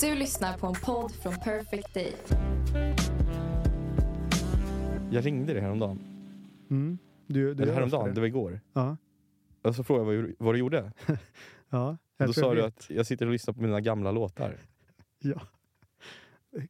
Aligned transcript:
Du 0.00 0.14
lyssnar 0.14 0.58
på 0.58 0.66
en 0.66 0.74
podd 0.84 1.12
från 1.12 1.34
Perfect 1.34 1.94
Day. 1.94 2.12
Jag 5.10 5.26
ringde 5.26 5.52
dig 5.52 5.62
häromdagen. 5.62 5.98
Mm. 6.70 6.98
Du, 7.26 7.54
du 7.54 7.62
Eller 7.62 7.74
häromdagen, 7.74 8.02
ofta 8.02 8.14
det 8.14 8.20
var 8.20 8.26
igår. 8.26 8.60
Ja. 8.72 8.96
Och 9.62 9.74
så 9.74 9.84
frågade 9.84 10.14
jag 10.14 10.22
vad, 10.22 10.32
vad 10.38 10.54
du 10.54 10.58
gjorde. 10.58 10.92
ja. 11.70 11.96
Jag 12.16 12.28
då 12.28 12.32
sa 12.32 12.54
du 12.54 12.62
att 12.64 12.90
jag 12.90 13.06
sitter 13.06 13.26
och 13.26 13.32
lyssnar 13.32 13.54
på 13.54 13.60
mina 13.62 13.80
gamla 13.80 14.10
låtar. 14.12 14.56
Ja. 15.22 15.40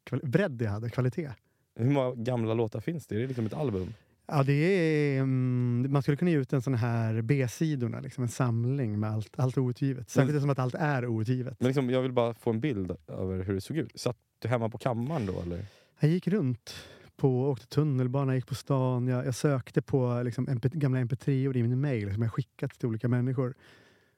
Kval- 0.04 0.26
bredd 0.26 0.62
jag 0.62 0.70
hade, 0.70 0.90
kvalitet. 0.90 1.30
Hur 1.76 1.90
många 1.90 2.14
gamla 2.14 2.54
låtar 2.54 2.80
finns 2.80 3.06
det? 3.06 3.14
Är 3.14 3.20
det 3.20 3.26
liksom 3.26 3.46
ett 3.46 3.54
album? 3.54 3.94
Ja, 4.32 4.42
det 4.42 4.52
är, 4.52 5.20
mm, 5.20 5.92
man 5.92 6.02
skulle 6.02 6.16
kunna 6.16 6.30
ge 6.30 6.36
ut 6.36 6.52
en 6.52 6.62
sån 6.62 6.74
här 6.74 7.22
B-sidorna, 7.22 8.00
liksom 8.00 8.22
en 8.22 8.29
samling 8.29 9.00
med 9.00 9.10
allt, 9.10 9.38
allt 9.38 9.58
outgivet. 9.58 10.10
Särskilt 10.10 10.40
som 10.40 10.50
att 10.50 10.58
allt 10.58 10.74
är 10.74 11.06
outgivet. 11.06 11.60
Men 11.60 11.66
liksom, 11.66 11.90
jag 11.90 12.02
vill 12.02 12.12
bara 12.12 12.34
få 12.34 12.50
en 12.50 12.61
bild 12.61 12.96
över 13.08 13.44
hur 13.44 13.54
det 13.54 13.61
såg 13.61 13.76
ut. 13.76 14.00
Satt 14.00 14.16
du 14.38 14.48
hemma 14.48 14.68
på 14.68 14.79
kammaren 14.79 15.26
då 15.26 15.40
eller? 15.40 15.64
Jag 16.00 16.11
gick 16.11 16.29
runt, 16.29 16.74
på, 17.16 17.50
åkte 17.50 17.66
tunnelbana, 17.66 18.35
gick 18.35 18.46
på 18.46 18.54
stan. 18.54 19.07
Jag, 19.07 19.26
jag 19.26 19.35
sökte 19.35 19.82
på 19.82 20.22
liksom, 20.24 20.49
MP, 20.49 20.68
gamla 20.72 21.00
mp3 21.00 21.57
i 21.57 21.62
min 21.62 21.80
mail 21.80 22.14
som 22.14 22.22
jag 22.22 22.32
skickat 22.32 22.79
till 22.79 22.88
olika 22.88 23.08
människor. 23.08 23.54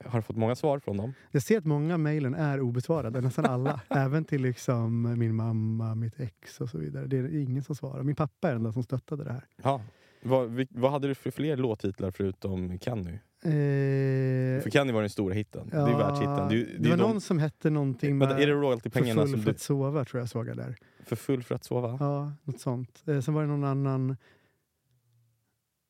Har 0.04 0.18
du 0.18 0.22
fått 0.22 0.36
många 0.36 0.56
svar 0.56 0.78
från 0.78 0.96
dem? 0.96 1.14
Jag 1.30 1.42
ser 1.42 1.58
att 1.58 1.64
många 1.64 1.98
mejlen 1.98 2.34
är 2.34 2.60
obesvarade, 2.60 3.20
nästan 3.20 3.44
alla. 3.46 3.80
Även 3.88 4.24
till 4.24 4.42
liksom 4.42 5.18
min 5.18 5.34
mamma, 5.34 5.94
mitt 5.94 6.20
ex 6.20 6.60
och 6.60 6.68
så 6.70 6.78
vidare. 6.78 7.06
Det 7.06 7.16
är 7.16 7.42
ingen 7.42 7.62
som 7.62 7.74
svarar. 7.74 8.02
Min 8.02 8.16
pappa 8.16 8.48
är 8.48 8.52
den 8.52 8.60
enda 8.60 8.72
som 8.72 8.82
stöttade 8.82 9.24
det 9.24 9.32
här. 9.32 9.46
Ja. 9.62 9.80
Vad, 10.22 10.66
vad 10.70 10.90
hade 10.90 11.08
du 11.08 11.14
för 11.14 11.30
fler 11.30 11.56
låttitlar 11.56 12.10
förutom 12.10 12.78
Kenny? 12.78 13.12
Eh, 13.44 14.62
För 14.62 14.70
Kenny 14.70 14.92
var 14.92 15.00
den 15.00 15.10
stora 15.10 15.34
hitten. 15.34 15.68
det 15.70 15.76
är 15.76 15.88
ja, 15.90 15.98
världshitten. 15.98 16.48
Det, 16.48 16.54
är 16.54 16.58
det, 16.58 16.78
det 16.78 16.88
var 16.90 16.96
de- 16.96 17.02
någon 17.02 17.20
som 17.20 17.38
hette 17.38 17.70
någonting 17.70 18.18
med... 18.18 18.28
Vänta, 18.28 18.42
är 18.42 18.46
det 18.46 18.52
För 18.52 18.60
royaltypengarna 18.60 19.20
full 19.22 19.30
som 19.30 19.38
för 19.40 19.44
du... 19.44 19.50
att 19.50 19.60
sova 19.60 20.04
tror 20.04 20.20
jag 20.20 20.28
såg 20.28 20.48
jag 20.48 20.56
där. 20.56 20.76
För 21.04 21.16
full 21.16 21.42
för 21.42 21.54
att 21.54 21.64
sova? 21.64 21.96
Ja, 22.00 22.32
något 22.44 22.60
sånt. 22.60 23.02
Eh, 23.06 23.20
sen 23.20 23.34
var 23.34 23.42
det 23.42 23.48
någon 23.48 23.64
annan... 23.64 24.16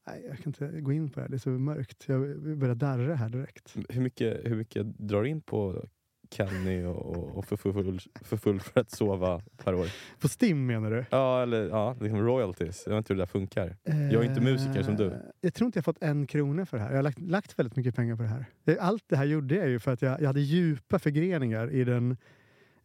Nej, 0.07 0.25
jag 0.29 0.39
kan 0.39 0.47
inte 0.47 0.81
gå 0.81 0.93
in 0.93 1.11
på 1.11 1.15
det 1.15 1.23
här. 1.23 1.29
Det 1.29 1.37
är 1.37 1.39
så 1.39 1.49
mörkt. 1.51 2.05
Jag 2.09 2.39
börjar 2.59 2.75
darra 2.75 3.15
här 3.15 3.29
direkt. 3.29 3.77
Hur 3.89 4.01
mycket, 4.01 4.41
hur 4.45 4.57
mycket 4.57 4.87
drar 4.99 5.25
in 5.25 5.41
på 5.41 5.85
Kenny 6.33 6.85
och, 6.85 7.37
och, 7.37 7.45
för, 7.45 7.57
full, 7.57 8.01
för 8.25 8.37
full 8.37 8.61
för 8.61 8.81
att 8.81 8.91
sova 8.91 9.41
per 9.65 9.75
år? 9.75 9.87
På 10.21 10.29
Stim 10.29 10.67
menar 10.67 10.91
du? 10.91 11.05
Ja, 11.11 11.43
eller 11.43 11.69
ja, 11.69 11.97
liksom 12.01 12.21
royalties. 12.21 12.83
Jag 12.87 12.93
vet 12.93 12.99
inte 12.99 13.13
hur 13.13 13.19
det 13.19 13.23
där 13.23 13.27
funkar. 13.27 13.77
Jag 13.85 14.15
är 14.15 14.23
inte 14.25 14.41
musiker 14.41 14.83
som 14.83 14.97
du. 14.97 15.07
Eh, 15.07 15.19
Jag 15.41 15.55
tror 15.55 15.67
inte 15.67 15.77
jag 15.79 15.85
fått 15.85 16.03
en 16.03 16.27
krona 16.27 16.67
för 16.67 16.77
det 16.77 16.83
här. 16.83 16.91
Jag 16.91 16.97
har 16.99 17.03
lagt, 17.03 17.19
lagt 17.19 17.59
väldigt 17.59 17.77
mycket 17.77 17.95
pengar 17.95 18.17
på 18.17 18.23
det 18.23 18.29
här. 18.29 18.47
Allt 18.81 19.05
det 19.07 19.17
här 19.17 19.25
gjorde 19.25 19.55
jag 19.55 19.69
ju 19.69 19.79
för 19.79 19.93
att 19.93 20.03
jag, 20.03 20.21
jag 20.21 20.27
hade 20.27 20.41
djupa 20.41 20.99
förgreningar 20.99 21.71
i 21.71 21.85
den 21.85 22.17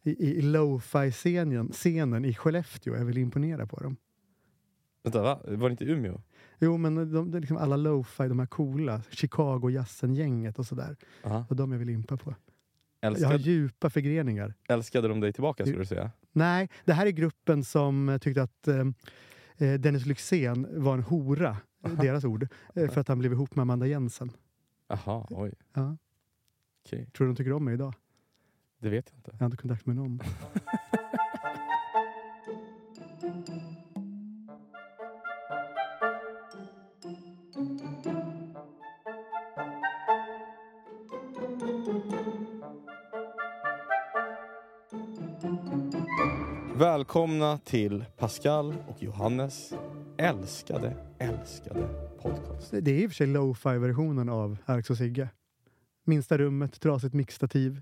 i, 0.02 0.10
i 0.38 0.42
lo-fi-scenen 0.42 1.68
scenen 1.72 2.24
i 2.24 2.34
Skellefteå. 2.34 2.96
Jag 2.96 3.04
ville 3.04 3.20
imponera 3.20 3.66
på 3.66 3.76
dem. 3.76 3.96
Vänta, 5.02 5.22
va? 5.22 5.40
Var 5.44 5.68
det 5.68 5.70
inte 5.70 5.84
Umeå? 5.84 6.20
Jo, 6.60 6.76
men 6.76 6.94
de, 6.94 7.30
de, 7.30 7.40
liksom 7.40 7.56
alla 7.56 7.76
lo-fi, 7.76 8.28
de 8.28 8.38
här 8.38 8.46
coola, 8.46 9.02
Chicago-jazzen-gänget 9.10 10.58
och 10.58 10.66
sådär. 10.66 10.96
Aha. 11.24 11.38
Det 11.38 11.46
var 11.48 11.56
de 11.56 11.72
jag 11.72 11.78
ville 11.78 11.92
impa 11.92 12.16
på. 12.16 12.34
Jag 13.00 13.08
har 13.10 13.14
Älskade, 13.16 13.36
djupa 13.42 13.90
förgreningar. 13.90 14.54
älskade 14.68 15.08
de 15.08 15.20
dig 15.20 15.32
tillbaka 15.32 15.64
skulle 15.64 15.78
du 15.78 15.86
säga? 15.86 16.10
Nej, 16.32 16.68
det 16.84 16.92
här 16.92 17.06
är 17.06 17.10
gruppen 17.10 17.64
som 17.64 18.18
tyckte 18.20 18.42
att 18.42 18.68
eh, 18.68 18.80
eh, 19.56 19.74
Dennis 19.80 20.06
Lyxzén 20.06 20.66
var 20.82 20.94
en 20.94 21.02
hora, 21.02 21.56
deras 22.02 22.24
ord, 22.24 22.46
eh, 22.74 22.90
för 22.90 23.00
att 23.00 23.08
han 23.08 23.18
blev 23.18 23.32
ihop 23.32 23.56
med 23.56 23.62
Amanda 23.62 23.86
Jensen. 23.86 24.32
Jaha, 24.88 25.26
oj. 25.30 25.52
Ja. 25.74 25.96
Okej, 26.86 27.06
Tror 27.16 27.26
du 27.26 27.32
de 27.32 27.36
tycker 27.36 27.52
om 27.52 27.64
mig 27.64 27.74
idag? 27.74 27.94
det 28.80 28.90
vet 28.90 29.10
jag 29.10 29.18
inte. 29.18 29.30
Jag 29.32 29.38
har 29.38 29.46
inte 29.46 29.56
kontakt 29.56 29.86
med 29.86 29.96
någon. 29.96 30.20
Välkomna 46.78 47.58
till 47.58 48.04
Pascal 48.18 48.74
och 48.88 49.02
Johannes 49.02 49.72
älskade, 50.16 50.96
älskade 51.18 51.88
podcast. 52.22 52.70
Det 52.70 52.90
är 52.90 52.94
i 52.94 53.06
och 53.06 53.10
för 53.10 53.14
sig 53.16 53.26
lo-fi-versionen 53.26 54.28
av 54.28 54.56
Alex 54.64 54.90
och 54.90 54.96
Sigge. 54.96 55.28
Minsta 56.04 56.38
rummet, 56.38 56.80
trasigt 56.80 57.14
mixtativ, 57.14 57.80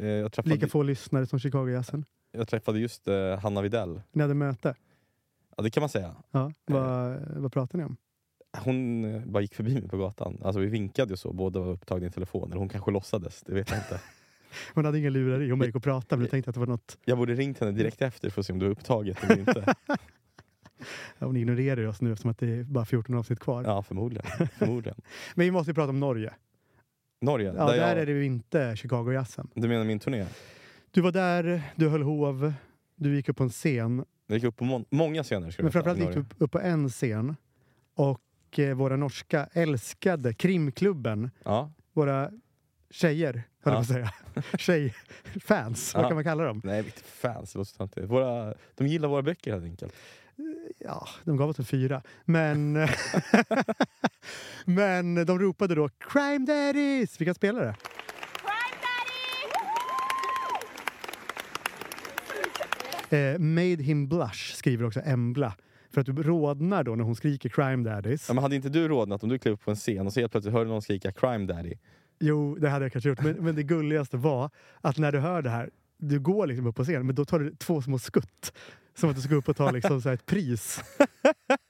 Eh, 0.00 0.06
Jag 0.06 0.32
träffade, 0.32 0.54
lika 0.54 0.68
få 0.68 0.82
lyssnare 0.82 1.26
som 1.26 1.38
Chicago-jazzen. 1.38 2.04
jag 2.32 2.48
träffade 2.48 2.78
just 2.78 3.08
eh, 3.08 3.38
Hanna 3.38 3.62
Videll. 3.62 4.02
Ni 4.12 4.22
hade 4.22 4.34
möte. 4.34 4.74
Ja, 5.56 5.62
det 5.62 5.70
kan 5.70 5.80
man 5.80 5.88
säga. 5.90 6.14
Ja, 6.30 6.52
vad, 6.66 7.18
vad 7.36 7.52
pratar 7.52 7.78
ni 7.78 7.84
om? 7.84 7.96
Hon 8.64 9.04
eh, 9.04 9.22
bara 9.26 9.40
gick 9.42 9.54
förbi 9.54 9.74
mig 9.74 9.88
på 9.88 9.96
gatan. 9.96 10.38
Alltså 10.44 10.60
vi 10.60 10.66
vinkade 10.66 11.10
ju 11.10 11.16
så, 11.16 11.32
båda 11.32 11.60
var 11.60 11.72
upptagna 11.72 12.06
i 12.06 12.10
telefon. 12.10 12.50
Eller 12.50 12.58
hon 12.58 12.68
kanske 12.68 12.90
låtsades, 12.90 13.42
det 13.46 13.54
vet 13.54 13.70
jag 13.70 13.78
inte. 13.78 14.00
Hon 14.74 14.84
hade 14.84 14.98
ingen 14.98 15.12
lurar 15.12 15.42
i. 15.42 15.50
Hon 15.50 15.58
bara 15.58 15.66
gick 15.66 15.74
och 15.76 15.82
pratade, 15.82 16.16
men 16.18 16.24
du 16.24 16.30
tänkte 16.30 16.50
att 16.50 16.54
det 16.54 16.60
var 16.60 16.66
något... 16.66 16.98
Jag 17.04 17.18
borde 17.18 17.34
ringt 17.34 17.58
henne 17.58 17.72
direkt 17.72 18.02
efter 18.02 18.30
för 18.30 18.40
att 18.40 18.46
se 18.46 18.52
om 18.52 18.58
du 18.58 18.64
var 18.66 18.72
upptaget 18.72 19.24
eller 19.24 19.38
inte. 19.38 19.74
Ja, 21.18 21.26
hon 21.26 21.36
ignorerar 21.36 21.86
oss 21.86 22.00
nu 22.00 22.12
eftersom 22.12 22.30
att 22.30 22.38
det 22.38 22.48
är 22.48 22.62
bara 22.64 22.84
14 22.84 23.14
avsnitt 23.14 23.40
kvar. 23.40 23.64
Ja, 23.64 23.82
förmodligen. 23.82 24.26
förmodligen. 24.58 25.00
Men 25.34 25.44
vi 25.44 25.50
måste 25.50 25.70
ju 25.70 25.74
prata 25.74 25.90
om 25.90 26.00
Norge. 26.00 26.32
Norge, 27.20 27.46
Ja, 27.46 27.52
där, 27.52 27.66
där 27.66 27.88
jag, 27.88 27.90
är 27.98 28.06
det 28.06 28.12
ju 28.12 28.24
inte 28.24 28.76
Chicago-jazzen. 28.76 29.48
Du 29.54 29.68
menar 29.68 29.84
min 29.84 29.98
turné? 29.98 30.26
Du 30.90 31.00
var 31.00 31.12
där, 31.12 31.62
du 31.76 31.88
höll 31.88 32.02
hov, 32.02 32.52
du 32.96 33.14
gick 33.16 33.28
upp 33.28 33.36
på 33.36 33.42
en 33.42 33.50
scen. 33.50 34.04
Jag 34.26 34.36
gick 34.36 34.44
upp 34.44 34.56
på 34.56 34.64
må- 34.64 34.84
många 34.90 35.22
scener. 35.22 35.50
Ska 35.50 35.62
Men 35.62 35.66
jag 35.66 35.72
framförallt 35.72 36.00
gick 36.00 36.12
du 36.14 36.20
upp, 36.20 36.34
upp 36.38 36.50
på 36.52 36.60
en 36.60 36.88
scen. 36.88 37.36
Och 37.94 38.58
eh, 38.58 38.74
våra 38.74 38.96
norska 38.96 39.48
älskade 39.52 40.34
krimklubben, 40.34 41.30
Ja. 41.44 41.72
våra 41.92 42.30
tjejer, 42.92 43.32
höll 43.32 43.42
jag 43.64 43.72
Ja. 43.72 43.74
på 43.74 43.80
att 43.80 43.86
säga. 43.86 44.12
Tjejfans, 44.58 45.94
vad 45.94 46.06
kan 46.06 46.14
man 46.14 46.24
kalla 46.24 46.44
dem? 46.44 46.60
Nej, 46.64 46.78
inte 46.78 47.02
fans. 47.02 47.52
det 47.52 47.58
låter 47.58 47.70
så 47.72 47.76
töntigt. 47.76 48.06
Våra, 48.10 48.54
de 48.74 48.86
gillar 48.86 49.08
våra 49.08 49.22
böcker 49.22 49.52
helt 49.52 49.64
enkelt. 49.64 49.94
Ja, 50.78 51.08
de 51.24 51.36
gav 51.36 51.48
oss 51.48 51.58
en 51.58 51.64
fyra. 51.64 52.02
Men, 52.24 52.72
men 54.64 55.26
de 55.26 55.38
ropade 55.38 55.74
då 55.74 55.88
Crime 55.88 56.46
Daddies! 56.46 57.20
Vi 57.20 57.24
kan 57.24 57.34
spela 57.34 57.60
det. 57.60 57.74
Eh, 63.10 63.38
made 63.38 63.82
him 63.82 64.08
blush 64.08 64.54
skriver 64.54 64.84
också 64.86 65.00
Embla. 65.04 65.54
För 65.90 66.00
att 66.00 66.06
du 66.06 66.12
rodnar 66.22 66.84
då 66.84 66.94
när 66.94 67.04
hon 67.04 67.16
skriker 67.16 67.48
Crime 67.48 67.90
Daddies. 67.90 68.28
Ja, 68.28 68.34
men 68.34 68.42
hade 68.42 68.56
inte 68.56 68.68
du 68.68 68.88
rodnat 68.88 69.22
om 69.22 69.28
du 69.28 69.38
klev 69.38 69.54
upp 69.54 69.64
på 69.64 69.70
en 69.70 69.76
scen 69.76 70.06
och 70.06 70.12
så 70.12 70.20
helt 70.20 70.32
plötsligt 70.32 70.54
hörde 70.54 70.70
någon 70.70 70.82
skrika 70.82 71.12
crime 71.12 71.46
daddy? 71.46 71.74
Jo, 72.22 72.54
det 72.54 72.68
hade 72.68 72.84
jag 72.84 72.92
kanske 72.92 73.08
gjort. 73.08 73.20
Men, 73.22 73.32
men 73.44 73.54
det 73.54 73.62
gulligaste 73.62 74.16
var 74.16 74.50
att 74.80 74.98
när 74.98 75.12
du 75.12 75.18
hör 75.18 75.42
det 75.42 75.50
här, 75.50 75.70
du 75.98 76.20
går 76.20 76.46
liksom 76.46 76.66
upp 76.66 76.76
på 76.76 76.84
scen, 76.84 77.06
men 77.06 77.14
då 77.14 77.24
tar 77.24 77.38
du 77.38 77.54
två 77.54 77.82
små 77.82 77.98
skutt. 77.98 78.52
Som 78.94 79.10
att 79.10 79.16
du 79.16 79.22
ska 79.22 79.34
upp 79.34 79.48
och 79.48 79.56
ta 79.56 79.70
liksom 79.70 80.00
så 80.02 80.08
ett 80.08 80.26
pris. 80.26 80.80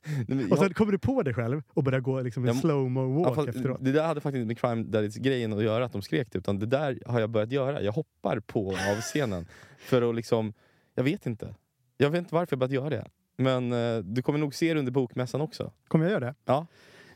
Nej, 0.07 0.25
men 0.27 0.39
Och 0.45 0.51
jag- 0.51 0.59
sen 0.59 0.75
kommer 0.75 0.93
du 0.93 0.99
på 0.99 1.23
dig 1.23 1.35
själv 1.35 1.63
och 1.69 1.85
börjar 1.85 2.01
gå 2.01 2.21
liksom 2.21 2.43
en 2.45 2.47
Jag 2.55 2.57
slow-mo 2.57 3.25
walk 3.25 3.39
Ja, 3.39 3.49
efteråt. 3.49 3.79
det 3.81 3.93
där 3.93 4.07
hade 4.07 4.21
faktiskt 4.21 4.41
inte 4.41 4.47
med 4.47 4.59
crime 4.59 4.83
daddies 4.83 5.17
grejen 5.17 5.53
att 5.53 5.63
göra, 5.63 5.85
att 5.85 5.93
de 5.93 6.03
skrek 6.03 6.29
det, 6.33 6.39
utan 6.39 6.59
det 6.59 6.67
där 6.67 6.99
har 7.07 7.21
jag 7.21 7.31
börjat 7.31 7.53
göra. 7.53 7.83
Jag 7.83 7.93
hoppar 7.93 8.41
på 8.41 8.69
av 8.71 9.01
scenen 9.01 9.47
för 9.79 10.09
att 10.11 10.15
liksom, 10.15 10.53
jag 10.95 11.05
vet 11.05 11.27
inte. 11.27 11.55
Jag 11.97 12.11
vet 12.11 12.19
inte 12.19 12.35
varför 12.35 12.53
jag 12.57 12.59
börjat 12.59 12.73
göra 12.73 12.91
det. 12.91 13.07
Men 13.37 13.73
eh, 13.73 13.99
du 13.99 14.23
kommer 14.23 14.39
nog 14.39 14.55
se 14.55 14.73
det 14.75 14.79
under 14.79 14.93
bokmässan 14.93 15.41
också. 15.41 15.73
Kommer 15.89 16.05
jag 16.05 16.13
göra 16.13 16.25
det? 16.25 16.35
Ja. 16.45 16.67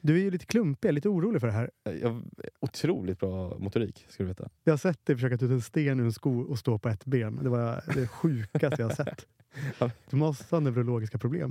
Du 0.07 0.15
är 0.19 0.23
ju 0.23 0.31
lite 0.31 0.47
klumpig, 0.47 0.93
lite 0.93 1.09
orolig 1.09 1.41
för 1.41 1.47
det 1.47 1.53
här. 1.53 1.71
Jag, 2.03 2.23
otroligt 2.61 3.19
bra 3.21 3.59
motorik, 3.59 4.07
ska 4.09 4.23
du 4.23 4.29
veta. 4.29 4.49
Jag 4.65 4.73
har 4.73 4.79
sett 4.79 5.07
dig 5.07 5.17
försöka 5.17 5.39
ta 5.39 5.45
ut 5.45 5.51
en 5.51 5.61
sten 5.61 6.01
ur 6.01 6.05
en 6.05 6.13
sko 6.13 6.41
och 6.41 6.59
stå 6.59 6.79
på 6.79 6.89
ett 6.89 7.05
ben. 7.05 7.41
Det 7.43 7.49
var 7.49 7.83
det 7.95 8.07
sjukaste 8.09 8.83
jag 8.83 8.89
har 8.89 8.95
sett. 8.95 9.27
Du 10.11 10.17
måste 10.17 10.57
ha 10.57 10.61
neurologiska 10.61 11.19
problem. 11.19 11.51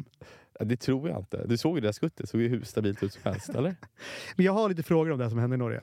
Det 0.60 0.78
tror 0.78 1.10
jag 1.10 1.20
inte. 1.20 1.48
Du 1.48 1.58
såg 1.58 1.78
ju 1.78 1.82
det 1.82 1.88
där 1.88 1.92
skuttet, 1.92 2.18
det 2.18 2.28
såg 2.28 2.42
ju 2.42 2.48
hur 2.48 2.62
stabilt 2.62 3.04
ut 3.04 3.14
som 3.14 3.22
helst, 3.32 3.50
eller? 3.50 3.76
Men 4.36 4.46
jag 4.46 4.54
har 4.54 4.70
lite 4.70 4.84
frågor 4.84 5.12
om 5.12 5.20
det 5.20 5.30
som 5.30 5.40
hände 5.40 5.54
i 5.54 5.58
Norge. 5.58 5.82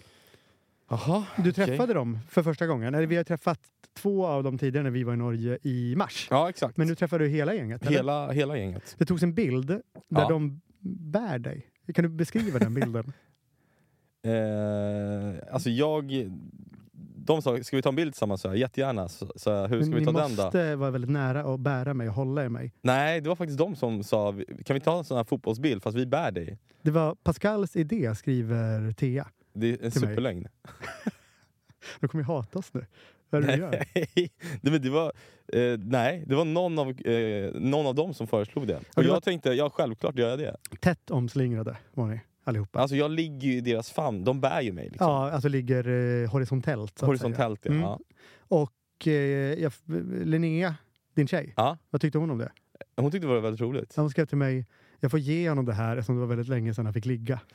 Jaha, 0.89 1.25
Du 1.45 1.53
träffade 1.53 1.95
dem 1.95 2.19
för 2.29 2.43
första 2.43 2.67
gången. 2.67 2.95
Eller 2.95 3.07
vi 3.07 3.17
har 3.17 3.25
träffat 3.25 3.61
två 3.95 4.27
av 4.27 4.43
dem 4.45 4.59
tidigare 4.59 4.85
när 4.85 4.91
vi 4.91 5.05
var 5.05 5.13
i 5.13 5.17
Norge 5.17 5.59
i 5.63 5.95
mars. 5.97 6.29
Ja, 6.31 6.49
exakt. 6.49 6.77
Men 6.77 6.87
nu 6.87 6.95
träffar 6.95 7.19
du 7.19 7.29
hela 7.29 7.55
gänget? 7.55 7.83
eller? 7.87 7.97
hela, 7.97 8.33
hela 8.33 8.57
gänget. 8.59 8.95
Det 8.99 9.05
togs 9.07 9.23
en 9.23 9.35
bild 9.35 9.67
där 9.67 9.83
Ja. 10.09 10.29
de 10.29 10.61
bär 10.85 11.39
dig. 11.39 11.67
Kan 11.95 12.03
du 12.03 12.09
beskriva 12.09 12.59
den 12.59 12.75
bilden? 12.75 13.13
Eh, 14.25 15.35
alltså 15.55 15.71
jag... 15.71 16.31
De 17.17 17.43
sa, 17.43 17.63
ska 17.63 17.77
vi 17.77 17.83
ta 17.83 17.89
en 17.89 17.97
bild 17.97 18.13
tillsammans? 18.13 18.41
Så 18.41 18.49
jag, 18.49 18.57
jättegärna. 18.57 19.09
Så, 19.09 19.33
så 19.37 19.51
jag, 19.51 19.69
hur 19.69 19.83
ska 19.83 19.91
Men 19.91 19.99
vi 19.99 20.07
ni 20.07 20.13
ta 20.13 20.13
den 20.13 20.37
då? 20.37 20.43
måste 20.43 20.77
vara 20.77 20.91
väldigt 20.91 21.11
nära 21.11 21.45
och 21.45 21.59
bära 21.59 21.95
mig 21.95 22.09
och 22.09 22.15
hålla 22.15 22.45
i 22.45 22.49
mig. 22.49 22.73
Nej, 22.83 23.21
det 23.21 23.29
var 23.29 23.37
faktiskt 23.37 23.59
de 23.59 23.77
som 23.77 24.05
sa, 24.05 24.35
kan 24.65 24.75
vi 24.75 24.81
ta 24.81 24.99
en 24.99 25.05
sån 25.05 25.17
här 25.17 25.25
fotbollsbild 25.25 25.83
fast 25.83 25.97
vi 25.97 26.07
bär 26.07 26.31
dig? 26.31 26.59
Det 26.83 26.91
var 26.91 27.15
Pascals 27.15 27.77
idé, 27.77 28.15
skriver 28.15 28.93
Thea. 28.93 29.29
Det 29.53 29.67
är 29.73 29.85
en 29.85 29.91
superlögn. 29.91 30.49
De 32.01 32.09
kommer 32.09 32.25
ju 32.25 32.27
hata 32.27 32.59
oss 32.59 32.75
nu. 32.75 32.87
Vad 33.33 33.47
du 33.47 33.53
gör? 33.53 33.85
Nej, 34.61 34.79
det, 34.81 34.91
var, 34.91 35.13
eh, 35.53 35.79
nej, 35.79 36.25
det 36.27 36.35
var 36.35 36.45
någon 36.45 36.79
av, 36.79 36.91
eh, 36.91 37.53
någon 37.55 37.87
av 37.87 37.95
dem 37.95 38.15
som 38.15 38.27
föreslog 38.27 38.67
det. 38.67 38.81
Och 38.97 39.05
jag 39.05 39.23
tänkte, 39.23 39.51
ja 39.51 39.71
självklart 39.71 40.19
gör 40.19 40.31
jag 40.31 40.39
det. 40.39 40.57
Tätt 40.81 41.11
omslingrade 41.11 41.77
var 41.95 42.07
ni 42.07 42.21
allihopa. 42.45 42.81
Alltså 42.81 42.97
jag 42.97 43.11
ligger 43.11 43.49
ju 43.49 43.57
i 43.57 43.61
deras 43.61 43.91
famn, 43.91 44.25
de 44.25 44.41
bär 44.41 44.61
ju 44.61 44.73
mig. 44.73 44.89
Liksom. 44.89 45.07
Ja, 45.07 45.31
alltså 45.31 45.49
ligger 45.49 45.89
eh, 45.89 46.31
horisontellt. 46.31 47.01
Horisontellt 47.01 47.61
ja. 47.63 47.71
Mm. 47.71 47.83
ja. 47.83 48.01
Och 48.39 49.07
eh, 49.07 49.71
Linnea, 50.25 50.75
din 51.15 51.27
tjej, 51.27 51.53
ja. 51.57 51.79
vad 51.91 52.01
tyckte 52.01 52.19
hon 52.19 52.31
om 52.31 52.39
det? 52.39 52.53
Hon 52.97 53.11
tyckte 53.11 53.27
det 53.27 53.35
var 53.35 53.41
väldigt 53.41 53.61
roligt. 53.61 53.97
Hon 53.97 54.11
skrev 54.11 54.27
till 54.27 54.39
mig, 54.39 54.67
jag 55.01 55.11
får 55.11 55.21
ge 55.21 55.49
honom 55.49 55.65
det 55.65 55.75
här 55.75 55.97
eftersom 55.97 56.15
det 56.15 56.21
var 56.21 56.29
väldigt 56.29 56.49
länge 56.49 56.75
sedan 56.75 56.87
han 56.87 56.95
fick 56.95 57.07
ligga. 57.07 57.41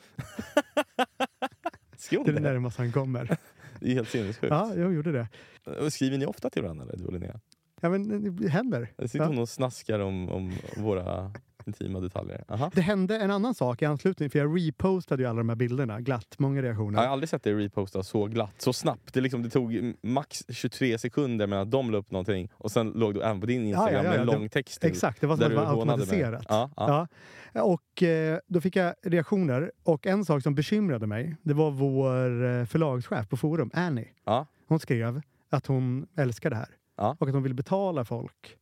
Det 2.10 2.16
är 2.16 2.32
det? 2.32 2.40
närmaste 2.40 2.82
han 2.82 2.92
kommer. 2.92 3.38
Det 3.80 3.90
är 3.90 3.94
helt 3.94 4.08
sinnessjukt. 4.08 4.50
Ja, 4.50 4.74
jag 4.76 4.94
gjorde 4.94 5.12
det. 5.12 5.90
Skriver 5.90 6.18
ni 6.18 6.26
ofta 6.26 6.50
till 6.50 6.62
varandra, 6.62 6.86
du 6.96 7.04
och 7.04 7.12
Linnea? 7.12 7.40
Ja, 7.80 7.88
men 7.88 8.36
det 8.36 8.48
händer. 8.48 8.92
Eller 8.98 9.08
sitter 9.08 9.24
Ja. 9.24 9.28
hon 9.28 9.38
och 9.38 9.48
snaskar 9.48 9.98
om, 10.00 10.28
om 10.28 10.52
våra 10.76 11.32
intima 11.68 12.00
detaljer? 12.00 12.44
Aha. 12.48 12.70
Det 12.74 12.80
hände 12.80 13.18
en 13.18 13.30
annan 13.30 13.54
sak 13.54 13.82
i 13.82 13.84
anslutning, 13.84 14.30
för 14.30 14.38
jag 14.38 14.68
repostade 14.68 15.22
ju 15.22 15.28
alla 15.28 15.38
de 15.38 15.48
här 15.48 15.56
bilderna 15.56 16.00
glatt, 16.00 16.34
många 16.38 16.62
reaktioner. 16.62 16.98
Jag 16.98 17.06
har 17.06 17.12
aldrig 17.12 17.28
sett 17.28 17.42
dig 17.42 17.54
reposta 17.54 18.02
så 18.02 18.26
glatt, 18.26 18.54
så 18.58 18.72
snabbt. 18.72 19.14
Det, 19.14 19.20
liksom, 19.20 19.42
det 19.42 19.50
tog 19.50 19.94
max 20.02 20.44
23 20.48 20.98
sekunder 20.98 21.46
mellan 21.46 21.62
att 21.62 21.70
de 21.70 21.90
la 21.90 21.98
upp 21.98 22.10
någonting 22.10 22.50
och 22.54 22.70
sen 22.70 22.90
låg 22.90 23.14
du 23.14 23.22
även 23.22 23.40
på 23.40 23.46
din 23.46 23.66
Instagram 23.66 23.94
ja, 23.94 24.02
ja, 24.04 24.10
med 24.10 24.20
en 24.20 24.26
lång 24.26 24.48
text 24.48 24.80
till. 24.80 24.90
Exakt, 24.90 25.20
det 25.20 25.26
var 25.26 25.36
som 25.36 25.44
att 25.44 25.50
det 25.50 25.56
var 25.56 25.66
automatiserat. 25.66 26.46
Ja, 26.48 26.70
ja. 26.76 27.06
Ja. 27.52 27.62
Och 27.62 28.02
eh, 28.02 28.38
då 28.46 28.60
fick 28.60 28.76
jag 28.76 28.94
reaktioner. 29.02 29.72
Och 29.82 30.06
en 30.06 30.24
sak 30.24 30.42
som 30.42 30.54
bekymrade 30.54 31.06
mig, 31.06 31.36
det 31.42 31.54
var 31.54 31.70
vår 31.70 32.44
eh, 32.44 32.64
förlagschef 32.64 33.28
på 33.28 33.36
Forum, 33.36 33.70
Annie. 33.74 34.08
Ja. 34.24 34.46
Hon 34.68 34.80
skrev 34.80 35.22
att 35.50 35.66
hon 35.66 36.06
älskar 36.16 36.50
det 36.50 36.56
här. 36.56 36.68
Ja. 36.96 37.16
Och 37.20 37.28
att 37.28 37.34
hon 37.34 37.42
vill 37.42 37.54
betala 37.54 38.04
folk 38.04 38.56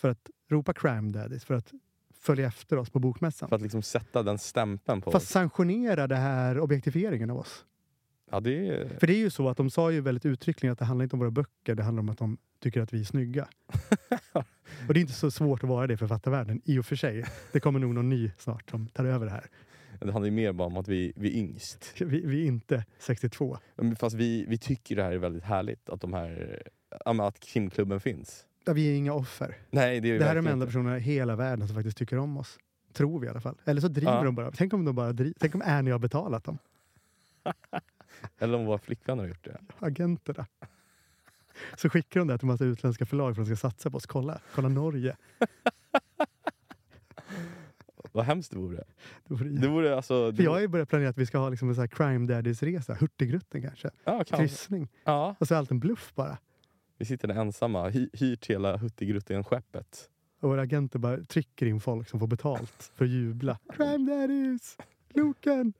för 0.00 0.08
att 0.08 0.30
ropa 0.50 0.72
crime 0.72 1.12
daddies, 1.12 1.44
för 1.44 1.54
att 1.54 1.72
följa 2.22 2.46
efter 2.46 2.76
oss 2.76 2.90
på 2.90 2.98
bokmässan. 2.98 3.48
För 3.48 3.56
att 3.56 3.62
liksom 3.62 3.82
sätta 3.82 4.22
den 4.22 4.38
stämpeln 4.38 5.00
på 5.00 5.10
Fast 5.10 5.26
oss. 5.26 5.30
sanktionera 5.30 6.06
det 6.06 6.16
här 6.16 6.60
objektifieringen 6.60 7.30
av 7.30 7.38
oss. 7.38 7.64
Ja, 8.30 8.40
det 8.40 8.68
är... 8.68 8.88
För 8.98 9.06
det 9.06 9.12
är 9.12 9.18
ju 9.18 9.30
så 9.30 9.48
att 9.48 9.56
de 9.56 9.70
sa 9.70 9.90
ju 9.90 10.00
väldigt 10.00 10.26
uttryckligen 10.26 10.72
att 10.72 10.78
det 10.78 10.84
handlar 10.84 11.02
inte 11.04 11.16
om 11.16 11.20
våra 11.20 11.30
böcker, 11.30 11.74
det 11.74 11.82
handlar 11.82 12.00
om 12.00 12.08
att 12.08 12.18
de 12.18 12.38
tycker 12.60 12.80
att 12.80 12.92
vi 12.92 13.00
är 13.00 13.04
snygga. 13.04 13.48
och 14.88 14.94
det 14.94 14.98
är 14.98 15.00
inte 15.00 15.12
så 15.12 15.30
svårt 15.30 15.62
att 15.62 15.68
vara 15.68 15.86
det 15.86 15.94
i 15.94 15.96
författarvärlden, 15.96 16.60
i 16.64 16.78
och 16.78 16.86
för 16.86 16.96
sig. 16.96 17.24
Det 17.52 17.60
kommer 17.60 17.78
nog 17.78 17.94
någon 17.94 18.08
ny 18.08 18.30
snart 18.38 18.70
som 18.70 18.88
tar 18.88 19.04
över 19.04 19.26
det 19.26 19.32
här. 19.32 19.46
Det 20.00 20.12
handlar 20.12 20.26
ju 20.26 20.30
mer 20.30 20.52
bara 20.52 20.66
om 20.66 20.76
att 20.76 20.88
vi, 20.88 21.12
vi 21.16 21.28
är 21.28 21.38
yngst. 21.38 21.94
Vi, 22.00 22.26
vi 22.26 22.42
är 22.42 22.46
inte 22.46 22.84
62. 22.98 23.58
Men 23.76 23.96
Fast 23.96 24.16
vi, 24.16 24.44
vi 24.48 24.58
tycker 24.58 24.96
det 24.96 25.02
här 25.02 25.12
är 25.12 25.18
väldigt 25.18 25.44
härligt, 25.44 25.88
att, 25.88 26.00
de 26.00 26.12
här, 26.12 26.62
att 27.04 27.40
krimklubben 27.40 28.00
finns. 28.00 28.46
Ja, 28.64 28.72
vi 28.72 28.90
är 28.92 28.96
inga 28.96 29.12
offer. 29.12 29.56
Nej, 29.70 30.00
det 30.00 30.10
är 30.10 30.18
Det 30.18 30.24
här 30.24 30.30
är 30.36 30.42
de 30.42 30.46
enda 30.46 30.66
personerna 30.66 30.96
i 30.96 31.00
hela 31.00 31.36
världen 31.36 31.68
som 31.68 31.74
faktiskt 31.74 31.96
tycker 31.96 32.18
om 32.18 32.36
oss. 32.36 32.58
Tror 32.92 33.20
vi 33.20 33.26
i 33.26 33.30
alla 33.30 33.40
fall. 33.40 33.56
Eller 33.64 33.80
så 33.80 33.88
driver 33.88 34.12
Ja. 34.12 34.22
de 34.22 34.34
bara. 34.34 34.50
Tänk 34.50 34.72
om 34.72 34.84
de 34.84 34.94
bara 34.94 35.12
driver. 35.12 35.34
Tänk 35.40 35.54
om 35.54 35.62
Annie 35.64 35.90
har 35.90 35.98
betalat 35.98 36.44
dem. 36.44 36.58
Eller 38.38 38.58
om 38.58 38.66
våra 38.66 38.78
flickvänner 38.78 39.22
har 39.22 39.28
gjort 39.28 39.44
det. 39.44 39.58
Agenterna. 39.78 40.46
Så 41.76 41.88
skickar 41.88 42.20
de 42.20 42.28
det 42.28 42.38
till 42.38 42.44
en 42.44 42.52
massa 42.52 42.64
utländska 42.64 43.06
förlag 43.06 43.34
för 43.34 43.42
att 43.42 43.48
de 43.48 43.56
ska 43.56 43.68
satsa 43.68 43.90
på 43.90 43.96
oss. 43.96 44.06
Kolla, 44.06 44.40
kolla 44.54 44.68
Norge. 44.68 45.16
Vad 48.12 48.24
hemskt 48.24 48.50
det 48.52 48.58
vore. 48.58 48.84
Det 49.24 49.34
vore 49.34 49.48
Det 49.48 49.68
vore 49.68 49.96
alltså... 49.96 50.30
Det 50.30 50.42
jag 50.42 50.50
har 50.50 50.60
ju 50.60 50.68
börjat 50.68 50.88
planera 50.88 51.08
att 51.08 51.18
vi 51.18 51.26
ska 51.26 51.38
ha 51.38 51.48
liksom 51.48 51.68
en 51.68 51.74
sån 51.74 51.82
här 51.82 51.88
crime 51.88 52.26
daddies-resa. 52.34 52.94
Hurtigruten 53.00 53.62
kanske. 53.62 53.90
ja, 54.04 54.12
kanske. 54.16 54.36
Kryssning. 54.36 54.88
Ja, 55.04 55.34
Och 55.38 55.48
så 55.48 55.54
är 55.54 55.58
allt 55.58 55.70
en 55.70 55.78
bluff 55.80 56.12
bara. 56.14 56.38
Vi 57.02 57.06
sitter 57.06 57.28
där 57.28 57.34
ensamma, 57.34 57.88
hy, 57.88 58.08
hyrt 58.12 58.46
hela 58.50 58.76
Hurtigruten-skeppet. 58.76 60.08
Och 60.40 60.48
våra 60.48 60.60
agenter 60.62 60.98
bara 60.98 61.16
trycker 61.24 61.66
in 61.66 61.80
folk 61.80 62.08
som 62.08 62.20
får 62.20 62.26
betalt 62.26 62.90
för 62.94 63.04
att 63.04 63.10
jubla. 63.10 63.58
Crime 63.76 64.10
daddies! 64.12 64.76
Loken! 65.14 65.72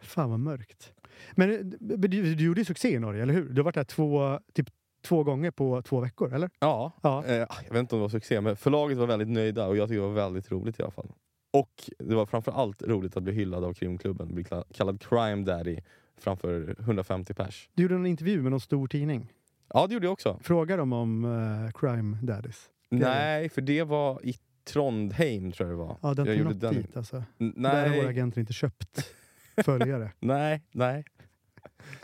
Fan 0.00 0.30
vad 0.30 0.40
mörkt. 0.40 0.92
Men 1.32 1.70
du, 1.80 1.96
du 2.08 2.44
gjorde 2.44 2.60
ju 2.60 2.64
succé 2.64 2.94
i 2.94 2.98
Norge, 2.98 3.22
eller 3.22 3.34
hur? 3.34 3.48
Du 3.48 3.60
har 3.60 3.64
varit 3.64 3.74
där 3.74 3.84
två, 3.84 4.40
typ 4.52 4.68
två 5.02 5.24
gånger 5.24 5.50
på 5.50 5.82
två 5.82 6.00
veckor, 6.00 6.34
eller? 6.34 6.50
Ja, 6.58 6.92
Ja. 7.02 7.24
eh, 7.24 7.34
jag 7.34 7.72
vet 7.72 7.76
inte 7.80 7.94
om 7.94 7.98
det 7.98 8.02
var 8.04 8.08
succé, 8.08 8.40
men 8.40 8.56
förlaget 8.56 8.98
var 8.98 9.06
väldigt 9.06 9.28
nöjda 9.28 9.66
och 9.66 9.76
jag 9.76 9.88
tycker 9.88 10.00
det 10.00 10.06
var 10.06 10.14
väldigt 10.14 10.50
roligt 10.52 10.80
i 10.80 10.82
alla 10.82 10.92
fall. 10.92 11.12
Och 11.52 11.90
det 11.98 12.14
var 12.14 12.26
framför 12.26 12.52
allt 12.52 12.82
roligt 12.82 13.16
att 13.16 13.22
bli 13.22 13.32
hyllad 13.32 13.64
av 13.64 13.74
krimklubben, 13.74 14.34
bli 14.34 14.44
kallad 14.74 15.00
crime 15.00 15.44
daddy 15.44 15.78
framför 16.18 16.76
150 16.80 17.34
pers. 17.34 17.68
Du 17.74 17.82
gjorde 17.82 17.94
en 17.94 18.06
intervju 18.06 18.42
med 18.42 18.50
någon 18.50 18.60
stor 18.60 18.86
tidning. 18.88 19.32
Ja, 19.74 19.86
det 19.86 19.94
gjorde 19.94 20.06
jag 20.06 20.12
också. 20.12 20.38
Frågar 20.42 20.78
de 20.78 20.92
om 20.92 21.24
eh, 21.24 21.70
crime 21.80 22.18
daddies? 22.22 22.70
Nej, 22.90 23.48
för 23.48 23.60
det 23.60 23.82
var 23.82 24.26
i 24.26 24.34
Trondheim 24.64 25.52
tror 25.52 25.68
jag 25.68 25.78
det 25.78 25.84
var. 25.84 25.96
Ja, 26.02 26.14
den 26.14 26.26
jag 26.26 26.44
något 26.44 26.60
den. 26.60 26.74
dit 26.74 26.96
alltså. 26.96 27.16
N- 27.40 27.54
Där 27.56 27.70
har 27.82 27.88
våra 27.88 27.96
Nej, 28.02 28.06
agenter 28.06 28.40
inte 28.40 28.52
köpt 28.52 29.12
följare. 29.64 30.12
nej, 30.20 30.62
nej. 30.72 31.04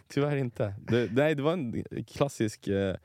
Tyvärr 0.08 0.36
inte. 0.36 0.74
Det, 0.86 1.12
nej, 1.12 1.34
det 1.34 1.42
var 1.42 1.52
en 1.52 1.84
klassisk 2.08 2.68
eh, 2.68 2.96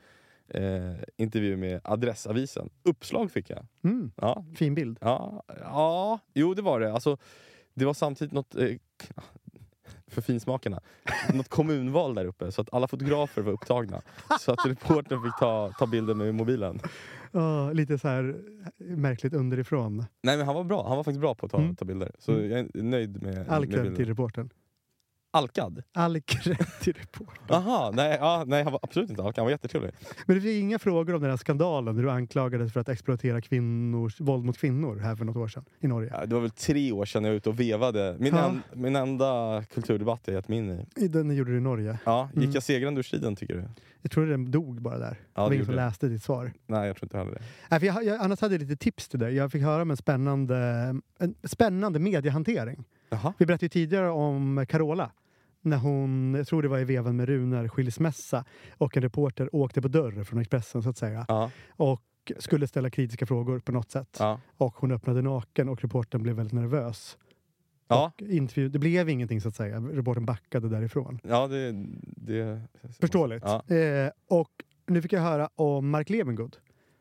eh, 0.48 0.94
intervju 1.16 1.56
med 1.56 1.80
Adressavisen. 1.84 2.70
Uppslag 2.82 3.30
fick 3.30 3.50
jag. 3.50 3.66
Mm, 3.84 4.10
Ja, 4.16 4.44
fin 4.56 4.74
bild. 4.74 4.98
Ja, 5.00 5.42
ja, 5.60 6.18
jo 6.34 6.54
det 6.54 6.62
var 6.62 6.80
det. 6.80 6.92
Alltså, 6.92 7.16
det 7.74 7.84
var 7.84 7.94
samtidigt 7.94 8.32
något, 8.32 8.54
eh, 8.54 8.70
för 10.08 10.22
finsmakarna, 10.22 10.80
något 11.34 11.48
kommunval 11.48 12.14
där 12.14 12.24
uppe 12.24 12.52
så 12.52 12.60
att 12.60 12.74
alla 12.74 12.88
fotografer 12.88 13.42
var 13.42 13.52
upptagna. 13.52 14.00
Så 14.40 14.52
att 14.52 14.66
reportern 14.66 15.22
fick 15.22 15.36
ta, 15.40 15.72
ta 15.78 15.86
bilder 15.86 16.14
med 16.14 16.34
mobilen. 16.34 16.80
Ja, 17.32 17.72
lite 17.72 17.98
så 17.98 18.08
här 18.08 18.36
märkligt 18.78 19.34
underifrån. 19.34 20.04
Nej 20.22 20.36
men 20.36 20.46
han 20.46 20.54
var 20.54 20.64
bra, 20.64 20.88
han 20.88 20.96
var 20.96 21.04
faktiskt 21.04 21.20
bra 21.20 21.34
på 21.34 21.46
att 21.46 21.52
ta, 21.52 21.58
Mm. 21.58 21.76
ta 21.76 21.84
bilder. 21.84 22.12
Så 22.18 22.32
Mm. 22.32 22.50
jag 22.50 22.60
är 22.60 22.82
nöjd 22.82 23.22
med, 23.22 23.48
All 23.48 23.60
med 23.60 23.68
bilden. 23.68 23.94
till 23.96 24.06
reportern. 24.08 24.50
Alkad? 25.30 25.82
All 25.92 26.20
cred 26.20 26.66
till 26.82 26.92
reportern. 26.92 27.54
Aha, 27.56 27.90
nej, 27.94 28.16
ja, 28.20 28.44
nej 28.46 28.62
han 28.62 28.72
var 28.72 28.80
absolut 28.82 29.10
inte 29.10 29.22
alkad, 29.22 29.38
han 29.42 29.46
var 29.46 29.50
jättetrevlig. 29.50 29.92
Men 30.26 30.36
du 30.36 30.42
fick 30.42 30.60
inga 30.60 30.78
frågor 30.78 31.14
om 31.14 31.20
den 31.20 31.30
här 31.30 31.36
skandalen 31.36 31.96
där 31.96 32.02
du 32.02 32.10
anklagades 32.10 32.72
för 32.72 32.80
att 32.80 32.88
exploatera 32.88 33.40
kvinnors 33.40 34.20
våld 34.20 34.44
mot 34.44 34.58
kvinnor 34.58 34.96
här 34.98 35.16
för 35.16 35.24
något 35.24 35.36
år 35.36 35.48
sedan 35.48 35.64
i 35.80 35.86
Norge. 35.88 36.10
Ja, 36.14 36.26
det 36.26 36.34
var 36.34 36.40
väl 36.42 36.50
tre 36.50 36.92
år 36.92 37.04
sedan 37.04 37.24
jag 37.24 37.30
var 37.30 37.36
ute 37.36 37.48
och 37.48 37.60
vevade. 37.60 38.16
Min, 38.18 38.34
Ja. 38.34 38.48
en, 38.48 38.62
min 38.82 38.96
enda 38.96 39.62
kulturdebatt 39.74 40.20
jag 40.24 40.34
gett 40.34 40.48
mig 40.48 40.58
in 40.58 40.86
i. 40.96 41.08
Den 41.08 41.36
gjorde 41.36 41.50
du 41.50 41.56
i 41.58 41.60
Norge. 41.60 41.98
Ja, 42.04 42.28
gick 42.34 42.36
Mm. 42.44 42.50
jag 42.54 42.62
segrande 42.62 42.98
ur 42.98 43.02
striden 43.02 43.36
tycker 43.36 43.54
du? 43.54 43.64
Jag 44.02 44.10
tror 44.10 44.26
den 44.26 44.50
dog 44.50 44.82
bara 44.82 44.98
där. 44.98 45.16
Ja, 45.34 45.42
det 45.42 45.48
var 45.48 45.52
ingen 45.52 45.66
som 45.66 45.74
läste 45.74 46.08
ditt 46.08 46.22
svar. 46.22 46.52
Nej, 46.66 46.86
jag 46.86 46.96
tror 46.96 47.04
inte 47.06 47.18
heller 47.18 47.32
det. 47.32 47.42
Nej, 47.70 47.80
för 47.80 47.86
jag, 47.86 48.04
jag, 48.04 48.20
annars 48.20 48.40
hade 48.40 48.54
jag 48.54 48.60
lite 48.62 48.76
tips 48.76 49.08
till 49.08 49.18
dig. 49.18 49.34
Jag 49.34 49.52
fick 49.52 49.62
höra 49.62 49.82
om 49.82 49.90
en 49.90 49.96
spännande, 49.96 50.56
en 51.18 51.34
spännande 51.44 51.98
mediehantering. 51.98 52.84
Jaha. 53.10 53.32
Vi 53.38 53.46
berättade 53.46 53.64
ju 53.64 53.68
tidigare 53.68 54.10
om 54.10 54.66
Carola. 54.68 55.10
När 55.62 55.76
hon, 55.76 56.34
jag 56.34 56.46
tror 56.46 56.62
det 56.62 56.68
var 56.68 56.78
i 56.78 56.84
vevan 56.84 57.16
med 57.16 57.26
Runar, 57.28 57.68
skilsmässa 57.68 58.44
och 58.78 58.96
en 58.96 59.02
reporter 59.02 59.54
åkte 59.54 59.82
på 59.82 59.88
dörr 59.88 60.24
från 60.24 60.38
Expressen 60.40 60.82
så 60.82 60.88
att 60.90 60.96
säga. 60.98 61.24
Ja, 61.28 61.50
Och 61.70 62.02
skulle 62.38 62.66
ställa 62.66 62.90
kritiska 62.90 63.26
frågor 63.26 63.58
på 63.58 63.72
något 63.72 63.90
sätt. 63.90 64.16
ja. 64.18 64.40
Och 64.56 64.74
hon 64.76 64.92
öppnade 64.92 65.22
naken 65.22 65.68
och 65.68 65.82
reportern 65.82 66.22
blev 66.22 66.36
väldigt 66.36 66.52
nervös. 66.54 67.18
Ja, 67.88 68.12
intervju, 68.18 68.68
det 68.68 68.78
blev 68.78 69.08
ingenting 69.08 69.40
så 69.40 69.48
att 69.48 69.54
säga. 69.54 69.80
Reportern 69.80 70.24
backade 70.24 70.68
därifrån. 70.68 71.18
ja 71.22 71.46
det, 71.46 71.72
det... 72.02 72.62
Förståeligt. 73.00 73.44
Ja. 73.46 73.74
Eh, 73.76 74.10
och 74.28 74.50
nu 74.86 75.02
fick 75.02 75.12
jag 75.12 75.20
höra 75.20 75.48
om 75.54 75.90
Mark 75.90 76.10
Levengood. 76.10 76.56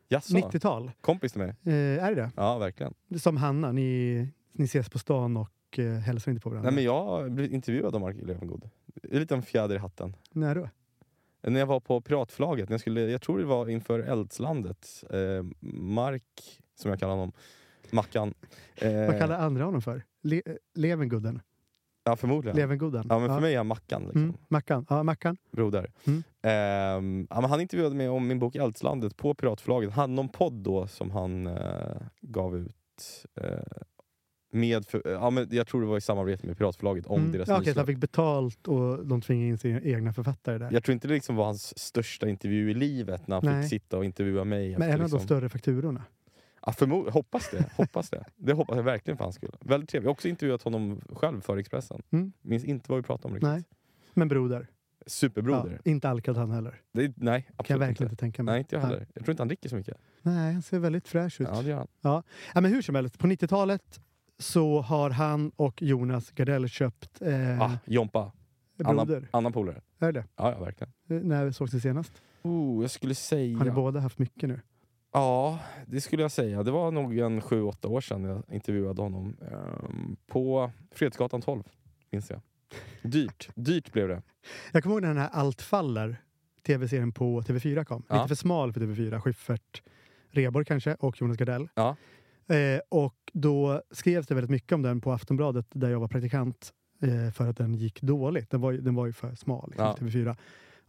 Jaså? 0.09 0.37
90-tal. 0.37 0.91
Kompis 1.01 1.31
till 1.31 1.41
mig? 1.41 1.49
Eh, 1.65 2.03
är 2.05 2.15
det 2.15 2.31
Ja, 2.35 2.57
verkligen. 2.57 2.93
det? 3.07 3.19
Som 3.19 3.37
Hanna, 3.37 3.71
ni, 3.71 4.27
ni 4.51 4.65
ses 4.65 4.89
på 4.89 4.99
stan 4.99 5.37
och 5.37 5.49
eh, 5.79 5.85
hälsar 5.85 6.31
inte 6.31 6.41
på 6.41 6.49
varandra. 6.49 6.69
Nej, 6.71 6.75
men 6.75 6.83
jag 6.83 7.31
blivit 7.31 7.51
intervjuad 7.51 7.95
av 7.95 8.01
Mark 8.01 8.15
Levengood. 8.21 8.69
Det 8.85 9.15
är 9.15 9.19
lite 9.19 9.35
en 9.35 9.41
fjäder 9.41 9.75
i 9.75 9.77
hatten. 9.77 10.15
När 10.31 10.55
då? 10.55 10.69
När 11.41 11.59
jag 11.59 11.67
var 11.67 11.79
på 11.79 12.01
Piratförlaget, 12.01 12.69
när 12.69 12.73
jag, 12.73 12.81
skulle, 12.81 13.01
jag 13.01 13.21
tror 13.21 13.39
det 13.39 13.45
var 13.45 13.69
inför 13.69 13.99
Eldslandet. 13.99 15.03
Eh, 15.09 15.45
Mark, 15.73 16.23
som 16.75 16.89
jag 16.91 16.99
kallar 16.99 17.13
honom, 17.13 17.31
Mackan. 17.91 18.33
Eh, 18.75 18.91
Vad 19.07 19.19
kallar 19.19 19.39
andra 19.39 19.63
honom 19.65 19.81
för? 19.81 20.03
Le, 20.21 20.41
Levengudden? 20.73 21.41
Ja, 22.03 22.15
förmodligen. 22.15 22.57
Levengodden? 22.57 23.05
Ja, 23.09 23.19
men 23.19 23.29
för 23.29 23.39
mig 23.39 23.53
är 23.53 23.57
han 23.57 23.67
Mackan. 23.67 24.01
Liksom. 24.03 24.21
Mm, 24.23 24.35
Mackan? 24.47 24.85
Ja, 24.89 25.03
Mackan. 25.03 25.37
broder. 25.51 25.91
Mm. 26.05 26.23
Ehm, 26.41 27.27
ja, 27.29 27.41
men 27.41 27.49
han 27.49 27.61
intervjuade 27.61 27.95
mig 27.95 28.09
om 28.09 28.27
min 28.27 28.39
bok 28.39 28.55
Eldslandet 28.55 29.17
på 29.17 29.33
Piratförlaget. 29.33 29.91
Han 29.91 30.01
hade 30.01 30.13
någon 30.13 30.29
podd 30.29 30.53
då 30.53 30.87
som 30.87 31.11
han 31.11 31.47
eh, 31.47 31.97
gav 32.21 32.57
ut. 32.57 33.25
Eh, 34.53 34.57
med 34.59 34.85
för, 34.85 35.01
ja, 35.05 35.29
men 35.29 35.47
jag 35.51 35.67
tror 35.67 35.81
det 35.81 35.87
var 35.87 35.97
i 35.97 36.01
samarbete 36.01 36.47
med 36.47 36.57
Piratförlaget 36.57 37.05
om 37.05 37.19
Mm. 37.19 37.31
deras 37.31 37.47
ja, 37.47 37.55
så 37.55 37.59
nysläpp. 37.59 37.77
han 37.77 37.85
fick 37.87 37.97
betalt 37.97 38.67
och 38.67 39.05
de 39.07 39.21
tvingade 39.21 39.47
in 39.49 39.57
sina 39.57 39.81
egna 39.81 40.13
författare 40.13 40.57
där. 40.57 40.69
Jag 40.71 40.83
tror 40.83 40.93
inte 40.93 41.07
det 41.07 41.13
liksom 41.13 41.35
var 41.35 41.45
hans 41.45 41.79
största 41.79 42.29
intervju 42.29 42.71
i 42.71 42.73
livet 42.73 43.27
när 43.27 43.35
han 43.35 43.45
Nej. 43.45 43.61
fick 43.61 43.69
sitta 43.69 43.97
och 43.97 44.05
intervjua 44.05 44.43
mig. 44.43 44.71
Men 44.77 44.81
en 44.81 44.91
av 44.93 44.97
de 44.97 45.03
liksom, 45.03 45.19
större 45.19 45.49
fakturorna. 45.49 46.03
ja, 46.65 46.73
hoppas 47.11 47.49
det. 47.51 47.65
Hoppas 47.77 48.09
det. 48.09 48.23
Det 48.35 48.53
hoppas 48.53 48.75
jag 48.75 48.83
verkligen 48.83 49.17
för 49.17 49.23
hans 49.23 49.35
skull. 49.35 49.55
Väldigt 49.59 49.89
trevligt. 49.89 50.05
Jag 50.05 50.09
har 50.09 50.13
också 50.13 50.27
intervjuat 50.27 50.61
honom 50.63 51.01
själv 51.09 51.41
för 51.41 51.57
Expressen. 51.57 52.01
Mm. 52.11 52.31
Minns 52.41 52.63
inte 52.63 52.91
vad 52.91 52.97
vi 52.99 53.03
pratade 53.03 53.27
om 53.27 53.33
riktigt. 53.33 53.49
Nej. 53.49 53.63
Men 54.13 54.27
broder. 54.27 54.67
Superbroder. 55.05 55.81
Ja, 55.83 55.91
inte 55.91 56.09
alkad 56.09 56.37
han 56.37 56.51
heller. 56.51 56.81
Det 56.93 57.01
nej, 57.01 57.13
Kan 57.15 57.29
jag 57.47 57.53
absolut 57.57 57.81
verkligen 57.81 58.11
inte. 58.11 58.19
tänka 58.19 58.43
mig. 58.43 58.51
Nej, 58.53 58.59
inte 58.59 58.75
jag 58.75 58.81
heller. 58.83 59.07
Jag 59.13 59.23
tror 59.25 59.31
inte 59.33 59.41
han 59.41 59.47
dricker 59.47 59.69
så 59.69 59.75
mycket. 59.75 59.97
Nej, 60.21 60.53
han 60.53 60.61
ser 60.61 60.79
väldigt 60.79 61.07
fräsch 61.07 61.41
ut. 61.41 61.47
Ja, 61.51 61.61
det 61.61 61.69
gör 61.69 61.77
han. 61.77 62.23
Ja, 62.53 62.61
men 62.61 62.65
hur 62.65 62.81
som 62.81 62.95
helst, 62.95 63.19
på 63.19 63.27
90-talet 63.27 63.99
så 64.39 64.81
har 64.81 65.09
han 65.09 65.51
och 65.55 65.81
Jonas 65.81 66.31
Gardell 66.31 66.69
köpt 66.69 67.21
eh, 67.21 67.61
Ah, 67.61 67.71
Jompa. 67.85 68.31
Annan, 68.83 69.27
annan 69.31 69.53
polare. 69.53 69.81
Är 69.99 70.11
det 70.11 70.25
Ja, 70.35 70.51
ja, 70.51 70.59
verkligen. 70.59 70.93
Eh, 71.09 71.17
När 71.27 71.51
sågs 71.51 71.71
det 71.71 71.79
senast? 71.79 72.21
Oh, 72.41 72.81
jag 72.83 72.91
skulle 72.91 73.15
säga... 73.15 73.57
Har 73.57 73.65
ni 73.65 73.71
båda 73.71 73.99
haft 73.99 74.19
mycket 74.19 74.49
nu? 74.49 74.61
Ja, 75.13 75.59
det 75.85 76.01
skulle 76.01 76.21
jag 76.21 76.31
säga. 76.31 76.63
Det 76.63 76.71
var 76.71 76.91
nog 76.91 77.17
en 77.17 77.41
sju, 77.41 77.61
åtta 77.61 77.87
år 77.87 78.01
sedan 78.01 78.23
jag 78.23 78.43
intervjuade 78.51 79.01
honom. 79.01 79.37
Ehm, 79.51 80.15
på 80.27 80.71
Fredsgatan 80.91 81.41
12, 81.41 81.63
minns 82.11 82.29
jag. 82.29 82.41
Dyrt. 83.01 83.49
Dyrt 83.55 83.91
blev 83.91 84.07
det. 84.07 84.21
Jag 84.71 84.83
kommer 84.83 84.93
ihåg 84.95 85.01
när 85.01 85.09
den 85.09 85.17
här 85.17 85.29
Allt 85.33 85.61
faller, 85.61 86.21
tv-serien 86.65 87.11
på 87.11 87.41
TV4 87.41 87.83
kom. 87.83 88.03
Ja. 88.07 88.15
Lite 88.15 88.27
för 88.27 88.35
smal 88.35 88.73
för 88.73 88.81
TV4. 88.81 89.19
Schyffert, 89.19 89.81
Reborg 90.29 90.65
kanske 90.65 90.93
och 90.95 91.21
Jonas 91.21 91.37
Gardell. 91.37 91.69
Ja. 91.75 91.95
Eh, 92.47 92.79
och 92.89 93.15
då 93.33 93.81
skrevs 93.91 94.27
det 94.27 94.35
väldigt 94.35 94.51
mycket 94.51 94.71
om 94.71 94.81
den 94.81 95.01
på 95.01 95.11
Aftonbladet 95.11 95.65
där 95.69 95.89
jag 95.89 95.99
var 95.99 96.07
praktikant 96.07 96.73
eh, 97.01 97.31
för 97.31 97.47
att 97.47 97.57
den 97.57 97.75
gick 97.75 98.01
dåligt. 98.01 98.49
Den 98.49 98.61
var, 98.61 98.73
den 98.73 98.95
var 98.95 99.05
ju 99.05 99.13
för 99.13 99.35
smal, 99.35 99.69
liksom, 99.69 99.85
Ja. 99.85 99.95
TV4. 99.99 100.35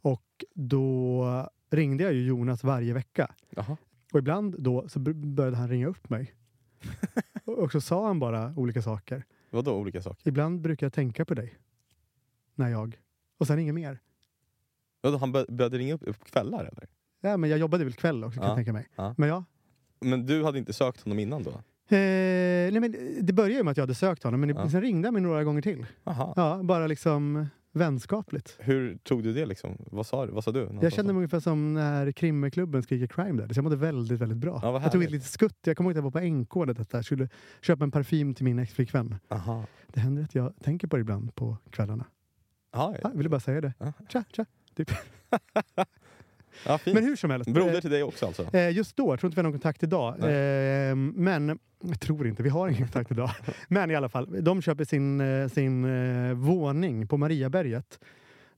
Och 0.00 0.45
då 0.55 1.49
ringde 1.71 2.05
jag 2.05 2.12
ju 2.12 2.27
Jonas 2.27 2.65
varje 2.65 2.93
vecka. 2.93 3.35
Jaha. 3.50 3.77
Och 4.12 4.19
ibland 4.19 4.57
då 4.62 4.88
så 4.88 5.00
började 5.00 5.57
han 5.57 5.69
ringa 5.69 5.87
upp 5.87 6.09
mig. 6.11 6.35
och 7.45 7.73
så 7.73 7.81
sa 7.81 8.07
han 8.07 8.19
bara 8.19 8.53
olika 8.57 8.83
saker. 8.83 9.25
Vadå 9.50 9.75
olika 9.77 10.03
saker? 10.03 10.29
Ibland 10.29 10.61
brukar 10.61 10.87
jag 10.87 10.93
tänka 10.93 11.25
på 11.25 11.35
dig. 11.35 11.55
När 12.55 12.69
jag... 12.69 12.99
Och 13.38 13.47
sen 13.47 13.59
inget 13.59 13.75
mer. 13.75 13.99
Vadå, 15.00 15.17
han 15.19 15.33
bör, 15.33 15.47
började 15.49 15.79
ringa 15.79 15.95
upp 15.95 16.19
på 16.19 16.25
kvällar 16.25 16.65
eller? 16.65 16.87
Ja, 17.21 17.37
men 17.37 17.50
jag 17.50 17.59
jobbade 17.59 17.85
väl 17.85 17.93
kväll 17.93 18.25
också 18.25 18.38
kan 18.41 18.45
Ja. 18.45 18.50
jag 18.50 18.57
tänka 18.57 18.73
mig. 18.73 18.88
Ja. 18.97 19.15
Men 19.19 19.29
ja. 19.29 19.45
Men 20.00 20.26
du 20.26 20.45
hade 20.45 20.59
inte 20.59 20.73
sökt 20.73 21.02
honom 21.05 21.19
innan 21.19 21.43
då? 21.43 21.50
Eh, 21.50 21.97
nej, 22.73 22.81
men 22.81 22.95
det 23.21 23.33
började 23.33 23.55
ju 23.55 23.62
med 23.62 23.71
att 23.71 23.76
jag 23.76 23.83
hade 23.83 23.95
sökt 23.95 24.23
honom, 24.23 24.40
men 24.40 24.49
Ja. 24.50 24.71
sen 24.71 24.81
ringde 24.81 25.07
han 25.09 25.12
mig 25.14 25.23
några 25.23 25.45
gånger 25.45 25.62
till. 25.62 25.87
Aha. 26.05 26.33
Ja, 26.37 26.61
bara 26.62 26.87
liksom 26.87 27.47
vänskapligt. 27.73 28.57
Hur 28.61 28.99
tog 29.02 29.23
du 29.23 29.33
det 29.33 29.47
liksom? 29.47 29.76
Vad 29.90 30.07
sa, 30.07 30.26
vad 30.26 30.45
sa 30.45 30.52
du? 30.52 30.69
Jag 30.83 30.93
kände 30.93 31.12
mig 31.12 31.19
ungefär 31.19 31.40
som 31.40 31.75
när 31.75 32.12
krimmeklubben 32.12 32.83
skriker 32.83 33.07
crime 33.07 33.43
där. 33.43 33.55
Så 33.55 33.59
jag 33.59 33.64
mådde 33.64 33.76
väldigt, 33.76 34.21
väldigt 34.21 34.38
bra. 34.38 34.61
Ja, 34.62 34.83
jag 34.83 34.93
tog 34.93 35.02
ett 35.05 35.11
litet 35.11 35.28
skutt. 35.31 35.57
Jag 35.67 35.76
kommer 35.76 35.90
ihåg 35.90 35.93
att 35.99 36.05
jag 36.05 36.11
var 36.11 36.21
på 36.21 36.64
NK. 36.67 36.76
Jag 36.93 37.05
skulle 37.05 37.28
köpa 37.62 37.85
en 37.85 37.90
parfym 37.90 38.35
till 38.35 38.45
min 38.45 38.59
exflickvän. 38.59 39.14
Aha. 39.28 39.64
Det 39.87 40.00
händer 40.00 40.23
att 40.23 40.35
jag 40.35 40.52
tänker 40.62 40.88
på 40.88 40.97
det 40.97 41.00
ibland 41.00 41.35
på 41.35 41.57
kvällarna. 41.71 42.05
Aha, 42.75 42.95
Ja, 43.02 43.09
jag 43.11 43.17
ville 43.17 43.28
bara 43.28 43.40
säga 43.40 43.61
det. 43.61 43.73
Ja. 43.78 43.93
Tja, 44.09 44.25
tja. 44.33 44.45
Typ. 44.76 44.90
ja. 46.67 46.79
Men 46.85 47.05
hur 47.05 47.17
som 47.17 47.31
helst. 47.31 47.50
Broder 47.50 47.75
eh, 47.75 47.81
till 47.81 47.91
dig 47.91 48.03
också 48.03 48.27
alltså? 48.27 48.57
Eh, 48.57 48.71
just 48.71 48.97
då, 48.97 49.12
jag 49.12 49.21
tror 49.21 49.29
inte 49.29 49.37
vi 49.37 49.38
har 49.38 49.43
någon 49.43 49.53
kontakt 49.53 49.83
idag. 49.83 50.15
Eh, 50.15 50.95
men, 50.97 51.59
jag 51.81 52.00
tror 52.00 52.27
inte, 52.27 52.43
vi 52.43 52.49
har 52.49 52.69
ingen 52.69 52.83
kontakt 52.83 53.11
idag. 53.11 53.31
Men 53.69 53.91
i 53.91 53.95
alla 53.95 54.09
fall, 54.09 54.45
de 54.45 54.62
köper 54.62 54.85
sin, 54.85 55.23
sin 55.50 55.87
våning 56.35 57.07
på 57.07 57.17
Mariaberget. 57.17 57.99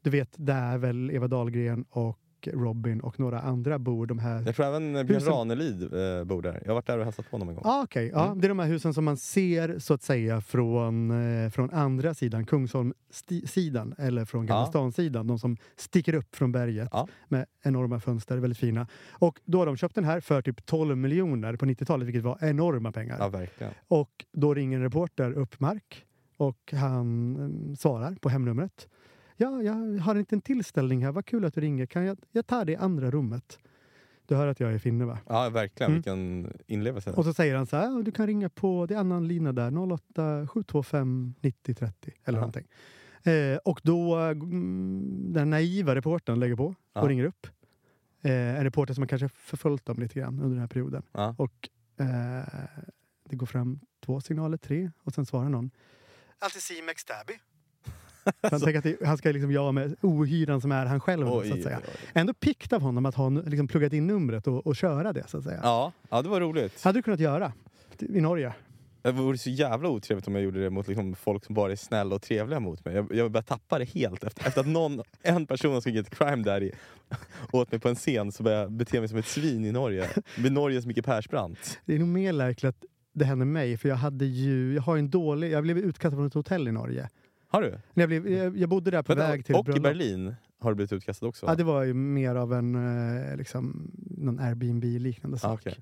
Du 0.02 0.10
vet, 0.10 0.34
där 0.36 0.78
väl 0.78 1.10
Eva 1.10 1.28
Dahlgren 1.28 1.84
och 1.90 2.18
Robin 2.48 3.00
och 3.00 3.20
några 3.20 3.40
andra 3.40 3.78
bor. 3.78 4.06
De 4.06 4.18
här... 4.18 4.42
Jag 4.46 4.54
tror 4.56 4.66
även 4.66 4.96
eh, 4.96 5.02
Björn 5.04 5.20
Husen- 5.20 5.32
Ranelid 5.32 5.82
eh, 5.82 6.24
bor 6.24 6.42
där. 6.42 6.60
Jag 6.62 6.68
har 6.70 6.74
varit 6.74 6.86
där 6.86 6.98
och 6.98 7.04
hälsat 7.04 7.30
på 7.30 7.34
honom 7.36 7.48
en 7.48 7.54
gång. 7.54 7.64
Ah. 7.66 7.86
Ja, 7.94 8.26
Mm. 8.26 8.40
Det 8.40 8.46
är 8.46 8.48
de 8.48 8.58
här 8.58 8.66
husen 8.66 8.94
som 8.94 9.04
man 9.04 9.16
ser 9.16 9.78
så 9.78 9.94
att 9.94 10.02
säga 10.02 10.40
från, 10.40 11.10
eh, 11.44 11.50
från 11.50 11.70
andra 11.70 12.14
sidan, 12.14 12.44
Kungsholm-sidan 12.46 13.94
eller 13.98 14.24
från 14.24 14.46
Gamla 14.46 14.62
Ja. 14.62 14.66
stan-sidan. 14.66 15.26
De 15.26 15.38
som 15.38 15.56
sticker 15.76 16.14
upp 16.14 16.36
från 16.36 16.52
berget 16.52 16.88
Ja. 16.92 17.08
med 17.28 17.46
enorma 17.62 18.00
fönster, 18.00 18.36
väldigt 18.38 18.58
fina. 18.58 18.86
Och 19.10 19.40
då 19.44 19.58
har 19.58 19.66
de 19.66 19.76
köpt 19.76 19.94
den 19.94 20.04
här 20.04 20.20
för 20.20 20.42
typ 20.42 20.66
12 20.66 20.96
miljoner 20.96 21.56
på 21.56 21.66
90-talet, 21.66 22.06
vilket 22.08 22.22
var 22.22 22.38
enorma 22.40 22.92
pengar. 22.92 23.16
Ja, 23.18 23.28
verkligen. 23.28 23.72
Och 23.88 24.24
då 24.32 24.54
ringer 24.54 24.76
en 24.76 24.82
reporter 24.82 25.32
upp 25.32 25.60
Mark 25.60 26.06
och 26.36 26.72
han 26.72 27.36
mm, 27.36 27.76
svarar 27.76 28.14
på 28.20 28.28
hemnumret. 28.28 28.88
Ja, 29.40 29.62
jag 29.62 29.98
har 30.00 30.14
en 30.14 30.18
liten 30.18 30.40
tillställning 30.40 31.04
här. 31.04 31.12
Vad 31.12 31.26
kul 31.26 31.44
att 31.44 31.54
du 31.54 31.60
ringer. 31.60 31.86
Kan 31.86 32.04
jag, 32.04 32.18
jag 32.32 32.46
tar 32.46 32.64
det 32.64 32.72
i 32.72 32.76
andra 32.76 33.10
rummet. 33.10 33.58
Du 34.26 34.34
hör 34.36 34.46
att 34.46 34.60
jag 34.60 34.72
är 34.72 34.78
finne 34.78 35.04
va? 35.04 35.18
Ja, 35.28 35.48
verkligen. 35.50 35.90
Mm. 35.92 35.96
Vilken 36.42 36.52
inlevelse. 36.66 37.12
Och 37.12 37.24
så 37.24 37.34
säger 37.34 37.56
han 37.56 37.66
så 37.66 37.76
här, 37.76 37.84
"Ja, 37.90 38.02
du 38.02 38.12
kan 38.12 38.26
ringa 38.26 38.48
på, 38.48 38.86
det 38.86 38.94
är 38.94 38.98
annan 38.98 39.28
lina 39.28 39.52
där, 39.52 39.70
08 39.92 40.46
725 40.48 41.34
90 41.40 41.74
30 41.74 42.12
eller 42.24 42.38
Ja. 42.38 42.40
någonting. 42.40 42.66
Eh, 43.22 43.56
och 43.64 43.80
då, 43.84 44.14
mm, 44.16 45.32
den 45.32 45.50
naiva 45.50 45.94
reportern 45.94 46.40
lägger 46.40 46.56
på 46.56 46.66
och 46.66 46.74
Ja. 46.92 47.00
ringer 47.02 47.24
upp. 47.24 47.46
Eh, 48.22 48.32
en 48.58 48.64
reporter 48.64 48.94
som 48.94 49.02
har 49.02 49.08
kanske 49.08 49.28
förföljt 49.28 49.86
dem 49.86 49.98
lite 49.98 50.18
grann 50.20 50.34
under 50.34 50.48
den 50.48 50.58
här 50.58 50.66
perioden. 50.68 51.02
Ja. 51.12 51.34
Och 51.38 51.68
eh, 51.96 52.44
det 53.28 53.36
går 53.36 53.46
fram 53.46 53.80
två 54.04 54.20
signaler, 54.20 54.56
tre, 54.56 54.90
och 55.02 55.14
sen 55.14 55.26
svarar 55.26 55.48
någon. 55.48 55.70
Altizim 56.38 56.88
Extabi. 56.88 57.32
Han 58.50 58.60
tänker 58.60 58.78
att 58.78 58.84
det, 58.84 58.96
han 59.06 59.18
ska 59.18 59.32
liksom 59.32 59.52
jobba 59.52 59.72
med 59.72 59.96
ohyran 60.00 60.60
som 60.60 60.72
är 60.72 60.86
han 60.86 61.00
själv. 61.00 61.32
Oj, 61.32 61.48
så 61.48 61.54
att 61.54 61.62
säga. 61.62 61.80
oj. 61.84 62.10
Ändå 62.14 62.34
pikt 62.34 62.72
av 62.72 62.82
honom 62.82 63.06
att 63.06 63.14
ha 63.14 63.28
liksom 63.28 63.68
pluggat 63.68 63.92
in 63.92 64.06
numret 64.06 64.46
och, 64.46 64.66
och 64.66 64.76
köra 64.76 65.12
det. 65.12 65.24
så 65.28 65.38
att 65.38 65.44
säga. 65.44 65.60
Ja, 65.62 65.92
ja, 66.10 66.22
det 66.22 66.28
var 66.28 66.40
roligt. 66.40 66.82
Hade 66.84 66.98
du 66.98 67.02
kunnat 67.02 67.20
göra 67.20 67.52
i 67.98 68.20
Norge? 68.20 68.52
Det 69.02 69.12
vore 69.12 69.38
så 69.38 69.50
jävla 69.50 69.88
otrevligt 69.88 70.28
om 70.28 70.34
jag 70.34 70.44
gjorde 70.44 70.62
det 70.62 70.70
mot 70.70 70.88
liksom 70.88 71.14
folk 71.14 71.44
som 71.44 71.54
bara 71.54 71.72
är 71.72 71.76
snälla 71.76 72.14
och 72.14 72.22
trevliga 72.22 72.60
mot 72.60 72.84
mig. 72.84 72.94
Jag, 72.94 73.14
jag 73.14 73.30
började 73.30 73.48
tappa 73.48 73.78
det 73.78 73.84
helt. 73.84 74.24
Efter, 74.24 74.46
efter 74.46 74.60
att 74.60 74.66
någon, 74.66 75.02
en 75.22 75.46
person 75.46 75.72
har 75.72 75.80
skrivit 75.80 76.10
crime 76.10 76.42
daddy 76.42 76.70
åt 77.52 77.72
mig 77.72 77.80
på 77.80 77.88
en 77.88 77.94
scen 77.94 78.32
så 78.32 78.42
började 78.42 78.62
jag 78.62 78.72
bete 78.72 79.00
mig 79.00 79.08
som 79.08 79.18
ett 79.18 79.26
svin 79.26 79.64
i 79.64 79.72
Norge. 79.72 80.08
Med 80.38 80.52
Norges 80.52 80.86
Micke 80.86 81.04
Persbrandt. 81.04 81.80
Det 81.84 81.94
är 81.94 81.98
nog 81.98 82.08
mer 82.08 82.32
läkligt 82.32 82.68
att 82.68 82.84
det 83.12 83.24
hände 83.24 83.44
mig, 83.44 83.76
för 83.76 83.88
jag 83.88 83.96
hade 83.96 84.24
ju, 84.24 84.74
jag 84.74 84.82
har 84.82 84.96
en 84.96 85.10
dålig, 85.10 85.50
jag 85.50 85.62
blev 85.62 85.78
utkastad 85.78 86.16
från 86.16 86.26
ett 86.26 86.34
hotell 86.34 86.68
i 86.68 86.72
Norge. 86.72 87.08
Har 87.52 87.62
du? 87.62 87.78
Jag, 87.94 88.08
blev, 88.08 88.28
jag, 88.28 88.56
jag 88.56 88.68
bodde 88.68 88.90
där 88.90 89.02
på 89.02 89.14
Vänta, 89.14 89.30
väg 89.30 89.44
till 89.46 89.54
och 89.54 89.60
i 89.60 89.64
bröllop. 89.64 89.82
Berlin 89.82 90.34
har 90.60 90.70
du 90.70 90.74
blivit 90.74 90.92
utkastad 90.92 91.26
också? 91.26 91.46
Ja, 91.46 91.54
det 91.54 91.64
var 91.64 91.82
ju 91.82 91.94
mer 91.94 92.34
av 92.34 92.52
en 92.52 92.74
eh, 93.30 93.36
liksom, 93.36 93.90
någon 94.10 94.38
Airbnb-liknande 94.40 95.36
Ah, 95.36 95.38
sak. 95.38 95.60
okej. 95.60 95.78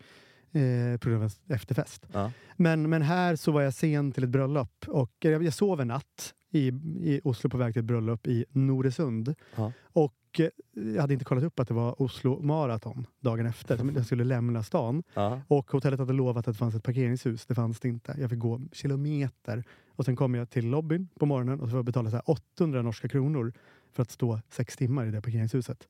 Eh, 0.63 0.99
på 0.99 1.09
grund 1.09 1.25
av 1.25 1.31
en 1.47 1.55
efterfest. 1.55 2.07
Ja. 2.13 2.33
Men, 2.57 2.91
men 2.91 3.03
här 3.03 3.37
så 3.37 3.53
var 3.53 3.63
jag 3.63 3.75
sen 3.75 4.13
till 4.13 4.25
ett 4.25 4.31
bröllop 4.31 4.85
och 4.89 5.13
jag, 5.19 5.45
jag 5.45 5.53
sov 5.55 5.81
en 5.81 5.89
natt 5.89 6.35
i, 6.51 6.69
i 7.03 7.21
Oslo 7.25 7.51
på 7.51 7.57
väg 7.59 7.73
till 7.73 7.81
ett 7.81 7.87
bröllop 7.87 8.27
i 8.27 8.45
Noresund. 8.51 9.35
Ja. 9.57 9.73
Och 9.83 10.15
eh, 10.41 10.49
jag 10.73 11.01
hade 11.01 11.13
inte 11.13 11.25
kollat 11.25 11.45
upp 11.45 11.61
att 11.61 11.69
det 11.69 11.75
var 11.75 12.03
Oslo 12.03 12.43
Marathon 12.43 13.07
dagen 13.21 13.47
efter. 13.47 13.93
Jag 13.95 14.07
skulle 14.07 14.25
lämna 14.25 14.63
stan. 14.63 15.03
Ja. 15.15 15.41
Och 15.49 15.71
hotellet 15.71 16.01
hade 16.01 16.13
lovat 16.13 16.49
att 16.49 16.55
det 16.55 16.59
fanns 16.59 16.75
ett 16.75 16.83
parkeringshus. 16.83 17.47
Det 17.47 17.55
fanns 17.55 17.81
det 17.81 17.89
inte. 17.89 18.17
Jag 18.19 18.31
fick 18.31 18.39
gå 18.39 18.61
kilometer. 18.73 19.65
Och 19.89 20.05
sen 20.05 20.17
kom 20.17 20.35
jag 20.35 20.51
till 20.51 20.67
lobbyn 20.67 21.09
på 21.19 21.27
morgonen 21.27 21.61
och 21.61 21.67
så 21.67 21.71
får 21.71 21.79
jag 21.79 21.85
betala 21.85 22.11
så 22.11 22.17
här 22.17 22.31
800 22.31 22.83
norska 22.83 23.09
kronor 23.09 23.53
för 23.93 24.03
att 24.03 24.11
stå 24.11 24.41
sex 24.49 24.77
timmar 24.77 25.07
i 25.07 25.11
det 25.11 25.23
parkeringshuset. 25.23 25.89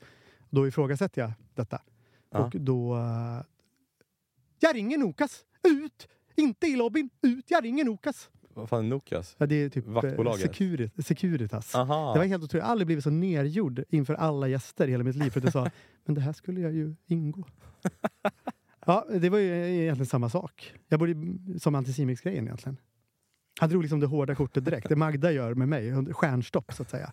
Då 0.51 0.69
ifrågasätter 0.69 1.23
jag 1.23 1.33
detta. 1.55 1.83
Ja. 2.31 2.39
Och 2.39 2.51
då... 2.61 2.97
eh, 2.97 3.43
jag 4.61 4.75
ringer 4.77 4.99
Nokas! 4.99 5.45
Ut! 5.69 6.09
Inte 6.35 6.67
i 6.67 6.77
lobbyn! 6.77 7.11
Ut! 7.23 7.45
Jag 7.49 7.65
ringer 7.65 7.85
Nokas! 7.85 8.31
Vad 8.59 8.69
fan 8.69 8.85
är 8.85 8.89
Nokias? 8.89 9.37
Ja, 9.39 9.47
det 9.47 9.55
är 9.55 9.69
typ 9.69 9.87
eh, 9.87 9.93
Vaktbolaget. 9.93 10.41
Securit, 10.41 11.07
Securitas. 11.07 11.75
Aha. 11.75 12.13
Det 12.13 12.19
var 12.19 12.27
helt 12.27 12.45
otroligt. 12.45 12.61
Jag 12.61 12.67
har 12.67 12.73
aldrig 12.73 12.87
blivit 12.87 13.05
så 13.05 13.11
nergjord 13.11 13.85
inför 13.89 14.15
alla 14.15 14.49
gäster 14.49 14.89
i 14.89 14.91
hela 14.91 15.05
mitt 15.05 15.17
liv. 15.17 15.31
För 15.31 15.41
att 15.41 15.45
jag 15.45 15.53
sa, 15.53 15.71
men 16.05 16.15
det 16.15 16.21
här 16.21 16.33
skulle 16.33 16.61
jag 16.61 16.73
ju 16.73 16.95
ingå. 17.07 17.45
Ja, 18.87 19.07
det 19.21 19.29
var 19.29 19.39
ju 19.39 19.83
egentligen 19.83 20.07
samma 20.07 20.29
sak. 20.29 20.75
Jag 20.89 21.01
borde 21.01 21.15
som 21.59 21.75
Anticimex-grejen 21.75 22.45
egentligen. 22.45 22.77
Han 23.61 23.69
drog 23.69 23.83
liksom 23.83 24.01
det 24.01 24.07
hårda 24.07 24.35
kortet 24.35 24.65
direkt. 24.65 24.89
Det 24.89 24.97
Magda 24.97 25.33
gör 25.33 25.55
med 25.55 25.69
mig. 25.69 26.15
Stjärnstopp 26.15 26.73
så 26.73 26.83
att 26.83 26.91
säga. 26.91 27.13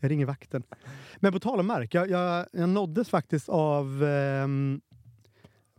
Jag 0.00 0.10
ringer 0.10 0.26
vakten. 0.26 0.62
Men 1.16 1.32
på 1.32 1.40
tal 1.40 1.60
om 1.60 1.66
Mark. 1.66 1.94
Jag, 1.94 2.10
jag, 2.10 2.46
jag 2.52 2.68
nåddes 2.68 3.08
faktiskt 3.08 3.48
av 3.48 4.04
ehm, 4.04 4.80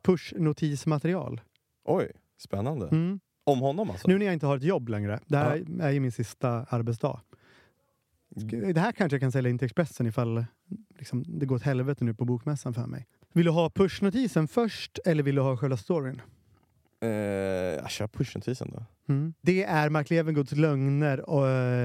push-notismaterial. 0.02 1.42
Oj, 1.86 2.12
spännande. 2.38 2.88
Mm. 2.88 3.20
Om 3.48 3.60
honom 3.60 3.90
alltså? 3.90 4.08
Nu 4.08 4.18
när 4.18 4.26
jag 4.26 4.34
inte 4.34 4.46
har 4.46 4.58
ett 4.58 4.64
jobb 4.64 4.90
längre. 4.90 5.20
Det 5.28 5.38
här 5.38 5.66
är 5.82 5.92
ju 5.92 6.00
min 6.00 6.12
sista 6.12 6.50
arbetsdag. 6.70 7.22
Det 8.74 8.78
här 8.82 8.92
kanske 8.92 9.16
jag 9.16 9.22
kan 9.22 9.32
sälja 9.32 9.50
in 9.50 9.58
till 9.58 9.66
Expressen 9.66 10.08
ifall 10.08 10.46
liksom, 10.98 11.24
det 11.28 11.46
går 11.46 11.56
åt 11.56 11.62
helvete 11.64 12.04
nu 12.04 12.14
på 12.14 12.26
bokmässan 12.26 12.74
för 12.74 12.86
mig. 12.86 13.08
Vill 13.34 13.46
du 13.46 13.52
ha 13.52 13.70
pushnotisen 13.70 14.48
först 14.48 15.00
eller 15.06 15.24
vill 15.24 15.36
du 15.36 15.42
ha 15.42 15.58
själva 15.58 15.78
storyn? 15.78 16.22
Eh, 17.02 17.10
jag 17.10 17.90
kör 17.90 18.08
pushnotisen 18.08 18.72
då. 18.72 18.86
Mm. 19.14 19.34
Det 19.42 19.64
är 19.64 19.90
Mark 19.90 20.10
Levengoods 20.10 20.52
lögner 20.52 21.18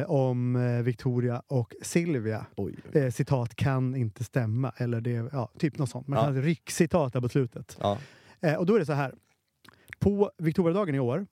eh, 0.00 0.10
om 0.10 0.56
eh, 0.56 0.82
Victoria 0.82 1.42
och 1.46 1.74
Silvia. 1.82 2.46
Oj, 2.56 2.74
oj. 2.94 3.00
Eh, 3.02 3.10
citat 3.10 3.54
kan 3.56 3.96
inte 3.96 4.24
stämma. 4.24 4.72
Eller 4.76 5.00
det, 5.00 5.10
ja, 5.32 5.50
typ 5.58 5.78
något 5.78 5.90
sånt. 5.90 6.08
Man 6.08 6.16
Ja. 6.18 6.24
kan 6.24 6.32
ha 6.32 6.38
ett 6.40 6.44
ryckcitat 6.46 7.12
där 7.12 7.20
på 7.20 7.28
slutet. 7.28 7.76
Ja. 7.80 7.98
Eh, 8.40 8.54
och 8.54 8.66
då 8.66 8.74
är 8.74 8.78
det 8.78 8.86
så 8.86 8.92
här. 8.92 9.14
På 9.98 10.30
Victoriadagen 10.38 10.94
i 10.94 10.98
år, 11.00 11.26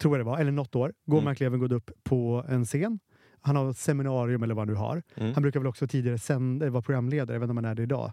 tror 0.00 0.16
jag 0.18 0.26
det 0.26 0.30
var, 0.30 0.38
eller 0.38 0.52
något 0.52 0.74
år, 0.76 0.92
går 1.06 1.18
Mm. 1.18 1.24
Mark 1.24 1.40
Levengood 1.40 1.72
upp 1.72 1.90
på 2.02 2.44
en 2.48 2.64
scen 2.64 2.98
Han 3.40 3.56
har 3.56 3.70
ett 3.70 3.78
seminarium 3.78 4.42
eller 4.42 4.54
vad 4.54 4.66
han 4.68 4.74
nu 4.74 4.80
har. 4.80 5.02
Mm. 5.14 5.34
Han 5.34 5.42
brukar 5.42 5.60
väl 5.60 5.66
också 5.66 5.86
tidigare 5.86 6.18
sända, 6.18 6.70
vara 6.70 6.82
programledare, 6.82 7.34
jag 7.34 7.40
vet 7.40 7.44
inte 7.44 7.50
om 7.50 7.56
han 7.56 7.64
är 7.64 7.74
det 7.74 7.82
idag. 7.82 8.12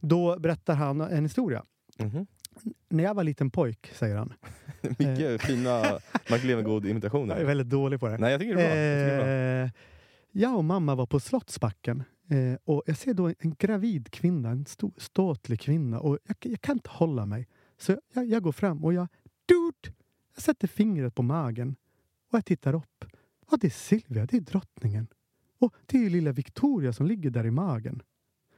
Då 0.00 0.38
berättar 0.38 0.74
han 0.74 1.00
en 1.00 1.24
historia. 1.24 1.64
Mhm. 1.98 2.26
När 2.88 3.04
jag 3.04 3.14
var 3.14 3.24
liten 3.24 3.50
pojk, 3.50 3.90
säger 3.94 4.16
han. 4.16 4.32
Mycket 4.80 5.42
fina 5.42 5.82
Mark 6.30 6.44
Jag 7.34 7.40
är 7.40 7.44
väldigt 7.44 7.70
dålig 7.70 8.00
på 8.00 8.08
det. 8.08 8.18
Nej, 8.18 8.30
jag 8.30 8.40
tycker 8.40 8.56
det 8.56 8.62
är 8.62 9.18
bra. 9.18 9.26
Eh, 9.26 9.70
jag 10.32 10.56
och 10.56 10.64
mamma 10.64 10.94
var 10.94 11.06
på 11.06 11.20
Slottsbacken 11.20 12.02
eh, 12.30 12.58
och 12.64 12.82
jag 12.86 12.96
ser 12.96 13.14
då 13.14 13.32
en 13.38 13.54
gravid 13.58 14.10
kvinna, 14.10 14.50
en 14.50 14.66
ståtlig 14.96 15.60
kvinna 15.60 16.00
och 16.00 16.18
jag, 16.26 16.36
jag 16.52 16.60
kan 16.60 16.76
inte 16.76 16.90
hålla 16.90 17.26
mig. 17.26 17.48
Så 17.78 17.96
jag, 18.14 18.26
jag 18.26 18.42
går 18.42 18.52
fram 18.52 18.84
och 18.84 18.94
jag, 18.94 19.08
dude, 19.48 19.96
jag 20.34 20.42
sätter 20.42 20.68
fingret 20.68 21.14
på 21.14 21.22
magen 21.22 21.76
och 22.30 22.36
jag 22.38 22.44
tittar 22.44 22.74
upp. 22.74 23.04
Och 23.46 23.58
det 23.58 23.66
är 23.66 23.70
Silvia, 23.70 24.26
det 24.26 24.36
är 24.36 24.40
drottningen. 24.40 25.06
Och 25.58 25.74
det 25.86 26.06
är 26.06 26.10
lilla 26.10 26.32
Victoria 26.32 26.92
som 26.92 27.06
ligger 27.06 27.30
där 27.30 27.46
i 27.46 27.50
magen. 27.50 28.02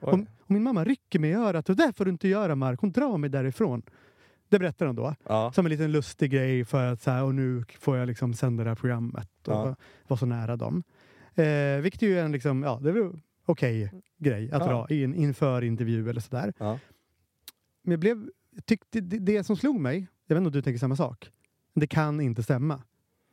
Och, 0.01 0.13
och 0.13 0.51
min 0.51 0.63
mamma 0.63 0.85
rycker 0.85 1.19
mig 1.19 1.31
i 1.31 1.35
örat 1.35 1.69
och 1.69 1.77
det 1.77 1.93
får 1.97 2.05
du 2.05 2.11
inte 2.11 2.29
göra 2.29 2.55
Mark, 2.55 2.81
hon 2.81 2.93
drar 2.93 3.19
mig 3.19 3.31
därifrån. 3.31 3.83
Det 4.49 4.59
berättar 4.59 4.87
hon 4.87 4.97
då. 4.97 5.15
Ja. 5.27 5.53
Som 5.53 5.67
en 5.67 5.71
liten 5.71 5.93
lustig 5.93 6.31
grej 6.31 6.65
för 6.65 6.93
att 6.93 7.03
så 7.03 7.11
här, 7.11 7.25
och 7.25 7.35
nu 7.35 7.65
får 7.79 7.97
jag 7.97 8.07
liksom 8.07 8.35
sända 8.35 8.65
det 8.65 8.71
här 8.71 8.75
programmet 8.75 9.49
och 9.49 9.55
Ja. 9.55 9.77
vara 10.07 10.19
så 10.19 10.27
nära 10.27 10.57
dem. 10.57 10.83
Eh, 11.35 11.81
vilket 11.83 12.03
ju 12.03 12.19
är 12.19 12.25
en 12.25 12.33
liksom, 12.33 12.63
ja, 12.63 12.81
det 12.83 12.89
är 12.89 12.93
väl 12.93 13.21
okej 13.45 13.93
grej 14.19 14.51
att 14.53 14.63
Ja. 14.63 14.69
dra 14.69 14.95
in, 14.95 15.15
inför 15.15 15.63
intervju 15.65 16.11
eller 16.11 16.21
sådär. 16.21 16.53
Ja. 16.59 16.79
Men 17.83 17.91
jag 17.91 18.01
blev, 18.01 18.31
tyckte, 18.65 19.01
det, 19.01 19.19
det 19.19 19.45
som 19.45 19.57
slog 19.57 19.81
mig, 19.81 20.07
jag 20.27 20.37
vet 20.37 20.41
inte 20.41 20.47
om 20.49 20.53
du 20.53 20.63
tänker 20.63 20.79
samma 20.79 20.97
sak, 20.97 21.31
det 21.81 21.87
kan 21.87 22.21
inte 22.21 22.43
stämma. 22.43 22.83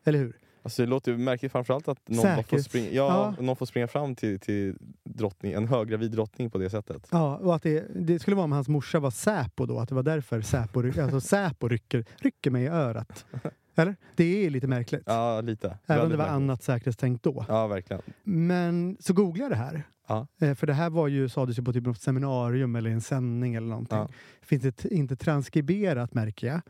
Eller 0.06 0.20
hur? 0.20 0.38
Alltså, 0.64 0.82
det 0.82 0.88
låter 0.88 1.12
ju 1.12 1.18
märkligt 1.18 1.52
framförallt 1.52 1.88
att 1.88 2.10
någon, 2.10 2.44
får 2.44 2.58
springa, 2.58 2.90
ja, 2.92 3.34
Ja. 3.38 3.44
någon 3.44 3.56
får 3.56 3.66
springa 3.66 3.88
fram 3.88 4.16
till, 4.16 4.40
till 4.40 4.76
drottning, 5.04 5.54
en 5.54 5.68
höggravid 5.68 6.12
drottning 6.12 6.50
på 6.50 6.58
det 6.58 6.70
sättet. 6.70 7.08
Ja, 7.12 7.38
och 7.38 7.56
att 7.56 7.64
det, 7.64 7.86
det 7.96 8.20
skulle 8.20 8.36
vara 8.36 8.44
om 8.44 8.52
hans 8.52 8.68
morsa 8.68 9.00
var 9.00 9.12
Säpo 9.12 9.66
då, 9.66 9.80
att 9.80 9.90
det 9.90 9.96
var 9.96 10.04
därför 10.04 10.42
Säpo, 10.42 10.82
ry- 10.82 11.00
alltså 11.04 11.22
Säpo 11.22 11.68
rycker, 11.68 12.06
rycker 12.18 12.52
mig 12.52 12.64
i 12.64 12.68
örat. 12.68 13.26
Eller? 13.76 13.96
Det 14.16 14.46
är 14.46 14.50
lite 14.50 14.68
märkligt. 14.68 15.04
Ja, 15.06 15.42
lite. 15.42 15.78
Även 15.86 16.04
om 16.04 16.10
det 16.10 16.18
var 16.18 16.24
märkligt. 16.26 16.36
annat 16.36 16.64
säkerhetstänkt 16.64 17.24
då. 17.24 17.46
Ja, 17.48 17.68
verkligen. 17.68 18.02
Men 18.24 18.98
så 19.00 19.14
googlade 19.14 19.42
jag 19.44 19.52
det 19.52 19.56
här. 19.56 19.84
Ja. 20.08 20.28
Eh, 20.42 20.56
För 20.56 20.68
det 20.68 20.74
här 20.74 20.90
var 20.90 21.08
ju, 21.08 21.30
sades 21.30 21.60
ju 21.60 21.64
på 21.64 21.74
typ 21.74 21.84
något 21.86 22.02
seminarium 22.02 22.76
eller 22.76 22.90
en 22.90 23.02
sändning 23.02 23.56
eller 23.56 23.68
någonting. 23.68 23.98
Ja. 23.98 24.10
Finns 24.42 24.64
det 24.64 24.86
inte 24.86 25.16
transkriberat 25.16 26.14
märker 26.14 26.48
jag. 26.48 26.62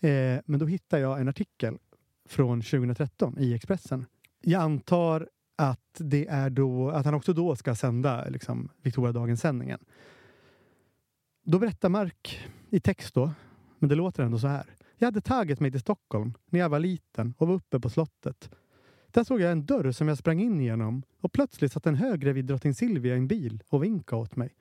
Eh, 0.00 0.40
men 0.46 0.60
då 0.60 0.66
hittade 0.66 1.02
jag 1.02 1.20
en 1.20 1.28
artikel 1.28 1.78
från 2.28 2.62
2013 2.62 3.38
i 3.38 3.54
Expressen. 3.54 4.06
Jag 4.42 4.62
antar 4.62 5.28
att 5.56 5.80
det 5.98 6.26
är 6.26 6.50
då, 6.50 6.90
att 6.90 7.04
han 7.04 7.14
också 7.14 7.32
då 7.32 7.56
ska 7.56 7.74
sända 7.74 8.28
liksom, 8.28 8.68
Victoria-dagen-sändningen. 8.82 9.78
Då 11.44 11.58
berättar 11.58 11.88
Mark 11.88 12.48
i 12.70 12.80
text 12.80 13.14
då, 13.14 13.32
men 13.78 13.88
det 13.88 13.94
låter 13.94 14.22
ändå 14.22 14.38
så 14.38 14.46
här. 14.46 14.66
Jag 14.98 15.06
hade 15.06 15.20
tagit 15.20 15.60
mig 15.60 15.70
till 15.70 15.80
Stockholm 15.80 16.34
när 16.50 16.60
jag 16.60 16.68
var 16.68 16.80
liten 16.80 17.34
och 17.38 17.48
var 17.48 17.54
uppe 17.54 17.80
på 17.80 17.90
slottet. 17.90 18.50
Där 19.10 19.24
såg 19.24 19.40
jag 19.40 19.52
en 19.52 19.66
dörr 19.66 19.92
som 19.92 20.08
jag 20.08 20.18
sprang 20.18 20.40
in 20.40 20.60
genom 20.60 21.02
och 21.20 21.32
plötsligt 21.32 21.72
satt 21.72 21.86
en 21.86 21.94
höggravid 21.94 22.44
drottning 22.44 22.74
Silvia 22.74 23.14
i 23.14 23.18
en 23.18 23.28
bil 23.28 23.62
och 23.68 23.84
vinkade 23.84 24.22
åt 24.22 24.36
mig. 24.36 24.54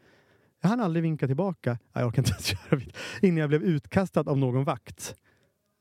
Jag 0.62 0.70
hann 0.70 0.80
aldrig 0.80 1.04
vinka 1.04 1.28
tillbaka, 1.28 1.78
jag 1.94 2.08
orkar 2.08 2.22
inte 2.22 2.32
ens 2.32 2.46
köra 2.70 2.82
innan 3.22 3.38
jag 3.38 3.50
blev 3.50 3.64
utkastad 3.64 4.30
av 4.30 4.38
någon 4.38 4.64
vakt. 4.64 5.16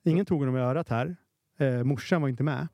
Ingen 0.04 0.26
tog 0.26 0.40
honom 0.40 0.56
i 0.56 0.60
örat 0.60 0.88
här. 0.88 1.16
Eh, 1.58 1.84
morsan 1.84 2.22
var 2.22 2.28
inte 2.28 2.42
med. 2.42 2.68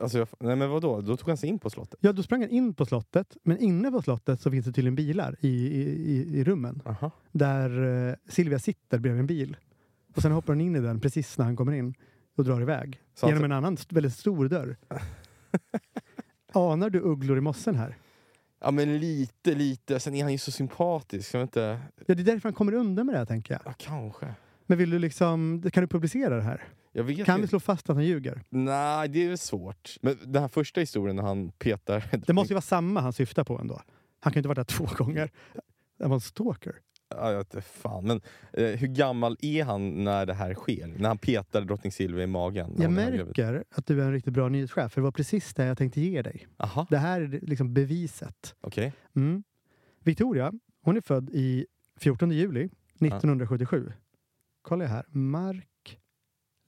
Alltså, 0.00 0.18
jag, 0.18 0.28
nej 0.38 0.56
men 0.56 0.70
vadå? 0.70 1.00
Då 1.00 1.16
tog 1.16 1.28
han 1.28 1.36
sig 1.36 1.48
in 1.48 1.58
på 1.58 1.70
slottet? 1.70 1.98
Ja, 2.02 2.12
då 2.12 2.22
sprang 2.22 2.40
han 2.40 2.50
in 2.50 2.74
på 2.74 2.86
slottet, 2.86 3.36
men 3.42 3.58
inne 3.58 3.90
på 3.90 4.02
slottet 4.02 4.40
så 4.40 4.50
finns 4.50 4.66
det 4.66 4.72
tydligen 4.72 4.94
bilar 4.94 5.36
i, 5.40 5.48
i, 5.48 5.82
i, 6.12 6.38
i 6.38 6.44
rummen. 6.44 6.82
Aha. 6.84 7.10
Där 7.32 7.82
eh, 8.08 8.14
Silvia 8.28 8.58
sitter 8.58 8.98
bredvid 8.98 9.20
en 9.20 9.26
bil. 9.26 9.56
Och 10.14 10.22
sen 10.22 10.32
hoppar 10.32 10.52
hon 10.52 10.60
in 10.60 10.76
i 10.76 10.80
den 10.80 11.00
precis 11.00 11.38
när 11.38 11.44
han 11.44 11.56
kommer 11.56 11.72
in 11.72 11.94
och 12.36 12.44
drar 12.44 12.60
iväg. 12.60 13.00
Så 13.14 13.28
genom 13.28 13.44
en 13.44 13.52
annan 13.52 13.76
väldigt 13.88 14.14
stor 14.14 14.48
dörr. 14.48 14.76
Anar 16.52 16.90
du 16.90 17.00
ugglor 17.00 17.38
i 17.38 17.40
mossen 17.40 17.74
här? 17.74 17.96
Ja 18.60 18.70
men 18.70 18.98
lite, 18.98 19.54
lite. 19.54 20.00
Sen 20.00 20.14
är 20.14 20.22
han 20.22 20.32
ju 20.32 20.38
så 20.38 20.50
sympatisk. 20.50 21.34
Jag 21.34 21.40
vet 21.40 21.48
inte. 21.48 21.80
Ja, 22.06 22.14
det 22.14 22.22
är 22.22 22.24
därför 22.24 22.48
han 22.48 22.54
kommer 22.54 22.72
undan 22.74 23.06
med 23.06 23.14
det 23.14 23.18
här, 23.18 23.26
tänker 23.26 23.54
jag. 23.54 23.62
Ja, 23.64 23.74
kanske. 23.78 24.34
Men 24.70 24.78
vill 24.78 24.90
du 24.90 24.98
liksom, 24.98 25.62
kan 25.72 25.80
du 25.82 25.86
publicera 25.88 26.36
det 26.36 26.42
här? 26.42 26.64
Kan 26.94 27.06
vi 27.06 27.22
inte. 27.22 27.46
slå 27.48 27.60
fast 27.60 27.90
att 27.90 27.96
han 27.96 28.04
ljuger? 28.04 28.42
Nej, 28.48 29.08
det 29.08 29.26
är 29.26 29.36
svårt. 29.36 29.96
Men 30.02 30.16
den 30.24 30.42
här 30.42 30.48
första 30.48 30.80
historien 30.80 31.16
när 31.16 31.22
han 31.22 31.52
petar... 31.52 32.04
Det 32.26 32.32
måste 32.32 32.52
ju 32.52 32.54
vara 32.54 32.62
samma 32.62 33.00
han 33.00 33.12
syftar 33.12 33.44
på 33.44 33.58
ändå. 33.58 33.82
Han 34.20 34.32
kan 34.32 34.38
ju 34.38 34.38
inte 34.38 34.48
varit 34.48 34.68
där 34.68 34.76
två 34.76 34.88
gånger. 35.04 35.30
Han 36.00 36.10
var 36.10 36.16
en 36.16 36.20
stalker. 36.20 36.74
Ja, 37.08 37.30
jag 37.32 37.38
vet 37.38 37.64
fan. 37.64 38.06
Men 38.06 38.20
eh, 38.52 38.64
hur 38.66 38.86
gammal 38.86 39.36
är 39.40 39.64
han 39.64 40.04
när 40.04 40.26
det 40.26 40.34
här 40.34 40.54
sker? 40.54 40.86
När 40.98 41.08
han 41.08 41.18
petar 41.18 41.60
drottning 41.60 41.92
Silvia 41.92 42.24
i 42.24 42.26
magen? 42.26 42.74
Jag 42.78 42.92
märker 42.92 43.64
att 43.70 43.86
du 43.86 44.02
är 44.02 44.06
en 44.06 44.12
riktigt 44.12 44.34
bra 44.34 44.48
nyhetschef, 44.48 44.92
för 44.92 45.00
det 45.00 45.04
var 45.04 45.12
precis 45.12 45.54
det 45.54 45.64
jag 45.64 45.78
tänkte 45.78 46.00
ge 46.00 46.22
dig. 46.22 46.46
Aha, 46.56 46.86
Det 46.90 46.98
här 46.98 47.20
är 47.20 47.40
liksom 47.42 47.74
beviset. 47.74 48.54
okej. 48.60 48.92
Mm. 49.16 49.42
Victoria, 50.04 50.52
hon 50.82 50.96
är 50.96 51.00
född 51.00 51.30
i 51.30 51.66
14 51.98 52.30
juli 52.30 52.64
1977. 53.00 53.92
Kolla 54.62 54.86
här. 54.86 55.04
Mark 55.08 55.98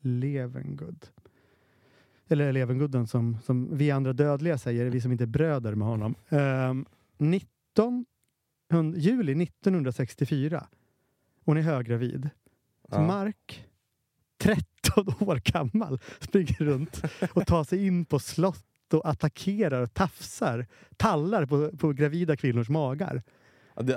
Levengood. 0.01 1.07
Eller 2.29 2.53
Levengooden 2.53 3.07
som, 3.07 3.37
som 3.45 3.77
vi 3.77 3.91
andra 3.91 4.13
dödliga 4.13 4.59
säger, 4.59 4.91
vi 4.91 5.01
som 5.01 5.13
inte 5.13 5.25
är 5.25 5.27
bröder 5.27 5.75
med 5.75 5.89
honom. 5.89 6.15
Um, 6.29 6.87
19, 7.19 8.05
hund- 8.71 8.97
juli 8.99 9.43
1964. 9.43 10.67
Hon 11.45 11.57
är 11.57 11.61
höggravid. 11.63 12.31
Så 12.89 12.95
Ja. 12.97 13.07
Mark, 13.07 13.67
13 14.39 15.15
år 15.29 15.37
gammal, 15.45 16.01
springer 16.21 16.65
runt 16.65 17.03
och 17.33 17.47
tar 17.47 17.65
sig 17.65 17.87
in 17.87 18.05
på 18.05 18.19
slott 18.19 18.95
och 18.95 19.09
attackerar 19.09 19.83
och 19.83 19.95
tafsar, 19.95 20.67
tallar 20.97 21.47
på, 21.47 21.77
på 21.77 21.93
gravida 21.93 22.37
kvinnors 22.37 22.69
magar. 22.69 23.23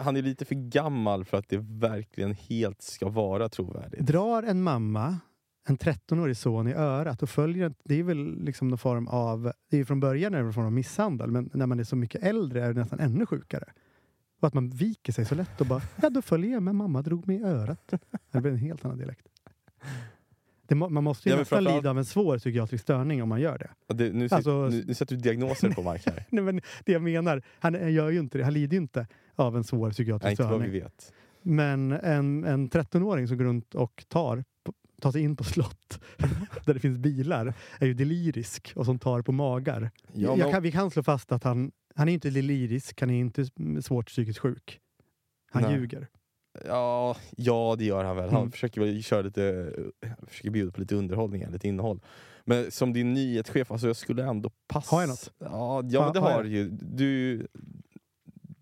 Han 0.04 0.18
är 0.18 0.22
lite 0.22 0.46
för 0.46 0.56
gammal 0.56 1.26
för 1.26 1.38
att 1.38 1.50
det 1.50 1.58
verkligen 1.58 2.34
helt 2.34 2.82
ska 2.82 3.10
vara 3.10 3.50
trovärdigt. 3.50 4.02
Drar 4.02 4.44
en 4.44 4.64
mamma 4.64 5.20
en 5.68 5.78
13-årig 5.78 6.38
son 6.38 6.68
i 6.68 6.74
örat 6.74 7.24
och 7.24 7.30
följer 7.30 7.74
Det 7.84 8.00
är 8.00 8.04
väl 8.04 8.44
liksom 8.44 8.68
någon 8.68 8.78
form 8.78 9.08
av... 9.08 9.52
Det 9.70 9.76
är 9.76 9.78
ju 9.78 9.86
från 9.86 10.00
början 10.00 10.34
en 10.34 10.54
form 10.54 10.66
av 10.66 10.72
misshandel, 10.72 11.32
men 11.32 11.50
när 11.54 11.66
man 11.66 11.80
är 11.80 11.84
så 11.84 11.96
mycket 11.96 12.24
äldre 12.24 12.64
är 12.64 12.74
det 12.74 12.80
nästan 12.80 13.00
ännu 13.00 13.26
sjukare. 13.26 13.66
Och 14.42 14.48
att 14.48 14.54
man 14.54 14.70
viker 14.70 15.14
sig 15.14 15.26
så 15.26 15.36
lätt 15.36 15.62
och 15.62 15.68
bara, 15.68 15.82
ja 16.02 16.10
då 16.10 16.22
följer 16.22 16.52
jag 16.52 16.64
med, 16.64 16.76
mamma 16.76 17.02
drog 17.02 17.28
mig 17.28 17.38
i 17.38 17.44
örat. 17.44 17.94
Det 18.32 18.42
blir 18.42 18.52
en 18.52 18.58
helt 18.58 18.86
annan 18.86 18.98
dialekt. 18.98 19.28
Det 20.68 20.76
man 20.76 21.04
måste 21.04 21.30
ju 21.30 21.36
Ja, 21.36 21.40
nästan 21.40 21.64
lida 21.64 21.90
av 21.90 21.98
en 21.98 22.06
svår 22.06 22.38
psykiatrisk 22.38 22.84
störning 22.84 23.24
om 23.24 23.30
man 23.30 23.42
gör 23.42 23.58
det. 23.58 23.70
Ja, 23.88 23.96
det 23.96 24.14
nu, 24.14 24.28
Alltså- 24.32 24.68
nu, 24.68 24.84
nu 24.88 24.94
sätter 24.94 25.16
du 25.16 25.22
diagnoser 25.22 25.70
på 25.70 25.82
Mark 25.82 26.06
här. 26.06 26.26
Nej, 26.30 26.44
men 26.44 26.62
det 26.86 26.92
jag 26.92 27.02
menar, 27.02 27.42
han 27.60 27.94
gör 27.94 28.10
ju 28.10 28.20
inte 28.20 28.38
det. 28.38 28.44
Han 28.44 28.54
lider 28.54 28.74
ju 28.78 28.82
inte 28.82 29.08
av 29.36 29.58
en 29.58 29.64
svår 29.64 29.86
Nej, 29.88 29.92
psykiatrisk 29.94 30.32
inte 30.32 30.44
vad 30.44 30.52
vi 30.62 30.68
störning. 30.68 30.82
vet. 30.84 31.14
Men 31.42 31.92
en, 31.92 32.44
en 32.44 32.70
13-åring 32.70 33.28
som 33.28 33.38
går 33.38 33.46
runt 33.46 33.76
och 33.76 34.06
tar, 34.08 34.44
tar 35.02 35.12
sig 35.12 35.22
in 35.22 35.36
på 35.36 35.44
slott 35.54 36.00
där 36.66 36.74
det 36.74 36.80
finns 36.80 36.98
bilar 36.98 37.54
är 37.80 37.86
ju 37.86 37.94
delirisk 37.94 38.74
och 38.76 38.86
som 38.86 39.00
tar 39.00 39.22
på 39.22 39.32
magar. 39.32 39.92
Ja, 40.14 40.36
men- 40.36 40.52
kan, 40.52 40.64
vi 40.64 40.72
kan 40.72 40.92
slå 40.92 41.04
fast 41.04 41.32
att 41.32 41.44
han, 41.44 41.72
han 41.96 42.10
är 42.10 42.14
inte 42.14 42.30
delirisk, 42.30 43.02
han 43.02 43.10
är 43.10 43.20
inte 43.20 43.46
svårt 43.82 44.08
psykiskt 44.08 44.40
sjuk. 44.40 44.80
Han 45.52 45.64
Nej. 45.64 45.74
ljuger. 45.76 46.08
Ja, 46.66 47.16
ja, 47.38 47.76
det 47.78 47.86
gör 47.86 48.04
han 48.04 48.16
väl. 48.16 48.30
Han 48.30 48.40
Mm. 48.42 48.52
försöker 48.52 48.82
väl 48.82 49.04
köra 49.04 49.22
lite, 49.22 49.74
försöker 50.28 50.50
bjuda 50.50 50.72
på 50.72 50.80
lite 50.82 50.96
underhållning, 50.96 51.46
lite 51.52 51.68
innehåll. 51.68 52.02
Men 52.46 52.72
som 52.72 52.94
din 52.94 53.14
nyhetschef, 53.14 53.72
alltså 53.72 53.88
jag 53.88 53.96
skulle 53.96 54.24
ändå 54.24 54.50
passa... 54.68 54.96
Har 54.96 55.02
jag 55.02 55.10
något? 55.10 55.32
Ja, 55.38 55.48
ja 55.48 55.82
men 55.82 55.92
Ja, 55.92 56.12
det 56.14 56.20
har 56.20 56.44
du 56.44 56.50
ju. 56.50 57.48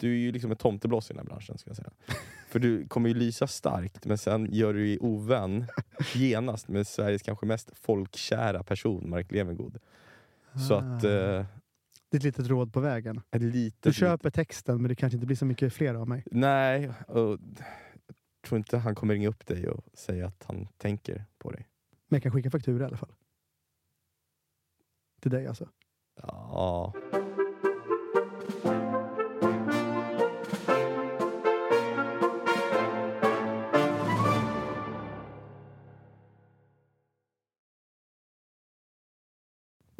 Du, 0.04 0.12
är 0.12 0.18
ju 0.18 0.32
liksom 0.32 0.52
ett 0.52 0.60
tomtebloss 0.60 1.12
i 1.12 1.14
den 1.14 1.20
här 1.20 1.26
branschen, 1.26 1.58
ska 1.58 1.70
jag 1.70 1.78
säga. 1.78 1.92
För 2.48 2.60
du 2.60 2.88
kommer 2.88 3.10
ju 3.10 3.16
lysa 3.16 3.48
starkt, 3.48 4.06
men 4.06 4.18
sen 4.18 4.48
gör 4.52 4.74
du 4.74 4.86
dig 4.86 5.00
ovän 5.00 5.66
genast 6.14 6.68
med 6.68 6.88
Sveriges 6.88 7.22
kanske 7.22 7.46
mest 7.46 7.72
folkkära 7.78 8.64
person, 8.64 9.10
Mark 9.10 9.32
Levengood. 9.32 9.78
Så 10.68 10.74
att... 10.74 11.04
Ah. 11.04 11.10
Eh, 11.10 11.46
Det 12.10 12.16
är 12.16 12.18
ett 12.18 12.24
litet 12.24 12.48
råd 12.48 12.74
på 12.74 12.80
vägen. 12.80 13.22
litet, 13.32 13.84
Du 13.84 13.94
köper 13.94 14.30
texten 14.30 14.82
men 14.82 14.90
det 14.90 14.96
kanske 14.96 15.16
inte 15.16 15.28
blir 15.28 15.38
så 15.38 15.46
mycket 15.46 15.74
fler 15.74 15.94
av 15.94 16.08
mig. 16.08 16.24
Nej, 16.32 16.92
och, 17.08 17.40
jag 18.04 18.48
tror 18.48 18.58
inte 18.58 18.78
han 18.78 18.96
kommer 18.96 19.14
ringa 19.14 19.30
upp 19.30 19.46
dig 19.46 19.70
och 19.70 19.86
säga 19.94 20.28
att 20.28 20.44
han 20.44 20.68
tänker 20.78 21.26
på 21.38 21.52
dig. 21.52 21.68
Men 22.08 22.16
jag 22.16 22.24
kan 22.24 22.32
skicka 22.32 22.52
faktura 22.52 22.84
i 22.84 22.88
alla 22.88 22.98
fall. 22.98 23.14
Till 25.22 25.32
dig 25.32 25.48
alltså. 25.48 25.70
Ja. 26.22 26.94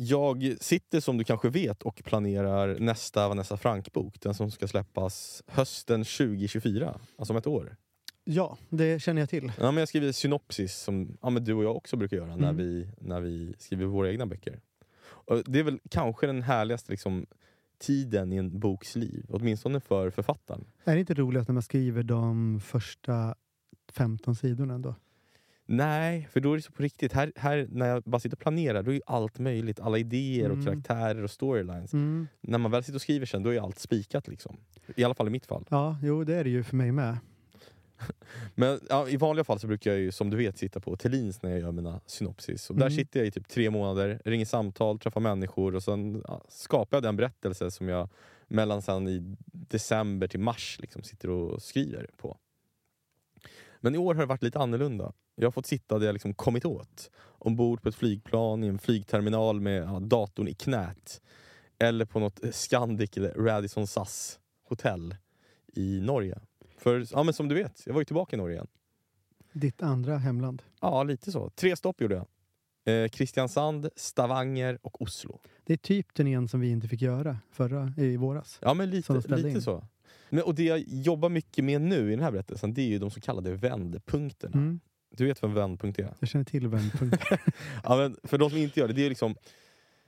Jag 0.08 0.56
sitter 0.62 1.00
som 1.00 1.18
du 1.18 1.24
kanske 1.24 1.50
vet 1.50 1.84
och 1.84 2.02
planerar 2.06 2.80
nästa 2.80 3.28
Vanessa 3.28 3.58
Frank-bok. 3.58 4.16
Den 4.22 4.34
som 4.34 4.52
ska 4.52 4.68
släppas 4.68 5.44
hösten 5.48 6.04
2024, 6.04 7.00
alltså 7.18 7.34
om 7.34 7.38
ett 7.38 7.48
år. 7.48 7.76
Ja, 8.24 8.58
det 8.70 9.02
känner 9.02 9.22
jag 9.22 9.30
till. 9.30 9.52
Ja, 9.60 9.72
men 9.72 9.78
jag 9.78 9.88
skriver 9.88 10.12
synopsis 10.12 10.76
som 10.76 11.18
ja, 11.22 11.30
men 11.30 11.44
du 11.44 11.54
och 11.54 11.64
jag 11.64 11.76
också 11.76 11.98
brukar 11.98 12.18
göra 12.18 12.36
när, 12.36 12.50
Mm. 12.50 12.58
vi, 12.58 12.88
när 13.02 13.22
vi 13.22 13.54
skriver 13.60 13.86
våra 13.86 14.12
egna 14.12 14.26
böcker. 14.26 14.60
Och 15.06 15.44
det 15.46 15.60
är 15.60 15.64
väl 15.64 15.80
kanske 15.90 16.28
den 16.28 16.42
härligaste 16.42 16.92
liksom, 16.92 17.26
tiden 17.80 18.34
i 18.34 18.36
en 18.38 18.60
boks 18.60 18.96
liv, 18.96 19.26
åtminstone 19.30 19.80
för 19.80 20.10
författaren. 20.10 20.66
Är 20.84 20.94
det 20.94 21.00
inte 21.00 21.14
roligt 21.14 21.48
när 21.48 21.54
man 21.54 21.64
skriver 21.64 22.04
de 22.04 22.60
första 22.60 23.36
15 23.94 24.36
sidorna 24.36 24.74
ändå? 24.74 24.96
Nej, 25.66 26.28
för 26.32 26.40
då 26.40 26.52
är 26.52 26.56
det 26.56 26.62
så 26.62 26.72
på 26.72 26.84
riktigt. 26.84 27.14
Här, 27.14 27.32
här 27.36 27.68
när 27.72 27.88
jag 27.88 28.04
bara 28.04 28.20
sitter 28.20 28.36
och 28.36 28.40
planerar, 28.42 28.84
då 28.84 28.94
är 28.94 29.02
allt 29.06 29.40
möjligt. 29.40 29.80
Alla 29.80 29.98
idéer 29.98 30.46
och 30.50 30.58
Mm. 30.58 30.66
karaktärer 30.66 31.24
och 31.24 31.32
storylines. 31.32 31.94
Mm. 31.94 32.28
När 32.42 32.58
man 32.58 32.72
väl 32.72 32.84
sitter 32.84 32.96
och 32.98 33.02
skriver 33.02 33.26
sen, 33.26 33.44
då 33.44 33.50
är 33.54 33.60
allt 33.62 33.80
spikat. 33.80 34.28
Liksom. 34.28 34.58
I 34.96 35.04
alla 35.04 35.14
fall 35.14 35.28
i 35.28 35.30
mitt 35.32 35.46
fall. 35.46 35.66
Ja, 35.70 35.98
jo 36.04 36.24
det 36.24 36.36
är 36.36 36.44
det 36.44 36.50
ju 36.50 36.64
för 36.64 36.76
mig 36.76 36.92
med. 36.92 37.18
Men 38.56 38.80
ja, 38.90 39.10
i 39.10 39.18
vanliga 39.18 39.44
fall 39.44 39.60
så 39.60 39.68
brukar 39.68 39.92
jag 39.92 40.00
ju 40.00 40.12
som 40.12 40.30
du 40.30 40.38
vet 40.38 40.58
sitta 40.58 40.80
på 40.80 40.96
Thelins 40.96 41.42
när 41.42 41.50
jag 41.50 41.60
gör 41.60 41.72
mina 41.72 42.00
synopsis. 42.06 42.70
Och 42.70 42.76
Där 42.76 42.86
Mm. 42.86 42.98
sitter 42.98 43.20
jag 43.20 43.28
i 43.28 43.32
typ 43.32 43.48
tre 43.48 43.70
månader, 43.70 44.22
ringer 44.26 44.46
samtal, 44.46 45.00
träffar 45.00 45.22
människor 45.22 45.76
och 45.76 45.84
sen 45.84 46.24
ja, 46.28 46.42
skapar 46.50 46.98
jag 46.98 47.04
den 47.04 47.16
berättelse 47.16 47.72
som 47.72 47.90
jag 47.90 48.10
mellan 48.48 48.82
sen 48.82 49.08
i 49.08 49.36
december 49.52 50.28
till 50.28 50.40
mars 50.40 50.78
liksom 50.80 51.04
sitter 51.04 51.30
och 51.30 51.62
skriver 51.62 52.08
på. 52.18 52.38
Men 53.84 53.96
i 53.96 53.98
år 53.98 54.16
har 54.16 54.22
det 54.22 54.28
varit 54.28 54.44
lite 54.44 54.60
annorlunda. 54.60 55.14
Jag 55.36 55.46
har 55.46 55.52
fått 55.52 55.66
sitta 55.66 56.00
där 56.00 56.06
jag 56.06 56.14
liksom 56.14 56.34
kommit 56.34 56.66
åt. 56.66 57.12
Ombord 57.24 57.82
på 57.82 57.90
ett 57.90 57.96
flygplan 57.96 58.64
i 58.64 58.68
en 58.68 58.80
flygterminal 58.80 59.62
med 59.62 59.84
ja, 59.84 60.00
datorn 60.00 60.48
i 60.48 60.54
knät. 60.54 61.22
Eller 61.80 62.06
på 62.06 62.20
något 62.20 62.40
Scandic 62.52 63.18
eller 63.18 63.34
Radisson 63.34 63.88
SAS 63.88 64.40
hotell 64.70 65.16
i 65.74 66.02
Norge. 66.02 66.40
För 66.78 67.06
ja, 67.12 67.24
men 67.24 67.34
som 67.34 67.48
du 67.48 67.56
vet, 67.56 67.84
jag 67.86 67.94
var 67.94 68.02
ju 68.02 68.06
tillbaka 68.06 68.36
i 68.36 68.40
Norge 68.40 68.56
igen. 68.56 68.68
Ditt 69.54 69.82
andra 69.82 70.18
hemland. 70.18 70.64
Ja, 70.82 71.04
lite 71.04 71.32
så. 71.32 71.50
Tre 71.50 71.76
stopp 71.76 72.02
gjorde 72.02 72.16
jag. 72.16 72.26
Eh, 72.86 73.10
Kristiansand, 73.10 73.90
Stavanger 73.96 74.80
och 74.82 75.02
Oslo. 75.02 75.40
Det 75.64 75.74
är 75.74 75.78
typ 75.78 76.14
turnén 76.14 76.48
som 76.48 76.60
vi 76.60 76.70
inte 76.70 76.88
fick 76.88 77.02
göra 77.02 77.38
förra 77.52 77.94
i 77.98 78.18
våras. 78.18 78.60
Ja, 78.62 78.74
men 78.74 78.90
lite, 78.90 79.14
lite 79.14 79.50
in. 79.50 79.62
så. 79.62 79.88
Men, 80.30 80.44
och 80.44 80.56
det 80.56 80.64
jag 80.64 80.84
jobbar 80.88 81.30
mycket 81.30 81.64
med 81.66 81.82
nu 81.82 82.08
i 82.08 82.16
den 82.16 82.24
här 82.24 82.32
berättelsen, 82.32 82.74
det 82.74 82.82
är 82.82 82.86
ju 82.88 83.00
de 83.00 83.12
så 83.12 83.22
kallade 83.22 83.54
vändpunkterna. 83.54 84.54
Mm. 84.58 84.80
Du 85.16 85.26
vet 85.26 85.42
vad 85.42 85.52
en 85.52 85.56
vändpunkt 85.56 86.00
är? 86.00 86.14
Jag 86.20 86.30
känner 86.30 86.46
till 86.46 86.68
vändpunkt. 86.68 87.24
Ja, 87.84 87.96
men 87.98 88.18
för 88.24 88.38
de 88.38 88.50
som 88.50 88.60
inte 88.60 88.80
gör 88.80 88.88
det, 88.88 88.94
det 88.94 89.06
är 89.06 89.10
liksom 89.10 89.36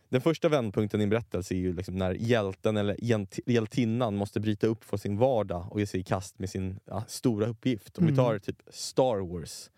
den 0.10 0.22
första 0.22 0.50
vändpunkten 0.50 1.00
i 1.02 1.04
en 1.04 1.10
berättelse 1.10 1.54
är 1.56 1.58
ju 1.58 1.74
liksom 1.74 1.96
när 1.98 2.12
hjälten 2.14 2.78
eller 2.78 2.96
hjält- 3.04 3.40
hjältinnan 3.46 4.16
måste 4.16 4.40
bryta 4.40 4.68
upp 4.68 4.84
från 4.84 5.00
sin 5.00 5.18
vardag 5.18 5.68
och 5.72 5.80
ge 5.80 5.86
sig 5.88 6.00
i 6.00 6.04
kast 6.04 6.40
med 6.40 6.50
sin 6.50 6.80
ja, 6.86 7.04
stora 7.08 7.48
uppgift. 7.48 7.98
Om 7.98 8.04
Mm. 8.04 8.14
vi 8.14 8.18
tar 8.18 8.40
typ 8.40 8.62
Star 8.70 9.18
Wars. 9.34 9.70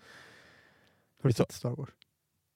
Har 1.21 1.29
du 1.29 1.33
sett 1.33 1.51
Star 1.51 1.69
Wars? 1.75 1.89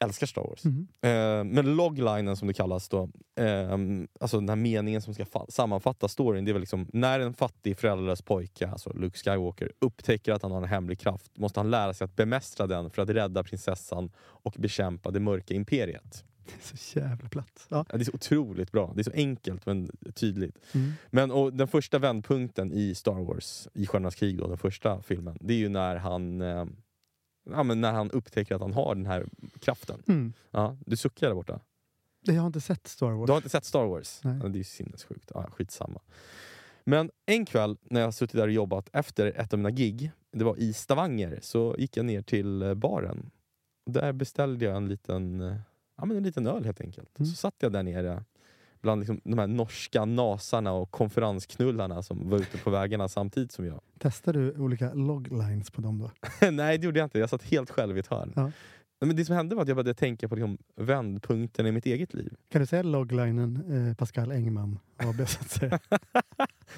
Älskar 0.04 0.28
Star 0.28 0.42
Wars. 0.42 0.66
Mm. 0.66 0.88
Eh, 1.02 1.54
men 1.54 1.76
loglinen 1.76 2.38
som 2.38 2.48
det 2.48 2.54
kallas 2.54 2.90
då, 2.90 3.10
eh, 3.40 3.78
alltså 4.20 4.40
den 4.40 4.50
här 4.50 4.56
meningen 4.56 5.02
som 5.02 5.14
ska 5.14 5.24
fa- 5.24 5.50
sammanfatta 5.50 6.08
storyn, 6.08 6.46
det 6.46 6.52
är 6.52 6.54
väl 6.54 6.60
liksom 6.62 6.88
när 6.94 7.20
en 7.20 7.34
fattig 7.34 7.78
föräldralös 7.78 8.22
pojke, 8.22 8.68
alltså 8.68 8.94
Luke 8.94 9.18
Skywalker, 9.18 9.72
upptäcker 9.80 10.34
att 10.34 10.42
han 10.42 10.52
har 10.52 10.62
en 10.62 10.68
hemlig 10.68 11.00
kraft 11.00 11.38
måste 11.38 11.60
han 11.60 11.72
lära 11.72 11.94
sig 11.94 12.06
att 12.06 12.16
bemästra 12.16 12.68
den 12.68 12.90
för 12.90 13.02
att 13.02 13.10
rädda 13.10 13.44
prinsessan 13.44 14.12
och 14.18 14.56
bekämpa 14.58 15.12
det 15.12 15.20
mörka 15.20 15.54
imperiet. 15.54 16.24
Det 16.46 16.74
är 16.74 16.78
så 16.78 17.00
jävla 17.00 17.30
platt. 17.30 17.68
Ja. 17.70 17.86
Ja, 17.90 17.98
det 17.98 18.04
är 18.04 18.06
så 18.06 18.12
otroligt 18.14 18.72
bra. 18.72 18.92
Det 18.96 19.02
är 19.02 19.04
så 19.04 19.12
enkelt 19.14 19.66
men 19.66 19.90
tydligt. 20.14 20.58
Mm. 20.74 20.92
Men 21.10 21.32
och 21.32 21.54
den 21.54 21.68
första 21.68 22.00
vändpunkten 22.00 22.72
i 22.74 22.96
Star 22.96 23.26
Wars, 23.26 23.68
i 23.74 23.86
Stjärnornas 23.88 24.16
krig, 24.16 24.38
då, 24.38 24.48
den 24.48 24.58
första 24.58 25.02
filmen, 25.02 25.38
det 25.42 25.54
är 25.54 25.58
ju 25.58 25.70
när 25.70 25.96
han, 25.96 26.42
eh, 26.42 26.66
ja, 27.50 27.64
men 27.64 27.82
när 27.82 27.92
han 27.92 28.12
upptäcker 28.12 28.56
att 28.56 28.62
han 28.62 28.74
har 28.74 28.96
den 28.96 29.06
här 29.06 29.30
kraften. 29.60 30.04
Mm. 30.08 30.34
Ja, 30.52 30.78
du 30.86 30.98
suckar 30.98 31.28
där 31.28 31.36
borta. 31.36 31.60
Jag 32.26 32.42
har 32.42 32.48
inte 32.48 32.62
sett 32.62 32.88
Star 32.88 33.12
Wars. 33.12 33.28
Du 33.28 33.32
har 33.32 33.38
inte 33.38 33.50
sett 33.50 33.66
Star 33.66 33.86
Wars? 33.86 34.20
Nej. 34.24 34.40
Ja, 34.44 34.48
det 34.50 34.56
är 34.56 34.58
ju 34.58 34.64
sinnessjukt. 34.64 35.32
Ja, 35.34 35.50
skitsamma. 35.52 36.02
Men 36.84 37.12
en 37.26 37.46
kväll 37.46 37.78
när 37.82 38.02
jag 38.02 38.14
suttit 38.14 38.36
där 38.36 38.48
och 38.48 38.54
jobbat 38.54 38.90
efter 38.94 39.28
ett 39.28 39.54
av 39.54 39.60
mina 39.60 39.72
gig, 39.72 40.12
det 40.32 40.44
var 40.44 40.58
i 40.58 40.74
Stavanger, 40.74 41.40
så 41.42 41.76
gick 41.78 41.98
jag 41.98 42.06
ner 42.06 42.22
till 42.22 42.62
eh, 42.62 42.74
baren. 42.74 43.32
Där 43.86 44.14
beställde 44.14 44.66
jag 44.66 44.78
en 44.78 44.88
liten, 44.88 45.42
eh, 45.42 45.56
ja, 45.98 46.06
men 46.06 46.18
en 46.18 46.24
liten 46.24 46.48
öl 46.48 46.66
helt 46.66 46.82
enkelt. 46.82 47.20
Mm. 47.20 47.30
Så 47.30 47.36
satt 47.36 47.56
jag 47.60 47.72
där 47.72 47.84
nere 47.84 48.24
bland 48.82 49.00
liksom 49.00 49.22
de 49.24 49.40
här 49.40 49.48
norska 49.48 50.06
nasarna 50.06 50.72
och 50.72 50.92
konferensknullarna 50.92 52.04
som 52.04 52.30
var 52.30 52.38
ute 52.38 52.58
på 52.58 52.70
vägarna 52.70 53.08
samtidigt 53.08 53.52
som 53.52 53.66
jag. 53.66 53.82
Testar 54.00 54.34
du 54.34 54.54
olika 54.58 54.94
loglines 54.94 55.72
på 55.72 55.82
dem 55.82 56.00
då? 56.00 56.12
Nej, 56.52 56.78
det 56.78 56.86
gjorde 56.86 57.00
jag 57.00 57.06
inte. 57.06 57.20
Jag 57.20 57.30
satt 57.30 57.44
helt 57.44 57.70
själv 57.70 57.98
i 57.98 58.00
ett 58.00 58.08
hörn. 58.08 58.34
Ja. 58.36 58.52
Men 59.06 59.16
det 59.16 59.26
som 59.26 59.36
hände 59.36 59.56
var 59.56 59.62
att 59.62 59.68
jag 59.68 59.78
började 59.78 59.94
tänka 59.94 60.30
på 60.30 60.36
liksom 60.36 60.58
vändpunkten 60.76 61.68
i 61.68 61.72
mitt 61.72 61.86
eget 61.86 62.14
liv. 62.14 62.34
Kan 62.52 62.62
du 62.62 62.68
säga 62.68 62.84
loglinen 62.84 63.64
eh, 63.90 63.96
Pascal 63.96 64.32
Engman 64.32 64.80
AB 64.98 65.28
så 65.28 65.40
att 65.40 65.50
säga? 65.50 65.80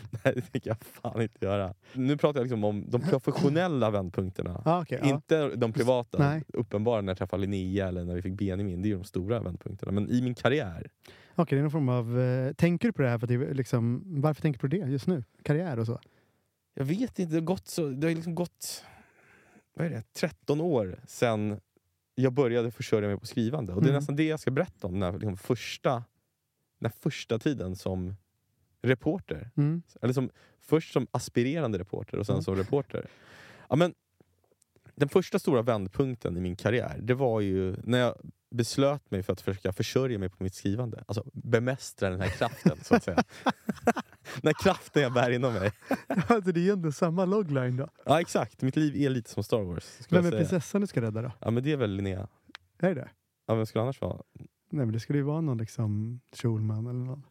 Nej, 0.10 0.34
det 0.36 0.42
tänker 0.42 0.70
jag 0.70 0.78
fan 0.82 1.22
inte 1.22 1.46
göra. 1.46 1.74
Nu 1.94 2.18
pratar 2.18 2.40
jag 2.40 2.44
liksom 2.46 2.64
om 2.64 2.86
de 2.90 3.02
professionella 3.02 3.90
vändpunkterna. 3.90 4.62
ah, 4.66 4.82
okay, 4.82 5.00
ja. 5.02 5.10
Inte 5.10 5.56
de 5.56 5.74
privata. 5.74 6.18
Nej. 6.18 6.44
Uppenbara 6.48 7.02
när 7.02 7.10
jag 7.10 7.18
träffade 7.18 7.42
Linnea 7.42 7.88
eller 7.88 8.04
när 8.04 8.16
vi 8.16 8.22
fick 8.22 8.34
Benjamin. 8.34 8.82
Det 8.82 8.92
är 8.92 8.96
de 8.96 9.04
stora 9.04 9.40
vändpunkterna. 9.40 9.92
Men 9.92 10.10
i 10.10 10.22
min 10.22 10.36
karriär. 10.36 10.88
Okej, 11.36 11.56
det 11.56 11.60
är 11.60 11.62
någon 11.62 11.72
form 11.72 11.90
av... 11.90 12.20
Eh, 12.20 12.54
tänker 12.54 12.88
du 12.88 12.92
på 12.94 13.02
det 13.02 13.10
här? 13.10 13.18
För 13.20 13.50
att 13.50 13.56
liksom, 13.58 14.04
varför 14.22 14.42
tänker 14.42 14.58
du 14.58 14.62
på 14.62 14.68
det 14.68 14.92
just 14.92 15.08
nu? 15.08 15.24
Karriär 15.44 15.80
och 15.80 15.86
så? 15.86 16.00
Jag 16.74 16.86
vet 16.86 17.20
inte, 17.20 17.24
det 17.34 17.36
har 17.40 17.42
gått, 17.46 17.68
så, 17.68 17.88
det 17.90 18.08
har 18.08 18.16
liksom 18.16 18.36
gått 18.36 18.84
vad 19.74 19.86
är 19.86 19.90
det, 19.90 20.04
13 20.14 20.62
år 20.62 21.00
sedan 21.08 21.60
jag 22.16 22.34
började 22.34 22.72
försörja 22.72 23.08
mig 23.08 23.18
på 23.20 23.26
skrivande. 23.26 23.74
Och 23.74 23.82
det 23.82 23.86
är 23.88 23.90
Mm. 23.90 24.00
nästan 24.00 24.16
det 24.16 24.24
jag 24.24 24.40
ska 24.40 24.52
berätta 24.52 24.88
om. 24.88 24.94
Den 24.94 25.04
här, 25.04 25.12
liksom, 25.14 25.38
första, 25.38 25.92
den 26.80 26.92
här 26.92 26.94
första 27.02 27.40
tiden 27.40 27.76
som 27.76 28.16
reporter. 28.82 29.50
Mm. 29.58 29.82
Eller 30.02 30.14
som, 30.14 30.30
först 30.62 30.94
som 30.94 31.08
aspirerande 31.12 31.80
reporter 31.80 32.18
och 32.18 32.26
sen 32.26 32.34
Mm. 32.34 32.44
som 32.44 32.56
reporter. 32.56 33.08
Ja, 33.70 33.76
men, 33.76 33.94
den 34.96 35.10
första 35.10 35.40
stora 35.40 35.62
vändpunkten 35.62 36.38
i 36.38 36.42
min 36.42 36.56
karriär, 36.56 37.00
det 37.02 37.14
var 37.14 37.42
ju 37.42 37.76
när 37.84 37.98
jag 38.00 38.16
beslöt 38.54 39.12
mig 39.12 39.24
för 39.24 39.34
att 39.34 39.42
försöka 39.42 39.74
försörja 39.74 40.20
mig 40.20 40.30
på 40.30 40.44
mitt 40.44 40.54
skrivande. 40.54 41.04
Alltså 41.08 41.24
bemästra 41.34 42.10
den 42.10 42.22
här 42.22 42.30
kraften, 42.30 42.78
så 42.84 42.96
att 42.96 43.04
säga. 43.04 43.24
den 44.42 44.44
här 44.56 44.64
kraften 44.64 45.02
jag 45.04 45.14
bär 45.14 45.30
inom 45.30 45.54
mig. 45.54 45.72
alltså, 46.08 46.52
det 46.52 46.68
är 46.70 46.74
ändå 46.74 46.92
samma 46.92 47.26
logline 47.26 47.78
då. 47.78 47.90
Ja, 48.06 48.22
exakt. 48.22 48.62
Mitt 48.62 48.76
liv 48.76 48.96
är 48.96 49.10
lite 49.10 49.30
som 49.30 49.44
Star 49.44 49.62
Wars. 49.62 50.00
Vem 50.10 50.26
är 50.26 50.32
prinsessan 50.32 50.82
du 50.82 50.88
ska 50.88 51.02
rädda 51.02 51.22
då? 51.22 51.32
Ja, 51.40 51.52
men 51.52 51.64
det 51.64 51.72
är 51.72 51.78
väl 51.78 51.92
Linnea. 51.96 52.28
Är 52.80 52.96
det? 52.96 53.10
Ja, 53.48 53.56
vem 53.56 53.66
skulle 53.66 53.82
annars 53.82 54.02
vara? 54.02 54.22
Nej 54.70 54.86
men 54.86 54.92
det 54.92 55.00
skulle 55.00 55.20
ju 55.20 55.24
vara 55.26 55.42
någon 55.42 55.58
liksom 55.58 56.20
Schulman 56.36 56.88
eller 56.88 57.00
någon. 57.06 57.26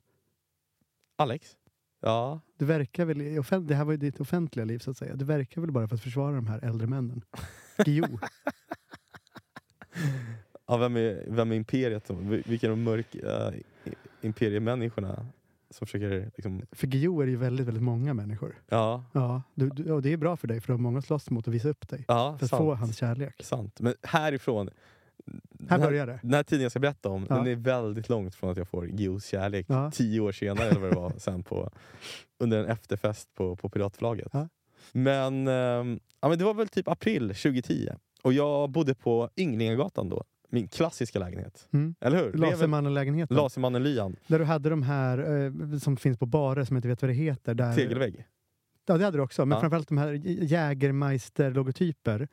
Alex? 1.18 1.56
Ja. 2.00 2.40
Du 2.58 2.64
verkar 2.64 3.04
väl, 3.04 3.22
i 3.22 3.38
offen- 3.38 3.66
det 3.66 3.74
här 3.74 3.84
var 3.84 3.92
ju 3.92 3.96
ditt 3.98 4.20
offentliga 4.20 4.64
liv 4.64 4.78
så 4.78 4.90
att 4.90 4.96
säga. 4.96 5.16
Du 5.16 5.24
verkar 5.24 5.60
väl 5.60 5.72
bara 5.72 5.88
för 5.88 5.94
att 5.96 6.02
försvara 6.02 6.34
de 6.36 6.46
här 6.46 6.64
äldre 6.64 6.86
männen? 6.86 7.24
Guillou. 7.84 8.18
ja 10.66 10.76
vem, 10.76 10.96
är, 10.96 11.24
vem 11.28 11.52
är 11.52 11.56
imperiet? 11.56 12.10
vil- 12.10 12.42
Vilka 12.46 12.66
är 12.66 12.70
de 12.70 12.82
mörka 12.82 13.18
uh, 13.18 13.54
imperiemänniskorna 14.22 15.26
som 15.70 15.86
försöker 15.86 16.30
liksom... 16.36 16.62
För 16.72 16.86
Guillou 16.86 17.20
är 17.22 17.26
det 17.26 17.30
ju 17.30 17.36
väldigt, 17.38 17.66
väldigt 17.66 17.82
många 17.82 18.14
människor. 18.14 18.62
Ja, 18.68 19.04
Ja, 19.12 19.42
du, 19.54 19.68
du, 19.68 19.92
och 19.92 20.02
det 20.02 20.12
är 20.12 20.16
bra 20.16 20.36
för 20.36 20.48
dig 20.48 20.60
för 20.60 20.66
du 20.66 20.72
har 20.72 20.78
många 20.78 20.98
att 20.98 21.04
slåss 21.04 21.30
mot 21.30 21.46
och 21.48 21.54
visa 21.54 21.68
upp 21.68 21.88
dig. 21.88 22.04
ja 22.08 22.36
För 22.38 22.44
att 22.44 22.50
sant. 22.50 22.60
få 22.60 22.74
hans 22.74 22.96
kärlek. 22.96 23.34
sant. 23.44 23.80
Men 23.80 23.94
härifrån... 24.02 24.70
Här 25.68 25.78
börjar 25.78 26.06
det. 26.06 26.20
Den 26.22 26.34
här 26.34 26.42
tiden 26.42 26.62
jag 26.62 26.70
ska 26.72 26.80
berätta 26.80 27.08
om, 27.08 27.26
Ja. 27.28 27.34
den 27.36 27.46
är 27.46 27.54
väldigt 27.56 28.08
långt 28.08 28.34
från 28.34 28.50
att 28.50 28.56
jag 28.56 28.68
får 28.68 28.88
Gios 28.88 29.26
kärlek 29.26 29.66
Ja. 29.68 29.90
tio 29.90 30.20
år 30.20 30.32
senare 30.32 30.68
eller 30.68 30.80
vad 30.80 30.90
det 30.90 30.96
var, 30.96 31.12
sen 31.18 31.42
på, 31.42 31.70
under 32.38 32.58
en 32.64 32.66
efterfest 32.66 33.34
på, 33.34 33.56
på 33.56 33.68
Piratförlaget. 33.68 34.28
Ja. 34.32 34.48
Men, 34.92 35.48
ehm, 35.48 36.00
ja, 36.20 36.28
men 36.28 36.38
det 36.38 36.44
var 36.44 36.54
väl 36.54 36.68
typ 36.68 36.88
april 36.88 37.22
2010 37.28 37.88
och 38.22 38.32
jag 38.32 38.70
bodde 38.70 38.94
på 38.94 39.30
Ynglingagatan 39.36 40.08
då, 40.08 40.24
min 40.52 40.68
klassiska 40.68 41.18
lägenhet. 41.18 41.68
Mm. 41.72 41.94
Eller 42.00 42.16
hur? 42.24 42.32
Lasermannen-lägenheten. 42.32 43.36
Lasermannen 43.36 43.82
Lyan, 43.82 44.16
Där 44.26 44.38
du 44.38 44.44
hade 44.44 44.70
de 44.70 44.82
här 44.82 45.44
eh, 45.72 45.78
som 45.78 45.96
finns 45.96 46.18
på 46.18 46.26
barer 46.26 46.64
som 46.64 46.76
jag 46.76 46.78
inte 46.78 46.88
vet 46.88 47.02
vad 47.02 47.08
det 47.10 47.14
heter. 47.14 47.54
Där, 47.54 47.74
tegelvägg. 47.74 48.24
Ja, 48.86 48.98
det 48.98 49.04
hade 49.04 49.18
du 49.18 49.22
också. 49.22 49.46
Men 49.46 49.56
Ja. 49.56 49.60
framförallt 49.60 49.88
de 49.88 49.98
här 49.98 50.12
Jägermeister-logotyper 51.12 52.28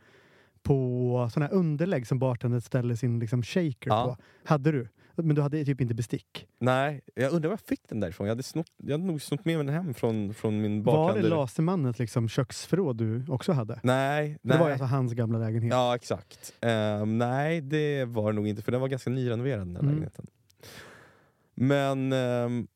på 0.63 1.29
såna 1.33 1.45
här 1.45 1.53
underlägg 1.53 2.07
som 2.07 2.19
bartendern 2.19 2.61
ställer 2.61 2.95
sin 2.95 3.19
liksom, 3.19 3.43
shaker 3.43 3.89
Ja. 3.89 4.03
på. 4.17 4.23
Hade 4.49 4.71
du. 4.71 4.87
Men 5.23 5.35
du 5.35 5.41
hade 5.41 5.65
typ 5.65 5.81
inte 5.81 5.93
bestick. 5.93 6.47
Nej, 6.59 7.01
jag 7.15 7.31
undrar 7.33 7.49
var 7.49 7.53
jag 7.53 7.67
fick 7.67 7.89
den 7.89 7.99
därifrån. 7.99 8.27
Jag 8.27 8.31
hade, 8.31 8.43
snott, 8.43 8.71
jag 8.77 8.91
hade 8.91 9.03
nog 9.03 9.21
snott 9.21 9.45
med 9.45 9.57
mig 9.57 9.65
den 9.65 9.75
hem 9.75 9.93
från, 9.93 10.33
från 10.33 10.61
min 10.61 10.83
Var 10.83 11.13
det. 11.17 11.21
Lasermannens 11.29 11.99
liksom, 11.99 12.29
köksförråd 12.29 12.97
du 12.97 13.25
också 13.29 13.51
hade? 13.51 13.79
Nej, 13.83 14.37
Det 14.41 14.49
var 14.57 14.59
nej. 14.59 14.71
alltså 14.71 14.85
hans 14.85 15.13
gamla 15.13 15.39
lägenhet. 15.39 15.71
Ja, 15.73 15.95
exakt. 15.95 16.53
Ehm, 16.61 17.17
nej, 17.17 17.61
det 17.61 18.05
var 18.05 18.31
det 18.31 18.35
nog 18.35 18.47
inte, 18.47 18.61
för 18.61 18.71
den 18.71 18.81
var 18.81 18.87
ganska 18.87 19.09
nyrenoverad 19.09 19.59
den 19.59 19.75
här 19.75 19.81
Mm. 19.81 19.93
lägenheten. 19.93 20.27
Men 21.55 22.13
ehm, 22.13 22.67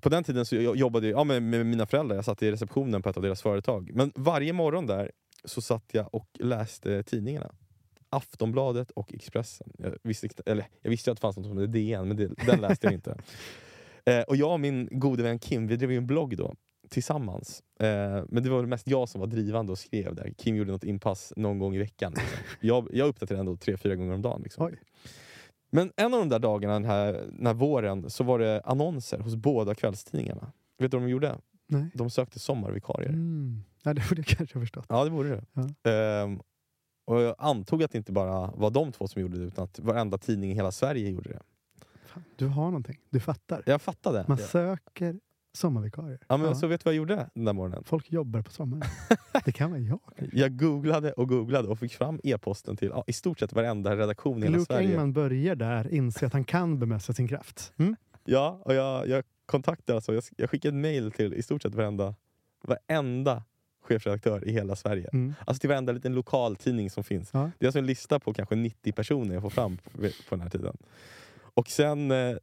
på 0.00 0.08
den 0.08 0.24
tiden 0.24 0.46
så 0.46 0.56
jag 0.56 0.76
jobbade 0.76 1.06
jag 1.08 1.20
ja, 1.20 1.24
med, 1.24 1.42
med 1.42 1.66
mina 1.66 1.86
föräldrar, 1.86 2.16
jag 2.16 2.24
satt 2.24 2.42
i 2.42 2.50
receptionen 2.52 3.02
på 3.02 3.08
ett 3.08 3.16
av 3.16 3.22
deras 3.22 3.42
företag. 3.42 3.90
Men 3.94 4.12
varje 4.14 4.52
morgon 4.52 4.86
där 4.86 5.10
så 5.44 5.60
satt 5.60 5.84
jag 5.92 6.14
och 6.14 6.28
läste 6.40 7.02
tidningarna. 7.02 7.50
Aftonbladet 8.16 8.90
och 8.90 9.14
Expressen. 9.14 9.72
Jag 9.78 9.94
visste, 10.02 10.28
eller, 10.46 10.66
jag 10.82 10.90
visste 10.90 11.10
att 11.10 11.16
det 11.16 11.20
fanns 11.20 11.36
något 11.36 11.46
som 11.46 11.58
hette 11.58 11.72
DN, 11.72 12.08
men 12.08 12.16
det, 12.16 12.30
den 12.46 12.60
läste 12.60 12.86
jag 12.86 12.94
inte. 12.94 13.16
Eh, 14.10 14.22
och 14.22 14.36
jag 14.36 14.52
och 14.52 14.60
min 14.60 14.88
gode 14.90 15.22
vän 15.22 15.38
Kim, 15.38 15.66
vi 15.66 15.76
drev 15.76 15.92
ju 15.92 15.96
en 15.96 16.06
blogg 16.06 16.36
då 16.36 16.54
tillsammans. 16.88 17.62
Eh, 17.80 18.24
men 18.28 18.42
det 18.42 18.50
var 18.50 18.66
mest 18.66 18.88
jag 18.88 19.08
som 19.08 19.20
var 19.20 19.28
drivande 19.28 19.72
och 19.72 19.78
skrev 19.78 20.14
där. 20.14 20.32
Kim 20.38 20.56
gjorde 20.56 20.72
något 20.72 20.84
inpass 20.84 21.32
någon 21.36 21.58
gång 21.58 21.74
i 21.74 21.78
veckan. 21.78 22.12
Liksom. 22.12 22.38
Jag, 22.60 22.88
jag 22.92 23.08
uppdaterade 23.08 23.40
ändå 23.40 23.56
tre, 23.56 23.76
fyra 23.76 23.96
gånger 23.96 24.14
om 24.14 24.22
dagen. 24.22 24.42
Liksom. 24.42 24.70
Men 25.70 25.92
en 25.96 26.14
av 26.14 26.20
de 26.20 26.28
där 26.28 26.38
dagarna 26.38 26.74
den 26.74 26.84
här, 26.84 27.12
den 27.12 27.46
här 27.46 27.54
våren 27.54 28.10
så 28.10 28.24
var 28.24 28.38
det 28.38 28.60
annonser 28.64 29.18
hos 29.18 29.36
båda 29.36 29.74
kvällstidningarna. 29.74 30.52
Vet 30.78 30.90
du 30.90 30.96
vad 30.96 31.06
de 31.06 31.10
gjorde? 31.10 31.38
Nej. 31.68 31.90
De 31.94 32.10
sökte 32.10 32.38
sommarvikarier. 32.38 33.08
Mm. 33.08 33.62
Ja, 33.82 33.94
det 33.94 34.08
borde 34.08 34.20
jag 34.20 34.26
kanske 34.26 34.58
ha 34.58 34.62
förstått. 34.62 34.86
Ja, 34.88 35.04
det 35.04 35.10
borde 35.10 35.42
det. 35.82 35.90
Ehm, 35.90 36.40
och 37.06 37.20
jag 37.20 37.34
antog 37.38 37.82
att 37.82 37.90
det 37.90 37.98
inte 37.98 38.12
bara 38.12 38.50
var 38.50 38.70
de 38.70 38.92
två 38.92 39.08
som 39.08 39.22
gjorde 39.22 39.38
det, 39.38 39.44
utan 39.44 39.64
att 39.64 39.78
varenda 39.78 40.18
tidning 40.18 40.50
i 40.50 40.54
hela 40.54 40.72
Sverige 40.72 41.10
gjorde 41.10 41.30
det. 41.30 41.40
Fan, 42.06 42.24
du 42.36 42.46
har 42.46 42.64
någonting. 42.64 43.00
Du 43.10 43.20
fattar. 43.20 43.62
Jag 43.66 43.82
fattade. 43.82 44.24
Man 44.28 44.38
söker 44.38 45.20
sommarvikarier. 45.56 46.18
Ja, 46.28 46.36
men 46.36 46.46
Ja. 46.46 46.54
Så 46.54 46.66
vet 46.66 46.80
du 46.80 46.84
vad 46.84 46.94
jag 46.94 46.98
gjorde 46.98 47.28
den 47.34 47.44
där 47.44 47.52
morgonen? 47.52 47.84
Folk 47.84 48.12
jobbar 48.12 48.42
på 48.42 48.50
sommaren. 48.50 48.82
Det 49.44 49.52
kan 49.52 49.70
vara 49.70 49.80
jag. 49.80 50.00
Jag 50.32 50.58
googlade 50.58 51.12
och 51.12 51.28
googlade 51.28 51.68
och 51.68 51.78
fick 51.78 51.94
fram 51.94 52.20
e-posten 52.24 52.76
till 52.76 52.88
ja, 52.88 53.04
i 53.06 53.12
stort 53.12 53.38
sett 53.38 53.52
varenda 53.52 53.96
redaktion 53.96 54.38
i 54.38 54.42
hela 54.42 54.56
Luke 54.56 54.66
Sverige. 54.66 54.88
Engman 54.88 55.12
börjar 55.12 55.54
där, 55.56 55.94
inse 55.94 56.26
att 56.26 56.32
han 56.32 56.44
kan 56.44 56.78
bemästra 56.78 57.14
sin 57.14 57.28
kraft. 57.28 57.72
Mm? 57.76 57.96
Ja, 58.24 58.62
och 58.64 58.74
jag, 58.74 59.08
jag 59.08 59.24
kontaktade 59.46 59.96
alltså, 59.96 60.14
jag, 60.14 60.24
jag 60.36 60.50
skickade 60.50 60.76
ett 60.76 60.82
mail 60.82 61.12
till 61.12 61.34
i 61.34 61.42
stort 61.42 61.62
sett 61.62 61.74
varenda, 61.74 62.14
varenda 62.62 63.42
chefredaktör 63.86 64.48
i 64.48 64.52
hela 64.52 64.76
Sverige. 64.76 65.08
Mm. 65.12 65.34
Alltså 65.44 65.60
till 65.60 65.68
varenda 65.68 65.92
liten 65.92 66.14
lokaltidning 66.14 66.90
som 66.90 67.04
finns. 67.04 67.30
Ja. 67.32 67.50
Det 67.58 67.64
är 67.64 67.68
alltså 67.68 67.78
en 67.78 67.86
lista 67.86 68.20
på 68.20 68.34
kanske 68.34 68.54
90 68.54 68.92
personer 68.92 69.34
jag 69.34 69.42
får 69.42 69.50
fram 69.50 69.76
på, 69.76 69.90
på 70.00 70.08
den 70.30 70.40
här 70.40 70.50
tiden. 70.50 70.76
Och 71.38 71.68
sen, 71.68 72.10
eh, 72.10 72.36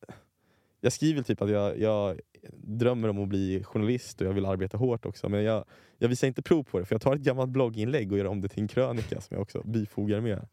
jag 0.82 0.94
skriver 0.94 1.22
typ 1.22 1.42
att 1.42 1.50
jag, 1.50 1.80
jag 1.80 2.20
drömmer 2.58 3.10
om 3.10 3.20
att 3.20 3.30
bli 3.30 3.64
journalist 3.64 4.22
och 4.22 4.28
jag 4.28 4.34
vill 4.34 4.46
arbeta 4.46 4.78
hårt 4.78 5.06
också. 5.06 5.30
Men 5.30 5.44
jag, 5.44 5.66
jag 5.98 6.10
visar 6.10 6.28
inte 6.28 6.42
prov 6.42 6.64
på 6.64 6.80
det 6.80 6.86
för 6.86 6.96
jag 6.96 7.02
tar 7.02 7.16
ett 7.16 7.22
gammalt 7.22 7.50
blogginlägg 7.50 8.12
och 8.12 8.18
gör 8.18 8.26
om 8.26 8.42
det 8.42 8.48
till 8.48 8.62
en 8.62 8.68
krönika 8.68 9.22
som 9.22 9.36
jag 9.36 9.42
också 9.42 9.62
bifogar 9.66 10.22
med. 10.22 10.48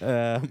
Ehm, 0.00 0.42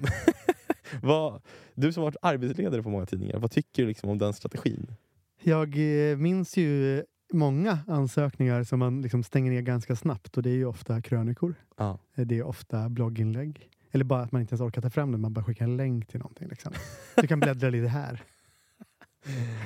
vad, 1.01 1.41
du 1.73 1.93
som 1.93 2.03
varit 2.03 2.15
arbetsledare 2.21 2.83
på 2.83 2.89
många 2.89 3.05
tidningar, 3.05 3.39
vad 3.39 3.51
tycker 3.51 3.83
du 3.83 3.87
liksom 3.87 4.09
om 4.09 4.17
den 4.17 4.33
strategin? 4.33 4.95
Jag 5.43 5.67
eh, 6.11 6.17
minns 6.17 6.57
ju 6.57 7.03
många 7.33 7.79
ansökningar 7.87 8.63
som 8.63 8.79
man 8.79 9.01
liksom 9.01 9.23
stänger 9.23 9.51
ner 9.51 9.61
ganska 9.61 9.95
snabbt 9.95 10.37
och 10.37 10.43
det 10.43 10.49
är 10.49 10.55
ju 10.55 10.65
ofta 10.65 11.01
krönikor. 11.01 11.55
Ja. 11.77 11.97
Eh, 12.15 12.25
Det 12.25 12.37
är 12.37 12.43
ofta 12.43 12.89
blogginlägg. 12.89 13.69
Eller 13.91 14.05
bara 14.05 14.21
att 14.21 14.31
man 14.31 14.41
inte 14.41 14.53
ens 14.53 14.61
orkar 14.61 14.81
ta 14.81 14.89
fram 14.89 15.11
det, 15.11 15.17
man 15.17 15.33
bara 15.33 15.45
skickar 15.45 15.65
en 15.65 15.77
länk 15.77 16.07
till 16.07 16.19
någonting. 16.19 16.47
Liksom. 16.49 16.73
Du 17.15 17.27
kan 17.27 17.39
bläddra 17.39 17.69
lite 17.69 17.87
här. 17.87 18.21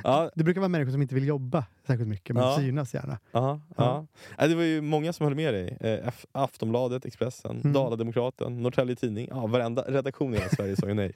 Ja, 0.04 0.32
Det 0.36 0.44
brukar 0.44 0.62
vara 0.62 0.70
människor 0.70 0.92
som 0.92 1.02
inte 1.02 1.16
vill 1.16 1.28
jobba 1.28 1.66
särskilt 1.88 2.10
mycket, 2.10 2.36
men 2.36 2.44
Ja. 2.44 2.58
synas 2.58 2.94
gärna. 2.94 3.20
Ja, 3.32 3.62
ja. 3.78 4.06
Nej, 4.38 4.50
det 4.50 4.56
var 4.56 4.64
ju 4.64 4.82
många 4.82 5.14
som 5.14 5.24
höll 5.24 5.36
med 5.36 5.54
dig. 5.54 5.78
Eh, 5.82 6.14
Aftonbladet, 6.32 7.06
Expressen, 7.06 7.60
Mm. 7.62 7.74
Dala-Demokraten, 7.74 8.62
Norrtelje 8.64 8.96
Tidning. 8.96 9.28
Ja, 9.32 9.48
varenda 9.48 9.82
redaktion 9.82 10.34
i 10.34 10.38
hela 10.38 10.50
Sverige 10.50 10.76
sa 10.76 10.88
ju 10.88 10.94
nej. 10.94 11.14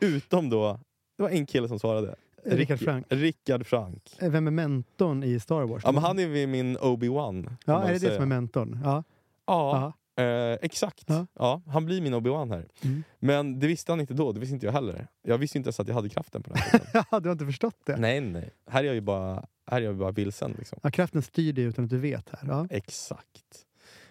Utom 0.00 0.50
då, 0.50 0.80
det 1.16 1.22
var 1.22 1.30
en 1.30 1.46
kille 1.46 1.68
som 1.68 1.78
svarade. 1.78 2.14
Rickard 2.44 2.78
Rick- 2.78 2.84
Frank. 2.84 3.06
Rickard 3.08 3.66
Frank. 3.66 4.16
Eh, 4.18 4.30
Vem 4.30 4.46
är 4.46 4.50
mentorn 4.50 5.22
i 5.24 5.40
Star 5.40 5.62
Wars? 5.62 5.82
Ja, 5.84 5.92
men 5.92 6.02
han 6.02 6.18
är 6.18 6.46
min 6.46 6.78
Obi-Wan. 6.78 7.56
ja 7.64 7.82
är 7.82 7.92
det 7.92 7.98
säga. 8.00 8.10
det 8.10 8.16
som 8.16 8.22
är 8.22 8.28
mentorn? 8.36 8.80
Ja. 8.84 9.04
Ja, 9.46 9.92
eh, 10.16 10.52
exakt. 10.62 11.04
Ja. 11.06 11.26
Ja. 11.34 11.62
han 11.66 11.84
blir 11.86 12.00
min 12.00 12.14
Obi-Wan 12.14 12.50
här. 12.50 12.66
Mm. 12.82 13.02
Men 13.18 13.58
det 13.60 13.66
visste 13.66 13.92
han 13.92 14.00
inte 14.00 14.14
då, 14.14 14.32
det 14.32 14.40
visste 14.40 14.54
inte 14.54 14.66
jag 14.66 14.72
heller. 14.72 15.06
Jag 15.22 15.38
visste 15.38 15.58
inte 15.58 15.66
ens 15.68 15.80
att 15.80 15.88
jag 15.88 15.94
hade 15.94 16.08
kraften 16.08 16.42
på 16.42 16.50
den 16.50 16.58
här 16.62 17.20
du 17.20 17.28
har 17.28 17.32
inte 17.32 17.46
förstått 17.46 17.76
det? 17.86 17.96
nej, 17.96 18.20
nej. 18.20 18.50
Här 18.66 18.80
är 18.80 18.86
jag 18.86 18.94
ju 18.94 19.00
bara, 19.00 19.44
här 19.66 19.80
är 19.80 19.84
jag 19.84 19.96
bara 19.96 20.10
vilsen. 20.10 20.54
Liksom. 20.58 20.78
Ja, 20.82 20.90
kraften 20.90 21.22
styr 21.22 21.52
dig 21.52 21.64
utan 21.64 21.84
att 21.84 21.90
du 21.90 21.98
vet. 21.98 22.28
här. 22.30 22.48
Ja. 22.48 22.66
Exakt. 22.70 23.66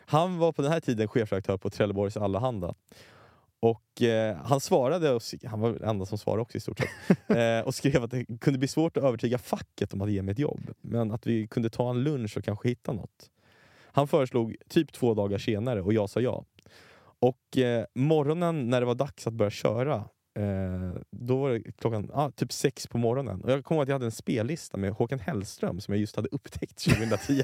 Han 0.05 0.37
var 0.37 0.51
på 0.51 0.61
den 0.61 0.71
här 0.71 0.79
tiden 0.79 1.07
chefredaktör 1.07 1.57
på 1.57 1.69
Trelleborgs 1.69 2.17
Allehanda. 2.17 2.73
Och 3.59 4.01
eh, 4.01 4.35
han 4.35 4.59
svarade, 4.59 5.11
och, 5.11 5.21
han 5.45 5.59
var 5.59 5.73
den 5.73 5.89
enda 5.89 6.05
som 6.05 6.17
svarade 6.17 6.41
också 6.41 6.57
i 6.57 6.61
stort 6.61 6.79
sett, 6.79 7.29
eh, 7.37 7.59
och 7.59 7.75
skrev 7.75 8.03
att 8.03 8.11
det 8.11 8.25
kunde 8.41 8.59
bli 8.59 8.67
svårt 8.67 8.97
att 8.97 9.03
övertyga 9.03 9.37
facket 9.37 9.93
om 9.93 10.01
att 10.01 10.11
ge 10.11 10.21
mig 10.21 10.31
ett 10.31 10.39
jobb. 10.39 10.73
Men 10.81 11.11
att 11.11 11.27
vi 11.27 11.47
kunde 11.47 11.69
ta 11.69 11.89
en 11.89 12.03
lunch 12.03 12.37
och 12.37 12.43
kanske 12.43 12.69
hitta 12.69 12.91
något. 12.91 13.29
Han 13.91 14.07
föreslog 14.07 14.55
typ 14.69 14.91
två 14.91 15.13
dagar 15.13 15.37
senare 15.37 15.81
och 15.81 15.93
jag 15.93 16.09
sa 16.09 16.21
ja. 16.21 16.45
Och 17.19 17.57
eh, 17.57 17.85
morgonen 17.95 18.69
när 18.69 18.79
det 18.79 18.85
var 18.85 18.95
dags 18.95 19.27
att 19.27 19.33
börja 19.33 19.51
köra, 19.51 19.95
eh, 20.39 21.01
då 21.11 21.37
var 21.37 21.49
det 21.49 21.71
klockan 21.71 22.11
ah, 22.13 22.31
typ 22.31 22.51
sex 22.51 22.87
på 22.87 22.97
morgonen. 22.97 23.41
Och 23.41 23.51
jag 23.51 23.65
kommer 23.65 23.79
ihåg 23.79 23.83
att 23.83 23.89
jag 23.89 23.95
hade 23.95 24.05
en 24.05 24.11
spellista 24.11 24.77
med 24.77 24.91
Håkan 24.91 25.19
Hellström 25.19 25.79
som 25.79 25.93
jag 25.93 26.01
just 26.01 26.15
hade 26.15 26.29
upptäckt 26.31 26.77
2010. 26.85 27.43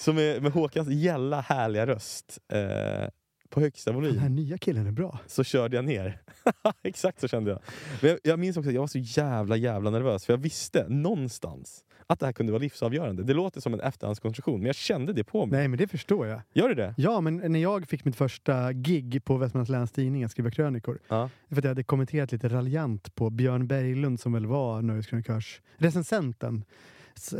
Så 0.00 0.12
med, 0.12 0.42
med 0.42 0.52
Håkans 0.52 0.88
gälla 0.88 1.40
härliga 1.40 1.86
röst 1.86 2.38
eh, 2.52 3.08
på 3.48 3.60
högsta 3.60 3.92
Den 3.92 4.04
här 4.04 4.10
volym 4.10 4.34
nya 4.34 4.58
killen 4.58 4.86
är 4.86 4.92
bra. 4.92 5.18
så 5.26 5.44
körde 5.44 5.76
jag 5.76 5.84
ner. 5.84 6.22
Exakt 6.82 7.20
så 7.20 7.28
kände 7.28 7.50
jag. 7.50 7.60
Men 8.00 8.10
jag. 8.10 8.18
Jag 8.22 8.38
minns 8.38 8.56
också 8.56 8.68
att 8.68 8.74
jag 8.74 8.82
var 8.82 8.86
så 8.86 8.98
jävla 8.98 9.56
jävla 9.56 9.90
nervös 9.90 10.26
för 10.26 10.32
jag 10.32 10.38
visste 10.38 10.88
någonstans 10.88 11.84
att 12.06 12.20
det 12.20 12.26
här 12.26 12.32
kunde 12.32 12.52
vara 12.52 12.62
livsavgörande. 12.62 13.22
Det 13.22 13.34
låter 13.34 13.60
som 13.60 13.74
en 13.74 13.80
efterhandskonstruktion 13.80 14.60
men 14.60 14.66
jag 14.66 14.76
kände 14.76 15.12
det 15.12 15.24
på 15.24 15.46
mig. 15.46 15.58
Nej, 15.58 15.68
men 15.68 15.78
det 15.78 15.88
förstår 15.88 16.26
jag. 16.26 16.42
Gör 16.52 16.68
det 16.68 16.74
det? 16.74 16.94
Ja, 16.96 17.20
men 17.20 17.52
när 17.52 17.60
jag 17.60 17.88
fick 17.88 18.04
mitt 18.04 18.16
första 18.16 18.72
gig 18.72 19.24
på 19.24 19.36
Västmanlands 19.36 19.70
Läns 19.70 19.92
Tidning 19.92 20.24
att 20.24 20.30
skriva 20.30 20.50
krönikor. 20.50 20.98
Ja. 21.08 21.30
För 21.48 21.56
att 21.58 21.64
jag 21.64 21.70
hade 21.70 21.84
kommenterat 21.84 22.32
lite 22.32 22.48
raljant 22.48 23.14
på 23.14 23.30
Björn 23.30 23.66
Berglund 23.66 24.20
som 24.20 24.32
väl 24.32 24.46
var 24.46 24.82
Nöjeskrönikörs 24.82 25.60
recensenten 25.76 26.64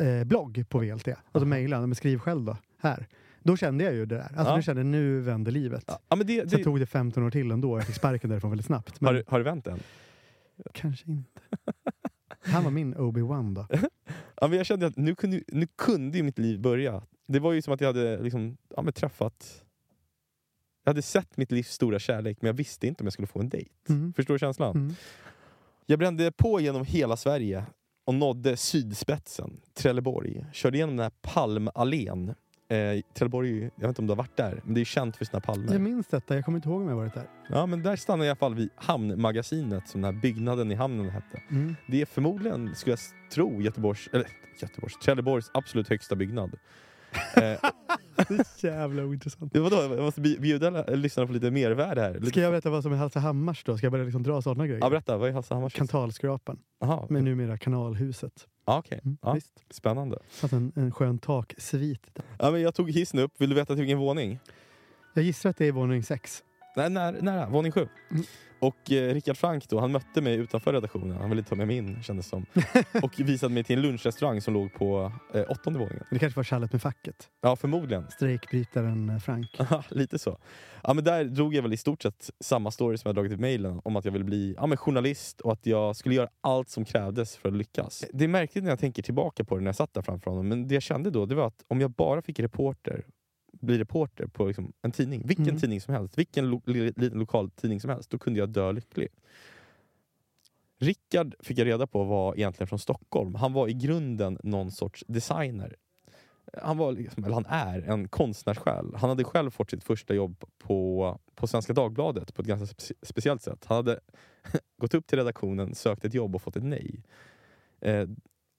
eh, 0.00 0.24
blogg 0.24 0.64
på 0.68 0.78
VLT. 0.78 1.08
Så 1.32 1.44
mejlade 1.44 1.80
han, 1.82 1.88
men 1.88 1.96
skriv 1.96 2.18
själv 2.18 2.44
då, 2.44 2.56
här. 2.78 3.06
Då 3.42 3.56
kände 3.56 3.84
jag 3.84 3.94
ju 3.94 4.06
det 4.06 4.14
där. 4.14 4.22
Alltså 4.22 4.52
Ja. 4.52 4.56
nu 4.56 4.62
kände 4.62 4.80
jag, 4.80 4.86
nu 4.86 5.20
vänder 5.20 5.52
livet. 5.52 5.84
Ja, 5.86 5.98
ja, 6.08 6.16
men 6.16 6.26
det, 6.26 6.50
Så 6.50 6.56
det, 6.56 6.64
tog 6.64 6.80
det 6.80 6.86
15 6.86 7.22
år 7.22 7.30
till 7.30 7.50
ändå. 7.50 7.78
Jag 7.78 7.86
fick 7.86 7.96
sparken 7.96 8.30
därifrån 8.30 8.50
väldigt 8.50 8.66
snabbt. 8.66 9.00
Men 9.00 9.06
har, 9.06 9.14
du- 9.14 9.24
har 9.28 9.38
du 9.38 9.44
vänt 9.44 9.66
än? 9.66 9.80
kanske 10.72 11.10
inte. 11.10 11.30
Han 12.42 12.64
var 12.64 12.70
min 12.70 12.94
Obi-Wan 12.94 13.54
då. 13.54 13.66
Ja, 14.40 14.48
men 14.48 14.56
jag 14.56 14.66
kände 14.66 14.86
att 14.86 14.96
nu 14.96 15.14
kunde, 15.14 15.42
nu 15.48 15.66
kunde 15.76 16.16
ju 16.18 16.22
mitt 16.24 16.38
liv 16.38 16.60
börja. 16.60 17.02
Det 17.26 17.38
var 17.38 17.52
ju 17.52 17.62
som 17.62 17.74
att 17.74 17.80
jag 17.80 17.88
hade 17.88 18.22
liksom, 18.22 18.56
ja, 18.76 18.82
men 18.82 18.92
träffat... 18.92 19.64
Jag 20.84 20.90
hade 20.90 21.02
sett 21.02 21.36
mitt 21.36 21.50
livs 21.52 21.68
stora 21.72 21.98
kärlek 21.98 22.38
men 22.42 22.46
jag 22.46 22.54
visste 22.54 22.86
inte 22.86 23.02
om 23.02 23.06
jag 23.06 23.12
skulle 23.12 23.26
få 23.26 23.40
en 23.40 23.48
dejt. 23.48 23.70
Mm. 23.88 24.12
Förstår 24.12 24.34
du 24.34 24.38
känslan? 24.38 24.76
Mm. 24.76 24.94
Jag 25.86 25.98
brände 25.98 26.32
på 26.32 26.60
genom 26.60 26.84
hela 26.84 27.16
Sverige 27.16 27.64
och 28.10 28.14
nådde 28.14 28.56
sydspetsen, 28.56 29.60
Trelleborg. 29.74 30.44
Körde 30.52 30.76
igenom 30.76 30.96
den 30.96 31.02
här 31.02 31.12
Palmallén. 31.34 32.28
Eh, 32.68 33.00
Trelleborg, 33.14 33.48
ju- 33.48 33.70
jag 33.76 33.80
vet 33.80 33.88
inte 33.88 34.02
om 34.02 34.06
du 34.06 34.10
har 34.10 34.16
varit 34.16 34.36
där, 34.36 34.60
men 34.64 34.74
det 34.74 34.80
är 34.80 34.84
känt 34.84 35.16
för 35.16 35.24
sina 35.24 35.40
palmer. 35.40 35.72
Jag 35.72 35.80
minns 35.80 36.06
detta, 36.06 36.34
jag 36.34 36.44
kommer 36.44 36.58
inte 36.58 36.68
ihåg 36.68 36.82
om 36.82 36.88
jag 36.88 36.96
varit 36.96 37.14
där. 37.14 37.28
Ja, 37.48 37.66
men 37.66 37.82
där 37.82 37.96
stannade 37.96 38.24
jag 38.26 38.28
i 38.28 38.30
alla 38.30 38.36
fall 38.36 38.54
vid 38.54 38.68
Hamnmagasinet, 38.76 39.88
som 39.88 40.00
den 40.02 40.14
här 40.14 40.20
byggnaden 40.22 40.72
i 40.72 40.74
hamnen 40.74 41.10
hette. 41.10 41.42
Mm. 41.50 41.76
Det 41.86 42.00
är 42.02 42.06
förmodligen, 42.06 42.74
skulle 42.74 42.92
jag 42.92 43.30
tro, 43.32 43.62
Göteborgs, 43.62 44.08
eller 44.12 44.26
Göteborgs, 44.62 44.98
Trelleborgs 44.98 45.50
absolut 45.54 45.88
högsta 45.88 46.16
byggnad. 46.16 46.50
Eh, 47.36 47.70
jävla 48.58 49.04
ointressant. 49.04 49.52
det 49.52 49.60
var 49.60 49.70
då, 49.70 49.76
jag 49.76 49.98
måste 50.04 50.20
bj- 50.20 50.40
bjuda 50.40 50.84
lyssnarna 50.86 51.26
på 51.26 51.32
lite 51.32 51.50
mervärde 51.50 52.00
här. 52.00 52.14
Lite, 52.14 52.26
Ska 52.26 52.40
jag 52.40 52.52
berätta 52.52 52.70
vad 52.70 52.82
som 52.82 52.92
är 52.92 52.96
Hallstahammars 52.96 53.64
då? 53.64 53.76
Ska 53.76 53.84
jag 53.86 53.92
börja 53.92 54.04
liksom 54.04 54.22
dra 54.22 54.42
sådana 54.42 54.66
grejer? 54.66 54.80
ja, 54.80 54.90
berätta, 54.90 55.16
vad 55.16 55.28
är 55.28 55.32
Hallstahammars? 55.32 55.72
Kantalskrapan, 55.74 56.58
Jaha, 56.80 57.06
men 57.08 57.24
numera 57.24 57.58
kanalhuset. 57.58 58.46
ja, 58.66 58.78
okej. 58.78 59.00
Mm, 59.04 59.16
Ja, 59.22 59.32
Visst. 59.32 59.64
spännande. 59.70 60.18
Satt 60.30 60.52
en, 60.52 60.72
en 60.76 60.92
skön 60.92 61.18
taksvit. 61.18 62.02
där. 62.14 62.24
Ja, 62.38 62.50
men 62.50 62.60
jag 62.60 62.74
tog 62.74 62.90
hissen 62.90 63.20
upp, 63.20 63.32
vill 63.38 63.48
du 63.48 63.54
veta 63.54 63.74
till 63.74 63.80
vilken 63.82 63.98
våning? 63.98 64.38
Jag 65.14 65.24
gissar 65.24 65.50
att 65.50 65.56
det 65.56 65.66
är 65.66 65.72
våning 65.72 66.02
sex. 66.02 66.42
Nej, 66.76 66.90
nära, 66.90 67.10
nära 67.20 67.48
våning 67.48 67.72
sju. 67.72 67.88
Mm. 68.10 68.24
Och 68.60 68.92
eh, 68.92 69.14
Rickard 69.14 69.36
Frank 69.36 69.68
då, 69.68 69.80
han 69.80 69.92
mötte 69.92 70.20
mig 70.20 70.34
utanför 70.34 70.72
redaktionen, 70.72 71.16
han 71.16 71.30
ville 71.30 71.42
ta 71.42 71.54
med 71.54 71.66
mig 71.66 71.76
in 71.76 72.02
kändes 72.02 72.28
som. 72.28 72.46
Och 73.02 73.20
visade 73.20 73.54
mig 73.54 73.64
till 73.64 73.76
en 73.76 73.82
lunchrestaurang 73.82 74.40
som 74.40 74.54
låg 74.54 74.74
på 74.74 75.12
eh, 75.34 75.44
åttonde 75.48 75.78
våningen. 75.78 76.04
Det 76.10 76.18
kanske 76.18 76.36
var 76.36 76.44
tjallet 76.44 76.72
med 76.72 76.82
facket. 76.82 77.28
Ja, 77.40 77.56
förmodligen. 77.56 78.10
Strejkbrytaren 78.10 79.10
eh, 79.10 79.18
Frank. 79.18 79.58
Lite 79.88 80.18
så. 80.18 80.38
Ja, 80.82 80.94
men 80.94 81.04
där 81.04 81.24
drog 81.24 81.54
jag 81.54 81.62
väl 81.62 81.72
i 81.72 81.76
stort 81.76 82.02
sett 82.02 82.30
samma 82.40 82.70
story 82.70 82.98
som 82.98 83.08
jag 83.08 83.14
dragit 83.14 83.32
i 83.32 83.36
mejlen 83.36 83.80
om 83.84 83.96
att 83.96 84.04
jag 84.04 84.12
ville 84.12 84.24
bli 84.24 84.54
ja, 84.58 84.66
men 84.66 84.76
journalist 84.78 85.40
och 85.40 85.52
att 85.52 85.66
jag 85.66 85.96
skulle 85.96 86.14
göra 86.14 86.28
allt 86.40 86.68
som 86.68 86.84
krävdes 86.84 87.36
för 87.36 87.48
att 87.48 87.54
lyckas. 87.54 88.04
Det 88.12 88.24
är 88.24 88.28
märkligt 88.28 88.64
när 88.64 88.70
jag 88.70 88.78
tänker 88.78 89.02
tillbaka 89.02 89.44
på 89.44 89.56
det 89.56 89.60
när 89.60 89.68
jag 89.68 89.76
satt 89.76 89.94
där 89.94 90.02
framför 90.02 90.30
honom, 90.30 90.48
men 90.48 90.68
det 90.68 90.74
jag 90.74 90.82
kände 90.82 91.10
då 91.10 91.26
det 91.26 91.34
var 91.34 91.46
att 91.46 91.64
om 91.68 91.80
jag 91.80 91.90
bara 91.90 92.22
fick 92.22 92.40
reporter 92.40 93.04
bli 93.60 93.78
reporter 93.78 94.26
på 94.26 94.46
liksom 94.46 94.72
en 94.82 94.92
tidning, 94.92 95.22
vilken 95.26 95.44
Mm. 95.48 95.60
tidning 95.60 95.80
som 95.80 95.94
helst, 95.94 96.18
vilken 96.18 96.50
lo 96.50 96.62
li- 96.66 96.92
liten 96.96 97.18
lokal 97.18 97.50
tidning 97.50 97.80
som 97.80 97.90
helst, 97.90 98.10
då 98.10 98.18
kunde 98.18 98.38
jag 98.40 98.48
dö 98.48 98.72
lycklig. 98.72 99.08
Rickard 100.78 101.34
fick 101.40 101.58
jag 101.58 101.66
reda 101.66 101.86
på 101.86 102.04
var 102.04 102.34
egentligen 102.36 102.68
från 102.68 102.78
Stockholm. 102.78 103.34
Han 103.34 103.52
var 103.52 103.68
i 103.68 103.72
grunden 103.72 104.38
någon 104.42 104.70
sorts 104.70 105.04
designer. 105.08 105.76
Han, 106.62 106.76
var 106.78 106.92
liksom, 106.92 107.24
eller 107.24 107.34
han 107.34 107.46
är 107.48 107.82
en 107.82 108.08
konstnärssjäl. 108.08 108.94
Han 108.96 109.08
hade 109.10 109.24
själv 109.24 109.50
fått 109.50 109.70
sitt 109.70 109.84
första 109.84 110.14
jobb 110.14 110.44
på, 110.58 111.18
på 111.34 111.46
Svenska 111.46 111.72
Dagbladet 111.72 112.34
på 112.34 112.42
ett 112.42 112.48
ganska 112.48 112.66
spe 112.66 112.94
speciellt 113.02 113.42
sätt. 113.42 113.64
Han 113.64 113.76
hade 113.76 114.00
gått 114.80 114.94
upp 114.94 115.06
till 115.06 115.18
redaktionen, 115.18 115.74
sökt 115.74 116.04
ett 116.04 116.14
jobb 116.14 116.34
och 116.34 116.42
fått 116.42 116.56
ett 116.56 116.64
nej. 116.64 117.02
Eh, 117.80 118.08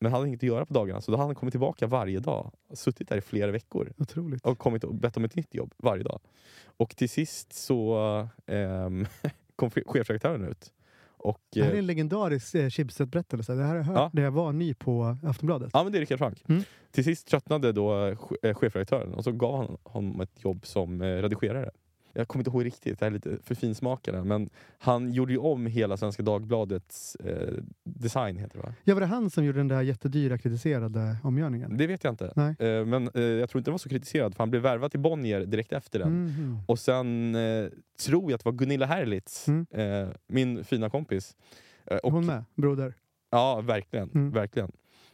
men 0.02 0.12
han 0.12 0.20
hade 0.20 0.28
inget 0.28 0.40
att 0.40 0.44
göra 0.44 0.66
på 0.66 0.74
dagarna 0.74 1.02
så 1.02 1.12
då 1.12 1.18
hade 1.18 1.28
han 1.28 1.36
kommit 1.36 1.54
tillbaka 1.54 1.88
varje 1.88 2.20
dag. 2.20 2.52
Suttit 2.74 3.10
där 3.10 3.18
i 3.18 3.22
flera 3.22 3.52
veckor 3.52 3.94
Otroligt. 3.98 4.46
och 4.46 4.58
kommit 4.58 4.84
och 4.84 4.96
bett 4.96 5.18
om 5.18 5.24
ett 5.26 5.36
nytt 5.36 5.56
jobb 5.56 5.74
varje 5.78 6.04
dag. 6.04 6.20
Och 6.78 6.96
till 6.96 7.10
sist 7.10 7.54
så 7.54 7.98
ehm, 8.48 9.06
kom 9.56 9.70
che- 9.70 9.84
chefredaktören 9.86 10.44
ut. 10.48 10.74
Och, 11.24 11.40
Det 11.54 11.62
här 11.64 11.70
är 11.70 11.74
eh, 11.74 11.80
en 11.80 11.86
legendarisk 11.88 12.56
eh, 12.56 12.70
Schibsted-berättelse. 12.70 13.54
Det 13.54 13.64
här 13.64 13.70
har 13.70 13.76
jag 13.76 13.84
hört 13.84 13.96
Ja. 13.98 14.10
när 14.14 14.22
jag 14.24 14.32
var 14.32 14.52
ny 14.54 14.74
på 14.74 15.18
Aftonbladet. 15.24 15.70
Ja, 15.74 15.84
men 15.84 15.92
det 15.92 15.98
är 15.98 16.00
Rickard 16.00 16.18
Frank. 16.20 16.44
Mm. 16.48 16.64
Till 16.92 17.04
sist 17.04 17.28
tröttnade 17.28 17.72
då 17.72 18.08
eh, 18.08 18.18
eh, 18.44 18.54
chefredaktören 18.56 19.14
och 19.14 19.24
så 19.24 19.32
gav 19.32 19.58
han 19.58 19.78
honom 19.84 20.22
ett 20.22 20.44
jobb 20.44 20.66
som 20.66 21.02
eh, 21.02 21.06
redigerare. 21.06 21.72
Jag 22.13 22.28
kommer 22.28 22.41
inte 22.41 22.50
ihåg 22.58 22.65
riktigt, 22.65 23.00
det 23.00 23.06
här 23.06 23.12
är 23.12 23.13
lite 23.13 23.38
för 23.43 23.56
finsmakare, 23.56 24.24
men 24.24 24.50
han 24.80 25.12
gjorde 25.12 25.32
ju 25.34 25.38
om 25.38 25.65
hela 25.65 25.97
Svenska 25.97 26.24
Dagbladets 26.24 27.15
eh, 27.15 27.54
design, 27.84 28.38
heter 28.38 28.58
det 28.58 28.63
va? 28.63 28.74
Ja, 28.84 28.93
var 28.93 29.02
det 29.02 29.08
han 29.08 29.30
som 29.30 29.45
gjorde 29.45 29.60
den 29.60 29.67
där 29.67 29.82
jättedyra 29.82 30.38
kritiserade 30.38 31.17
omgörningen? 31.24 31.78
Det 31.78 31.88
vet 31.88 32.04
jag 32.04 32.13
inte. 32.13 32.26
Eh, 32.60 32.86
men 32.86 33.10
eh, 33.13 33.21
jag 33.21 33.50
tror 33.50 33.60
inte 33.60 33.67
den 33.69 33.74
var 33.74 33.78
så 33.78 33.89
kritiserad, 33.89 34.36
för 34.36 34.39
han 34.43 34.50
blev 34.50 34.62
värvad 34.62 34.91
till 34.91 35.00
Bonnier 35.00 35.45
direkt 35.45 35.71
efter 35.74 36.00
den. 36.00 36.24
Mhm. 36.26 36.58
Och 36.67 36.80
sen 36.80 37.36
eh, 37.36 37.65
tror 38.06 38.24
jag 38.32 38.34
att 38.34 38.43
det 38.43 38.50
var 38.50 38.58
Gunilla 38.58 38.86
Herlitz, 38.86 39.47
Mm. 39.47 39.65
eh, 39.71 40.10
min 40.28 40.63
fina 40.63 40.89
kompis. 40.89 41.36
Eh, 41.86 41.97
och, 41.97 42.12
Hon 42.12 42.26
med? 42.26 42.43
Broder? 42.56 42.93
Ja, 43.30 43.62
verkligen. 43.62 44.10
Mm. 44.10 44.32
verkligen. 44.32 44.71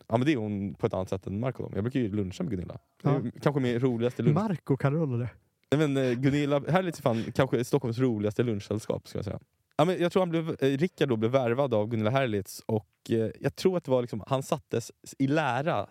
Ja, 0.08 0.18
men 0.18 0.26
det 0.26 0.34
är 0.34 0.38
hon 0.38 0.74
på 0.74 0.88
ett 0.88 0.94
annat 0.94 1.10
sätt 1.10 1.28
än 1.28 1.40
Marco. 1.40 1.72
Jag 1.76 1.84
brukar 1.84 2.00
ju 2.00 2.12
luncha 2.16 2.44
med 2.44 2.52
Gunilla. 2.52 2.78
Ja. 3.04 3.22
Kanske 3.42 3.62
min 3.62 3.80
roligaste 3.80 4.24
lunch. 4.24 4.36
Marco 4.36 4.78
kallar 4.78 5.00
hon 5.00 5.20
det. 5.20 5.30
Men, 5.76 5.98
eh, 5.98 6.12
Gunilla 6.12 6.62
Herlitz 6.70 7.00
är 7.00 7.04
fan 7.04 7.24
kanske 7.36 7.64
Stockholms 7.64 8.00
roligaste 8.00 8.44
lunchsällskap. 8.44 9.08
Ska 9.08 9.18
jag 9.18 9.26
säga. 9.26 9.40
Ja, 9.78 9.86
men 9.86 10.02
jag 10.02 10.12
tror 10.12 10.22
han 10.22 10.30
blev, 10.30 10.50
eh, 10.50 10.78
Rickard 10.78 11.10
då 11.10 11.16
blev 11.16 11.32
värvad 11.32 11.74
av 11.74 11.88
Gunilla 11.88 12.10
Herlitz 12.10 12.62
och 12.66 12.90
eh, 13.10 13.30
jag 13.40 13.56
tror 13.56 13.78
att 13.78 13.84
det 13.84 13.92
var 13.92 14.02
liksom, 14.02 14.24
han 14.28 14.44
sattes 14.44 14.92
i 15.20 15.28
lära 15.28 15.88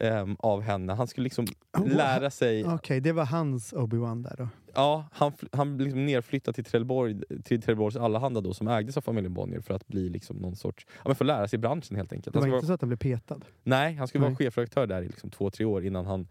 ehm, 0.00 0.36
av 0.38 0.60
henne. 0.60 0.92
Han 0.92 1.06
skulle 1.06 1.24
liksom 1.24 1.46
Oh, 1.78 1.88
lära 1.88 2.30
sig 2.30 2.64
Okej, 2.64 3.00
det 3.00 3.12
var 3.12 3.24
hans 3.24 3.72
Obi-Wan 3.72 4.22
där 4.22 4.34
då. 4.38 4.48
Ja, 4.74 5.08
han, 5.12 5.32
han 5.52 5.76
blev 5.76 5.86
liksom 5.86 6.06
nerflyttad 6.06 6.54
till 6.54 6.64
Trelleborg, 6.64 7.20
till 7.44 7.62
Trelleborgs 7.62 7.96
Allehanda 7.96 8.40
då, 8.40 8.54
som 8.54 8.68
ägdes 8.68 8.96
av 8.96 9.00
familjen 9.00 9.34
Bonnier 9.34 9.60
för 9.60 9.74
att 9.74 9.86
bli 9.86 10.08
liksom 10.08 10.36
någon 10.36 10.56
sorts, 10.56 10.86
ja, 10.88 11.02
men 11.04 11.14
för 11.14 11.24
att 11.24 11.26
lära 11.26 11.48
sig 11.48 11.58
branschen 11.58 11.96
helt 11.96 12.12
enkelt. 12.12 12.34
Det 12.34 12.40
var 12.40 12.46
inte 12.46 12.56
vara, 12.56 12.66
så 12.66 12.72
att 12.72 12.80
han 12.80 12.88
blev 12.88 12.98
petad? 12.98 13.40
nej, 13.62 13.94
han 13.94 14.08
skulle 14.08 14.22
vara 14.22 14.30
Nej. 14.30 14.36
chefredaktör 14.36 14.86
där 14.86 15.02
i 15.02 15.06
liksom 15.06 15.30
två, 15.30 15.50
tre 15.50 15.64
år 15.64 15.84
innan 15.84 16.06
han 16.06 16.28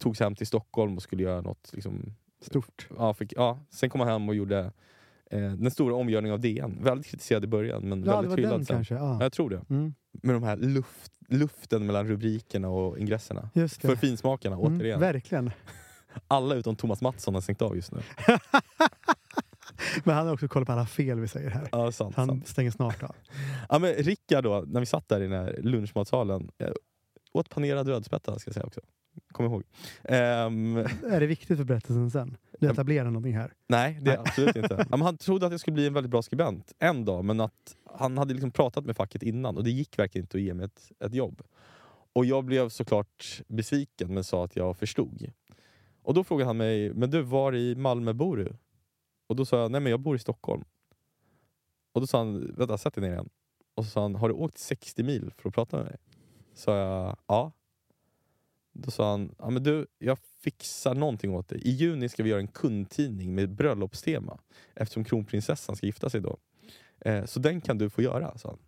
togs 0.00 0.20
hem 0.20 0.34
till 0.34 0.46
Stockholm 0.46 0.96
och 0.96 1.02
skulle 1.02 1.22
göra 1.22 1.40
något. 1.40 1.70
Liksom, 1.72 2.14
Stort. 2.40 2.88
ja, 2.98 3.14
fick, 3.14 3.32
ja. 3.36 3.58
Sen 3.70 3.90
kom 3.90 4.00
han 4.00 4.08
hem 4.10 4.28
och 4.28 4.34
gjorde 4.34 4.58
eh, 5.30 5.50
den 5.52 5.70
stora 5.70 5.94
omgörningen 5.94 6.34
av 6.34 6.40
DN. 6.40 6.78
Väldigt 6.82 7.06
kritiserad 7.06 7.44
i 7.44 7.46
början, 7.46 7.82
men 7.88 8.04
Ja, 8.04 8.20
väldigt 8.20 8.38
hyllad 8.38 8.66
sen. 8.66 8.76
kanske. 8.76 8.94
Ja. 8.94 9.00
Ja, 9.00 9.22
jag 9.22 9.32
tror 9.32 9.50
det. 9.50 9.62
Mm. 9.70 9.94
Med 10.12 10.34
de 10.34 10.42
här 10.42 10.56
luft, 10.56 11.12
luften 11.28 11.86
mellan 11.86 12.08
rubrikerna 12.08 12.68
och 12.68 12.98
ingresserna. 12.98 13.50
För 13.54 13.96
finsmakarna, 13.96 14.56
Mm, 14.56 14.76
återigen. 14.76 15.00
verkligen. 15.00 15.50
Alla 16.28 16.54
utom 16.54 16.76
Thomas 16.76 17.00
Mattsson 17.00 17.34
har 17.34 17.40
stängt 17.40 17.62
av 17.62 17.76
just 17.76 17.92
nu. 17.92 18.00
Men 20.04 20.14
han 20.14 20.26
har 20.26 20.34
också 20.34 20.48
koll 20.48 20.66
på 20.66 20.72
alla 20.72 20.86
fel 20.86 21.20
vi 21.20 21.28
säger 21.28 21.50
här. 21.50 21.68
Ja, 21.72 21.92
sant, 21.92 22.16
Han 22.16 22.28
sant. 22.28 22.48
stänger 22.48 22.70
snart 22.70 23.02
av. 23.02 23.14
Ja, 23.68 23.78
men 23.78 23.94
Rickard 23.94 24.44
då, 24.44 24.64
när 24.66 24.80
vi 24.80 24.86
satt 24.86 25.08
där 25.08 25.20
i 25.20 25.22
den 25.22 25.32
här 25.32 25.58
lunchmatsalen, 25.62 26.50
jag 26.56 26.72
åt 27.32 27.48
panerad 27.50 27.88
rödspätta 27.88 28.38
ska 28.38 28.48
jag 28.48 28.54
säga 28.54 28.66
också. 28.66 28.80
Kom 29.32 29.46
ihåg. 29.46 29.62
Ehm, 30.04 30.76
Är 30.76 31.20
det 31.20 31.26
viktigt 31.26 31.56
för 31.58 31.64
berättelsen 31.64 32.10
sen? 32.10 32.36
Du 32.60 32.70
etablerar 32.70 33.04
någonting 33.04 33.36
här. 33.36 33.52
nej, 33.66 33.98
det 34.02 34.10
är 34.10 34.18
absolut 34.18 34.56
inte. 34.56 34.86
Han 34.90 35.16
trodde 35.16 35.46
att 35.46 35.52
jag 35.52 35.60
skulle 35.60 35.74
bli 35.74 35.86
en 35.86 35.94
väldigt 35.94 36.10
bra 36.10 36.22
skribent 36.22 36.72
en 36.78 37.04
dag, 37.04 37.24
men 37.24 37.40
att 37.40 37.76
han 37.98 38.18
hade 38.18 38.34
liksom 38.34 38.50
pratat 38.50 38.84
med 38.84 38.96
facket 38.96 39.22
innan 39.22 39.56
och 39.56 39.64
det 39.64 39.70
gick 39.70 39.98
verkligen 39.98 40.24
inte 40.24 40.36
att 40.36 40.42
ge 40.42 40.54
mig 40.54 40.64
ett, 40.66 40.92
ett 41.04 41.14
jobb. 41.14 41.42
Och 42.12 42.24
jag 42.24 42.44
blev 42.44 42.68
såklart 42.68 43.42
besviken 43.48 44.14
men 44.14 44.24
sa 44.24 44.44
att 44.44 44.56
jag 44.56 44.76
förstod. 44.76 45.32
Och 46.02 46.14
då 46.14 46.24
frågade 46.24 46.48
han 46.48 46.56
mig, 46.56 46.94
men 46.94 47.10
du 47.10 47.22
var 47.22 47.54
i 47.54 47.74
Malmö 47.74 48.12
bor 48.12 48.36
du? 48.36 48.52
Och 49.26 49.36
då 49.36 49.44
sa 49.44 49.60
jag, 49.60 49.70
nej 49.70 49.80
men 49.80 49.90
jag 49.90 50.00
bor 50.00 50.16
i 50.16 50.18
Stockholm. 50.18 50.64
Och 51.92 52.00
då 52.00 52.06
sa 52.06 52.18
han, 52.18 52.54
vänta 52.56 52.78
sätt 52.78 52.94
dig 52.94 53.02
ner 53.04 53.12
igen. 53.12 53.28
Och 53.74 53.84
så 53.84 53.90
sa 53.90 54.02
han, 54.02 54.14
har 54.14 54.28
du 54.28 54.34
åkt 54.34 54.58
60 54.58 55.02
mil 55.02 55.32
för 55.36 55.48
att 55.48 55.54
prata 55.54 55.76
med 55.76 55.86
mig? 55.86 55.96
Sa 56.54 56.78
jag, 56.78 57.16
ja. 57.26 57.52
Då 58.76 58.90
sa 58.90 59.10
han, 59.10 59.34
ja 59.38 59.50
men 59.50 59.62
du, 59.62 59.86
jag 59.98 60.18
fixar 60.42 60.94
någonting 60.94 61.34
åt 61.34 61.48
dig. 61.48 61.60
I 61.64 61.70
juni 61.70 62.08
ska 62.08 62.22
vi 62.22 62.30
göra 62.30 62.40
en 62.40 62.48
kundtidning 62.48 63.34
med 63.34 63.50
bröllopstema. 63.54 64.38
Eftersom 64.74 65.04
kronprinsessan 65.04 65.76
ska 65.76 65.86
gifta 65.86 66.10
sig 66.10 66.20
då. 66.20 66.36
Eh, 67.00 67.24
så 67.24 67.40
den 67.40 67.60
kan 67.60 67.78
du 67.78 67.90
få 67.90 68.02
göra, 68.02 68.38
sa 68.38 68.48
han. 68.48 68.58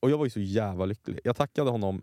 Och 0.00 0.10
jag 0.10 0.18
var 0.18 0.24
ju 0.26 0.30
så 0.30 0.40
jävla 0.40 0.84
lycklig. 0.84 1.20
Jag 1.24 1.36
tackade 1.36 1.70
honom. 1.70 2.02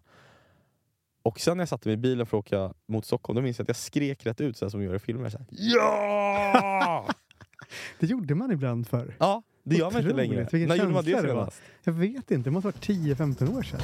Och 1.24 1.40
sen 1.40 1.58
när 1.58 1.62
jag 1.62 1.70
satte 1.70 1.88
mig 1.88 1.94
i 1.94 1.98
bilen 1.98 2.26
för 2.26 2.38
att 2.38 2.46
åka 2.46 2.74
mot 2.88 3.06
Stockholm, 3.06 3.36
då 3.36 3.42
minns 3.42 3.60
jag 3.60 3.64
att 3.64 3.70
jag 3.70 3.76
skrek 3.76 4.26
rätt 4.26 4.42
ut 4.42 4.58
så 4.58 4.66
här 4.66 4.70
som 4.70 4.84
gör 4.84 4.96
i 4.96 5.00
filmer. 5.00 5.30
Så 5.30 5.38
här, 5.38 5.48
ja! 5.50 7.08
Det 8.00 8.08
gjorde 8.08 8.36
man 8.36 8.52
ibland 8.52 8.88
förr. 8.88 9.16
ja, 9.20 9.44
det 9.64 9.76
gör 9.76 9.92
man 9.92 10.02
inte 10.02 10.16
längre. 10.16 10.48
När 10.52 10.76
gjorde 10.76 10.94
man 10.94 11.06
det 11.06 11.22
senast? 11.22 11.62
Jag 11.84 11.94
vet 11.94 12.32
inte, 12.32 12.50
det 12.50 12.52
måste 12.52 12.68
ha 12.68 12.72
varit 12.72 12.88
10-15 12.90 13.58
år 13.58 13.64
sedan. 13.64 13.82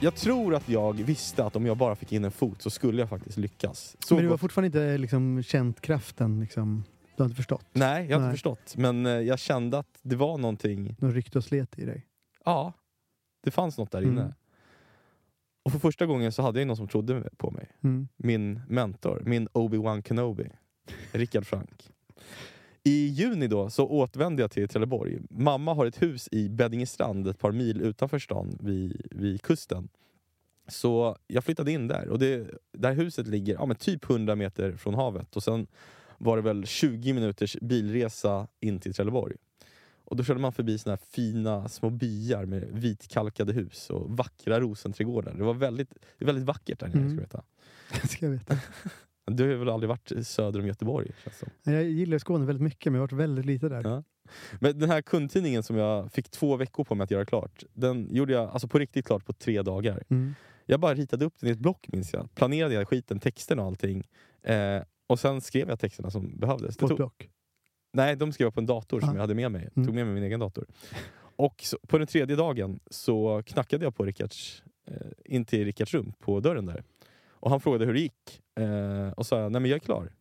Jag 0.00 0.14
tror 0.14 0.54
att 0.54 0.68
jag 0.68 0.92
visste 0.92 1.44
att 1.44 1.56
om 1.56 1.66
jag 1.66 1.76
bara 1.76 1.96
fick 1.96 2.12
in 2.12 2.24
en 2.24 2.30
fot 2.30 2.62
så 2.62 2.70
skulle 2.70 3.02
jag 3.02 3.08
faktiskt 3.08 3.38
lyckas. 3.38 3.96
Så 4.00 4.14
Men 4.14 4.22
du 4.22 4.28
har 4.28 4.34
gott- 4.34 4.40
fortfarande 4.40 4.66
inte 4.66 4.98
liksom, 4.98 5.42
känt 5.42 5.80
kraften? 5.80 6.40
Liksom. 6.40 6.84
Du 7.16 7.22
har 7.22 7.24
inte 7.26 7.36
förstått? 7.36 7.66
Nej, 7.72 8.06
jag 8.10 8.18
har 8.18 8.24
inte 8.26 8.34
förstått. 8.34 8.74
Men 8.76 9.06
eh, 9.06 9.12
jag 9.12 9.38
kände 9.38 9.78
att 9.78 9.98
det 10.02 10.16
var 10.16 10.38
någonting, 10.38 10.96
Någon 10.98 11.14
ryckte 11.14 11.38
och 11.38 11.44
slet 11.44 11.78
i 11.78 11.84
dig? 11.84 12.06
ja, 12.44 12.72
det 13.44 13.50
fanns 13.50 13.78
något 13.78 13.90
där 13.92 14.02
inne. 14.02 14.20
Mm. 14.20 14.32
Och 15.64 15.72
för 15.72 15.78
första 15.78 16.06
gången 16.06 16.32
så 16.32 16.42
hade 16.42 16.58
jag 16.60 16.66
någon 16.66 16.76
som 16.76 16.88
trodde 16.88 17.28
på 17.36 17.50
mig. 17.50 17.70
Mm. 17.84 18.08
Min 18.16 18.60
mentor, 18.68 19.22
min 19.26 19.48
Obi-Wan 19.48 20.02
Kenobi, 20.08 20.50
Rickard 21.12 21.46
Frank. 21.46 21.90
I 22.84 23.06
juni 23.08 23.46
då 23.46 23.70
så 23.70 23.86
återvände 23.88 24.42
jag 24.42 24.50
till 24.50 24.68
Trelleborg. 24.68 25.18
Mamma 25.30 25.74
har 25.74 25.86
ett 25.86 26.02
hus 26.02 26.28
i 26.32 26.48
Beddingestrand, 26.48 27.28
ett 27.28 27.38
par 27.38 27.52
mil 27.52 27.80
utanför 27.80 28.18
stan 28.18 28.58
vid, 28.60 29.06
vid 29.10 29.42
kusten. 29.42 29.88
Så 30.68 31.16
jag 31.26 31.44
flyttade 31.44 31.72
in 31.72 31.88
där 31.88 32.08
och 32.08 32.18
det, 32.18 32.46
här 32.82 32.92
huset 32.94 33.26
ligger 33.26 33.54
ja, 33.54 33.66
men 33.66 33.76
typ 33.76 34.10
100 34.10 34.36
meter 34.36 34.72
från 34.72 34.94
havet 34.94 35.36
och 35.36 35.42
sen 35.42 35.66
var 36.18 36.36
det 36.36 36.42
väl 36.42 36.66
20 36.66 37.12
minuters 37.12 37.56
bilresa 37.60 38.48
in 38.60 38.80
till 38.80 38.94
Trelleborg. 38.94 39.36
Och 40.04 40.16
då 40.16 40.24
körde 40.24 40.40
man 40.40 40.52
förbi 40.52 40.78
såna 40.78 40.92
här 40.96 41.00
fina 41.10 41.68
små 41.68 41.90
byar 41.90 42.44
med 42.44 42.68
vitkalkade 42.72 43.52
hus 43.52 43.90
och 43.90 44.16
vackra 44.16 44.60
rosenträdgårdar. 44.60 45.34
Det 45.34 45.42
var 45.42 45.54
väldigt, 45.54 45.94
det 46.18 46.24
väldigt 46.24 46.44
vackert 46.44 46.80
där 46.80 46.88
nere, 46.88 46.98
Mm. 46.98 47.08
ska 47.10 47.16
du 47.16 47.20
veta. 47.22 47.42
Ska 48.08 48.26
jag 48.26 48.32
veta. 48.32 48.58
Du 49.36 49.48
har 49.48 49.54
väl 49.56 49.68
aldrig 49.68 49.88
varit 49.88 50.12
söder 50.26 50.60
om 50.60 50.66
Göteborg? 50.66 51.10
Känns 51.24 51.38
som. 51.38 51.72
Jag 51.72 51.84
gillar 51.84 52.18
Skåne 52.18 52.46
väldigt 52.46 52.62
mycket, 52.62 52.92
men 52.92 52.94
jag 52.94 53.02
har 53.02 53.06
varit 53.16 53.20
väldigt 53.20 53.46
lite 53.46 53.68
där. 53.68 53.82
Ja. 53.84 54.02
Men 54.60 54.78
den 54.78 54.90
här 54.90 55.02
kundtidningen 55.02 55.62
som 55.62 55.76
jag 55.76 56.12
fick 56.12 56.30
två 56.30 56.56
veckor 56.56 56.84
på 56.84 56.94
mig 56.94 57.04
att 57.04 57.10
göra 57.10 57.24
klart, 57.24 57.64
den 57.74 58.14
gjorde 58.14 58.32
jag 58.32 58.50
alltså 58.50 58.68
på 58.68 58.78
riktigt 58.78 59.06
klart 59.06 59.26
på 59.26 59.32
tre 59.32 59.62
dagar. 59.62 60.02
Mm. 60.08 60.34
Jag 60.66 60.80
bara 60.80 60.94
ritade 60.94 61.24
upp 61.24 61.34
den 61.40 61.48
i 61.48 61.52
ett 61.52 61.58
block 61.58 61.86
minns 61.88 62.12
jag. 62.12 62.34
Planerade 62.34 62.74
jag 62.74 62.88
skiten, 62.88 63.18
texten 63.20 63.58
och 63.58 63.64
allting. 63.66 64.08
Eh, 64.42 64.82
och 65.06 65.20
sen 65.20 65.40
skrev 65.40 65.68
jag 65.68 65.80
texterna 65.80 66.10
som 66.10 66.38
behövdes. 66.38 66.76
På 66.76 66.86
ett 66.86 66.96
block. 66.96 67.28
nej, 67.92 68.16
de 68.16 68.32
skrev 68.32 68.46
jag 68.46 68.54
på 68.54 68.60
en 68.60 68.66
dator 68.66 69.00
som 69.00 69.08
Ah. 69.08 69.12
jag 69.12 69.20
hade 69.20 69.34
med 69.34 69.52
mig. 69.52 69.68
Mm. 69.76 69.86
Tog 69.86 69.94
med 69.94 70.04
mig 70.06 70.14
min 70.14 70.22
egen 70.24 70.40
dator. 70.40 70.66
Och 71.36 71.54
så, 71.64 71.78
på 71.88 71.98
den 71.98 72.06
tredje 72.06 72.36
dagen 72.36 72.80
så 72.90 73.42
knackade 73.46 73.84
jag 73.84 73.96
på 73.96 74.04
Rickards, 74.04 74.62
eh, 74.90 74.94
in 75.24 75.44
till 75.44 75.64
Rickards 75.64 75.94
rum 75.94 76.12
på 76.18 76.40
dörren 76.40 76.66
där. 76.66 76.82
Och 77.40 77.50
han 77.50 77.60
frågade 77.60 77.84
hur 77.84 77.92
det 77.94 78.00
gick. 78.00 78.42
Eh, 78.60 79.12
och 79.12 79.26
sa 79.26 79.36
nej 79.40 79.50
men 79.60 79.64
jag 79.64 79.76
är 79.76 79.78
klar. 79.80 80.12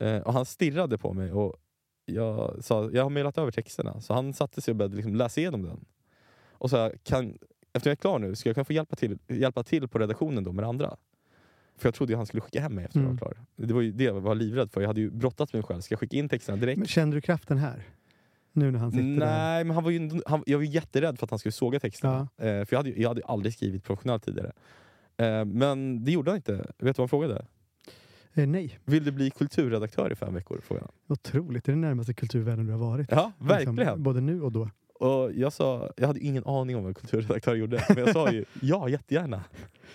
Eh, 0.00 0.16
och 0.18 0.32
han 0.32 0.44
stirrade 0.44 0.98
på 0.98 1.12
mig 1.12 1.32
och 1.32 1.56
jag 2.04 2.64
sa, 2.64 2.90
jag 2.92 3.02
har 3.02 3.10
mejlat 3.10 3.38
över 3.38 3.50
texterna. 3.50 4.00
Så 4.00 4.14
han 4.14 4.32
satte 4.32 4.60
sig 4.60 4.72
och 4.72 4.76
började 4.76 4.96
liksom 4.96 5.14
läsa 5.14 5.40
igenom 5.40 5.62
den. 5.62 5.84
Och 6.50 6.70
sa, 6.70 6.90
kan, 7.02 7.28
eftersom 7.72 7.90
jag 7.90 7.92
är 7.92 7.96
klar 7.96 8.18
nu, 8.18 8.34
ska 8.34 8.48
jag 8.48 8.56
kunna 8.56 8.64
få 8.64 8.72
hjälpa 8.72 8.96
till, 8.96 9.18
hjälpa 9.28 9.62
till 9.62 9.88
på 9.88 9.98
redaktionen 9.98 10.44
då 10.44 10.52
med 10.52 10.64
det 10.64 10.68
andra? 10.68 10.96
För 11.78 11.88
jag 11.88 11.94
trodde 11.94 12.12
ju 12.12 12.16
han 12.16 12.26
skulle 12.26 12.40
skicka 12.40 12.60
hem 12.60 12.74
mig 12.74 12.84
efter 12.84 12.98
Mm. 12.98 13.08
jag 13.08 13.12
var 13.12 13.18
klar. 13.32 13.44
Det 13.66 13.74
var 13.74 13.80
ju 13.80 13.92
det 13.92 14.04
jag 14.04 14.20
var 14.20 14.34
livrädd 14.34 14.70
för. 14.72 14.80
Jag 14.80 14.88
hade 14.88 15.00
ju 15.00 15.10
brottats 15.10 15.52
med 15.52 15.60
mig 15.60 15.66
själv. 15.66 15.80
Ska 15.80 15.92
jag 15.92 16.00
skicka 16.00 16.16
in 16.16 16.28
texterna 16.28 16.58
direkt? 16.58 16.78
Men 16.78 16.86
kände 16.88 17.16
du 17.16 17.20
kraften 17.20 17.58
här? 17.58 17.82
Nu 18.52 18.70
när 18.70 18.78
han 18.78 18.92
sitter 18.92 19.04
där? 19.04 19.16
Nej, 19.26 19.64
men 19.64 19.74
han 19.74 19.84
var 19.84 19.90
ju, 19.90 20.10
han, 20.26 20.42
jag 20.46 20.58
var 20.58 20.64
ju 20.64 20.70
jätterädd 20.70 21.18
för 21.18 21.26
att 21.26 21.30
han 21.30 21.38
skulle 21.38 21.52
såga 21.52 21.80
texterna. 21.80 22.28
Eh, 22.36 22.44
för 22.46 22.66
jag 22.70 22.76
hade, 22.78 22.90
jag 22.90 23.08
hade 23.08 23.22
aldrig 23.24 23.54
skrivit 23.54 23.84
professionellt 23.84 24.24
tidigare. 24.24 24.52
Eh, 25.16 25.44
men 25.44 26.04
det 26.04 26.12
gjorde 26.12 26.30
han 26.30 26.36
inte. 26.36 26.52
Vet 26.52 26.76
du 26.78 26.86
vad 26.86 26.98
han 26.98 27.08
frågade? 27.08 27.46
Eh, 28.34 28.46
nej, 28.46 28.78
Vill 28.84 29.04
du 29.04 29.12
bli 29.12 29.30
kulturredaktör 29.30 30.12
i 30.12 30.14
fem 30.14 30.34
veckor? 30.34 30.60
Frågade 30.62 30.86
han. 30.86 31.16
otroligt. 31.16 31.64
Det 31.64 31.70
är 31.70 31.72
den 31.72 31.80
närmaste 31.80 32.14
kulturvärlden 32.14 32.66
du 32.66 32.72
har 32.72 32.78
varit. 32.78 33.10
Ja, 33.10 33.32
verkligen. 33.38 33.76
Liksom, 33.76 34.02
både 34.02 34.20
nu 34.20 34.42
och 34.42 34.52
då. 34.52 34.70
Och 35.00 35.32
jag 35.32 35.52
sa, 35.52 35.92
jag 35.96 36.06
hade 36.06 36.20
ingen 36.20 36.44
aning 36.44 36.76
om 36.76 36.84
vad 36.84 36.96
kulturredaktör 36.96 37.54
gjorde, 37.54 37.84
men 37.88 37.98
jag 37.98 38.12
sa 38.12 38.32
ju 38.32 38.44
ja, 38.62 38.88
jättegärna. 38.88 39.44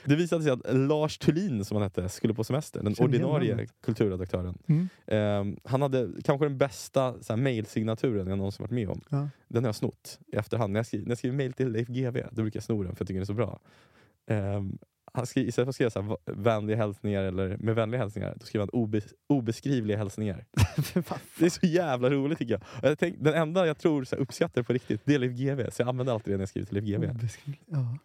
Det 0.05 0.15
visade 0.15 0.43
sig 0.43 0.51
att 0.51 0.74
Lars 0.74 1.17
Thulin, 1.17 1.65
som 1.65 1.76
han 1.76 1.84
hette, 1.84 2.09
skulle 2.09 2.34
på 2.34 2.43
semester. 2.43 2.84
Den 2.84 2.95
ordinarie 2.99 3.67
kulturredaktören. 3.84 4.57
Mm. 4.67 4.89
Ehm, 5.07 5.57
han 5.63 5.82
hade 5.82 6.09
kanske 6.24 6.45
den 6.45 6.57
bästa 6.57 7.13
så 7.22 7.34
här, 7.34 7.41
mailsignaturen 7.41 8.28
jag 8.28 8.38
någonsin 8.38 8.63
varit 8.63 8.72
med 8.72 8.89
om. 8.89 9.01
Ja. 9.09 9.30
Den 9.47 9.63
har 9.63 9.67
jag 9.67 9.76
snott 9.76 10.19
i 10.28 10.36
efterhand. 10.36 10.74
När 10.74 10.80
jag 10.80 10.86
skriver, 10.86 11.05
när 11.05 11.11
jag 11.11 11.17
skriver 11.17 11.38
mail 11.38 11.53
till 11.53 11.72
Leif 11.72 11.88
GW, 11.88 12.24
då 12.32 12.41
brukar 12.41 12.57
jag 12.57 12.63
sno 12.63 12.84
den 12.84 12.95
för 12.95 13.01
jag 13.01 13.07
tycker 13.07 13.19
den 13.19 13.22
är 13.22 13.26
så 13.26 13.34
bra. 13.34 13.59
Ehm, 14.28 14.78
han 15.14 15.26
skri, 15.26 15.47
istället 15.47 15.66
för 15.66 15.70
att 15.70 15.76
skriva 15.76 15.89
så 15.89 16.01
här, 16.01 16.18
vänliga 16.34 16.78
hälsningar 16.78 17.24
eller 17.24 17.57
med 17.57 17.76
vänliga 17.76 18.01
hälsningar, 18.01 18.34
då 18.39 18.45
skriver 18.45 18.62
han 18.66 18.70
obe, 18.82 19.01
obeskrivliga 19.30 19.97
hälsningar. 19.97 20.45
Det 21.39 21.45
är 21.45 21.49
så 21.49 21.66
jävla 21.66 22.09
roligt 22.09 22.38
tycker 22.38 22.53
jag. 22.53 22.89
Jag 22.91 22.99
tänk, 22.99 23.16
den 23.20 23.34
enda 23.34 23.68
jag 23.68 23.78
tror 23.78 24.03
så 24.03 24.16
här, 24.16 24.22
uppskattar 24.24 24.64
på 24.64 24.74
riktigt, 24.74 25.01
det 25.05 25.16
är 25.16 25.20
Leif 25.20 25.34
GW. 25.34 25.72
Så 25.72 25.82
jag 25.82 25.89
använder 25.89 26.14
alltid 26.14 26.34
det 26.34 26.38
när 26.38 26.41
jag 26.41 26.49
skriver 26.49 26.68
till 26.68 26.82
GW. 26.82 27.07
Obeskriv- 27.07 27.55
Ja. 27.66 27.97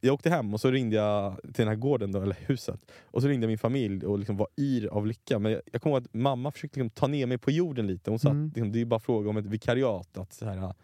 Jag 0.00 0.14
åkte 0.14 0.30
hem 0.30 0.54
och 0.54 0.60
så 0.60 0.70
ringde 0.70 0.96
jag 0.96 1.40
till 1.42 1.52
den 1.52 1.68
här 1.68 1.74
gården, 1.74 2.12
då, 2.12 2.22
eller 2.22 2.36
huset. 2.46 2.92
Och 3.02 3.22
så 3.22 3.28
ringde 3.28 3.44
jag 3.44 3.48
min 3.48 3.58
familj 3.58 4.06
och 4.06 4.18
liksom 4.18 4.36
var 4.36 4.48
yr 4.60 4.86
av 4.86 5.06
lycka. 5.06 5.38
Men 5.38 5.52
jag, 5.52 5.60
jag 5.72 5.82
kommer 5.82 5.96
ihåg 5.96 6.04
att 6.06 6.14
mamma 6.14 6.50
försökte 6.52 6.80
liksom 6.80 6.90
ta 6.90 7.06
ner 7.06 7.26
mig 7.26 7.38
på 7.38 7.50
jorden 7.50 7.86
lite. 7.86 8.10
Hon 8.10 8.18
sa 8.18 8.30
Mm. 8.30 8.46
att 8.48 8.56
liksom, 8.56 8.72
det 8.72 8.80
är 8.80 8.84
bara 8.84 9.00
fråga 9.00 9.30
om 9.30 9.36
ett 9.36 9.46
vikariat. 9.46 10.18
Att 10.18 10.32
så 10.32 10.44
här, 10.46 10.74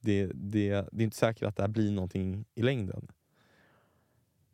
det, 0.00 0.26
det, 0.34 0.88
det 0.92 1.02
är 1.02 1.04
inte 1.04 1.16
säkert 1.16 1.42
att 1.42 1.56
det 1.56 1.62
här 1.62 1.68
blir 1.68 1.90
någonting 1.92 2.44
i 2.54 2.62
längden. 2.62 3.08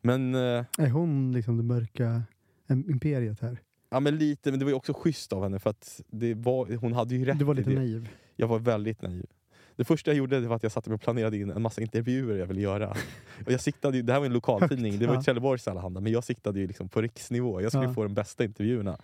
Men, 0.01 0.35
eh, 0.35 0.65
Är 0.79 0.91
hon 0.91 1.33
liksom 1.33 1.57
det 1.57 1.63
mörka 1.63 2.23
em- 2.69 2.91
imperiet 2.91 3.41
här? 3.41 3.59
ja, 3.91 4.01
men 4.01 4.19
lite, 4.19 4.51
men 4.51 4.59
det 4.59 4.65
var 4.65 4.71
ju 4.71 4.77
också 4.77 4.93
schysst 4.95 5.33
av 5.33 5.43
henne 5.43 5.59
för 5.59 5.71
att 5.71 6.01
det 6.11 6.35
var, 6.35 6.77
hon 6.77 6.93
hade 6.93 7.15
ju 7.15 7.25
rätt 7.25 7.39
Du 7.39 7.45
var 7.45 7.55
i 7.55 7.57
lite 7.57 7.71
det. 7.71 7.77
naiv. 7.77 8.09
Jag 8.37 8.49
var 8.49 8.59
väldigt 8.59 9.03
naiv. 9.03 9.27
Det 9.77 9.85
första 9.85 10.11
jag 10.11 10.19
gjorde 10.19 10.41
det 10.41 10.49
var 10.49 10.57
att 10.57 10.63
jag 10.63 10.73
satte 10.73 10.91
mig 10.91 10.95
och 10.95 11.01
planerade 11.01 11.37
in 11.37 11.51
en 11.51 11.63
massa 11.63 11.81
intervjuer 11.81 12.37
jag 12.39 12.47
ville 12.47 12.61
göra. 12.61 12.91
Och 13.47 13.53
jag 13.53 13.61
siktade 13.61 13.97
ju, 13.97 14.03
det 14.03 14.13
här 14.13 14.21
var 14.21 14.27
en 14.27 14.33
lokaltidning, 14.33 14.99
det 14.99 15.07
var 15.07 15.15
ju 15.15 15.19
ja. 15.19 15.23
Trelleborgs 15.23 15.69
Allehanda, 15.69 16.01
men 16.01 16.13
jag 16.13 16.25
siktade 16.25 16.61
ju 16.61 16.67
liksom 16.67 16.89
på 16.89 17.01
riksnivå. 17.03 17.61
Jag 17.61 17.73
skulle 17.73 17.85
Ja. 17.87 17.95
få 17.95 18.03
de 18.03 18.15
bästa 18.15 18.45
intervjuerna. 18.45 18.99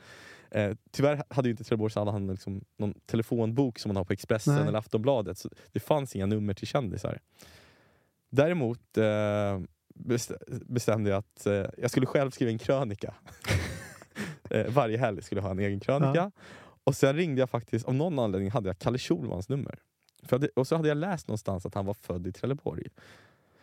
Eh, 0.50 0.72
tyvärr 0.90 1.22
hade 1.28 1.48
ju 1.48 1.50
inte 1.50 1.64
Trelleborgs 1.64 1.96
Allehanda 1.96 2.32
liksom 2.32 2.64
någon 2.78 2.94
telefonbok 3.06 3.78
som 3.78 3.88
man 3.88 3.96
har 3.96 4.04
på 4.04 4.12
Expressen 4.12 4.54
Nej. 4.54 4.66
eller 4.68 4.78
Aftonbladet, 4.78 5.38
så 5.38 5.48
det 5.72 5.80
fanns 5.80 6.16
inga 6.16 6.26
nummer 6.26 6.54
till 6.54 6.66
kändisar. 6.66 7.18
Däremot 8.30 8.98
eh, 8.98 9.60
bestämde 10.66 11.10
jag 11.10 11.18
att 11.18 11.46
eh, 11.46 11.64
jag 11.78 11.90
skulle 11.90 12.06
själv 12.06 12.30
skriva 12.30 12.50
en 12.50 12.58
krönika. 12.58 13.14
eh, 14.50 14.66
varje 14.68 14.98
helg 14.98 15.22
skulle 15.22 15.38
jag 15.38 15.44
ha 15.44 15.50
en 15.50 15.58
egen 15.58 15.80
krönika. 15.80 16.12
Ja. 16.14 16.30
Och 16.84 16.96
sen 16.96 17.16
ringde 17.16 17.40
jag 17.40 17.50
faktiskt, 17.50 17.86
av 17.86 17.94
någon 17.94 18.18
anledning 18.18 18.50
hade 18.50 18.68
jag 18.68 18.78
Kalle 18.78 18.98
Schulmans 18.98 19.48
nummer. 19.48 19.78
För 20.22 20.36
jag 20.36 20.40
hade, 20.40 20.48
och 20.54 20.66
så 20.66 20.76
hade 20.76 20.88
jag 20.88 20.96
läst 20.96 21.28
någonstans 21.28 21.66
att 21.66 21.74
han 21.74 21.86
var 21.86 21.94
född 21.94 22.26
i 22.26 22.32
Trelleborg. 22.32 22.86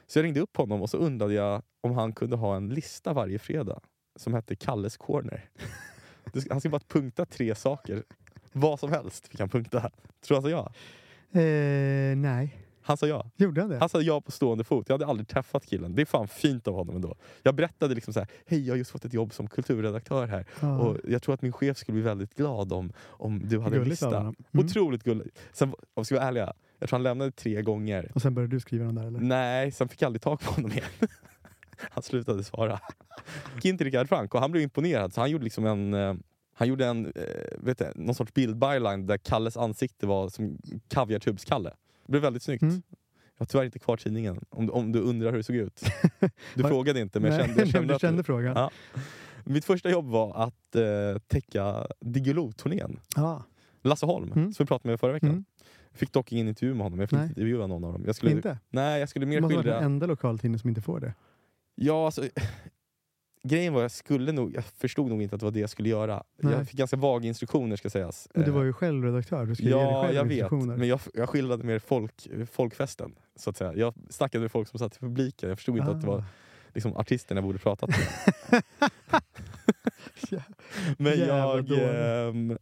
Så 0.08 0.20
jag 0.20 0.24
ringde 0.24 0.40
upp 0.40 0.58
honom 0.58 0.82
och 0.82 0.90
så 0.90 0.98
undrade 0.98 1.34
jag 1.34 1.62
om 1.82 1.92
han 1.92 2.14
kunde 2.14 2.36
ha 2.36 2.56
en 2.56 2.70
lista 2.70 3.14
varje 3.14 3.40
fredag 3.40 3.80
som 4.16 4.34
hette 4.34 4.56
Kalles 4.56 4.98
corner. 4.98 5.50
Han 6.50 6.60
skulle 6.60 6.72
bara 6.72 6.82
punkta 6.88 7.26
tre 7.26 7.56
saker. 7.56 8.04
Vad 8.52 8.80
som 8.80 8.92
helst 8.92 9.28
fick 9.28 9.40
han 9.40 9.50
punkta. 9.50 9.92
Tror 10.22 10.36
han 10.36 10.44
sa 10.44 10.50
ja? 10.50 10.74
Eh, 11.40 12.16
nej, 12.16 12.63
Han 12.84 12.98
sa 12.98 13.08
ja. 13.08 13.32
gjorde 13.36 13.62
han 13.62 13.70
det? 13.70 13.80
Han 13.80 13.90
sa 13.90 14.02
ja 14.02 14.22
på 14.22 14.32
stående 14.32 14.64
fot. 14.64 14.90
Jag 14.90 14.94
hade 14.94 15.06
aldrig 15.06 15.28
träffat 15.28 15.66
killen. 15.66 15.96
Det 15.96 16.02
är 16.02 16.06
fan 16.06 16.28
fint 16.28 16.68
av 16.68 16.74
honom 16.74 16.96
ändå. 16.96 17.16
Jag 17.44 17.56
berättade 17.56 17.96
liksom 17.96 18.14
så 18.14 18.20
här, 18.20 18.30
hej 18.46 18.66
jag 18.66 18.74
har 18.74 18.78
just 18.78 18.92
fått 18.92 19.06
ett 19.06 19.14
jobb 19.14 19.34
som 19.34 19.48
kulturredaktör 19.48 20.28
här. 20.28 20.46
ja. 20.60 20.78
Och 20.78 20.98
jag 21.04 21.22
tror 21.22 21.34
att 21.34 21.42
min 21.42 21.54
chef 21.54 21.78
skulle 21.78 21.94
bli 21.94 22.02
väldigt 22.02 22.36
glad 22.36 22.74
om, 22.74 22.94
om 23.00 23.40
du 23.48 23.60
hade 23.60 23.76
en 23.76 23.84
Gulligt 23.84 24.02
lista. 24.02 24.20
Mm. 24.20 24.36
Otroligt 24.54 25.04
gulligt. 25.04 25.40
Sen, 25.54 25.70
om 25.70 25.76
vi 25.96 26.06
ska 26.06 26.16
vara 26.16 26.28
ärliga, 26.28 26.54
jag 26.80 26.90
tror 26.90 26.98
han 26.98 27.04
lämnade 27.04 27.32
tre 27.32 27.62
gånger. 27.62 28.12
Och 28.16 28.22
sen 28.22 28.34
började 28.34 28.56
du 28.56 28.60
skriva 28.60 28.86
den 28.86 28.96
där 28.96 29.08
eller? 29.08 29.20
Nej, 29.20 29.72
sen 29.72 29.90
fick 29.90 30.02
jag 30.02 30.08
aldrig 30.08 30.22
tag 30.22 30.40
på 30.40 30.52
honom 30.52 30.72
igen. 30.72 30.86
Han 31.92 32.04
slutade 32.04 32.44
svara. 32.44 32.80
Gick 33.56 33.66
in 33.66 33.78
till 33.78 33.86
Rickard 33.86 34.08
Frank 34.10 34.34
och 34.36 34.42
han 34.42 34.52
blev 34.52 34.64
imponerad. 34.64 35.14
Så 35.14 35.22
han 35.22 35.32
gjorde 35.32 35.44
liksom 35.44 35.66
en, 35.66 35.94
eh, 35.94 36.14
han 36.54 36.68
gjorde 36.68 36.86
en, 36.86 37.06
eh, 37.06 37.58
vet 37.58 37.78
du, 37.78 37.92
någon 37.96 38.16
sorts 38.16 38.34
bildbyline 38.34 39.06
där 39.06 39.18
Kalles 39.18 39.58
ansikte 39.58 40.08
var 40.08 40.30
som 40.30 40.58
kaviartubs-Kalle. 40.90 41.72
Det 42.06 42.12
blev 42.12 42.22
väldigt 42.22 42.44
snyggt. 42.44 42.62
Mm. 42.64 42.82
Jag 43.38 43.42
har 43.42 43.46
tyvärr 43.46 43.66
inte 43.66 43.80
kvar 43.80 43.98
tidningen, 43.98 44.40
om, 44.50 44.70
om 44.72 44.92
du 44.92 45.00
undrar 45.00 45.30
hur 45.32 45.38
det 45.38 45.44
såg 45.44 45.56
ut. 45.56 45.82
Du 46.56 46.64
frågade 46.64 47.00
inte, 47.00 47.20
men 47.20 47.32
jag 47.34 47.46
kände, 47.46 47.62
jag 47.62 47.70
kände 47.72 47.96
att 47.96 48.02
kände 48.02 48.24
frågan? 48.24 48.54
Ja. 48.56 48.72
Mitt 49.46 49.66
första 49.66 49.90
jobb 49.90 50.06
var 50.06 50.44
att 50.44 50.76
eh, 50.76 51.20
täcka 51.28 51.88
Diggiloo-turnén. 52.02 53.00
Ja. 53.16 53.44
Lasse 53.82 54.06
Holm, 54.06 54.32
Mm. 54.36 54.54
som 54.54 54.64
vi 54.64 54.68
pratade 54.68 54.90
med 54.92 55.00
förra 55.00 55.14
veckan. 55.14 55.30
Mm. 55.30 55.46
Fick 55.94 56.12
dock 56.14 56.32
ingen 56.32 56.48
intervju 56.48 56.74
med 56.74 56.84
honom, 56.84 57.00
jag 57.00 57.10
fick 57.10 57.18
Nej. 57.18 57.28
inte 57.28 57.42
intervjua 57.42 57.68
någon 57.68 57.84
av 57.84 57.94
dem. 57.94 58.04
Jag 58.06 58.16
skulle, 58.16 58.32
Inte? 58.32 58.58
Nej, 58.70 59.00
jag 59.00 59.10
skulle 59.10 59.26
Det 59.26 59.30
mer 59.30 59.42
måste 59.42 59.56
vara 59.56 59.64
skildra... 59.64 59.76
den 59.80 59.86
enda 59.86 60.06
lokaltidningen 60.06 60.60
som 60.60 60.70
inte 60.70 60.82
får 60.82 61.00
det. 61.00 61.14
Ja, 61.76 62.06
alltså, 62.06 62.24
grejen 63.48 63.74
var 63.74 63.82
jag 63.82 63.92
skulle 63.92 64.32
nog, 64.32 64.56
jag 64.56 64.66
förstod 64.66 65.10
nog 65.10 65.22
inte 65.22 65.36
att 65.36 65.40
det 65.40 65.46
var 65.46 65.52
det 65.52 65.60
jag 65.60 65.70
skulle 65.70 65.90
göra. 65.90 66.24
Nej. 66.42 66.54
Jag 66.54 66.68
fick 66.68 66.78
ganska 66.78 66.98
vaga 66.98 67.28
instruktioner 67.28 67.76
ska 67.76 67.90
sägas. 67.90 68.28
Men 68.34 68.44
du 68.44 68.50
Eh, 68.50 68.56
var 68.56 68.64
ju 68.64 68.74
själv 68.74 69.04
redaktör, 69.04 69.46
du 69.46 69.56
skulle 69.56 69.70
ge 69.70 69.76
dig 69.76 69.84
Ja, 69.86 70.04
själv 70.04 70.16
jag 70.16 70.26
vet. 70.26 70.52
Men 70.52 70.88
jag, 70.88 71.00
jag 71.14 71.30
skildrade 71.30 71.64
mer 71.64 71.80
folk, 71.80 72.28
folkfesten. 72.52 73.16
Så 73.36 73.50
att 73.50 73.58
säga. 73.58 73.74
Jag 73.76 73.94
snackade 74.10 74.42
med 74.42 74.52
folk 74.52 74.68
som 74.68 74.80
satt 74.80 74.96
i 74.96 75.00
publiken. 75.00 75.50
Jag 75.50 75.58
förstod 75.58 75.78
inte 75.78 75.92
att 75.92 76.02
det 76.02 76.08
var 76.08 76.18
Ah. 76.20 76.24
liksom, 76.74 76.98
artisterna 76.98 77.38
jag 77.38 77.46
borde 77.46 77.60
pratat 77.60 77.90
med. 77.90 78.62
Men 80.98 81.20
jag... 81.20 81.72
ehm, 81.72 82.58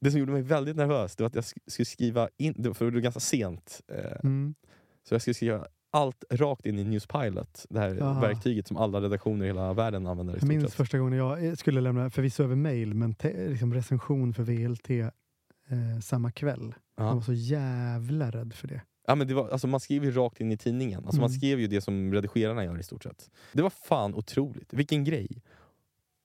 det 0.00 0.10
som 0.10 0.20
gjorde 0.20 0.32
mig 0.32 0.42
väldigt 0.42 0.76
nervös 0.76 1.16
det 1.16 1.22
var 1.22 1.26
att 1.28 1.34
jag 1.34 1.42
sk- 1.42 1.58
skulle 1.66 1.86
skriva 1.86 2.28
in, 2.36 2.74
för 2.74 2.84
det 2.84 2.90
var 2.90 3.00
ganska 3.00 3.20
sent. 3.20 3.80
Eh, 3.88 4.12
Mm. 4.24 4.54
så 5.08 5.14
jag 5.14 5.20
skulle 5.20 5.34
skriva 5.34 5.66
allt 5.92 6.24
rakt 6.30 6.66
in 6.66 6.78
i 6.78 6.84
Newspilot. 6.84 7.66
Det 7.70 7.78
här 7.80 8.02
Aha. 8.02 8.20
verktyget 8.20 8.66
som 8.68 8.76
alla 8.76 9.00
redaktioner 9.00 9.44
i 9.44 9.48
hela 9.48 9.72
världen 9.72 10.06
använder. 10.06 10.34
Jag 10.34 10.48
minns 10.48 10.74
första 10.74 10.98
gången 10.98 11.18
jag 11.18 11.46
eh, 11.46 11.54
skulle 11.54 11.80
lämna, 11.80 12.10
förvisso 12.10 12.42
över 12.42 12.56
mail, 12.56 12.94
men 12.94 13.14
te, 13.14 13.48
liksom 13.48 13.74
recension 13.74 14.34
för 14.34 14.42
VLT 14.42 14.90
eh, 14.90 16.00
samma 16.02 16.30
kväll. 16.30 16.74
Jag 16.96 17.14
var 17.14 17.20
så 17.20 17.32
jävla 17.32 18.30
rädd 18.30 18.54
för 18.54 18.68
det. 18.68 18.80
Ja, 19.06 19.14
men 19.14 19.26
det 19.28 19.34
var, 19.34 19.48
alltså 19.48 19.66
man 19.66 19.80
skriver 19.80 20.06
ju 20.06 20.12
rakt 20.12 20.40
in 20.40 20.52
i 20.52 20.56
tidningen. 20.56 21.04
Alltså 21.04 21.20
Man 21.20 21.30
Mm. 21.30 21.38
skrev 21.38 21.60
ju 21.60 21.66
det 21.66 21.80
som 21.80 22.12
redigerarna 22.14 22.64
gör 22.64 22.78
i 22.78 22.82
stort 22.82 23.02
sett. 23.02 23.30
Det 23.52 23.62
var 23.62 23.70
fan 23.70 24.14
otroligt. 24.14 24.72
Vilken 24.74 25.04
grej! 25.04 25.42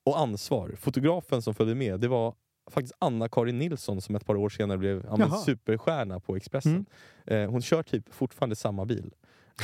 Och 0.05 0.19
ansvar. 0.19 0.75
Fotografen 0.79 1.41
som 1.41 1.53
följde 1.53 1.75
med, 1.75 1.99
det 1.99 2.07
var 2.07 2.33
faktiskt 2.71 2.93
Anna-Karin 2.99 3.57
Nilsson 3.59 4.01
som 4.01 4.15
ett 4.15 4.25
par 4.25 4.35
år 4.35 4.49
senare 4.49 4.77
blev 4.77 5.05
ja, 5.09 5.17
men 5.17 5.31
superstjärna 5.31 6.19
på 6.19 6.35
Expressen. 6.35 6.85
Eh, 7.25 7.49
hon 7.49 7.61
kör 7.61 7.83
typ 7.83 8.13
fortfarande 8.13 8.55
samma 8.55 8.85
bil. 8.85 9.13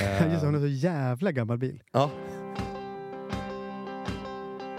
Eh, 0.02 0.32
Just 0.32 0.42
det, 0.42 0.48
hon 0.48 0.54
har 0.54 0.62
så 0.62 0.68
jävla 0.68 1.32
gammal 1.32 1.58
bil. 1.58 1.84
Ja. 1.92 2.10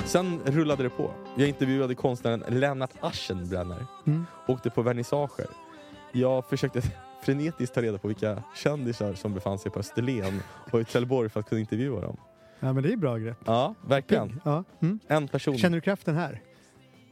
Sen 0.05 0.41
rullade 0.45 0.83
det 0.83 0.91
på. 0.91 1.11
Jag 1.37 1.49
intervjuade 1.49 1.95
konstnären 1.95 2.45
Lennart 2.49 2.91
Aschenbrenner. 3.01 3.87
Mm. 4.07 4.27
Åkte 4.49 4.71
på 4.71 4.83
vernissager. 4.83 5.47
Jag 6.13 6.45
försökte 6.49 6.83
frenetiskt 7.23 7.75
ta 7.75 7.83
reda 7.83 7.99
på 7.99 8.09
vilka 8.09 8.43
kändisar 8.55 9.15
som 9.15 9.35
befann 9.35 9.59
sig 9.59 9.73
på 9.73 9.79
Österlen 9.81 10.43
och 10.71 10.81
i 10.81 10.85
Trelleborg 10.85 11.29
för 11.29 11.41
att 11.41 11.49
kunna 11.49 11.61
intervjua 11.61 12.01
dem. 12.01 12.17
Ja, 12.61 12.73
men 12.73 12.83
det 12.83 12.93
är 12.93 12.97
bra 12.97 13.17
grepp. 13.17 13.39
Ja, 13.47 13.75
verkligen. 13.89 14.41
Ja. 14.45 14.65
Mm. 14.83 14.99
En 15.09 15.29
person. 15.29 15.59
Känner 15.59 15.77
du 15.77 15.81
kraften 15.81 16.15
här? 16.15 16.41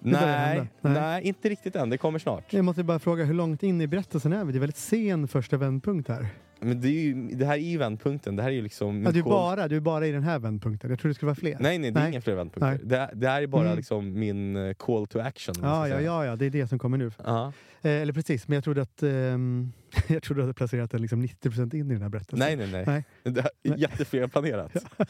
nej, 0.01 0.69
nej. 0.81 0.93
Nej. 0.95 1.23
inte 1.23 1.49
riktigt 1.49 1.77
än. 1.77 1.91
Det 1.91 1.99
kommer 1.99 2.19
snart. 2.19 2.53
Jag 2.53 2.65
måste 2.65 2.85
bara 2.85 2.99
fråga, 2.99 3.25
hur 3.25 3.35
långt 3.35 3.63
in 3.63 3.81
i 3.81 3.87
berättelsen 3.87 4.33
är 4.33 4.45
vi? 4.45 4.53
Det 4.53 4.59
är 4.59 4.61
väldigt 4.61 4.77
sen 4.77 5.29
första 5.29 5.57
vändpunkt 5.57 6.09
här. 6.09 6.27
Men 6.65 6.81
det, 6.81 6.89
är 6.89 7.03
ju, 7.03 7.15
det 7.29 7.47
här 7.47 7.55
är 7.55 7.59
ju 7.59 7.79
vändpunkten. 7.79 8.37
Det 8.37 8.43
här 8.43 8.51
är 8.51 8.55
ju 8.55 8.63
liksom... 8.63 9.03
Ja, 9.03 9.11
du, 9.13 9.19
är 9.19 9.23
bara, 9.23 9.69
du 9.69 9.77
är 9.77 9.81
bara 9.81 10.07
i 10.07 10.13
den 10.13 10.23
här 10.23 10.39
vändpunkten. 10.39 10.91
Jag 10.91 10.99
tror 10.99 11.09
det 11.09 11.15
skulle 11.15 11.27
vara 11.27 11.35
fler. 11.37 11.57
Nej, 11.61 11.79
nej, 11.79 11.91
det 11.91 11.99
är 11.99 12.03
Nej. 12.03 12.11
inga 12.13 12.21
fler 12.21 12.35
vändpunkter. 12.35 12.81
Det, 12.87 12.97
är- 12.97 13.11
det 13.15 13.29
här 13.29 13.43
är 13.43 13.47
bara 13.47 13.65
Mm. 13.65 13.77
liksom 13.77 14.13
min 14.19 14.57
eh, 14.57 14.75
call 14.75 15.07
to 15.07 15.19
action. 15.19 15.55
Ja, 15.63 15.89
ja, 15.89 16.01
ja, 16.01 16.25
ja, 16.27 16.37
det 16.37 16.47
är 16.47 16.51
det 16.51 16.67
som 16.69 16.79
kommer 16.79 16.99
nu. 16.99 17.11
Ja. 17.25 17.53
Eh, 17.83 17.91
eller 17.91 18.13
precis, 18.13 18.49
men 18.49 18.55
jag 18.55 18.65
trodde 18.65 18.83
att 18.83 19.03
ehm, 19.03 19.73
jag 20.09 20.23
trodde 20.23 20.43
att 20.43 20.49
du 20.49 20.55
placerat 20.55 20.91
den 20.91 21.03
liksom 21.03 21.25
90% 21.25 21.75
in 21.75 21.91
i 21.91 21.93
den 21.95 22.03
här 22.03 22.09
berättelsen. 22.09 22.39
Nej, 22.39 22.57
nej, 22.57 22.69
nej. 22.73 22.85
Nej. 22.87 23.05
Det 23.35 23.41
här 23.43 23.51
är 23.63 23.71
Nej. 23.71 23.81
jätteflerplanerat. 23.81 24.73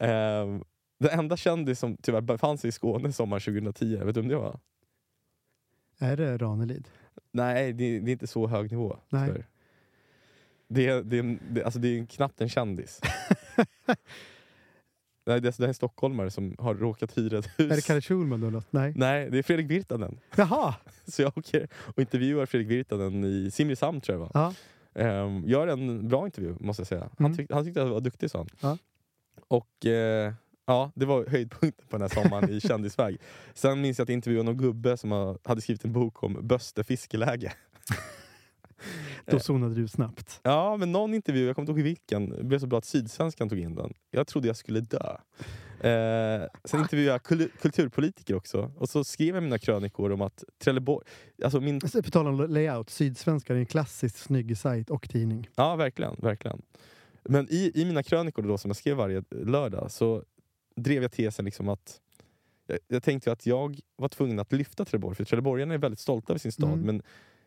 Ehm, 0.00 0.62
den 1.00 1.18
enda 1.18 1.36
kändis 1.36 1.78
som 1.78 1.96
tyvärr 2.02 2.20
befann 2.20 2.58
sig 2.58 2.68
i 2.68 2.72
Skåne 2.72 3.12
sommaren 3.12 3.40
2010, 3.40 3.96
vet 3.96 4.14
du 4.14 4.20
om 4.20 4.28
det 4.28 4.36
var? 4.36 4.58
Är 5.98 6.16
det 6.16 6.36
Ranelid? 6.38 6.88
Nej, 7.32 7.72
det, 7.72 7.98
det 8.00 8.10
är 8.10 8.12
inte 8.12 8.26
så 8.26 8.46
hög 8.46 8.70
nivå. 8.70 8.96
Nej. 9.08 9.26
tyvärr. 9.28 9.46
Det, 10.68 10.86
är- 10.88 11.02
det, 11.02 11.38
det, 11.50 11.64
alltså 11.64 11.78
det 11.80 11.88
är 11.98 12.06
knappt 12.06 12.40
en 12.40 12.48
kändis. 12.48 13.00
Nej, 15.26 15.40
det 15.40 15.48
är, 15.48 15.54
det 15.58 15.64
är 15.64 15.68
en 15.68 15.74
stockholmare 15.74 16.30
som 16.30 16.56
har 16.58 16.74
råkat 16.74 17.18
hyra 17.18 17.38
ett 17.38 17.46
hus. 17.56 17.72
Är 17.72 17.76
det 17.76 17.84
Kalle 17.86 18.00
Schulman 18.00 18.40
då? 18.40 18.50
Något? 18.50 18.66
Nej. 18.72 18.92
Nej, 18.96 19.30
det 19.30 19.38
är 19.38 19.42
Fredrik 19.42 19.70
Virtanen. 19.70 20.18
Jaha! 20.36 20.74
Så 21.06 21.22
jag 21.22 21.38
åker 21.38 21.68
och 21.74 21.98
intervjuar 21.98 22.46
Fredrik 22.46 22.70
Virtanen 22.70 23.24
i 23.24 23.50
Simrishamn 23.50 24.00
tror 24.00 24.18
jag 24.18 24.20
var. 24.20 24.30
Ja. 24.34 24.54
Ehm, 25.02 25.44
gör 25.48 25.66
en 25.68 26.08
bra 26.08 26.26
intervju 26.26 26.56
måste 26.60 26.80
jag 26.80 26.86
säga. 26.86 27.00
Han, 27.18 27.26
Mm. 27.26 27.36
tyck, 27.36 27.52
han 27.52 27.64
tyckte 27.64 27.82
att 27.82 27.86
jag 27.88 27.94
var 27.94 28.00
duktig 28.00 28.30
sa 28.30 28.38
han. 28.38 28.48
Ja. 28.60 28.78
Och 29.48 29.86
eh, 29.86 30.32
ja, 30.72 30.92
det 30.94 31.06
var 31.06 31.26
höjdpunkten 31.26 31.86
på 31.88 31.98
den 31.98 32.10
här 32.10 32.22
sommaren 32.22 32.50
i 32.50 32.60
kändisväg. 32.60 33.20
Sen 33.54 33.80
minns 33.80 33.98
jag 33.98 34.04
att 34.04 34.08
jag 34.08 34.14
intervjuade 34.14 34.44
någon 34.50 34.56
gubbe 34.56 34.96
som 34.96 35.36
hade 35.44 35.60
skrivit 35.60 35.84
en 35.84 35.92
bok 35.92 36.22
om 36.22 36.38
Böste 36.42 36.84
fiskeläge. 36.84 37.52
Då 39.26 39.40
zonade 39.40 39.74
du 39.74 39.88
snabbt. 39.88 40.40
Ja, 40.42 40.76
men 40.76 40.92
någon 40.92 41.14
intervju, 41.14 41.46
jag 41.46 41.56
kommer 41.56 41.68
inte 41.68 41.80
ihåg 41.80 41.84
vilken, 41.84 42.30
det 42.30 42.44
blev 42.44 42.58
så 42.58 42.66
bra 42.66 42.78
att 42.78 42.84
Sydsvenskan 42.84 43.48
tog 43.48 43.58
in 43.58 43.74
den. 43.74 43.94
Jag 44.10 44.26
trodde 44.26 44.46
jag 44.46 44.56
skulle 44.56 44.80
dö. 44.80 45.16
Eh, 45.80 46.48
sen 46.64 46.80
intervjuade 46.80 47.12
jag 47.12 47.22
kul- 47.22 47.50
kulturpolitiker 47.60 48.34
också. 48.34 48.72
Och 48.76 48.88
så 48.88 49.04
skrev 49.04 49.34
jag 49.34 49.42
mina 49.42 49.58
krönikor 49.58 50.12
om 50.12 50.20
att 50.20 50.44
Trelleborg... 50.64 51.06
Alltså 51.44 51.60
min, 51.60 51.80
På 51.80 51.88
tal 52.10 52.26
om 52.26 52.50
layout, 52.50 52.90
Sydsvenskan 52.90 53.56
är 53.56 53.60
en 53.60 53.66
klassisk 53.66 54.16
snygg 54.16 54.58
sajt 54.58 54.90
och 54.90 55.08
tidning. 55.08 55.48
Ja, 55.54 55.76
verkligen. 55.76 56.16
verkligen. 56.18 56.62
Men 57.24 57.46
i, 57.50 57.72
i 57.74 57.84
mina 57.84 58.02
krönikor 58.02 58.42
då, 58.42 58.58
som 58.58 58.68
jag 58.68 58.76
skrev 58.76 58.96
varje 58.96 59.22
lördag 59.30 59.90
så 59.90 60.22
drev 60.76 61.02
jag 61.02 61.12
tesen 61.12 61.44
liksom 61.44 61.68
att 61.68 62.00
jag, 62.66 62.78
jag 62.88 63.02
tänkte 63.02 63.32
att 63.32 63.46
jag 63.46 63.80
var 63.96 64.08
tvungen 64.08 64.38
att 64.38 64.52
lyfta 64.52 64.84
Trelleborg, 64.84 65.16
för 65.16 65.24
trelleborgarna 65.24 65.74
är 65.74 65.78
väldigt 65.78 66.00
stolta 66.00 66.32
över 66.32 66.38
sin 66.38 66.52
stad. 66.52 66.72
Mm. 66.72 66.86
Men 66.86 67.02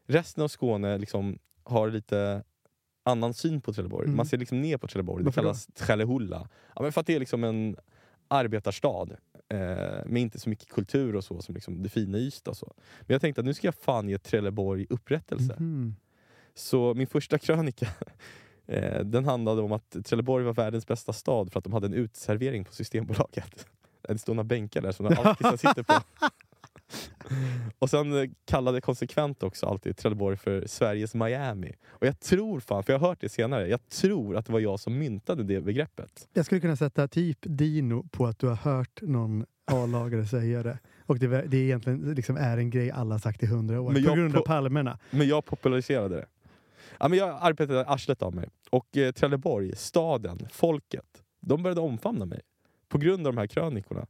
resten 0.06 0.44
av 0.44 0.48
Skåne 0.48 0.98
liksom 0.98 1.40
har 1.64 1.90
lite 1.90 2.44
annan 3.04 3.34
syn 3.34 3.62
på 3.62 3.74
Trelleborg. 3.74 4.06
Mm. 4.06 4.18
Man 4.18 4.26
ser 4.26 4.38
liksom 4.38 4.62
ner 4.62 4.78
på 4.78 4.88
Trelleborg. 4.88 5.24
Det 5.24 5.26
Varför 5.26 5.42
då? 5.42 5.46
kallas 5.46 5.66
Trellehulla. 5.66 6.50
Ja, 6.76 6.82
men 6.82 6.92
för 6.92 7.02
att 7.02 7.08
det 7.08 7.16
är 7.16 7.20
liksom 7.20 7.44
en 7.44 7.76
arbetarstad 8.28 9.08
eh, 9.50 9.58
med 10.06 10.18
inte 10.18 10.40
så 10.40 10.50
mycket 10.50 10.70
kultur 10.70 11.16
och 11.16 11.24
så 11.24 11.42
som 11.42 11.56
liksom 11.56 11.84
det 11.84 11.90
fina 11.90 12.18
Ystad. 12.18 12.52
Och 12.52 12.58
så. 12.58 12.74
Men 13.00 13.14
jag 13.14 13.22
tänkte 13.22 13.42
att 13.42 13.46
nu 13.46 13.54
ska 13.54 13.68
jag 13.68 13.76
fan 13.76 14.10
ge 14.10 14.18
Trelleborg 14.18 14.86
upprättelse. 14.90 15.56
Mhm. 15.60 15.96
Så 16.54 16.94
min 16.94 17.08
första 17.08 17.38
krönika 17.38 17.88
eh, 18.68 19.00
den 19.00 19.26
handlade 19.26 19.62
om 19.62 19.72
att 19.72 19.96
Trelleborg 20.06 20.46
var 20.46 20.54
världens 20.54 20.88
bästa 20.88 21.14
stad 21.14 21.52
för 21.52 21.58
att 21.60 21.64
de 21.64 21.74
hade 21.74 21.88
en 21.88 21.94
uteservering 21.94 22.64
på 22.66 22.74
Systembolaget. 22.74 23.68
Det 24.08 24.18
stod 24.18 24.36
några 24.36 24.48
bänkar 24.48 24.82
där 24.82 24.92
som 24.92 25.06
alkisar 25.06 25.58
sitter 25.58 25.84
på. 25.84 25.94
Och 27.80 27.90
sen 27.90 28.22
eh, 28.22 28.30
kallade 28.46 28.82
konsekvent 28.82 29.44
också 29.44 29.66
alltid 29.66 29.98
Trelleborg 29.98 30.38
för 30.38 30.68
Sveriges 30.68 31.16
Miami. 31.16 31.74
Och 31.88 32.08
jag 32.08 32.20
tror 32.20 32.60
fan, 32.60 32.84
för 32.84 32.94
jag 32.94 33.00
har 33.00 33.08
hört 33.08 33.22
det 33.22 33.30
senare, 33.30 33.68
jag 33.68 33.90
tror 33.90 34.38
att 34.38 34.46
det 34.46 34.52
var 34.54 34.60
jag 34.60 34.80
som 34.80 34.98
myntade 34.98 35.44
det 35.44 35.62
begreppet. 35.62 36.28
Jag 36.34 36.46
skulle 36.46 36.62
kunna 36.62 36.76
sätta 36.76 37.08
typ 37.08 37.38
Dino 37.42 38.08
på 38.12 38.26
att 38.26 38.40
du 38.40 38.48
har 38.48 38.56
hört 38.56 39.02
någon 39.02 39.46
A-lagare 39.72 40.26
säga 40.26 40.64
det. 40.64 40.80
Och 41.06 41.20
det, 41.20 41.28
det 41.28 41.58
är 41.58 41.62
egentligen 41.62 42.14
liksom 42.14 42.38
är 42.38 42.58
en 42.58 42.70
grej 42.70 42.92
alla 42.92 43.20
sagt 43.20 43.44
i 43.44 43.46
hundra 43.46 43.82
år. 43.82 43.92
Men 43.92 44.04
på 44.04 44.14
grund 44.16 44.36
av 44.36 44.40
på- 44.40 44.46
palmerna. 44.46 45.00
Men 45.12 45.28
jag 45.28 45.46
populariserade 45.46 46.16
det. 46.16 46.26
Ja, 47.00 47.08
men 47.08 47.20
jag 47.20 47.38
arbetade 47.42 47.86
arslet 47.86 48.22
av 48.22 48.36
mig. 48.36 48.50
Och 48.70 48.98
eh, 48.98 49.12
Trelleborg, 49.12 49.76
staden, 49.76 50.48
folket, 50.52 51.24
de 51.40 51.64
började 51.64 51.82
omfamna 51.82 52.26
mig. 52.26 52.42
På 52.88 52.98
grund 52.98 53.28
av 53.28 53.34
de 53.34 53.40
här 53.40 53.48
krönikorna. 53.48 54.08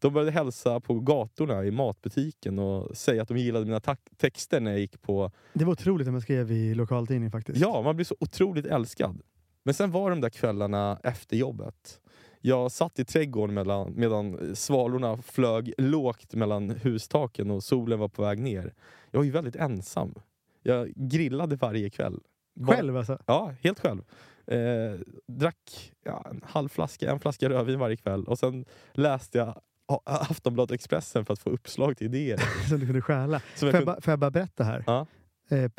De 0.00 0.12
började 0.12 0.30
hälsa 0.30 0.80
på 0.80 1.00
gatorna 1.00 1.64
i 1.64 1.70
matbutiken 1.70 2.58
och 2.58 2.96
säga 2.96 3.22
att 3.22 3.28
de 3.28 3.38
gillade 3.38 3.64
mina 3.64 3.80
texter 4.16 4.60
när 4.60 4.70
jag 4.70 4.80
gick 4.80 5.02
på... 5.02 5.30
Det 5.52 5.64
var 5.64 5.72
otroligt 5.72 6.06
när 6.06 6.12
man 6.12 6.20
skrev 6.20 6.52
i 6.52 6.74
lokaltidning 6.74 7.30
faktiskt. 7.30 7.60
Ja, 7.60 7.82
man 7.82 7.96
blir 7.96 8.04
så 8.04 8.16
otroligt 8.20 8.66
älskad. 8.66 9.20
Men 9.62 9.74
sen 9.74 9.90
var 9.90 10.10
de 10.10 10.20
där 10.20 10.30
kvällarna 10.30 11.00
efter 11.02 11.36
jobbet. 11.36 12.00
Jag 12.40 12.72
satt 12.72 12.98
i 12.98 13.04
trädgården 13.04 13.54
mellan, 13.54 13.92
medan 13.96 14.56
svalorna 14.56 15.16
flög 15.16 15.74
lågt 15.78 16.34
mellan 16.34 16.70
hustaken 16.70 17.50
och 17.50 17.62
solen 17.62 17.98
var 17.98 18.08
på 18.08 18.22
väg 18.22 18.38
ner. 18.38 18.74
Jag 19.10 19.18
var 19.20 19.24
ju 19.24 19.30
väldigt 19.30 19.56
ensam. 19.56 20.14
Jag 20.62 20.92
grillade 20.96 21.56
varje 21.56 21.90
kväll. 21.90 22.20
Själv 22.66 22.96
alltså? 22.96 23.18
Ja, 23.26 23.54
helt 23.62 23.80
själv. 23.80 24.02
Eh, 24.46 25.00
drack 25.26 25.92
ja, 26.04 26.26
en 26.30 26.40
halv 26.44 26.68
flaska, 26.68 27.10
en 27.10 27.20
flaska 27.20 27.48
rödvin 27.48 27.78
varje 27.78 27.96
kväll. 27.96 28.24
Och 28.24 28.38
sen 28.38 28.64
läste 28.92 29.38
jag 29.38 29.60
Aftonbladet 30.04 30.74
Expressen 30.74 31.24
för 31.24 31.32
att 31.32 31.38
få 31.38 31.50
uppslag 31.50 31.96
till 31.96 32.06
idéer. 32.06 32.38
Som 32.68 32.80
du 32.80 32.86
kunde 32.86 33.02
stjäla. 33.02 33.40
Får 33.40 33.68
jag 33.68 33.72
kunde, 33.74 33.86
ba, 33.86 34.00
får 34.00 34.12
jag 34.12 34.18
bara 34.18 34.30
berätta 34.30 34.64
här? 34.64 34.84
Ja. 34.86 35.06
Eh, 35.48 35.58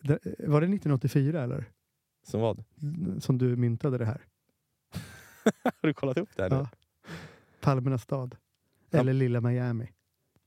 det- 0.00 0.18
var 0.38 0.60
det 0.60 0.66
1984 0.66 1.42
eller? 1.42 1.64
som 2.26 2.40
vad? 2.40 2.64
Som 3.20 3.38
du 3.38 3.56
myntade 3.56 3.98
det 3.98 4.04
här? 4.04 4.20
Har 5.64 5.72
du 5.88 5.94
kollat 5.94 6.18
upp 6.18 6.28
det 6.36 6.42
här 6.42 6.50
nu? 6.50 6.56
Ja. 6.56 6.68
Palmernas 7.60 8.02
stad. 8.02 8.36
Ja. 8.90 8.98
Eller 8.98 9.12
lilla 9.12 9.40
Miami. 9.40 9.88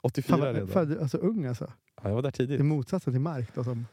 84 0.02 0.38
Fan, 0.38 0.54
redan? 0.54 0.68
fan, 0.68 1.00
alltså 1.00 1.18
ung 1.18 1.46
alltså. 1.46 1.74
Ja, 1.96 2.10
jag 2.10 2.16
var 2.16 2.22
där 2.22 2.32
Det 2.32 2.44
är 2.44 2.48
tidigt. 2.48 2.66
motsatsen 2.66 3.14
till 3.14 3.22
Mark 3.22 3.50
då, 3.56 3.64
som 3.64 3.88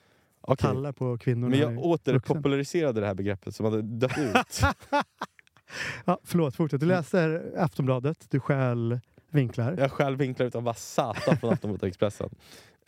Okej. 0.47 0.57
kallar 0.57 0.93
på 0.93 1.19
kvinnorna. 1.19 1.49
Men 1.51 1.59
jag 1.59 1.79
återpopulariserade 1.79 3.01
det 3.01 3.07
här 3.07 3.15
begreppet 3.15 3.55
som 3.55 3.65
hade 3.67 3.83
dött 3.83 4.19
ut. 4.19 4.61
ja, 6.05 6.19
förlåt, 6.25 6.57
fortsätt. 6.57 6.81
Du 6.81 6.87
läser 6.87 7.53
Aftonbladet, 7.59 8.27
du 8.31 8.41
stjäl 8.41 9.01
vinklar. 9.31 9.77
Jag 9.79 9.91
själv 9.91 10.19
vinklar 10.19 10.47
utav 10.47 10.63
bara 10.63 10.75
satan 10.75 11.37
från 11.37 11.53
Aftonbladet 11.53 11.83
och 11.83 11.89
Expressen. 11.89 12.31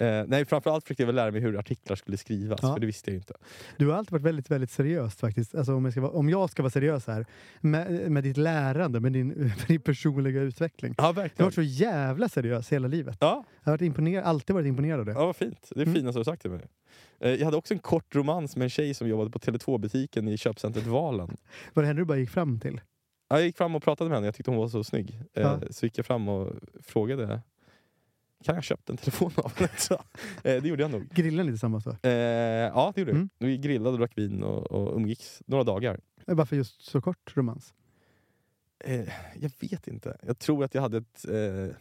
Eh, 0.01 0.25
nej, 0.27 0.45
framförallt 0.45 0.85
försökte 0.85 1.03
jag 1.03 1.07
väl 1.07 1.15
lära 1.15 1.31
mig 1.31 1.41
hur 1.41 1.59
artiklar 1.59 1.97
skulle 1.97 2.17
skrivas, 2.17 2.59
Ja. 2.63 2.73
för 2.75 2.81
det 2.81 2.87
visste 2.87 3.11
jag 3.11 3.13
ju 3.13 3.19
inte. 3.19 3.35
Du 3.77 3.87
har 3.89 3.95
alltid 3.97 4.13
varit 4.13 4.23
väldigt, 4.23 4.51
väldigt 4.51 4.71
seriöst 4.71 5.21
faktiskt. 5.21 5.55
Alltså, 5.55 5.75
om, 5.75 5.85
jag 5.85 5.93
ska 5.95 6.01
vara, 6.01 6.13
om 6.13 6.29
jag 6.29 6.51
ska 6.51 6.63
vara 6.63 6.71
seriös 6.71 7.07
här, 7.07 7.27
med, 7.61 8.11
med 8.13 8.25
ditt 8.25 8.37
lärande, 8.37 9.01
med 9.01 9.13
din, 9.13 9.29
med 9.39 9.53
din 9.69 9.81
personliga 9.81 10.41
utveckling. 10.43 10.95
Ja, 10.99 11.03
Du 11.03 11.07
har 11.07 11.13
verkligen. 11.13 11.45
varit 11.47 11.55
så 11.55 11.63
jävla 11.63 12.29
seriös 12.29 12.73
hela 12.73 12.89
livet. 12.89 13.17
Ja, 13.21 13.45
Jag 13.65 13.71
har 13.71 13.73
varit 13.73 13.83
imponer, 13.83 14.23
alltid 14.23 14.55
varit 14.55 14.67
imponerad 14.67 15.01
av 15.01 15.07
det. 15.07 15.13
ja, 15.13 15.27
vad 15.27 15.37
fint. 15.37 15.69
Det 15.75 15.81
är 15.81 15.83
Mm. 15.87 15.95
finaste 15.95 16.17
du 16.17 16.21
har 16.21 16.25
sagt 16.25 16.43
till 16.43 16.51
mig. 16.51 16.67
Eh, 17.21 17.31
jag 17.35 17.45
hade 17.45 17.57
också 17.57 17.75
en 17.75 17.81
kort 17.81 18.15
romans 18.15 18.57
med 18.57 18.65
en 18.65 18.71
tjej 18.71 18.95
som 18.95 19.09
jobbade 19.09 19.31
på 19.31 19.39
Tele2-butiken 19.39 20.29
i 20.29 20.37
köpcentret 20.37 20.87
Valen. 20.87 21.37
Var 21.75 21.83
det 21.83 21.87
henne 21.87 22.01
du 22.01 22.05
bara 22.05 22.19
gick 22.19 22.31
fram 22.31 22.61
till? 22.61 22.81
Ja, 23.31 23.37
Jag 23.37 23.47
gick 23.47 23.57
fram 23.57 23.75
och 23.75 23.83
pratade 23.83 24.11
med 24.11 24.17
henne, 24.17 24.27
jag 24.27 24.35
tyckte 24.35 24.51
hon 24.51 24.59
var 24.61 24.69
så 24.69 24.85
snygg. 24.85 25.21
Eh, 25.35 25.43
Ja. 25.43 25.61
Så 25.71 25.87
gick 25.87 25.99
jag 25.99 26.07
fram 26.07 26.29
och 26.29 26.53
frågade 26.85 27.41
kan 28.45 28.55
jag 28.55 28.65
köpa 28.65 28.93
en 28.93 28.97
telefon 28.97 29.31
av 29.37 29.53
henne? 29.57 29.71
Så, 29.79 29.95
eh, 30.45 30.63
det 30.63 30.69
gjorde 30.69 30.83
jag 30.83 30.91
nog. 30.91 31.09
Grillade 31.09 31.45
ni 31.45 31.53
tillsammans 31.53 31.85
då? 31.85 31.91
Eh, 32.03 32.11
ja, 32.11 32.93
det 32.95 33.01
gjorde 33.01 33.11
Mm. 33.13 33.29
vi. 33.39 33.47
Vi 33.47 33.59
grillade 33.59 33.91
och 33.91 33.99
drack 33.99 34.19
vin 34.19 34.43
och, 34.43 34.73
och 34.73 34.97
umgicks 34.97 35.43
några 35.47 35.65
dagar. 35.65 36.01
Varför 36.27 36.57
just 36.57 36.83
så 36.83 37.01
kort 37.01 37.37
romans? 37.37 37.75
Eh, 38.85 39.09
jag 39.41 39.51
vet 39.61 39.89
inte. 39.89 40.17
Jag 40.27 40.39
tror 40.39 40.65
att 40.65 40.75
jag 40.75 40.83
hade 40.83 40.97
ett... 40.99 41.25
Eh, 41.29 41.77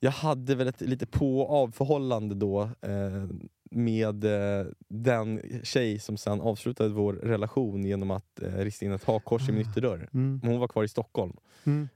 jag 0.00 0.10
hade 0.10 0.54
väl 0.54 0.68
ett 0.68 0.80
lite 0.80 1.06
på 1.06 1.40
och 1.40 1.62
avförhållande 1.62 2.34
då 2.34 2.62
eh, 2.80 3.26
med 3.70 4.24
eh, 4.24 4.66
den 4.88 5.40
tjej 5.62 5.98
som 5.98 6.16
sen 6.16 6.40
avslutade 6.40 6.90
vår 6.90 7.12
relation 7.12 7.84
genom 7.84 8.10
att 8.10 8.42
eh, 8.42 8.52
rista 8.56 8.84
in 8.84 8.92
ett 8.92 9.04
hakkors 9.04 9.48
i 9.48 9.52
min 9.52 9.66
Ah. 9.66 9.70
ytterdörr. 9.70 10.08
Mm. 10.14 10.40
Hon 10.44 10.58
var 10.60 10.68
kvar 10.68 10.84
i 10.84 10.88
Stockholm. 10.88 11.36
Mm. 11.64 11.88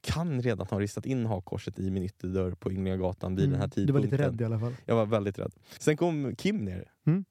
Kan 0.00 0.42
redan 0.42 0.66
ha 0.70 0.80
ristat 0.80 1.06
in 1.06 1.26
hakkorset 1.26 1.78
i 1.78 1.90
min 1.90 2.02
ytterdörr 2.02 2.50
på 2.54 2.70
Ynglingagatan 2.72 3.36
vid 3.36 3.48
den 3.50 3.54
här 3.60 3.70
Mm. 3.76 3.86
Du 3.86 3.92
var 3.92 4.00
tidpunkten. 4.00 4.10
lite 4.10 4.28
rädd 4.32 4.40
i 4.40 4.44
alla 4.44 4.58
fall. 4.60 4.74
Jag 4.86 4.96
var 4.96 5.06
väldigt 5.06 5.38
rädd. 5.38 5.52
Sen 5.78 5.96
kom 5.96 6.36
Kim 6.36 6.56
ner. 6.64 6.84
Mm. 7.06 7.24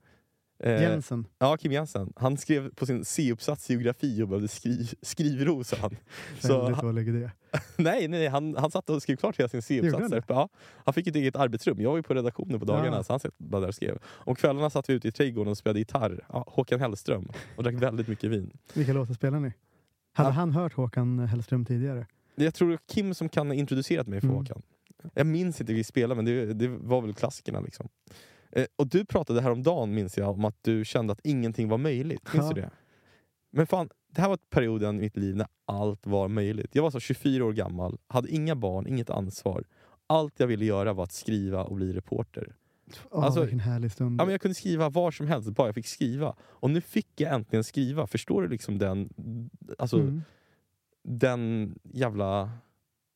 Eh, 0.63 0.81
Jensen. 0.81 1.27
Ja, 1.39 1.57
Kim 1.57 1.71
Jensen. 1.71 2.13
Han 2.15 2.37
skrev 2.37 2.73
på 2.73 2.85
sin 2.85 3.05
C-uppsats 3.05 3.69
geografi 3.69 4.21
och 4.23 4.27
behövde 4.27 4.47
skri 4.47 4.87
skrivro, 5.01 5.63
sa 5.63 5.77
han. 5.81 5.95
Så, 6.39 6.69
han 6.73 6.85
dålig 6.85 7.07
idé. 7.07 7.29
nej, 7.77 8.07
nej, 8.07 8.27
han, 8.27 8.55
han 8.57 8.71
satt 8.71 8.89
och 8.89 9.01
skrev 9.01 9.15
klart 9.15 9.39
hela 9.39 9.49
sin 9.49 9.61
C-uppsats. 9.61 10.11
han. 10.13 10.21
Ja, 10.27 10.49
han 10.85 10.93
fick 10.93 11.07
ett 11.07 11.15
eget 11.15 11.35
arbetsrum. 11.35 11.81
Jag 11.81 11.89
var 11.89 11.97
ju 11.97 12.03
på 12.03 12.13
redaktionen 12.13 12.59
på 12.59 12.65
dagarna, 12.65 12.95
Ja. 12.97 13.03
så 13.03 13.13
han 13.13 13.19
satt 13.19 13.37
bara 13.37 13.61
där 13.61 13.67
och 13.67 13.75
skrev. 13.75 13.97
Om 14.05 14.35
kvällarna 14.35 14.69
satt 14.69 14.89
vi 14.89 14.93
ute 14.93 15.07
i 15.07 15.11
trädgården 15.11 15.51
och 15.51 15.57
spelade 15.57 15.79
gitarr. 15.79 16.25
Ja, 16.29 16.43
Håkan 16.47 16.79
Hellström. 16.79 17.27
Och 17.57 17.63
drack 17.63 17.75
väldigt 17.75 18.07
mycket 18.07 18.29
vin. 18.31 18.57
Vilka 18.73 18.93
låtar 18.93 19.13
spelar 19.13 19.39
ni? 19.39 19.53
Hade 20.13 20.29
Ja. 20.29 20.33
han 20.33 20.51
hört 20.51 20.73
Håkan 20.73 21.19
Hellström 21.19 21.65
tidigare? 21.65 22.07
Jag 22.45 22.53
tror 22.53 22.67
det 22.67 22.73
var 22.73 22.93
Kim 22.95 23.13
som 23.13 23.29
kan 23.29 23.47
ha 23.47 23.53
introducerat 23.53 24.07
mig 24.07 24.21
för 24.21 24.27
Mm. 24.27 24.37
Håkan. 24.37 24.61
Jag 25.13 25.27
minns 25.27 25.61
inte 25.61 25.73
vi 25.73 25.83
spelade, 25.83 26.15
men 26.15 26.25
det, 26.25 26.53
det 26.53 26.67
var 26.67 27.01
väl 27.01 27.13
klassikerna. 27.13 27.59
Liksom. 27.59 27.87
Eh, 28.51 28.65
och 28.75 28.87
du 28.87 29.05
pratade 29.05 29.41
häromdagen, 29.41 29.93
minns 29.93 30.17
jag, 30.17 30.29
om 30.29 30.45
att 30.45 30.57
du 30.61 30.85
kände 30.85 31.13
att 31.13 31.19
ingenting 31.23 31.69
var 31.69 31.77
möjligt. 31.77 32.33
Minns 32.33 32.45
Ja. 32.45 32.53
du 32.53 32.61
det? 32.61 32.69
Men 33.51 33.67
fan, 33.67 33.89
det 34.11 34.21
här 34.21 34.29
var 34.29 34.37
perioden 34.49 34.97
i 34.97 35.01
mitt 35.01 35.17
liv 35.17 35.35
när 35.35 35.47
allt 35.65 36.07
var 36.07 36.27
möjligt. 36.27 36.75
Jag 36.75 36.83
var 36.83 36.91
så 36.91 36.99
24 36.99 37.45
år 37.45 37.53
gammal, 37.53 37.97
hade 38.07 38.29
inga 38.29 38.55
barn, 38.55 38.87
inget 38.87 39.09
ansvar. 39.09 39.63
Allt 40.07 40.39
jag 40.39 40.47
ville 40.47 40.65
göra 40.65 40.93
var 40.93 41.03
att 41.03 41.11
skriva 41.11 41.63
och 41.63 41.75
bli 41.75 41.93
reporter. 41.93 42.55
Åh, 43.11 43.23
Alltså- 43.25 43.41
vilken 43.41 43.59
härlig 43.59 43.91
stund. 43.91 44.21
Ja, 44.21 44.25
men 44.25 44.31
jag 44.31 44.41
kunde 44.41 44.55
skriva 44.55 44.89
var 44.89 45.11
som 45.11 45.27
helst, 45.27 45.49
bara 45.49 45.67
jag 45.67 45.75
fick 45.75 45.87
skriva. 45.87 46.35
Och 46.41 46.69
nu 46.69 46.81
fick 46.81 47.07
jag 47.15 47.33
äntligen 47.33 47.63
skriva. 47.63 48.07
Förstår 48.07 48.41
du 48.41 48.47
liksom 48.47 48.77
den, 48.77 49.09
alltså, 49.77 49.99
Mm. 49.99 50.21
Den 51.03 51.75
jävla 51.83 52.51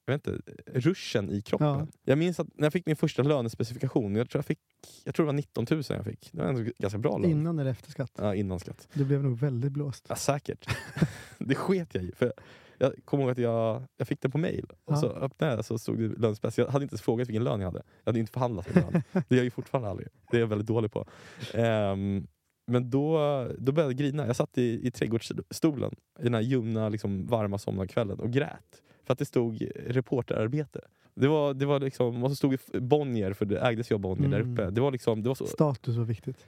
jag 0.07 0.13
vet 0.13 0.27
inte, 0.27 0.41
ruschen 0.65 1.29
i 1.29 1.41
kroppen. 1.41 1.67
Ja. 1.67 1.87
Jag 2.03 2.17
minns 2.17 2.39
att 2.39 2.47
när 2.53 2.65
jag 2.65 2.73
fick 2.73 2.85
min 2.85 2.95
första 2.95 3.23
lönespecifikation, 3.23 4.15
jag 4.15 4.29
tror, 4.29 4.39
jag 4.39 4.45
fick, 4.45 4.59
jag 5.03 5.15
tror 5.15 5.25
det 5.25 5.27
var 5.27 5.33
19 5.33 5.65
000 5.71 5.83
jag 5.89 6.05
fick. 6.05 6.29
Det 6.31 6.41
var 6.41 6.47
en 6.47 6.71
ganska 6.77 6.99
bra 6.99 7.17
lön. 7.17 7.31
Innan 7.31 7.59
eller 7.59 7.71
efter 7.71 7.91
skatt? 7.91 8.11
Ja, 8.17 8.35
innan 8.35 8.59
skatt. 8.59 8.87
Du 8.93 9.05
blev 9.05 9.23
nog 9.23 9.37
väldigt 9.37 9.71
blåst. 9.71 10.05
Ja, 10.09 10.15
säkert. 10.15 10.69
det 11.37 11.55
sket 11.55 11.95
jag 11.95 12.03
i. 12.03 12.11
För 12.15 12.33
jag 12.77 12.93
kommer 13.05 13.23
ihåg 13.23 13.31
att 13.31 13.37
jag, 13.37 13.83
jag 13.97 14.07
fick 14.07 14.21
den 14.21 14.31
på 14.31 14.37
mail. 14.37 14.65
Och 14.85 14.93
Ja. 14.93 14.97
så 14.97 15.07
öppnade 15.09 15.55
jag 15.55 15.65
så 15.65 15.77
stod 15.77 15.99
det 15.99 16.07
lönespec. 16.07 16.57
Jag 16.57 16.67
hade 16.67 16.83
inte 16.83 16.93
ens 16.93 17.01
frågat 17.01 17.27
vilken 17.27 17.43
lön 17.43 17.59
jag 17.59 17.67
hade. 17.67 17.83
Jag 18.03 18.09
hade 18.11 18.19
inte 18.19 18.31
förhandlat 18.31 18.75
med 18.75 18.83
lön. 18.83 19.03
Det 19.11 19.35
gör 19.35 19.37
jag 19.37 19.43
ju 19.43 19.51
fortfarande 19.51 19.89
aldrig. 19.89 20.07
Det 20.31 20.37
är 20.37 20.41
jag 20.41 20.47
väldigt 20.47 20.67
dålig 20.67 20.91
på. 20.91 21.05
Ehm, 21.53 22.27
men 22.65 22.89
då, 22.89 23.17
då 23.57 23.71
började 23.71 23.93
jag 23.93 23.97
grina. 23.97 24.27
Jag 24.27 24.35
satt 24.35 24.57
i, 24.57 24.87
i 24.87 24.91
trädgårdsstolen 24.91 25.91
i 26.19 26.23
den 26.23 26.33
här 26.33 26.41
ljumna, 26.41 26.89
liksom, 26.89 27.27
varma 27.27 27.57
sommarkvällen 27.57 28.19
och 28.19 28.31
grät. 28.31 28.81
För 29.03 29.13
att 29.13 29.19
det 29.19 29.25
stod 29.25 29.67
reporterarbete. 29.85 30.81
Det 31.15 31.27
var, 31.27 31.53
det 31.53 31.65
var 31.65 31.79
liksom, 31.79 32.23
och 32.23 32.29
så 32.31 32.35
stod 32.35 32.57
Bonnier, 32.73 33.33
för 33.33 33.45
det 33.45 33.59
ägdes 33.59 33.91
ju 33.91 33.95
av 33.95 34.01
Bonnier 34.01 34.29
där 34.29 34.39
Mm. 34.39 34.53
uppe. 34.53 34.69
Det 34.69 34.81
var, 34.81 34.91
liksom, 34.91 35.23
det 35.23 35.27
var 35.29 35.35
så, 35.35 35.45
Status 35.45 35.95
var 35.95 36.05
viktigt. 36.05 36.45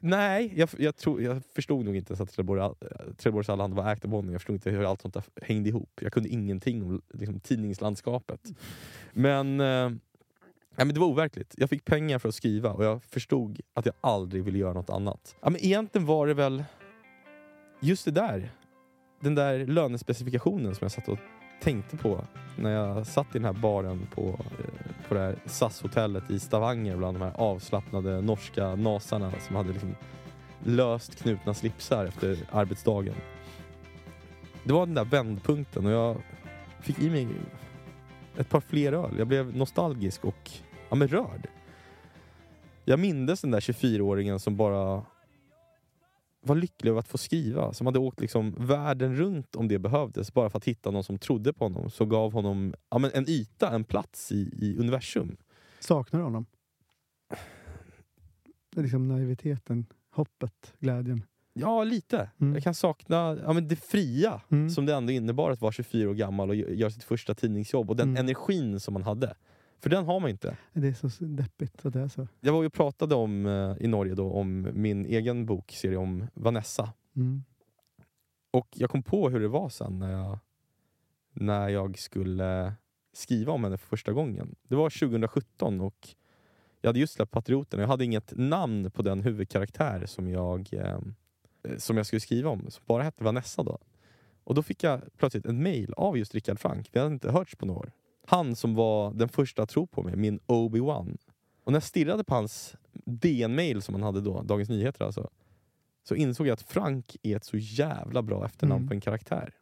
Nej, 0.00 0.52
jag, 0.56 0.68
jag, 0.78 0.96
tror, 0.96 1.22
jag 1.22 1.42
förstod 1.54 1.84
nog 1.84 1.96
inte 1.96 2.10
ens 2.12 2.20
att 2.20 2.30
Trelleborgs 3.18 3.48
Allehanda 3.48 3.76
var 3.82 3.92
ägt 3.92 4.04
av 4.04 4.10
Bonnier. 4.10 4.32
Jag 4.32 4.40
förstod 4.40 4.54
inte 4.56 4.70
hur 4.70 4.84
allt 4.90 5.02
sånt 5.02 5.14
där 5.14 5.24
hängde 5.42 5.68
ihop. 5.68 6.00
Jag 6.00 6.12
kunde 6.12 6.28
ingenting 6.28 6.82
om 6.82 7.02
liksom, 7.12 7.40
tidningslandskapet. 7.40 8.40
Men, 9.12 9.60
eh, 9.60 9.90
ja, 10.76 10.84
men 10.84 10.94
det 10.94 11.00
var 11.00 11.06
overkligt. 11.06 11.54
Jag 11.56 11.70
fick 11.70 11.84
pengar 11.84 12.18
för 12.18 12.28
att 12.28 12.34
skriva 12.34 12.72
och 12.72 12.84
jag 12.84 13.04
förstod 13.04 13.60
att 13.74 13.86
jag 13.86 13.94
aldrig 14.00 14.44
ville 14.44 14.58
göra 14.58 14.72
något 14.72 14.90
annat. 14.90 15.36
Ja, 15.42 15.50
men 15.50 15.64
egentligen 15.64 16.06
var 16.06 16.26
det 16.26 16.34
väl 16.34 16.64
just 17.80 18.04
det 18.04 18.10
där. 18.10 18.50
Den 19.20 19.34
där 19.34 19.66
lönespecifikationen 19.66 20.74
som 20.74 20.84
jag 20.84 20.92
satt 20.92 21.08
och 21.08 21.18
tänkte 21.62 21.96
på 21.96 22.24
när 22.56 22.70
jag 22.70 23.06
satt 23.06 23.26
i 23.26 23.38
den 23.38 23.44
här 23.44 23.52
baren 23.52 24.06
på, 24.14 24.22
eh, 24.28 25.08
på 25.08 25.14
det 25.14 25.20
här 25.20 25.38
SAS-hotellet 25.46 26.30
i 26.30 26.40
Stavanger 26.40 26.96
bland 26.96 27.18
de 27.18 27.24
här 27.24 27.32
avslappnade 27.36 28.20
norska 28.20 28.74
nasarna 28.74 29.32
som 29.46 29.56
hade 29.56 29.72
liksom 29.72 29.94
löst 30.64 31.22
knutna 31.22 31.54
slipsar 31.54 32.04
efter 32.04 32.38
arbetsdagen. 32.50 33.14
Det 34.64 34.72
var 34.72 34.86
den 34.86 34.94
där 34.94 35.04
vändpunkten 35.04 35.86
och 35.86 35.92
jag 35.92 36.16
fick 36.80 36.98
i 36.98 37.10
mig 37.10 37.28
ett 38.36 38.48
par 38.48 38.60
fler 38.60 38.92
öl. 38.92 39.14
Jag 39.18 39.26
blev 39.26 39.56
nostalgisk 39.56 40.24
och 40.24 40.50
ja, 40.88 40.96
men 40.96 41.08
rörd. 41.08 41.48
Jag 42.84 42.98
mindes 43.00 43.40
den 43.40 43.50
där 43.50 43.60
24-åringen 43.60 44.38
som 44.38 44.56
bara 44.56 45.04
var 46.40 46.56
lycklig 46.56 46.90
över 46.90 47.00
att 47.00 47.08
få 47.08 47.18
skriva. 47.18 47.72
Som 47.72 47.86
hade 47.86 47.98
åkt 47.98 48.20
liksom 48.20 48.54
världen 48.58 49.16
runt 49.16 49.56
om 49.56 49.68
det 49.68 49.78
behövdes 49.78 50.32
bara 50.34 50.50
för 50.50 50.58
att 50.58 50.64
hitta 50.64 50.90
någon 50.90 51.04
som 51.04 51.18
trodde 51.18 51.52
på 51.52 51.64
honom. 51.64 51.90
Som 51.90 52.08
gav 52.08 52.32
honom 52.32 52.74
ja, 52.90 52.98
men 52.98 53.10
en 53.14 53.28
yta, 53.28 53.70
en 53.74 53.84
plats 53.84 54.32
i, 54.32 54.50
i 54.58 54.76
universum. 54.78 55.36
Saknar 55.80 56.20
du 56.20 56.24
honom? 56.24 56.46
Det 58.74 58.80
är 58.80 58.82
liksom 58.82 59.08
naiviteten, 59.08 59.86
hoppet, 60.10 60.74
glädjen. 60.78 61.22
Ja, 61.52 61.84
lite. 61.84 62.30
Mm. 62.40 62.54
Jag 62.54 62.62
kan 62.62 62.74
sakna 62.74 63.38
ja, 63.44 63.52
men 63.52 63.68
det 63.68 63.76
fria 63.76 64.40
Mm. 64.50 64.70
som 64.70 64.86
det 64.86 64.94
ändå 64.94 65.12
innebar 65.12 65.50
att 65.50 65.60
vara 65.60 65.72
24 65.72 66.10
år 66.10 66.14
gammal 66.14 66.48
och 66.50 66.54
gö- 66.56 66.74
göra 66.74 66.90
sitt 66.90 67.04
första 67.04 67.34
tidningsjobb. 67.34 67.90
Och 67.90 67.96
den 67.96 68.08
Mm. 68.08 68.20
energin 68.20 68.80
som 68.80 68.94
man 68.94 69.02
hade. 69.02 69.34
För 69.86 69.90
den 69.90 70.04
har 70.04 70.20
man 70.20 70.30
inte. 70.30 70.56
Det 70.72 70.88
är 70.88 71.08
så 71.08 71.24
deppigt 71.24 71.86
att 71.86 71.92
det 71.92 72.00
är 72.00 72.08
så. 72.08 72.28
Jag 72.40 72.52
var 72.52 72.62
ju 72.62 72.70
pratade 72.70 73.14
om, 73.14 73.46
eh, 73.46 73.76
i 73.80 73.86
Norge 73.86 74.14
då, 74.14 74.32
om 74.32 74.68
min 74.74 75.06
egen 75.06 75.46
bokserie 75.46 75.96
om 75.96 76.26
Vanessa. 76.34 76.92
Mm. 77.16 77.44
Och 78.50 78.68
jag 78.74 78.90
kom 78.90 79.02
på 79.02 79.30
hur 79.30 79.40
det 79.40 79.48
var 79.48 79.68
sen 79.68 79.98
när 79.98 80.12
jag, 80.12 80.38
när 81.32 81.68
jag 81.68 81.98
skulle 81.98 82.74
skriva 83.12 83.52
om 83.52 83.64
henne 83.64 83.78
för 83.78 83.86
första 83.86 84.12
gången. 84.12 84.54
Det 84.62 84.76
var 84.76 84.90
2017 84.90 85.80
och 85.80 86.08
jag 86.80 86.88
hade 86.88 86.98
just 86.98 87.14
släppt 87.14 87.32
Patrioten 87.32 87.80
jag 87.80 87.88
hade 87.88 88.04
inget 88.04 88.32
namn 88.36 88.90
på 88.90 89.02
den 89.02 89.22
huvudkaraktär 89.22 90.06
som 90.06 90.28
jag, 90.28 90.68
eh, 90.72 90.98
som 91.76 91.96
jag 91.96 92.06
skulle 92.06 92.20
skriva 92.20 92.50
om, 92.50 92.70
som 92.70 92.84
bara 92.86 93.02
hette 93.02 93.24
Vanessa 93.24 93.62
då. 93.62 93.78
Och 94.44 94.54
då 94.54 94.62
fick 94.62 94.82
jag 94.82 95.00
plötsligt 95.16 95.46
ett 95.46 95.54
mail 95.54 95.94
av 95.96 96.18
just 96.18 96.34
Rickard 96.34 96.58
Frank. 96.58 96.88
Vi 96.92 97.00
hade 97.00 97.12
inte 97.12 97.30
hörts 97.30 97.56
på 97.56 97.66
några 97.66 97.80
år. 97.80 97.92
Han 98.26 98.56
som 98.56 98.74
var 98.74 99.12
den 99.14 99.28
första 99.28 99.62
att 99.62 99.68
tro 99.68 99.86
på 99.86 100.02
mig, 100.02 100.16
min 100.16 100.40
Obi-Wan. 100.46 101.16
Och 101.64 101.72
när 101.72 101.76
jag 101.76 101.82
stirrade 101.82 102.24
på 102.24 102.34
hans 102.34 102.76
DN-mail 103.04 103.82
som 103.82 103.94
han 103.94 104.02
hade 104.02 104.20
då, 104.20 104.42
Dagens 104.42 104.68
Nyheter 104.68 105.04
alltså, 105.04 105.30
så 106.08 106.14
insåg 106.14 106.46
jag 106.46 106.52
att 106.52 106.62
Frank 106.62 107.16
är 107.22 107.36
ett 107.36 107.44
så 107.44 107.56
jävla 107.56 108.22
bra 108.22 108.44
efternamn 108.44 108.80
Mm. 108.80 108.88
på 108.88 108.94
en 108.94 109.00
karaktär. 109.00 109.54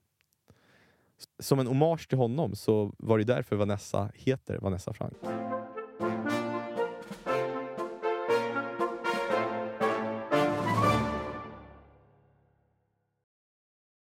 Som 1.39 1.59
en 1.59 1.67
hommage 1.67 2.09
till 2.09 2.19
honom 2.19 2.55
så 2.55 2.95
var 2.99 3.19
det 3.19 3.25
därför 3.25 3.57
Vanessa 3.57 4.11
heter 4.15 4.59
Vanessa 4.59 4.93
Frank. 4.93 5.15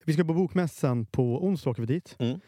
Vi 0.05 0.13
ska 0.13 0.23
på 0.23 0.33
Bokmässan 0.33 1.05
på 1.05 1.45
onsdag 1.45 1.69
åker 1.69 1.81
vi 1.81 1.93
dit. 1.93 2.15
Mm. 2.19 2.39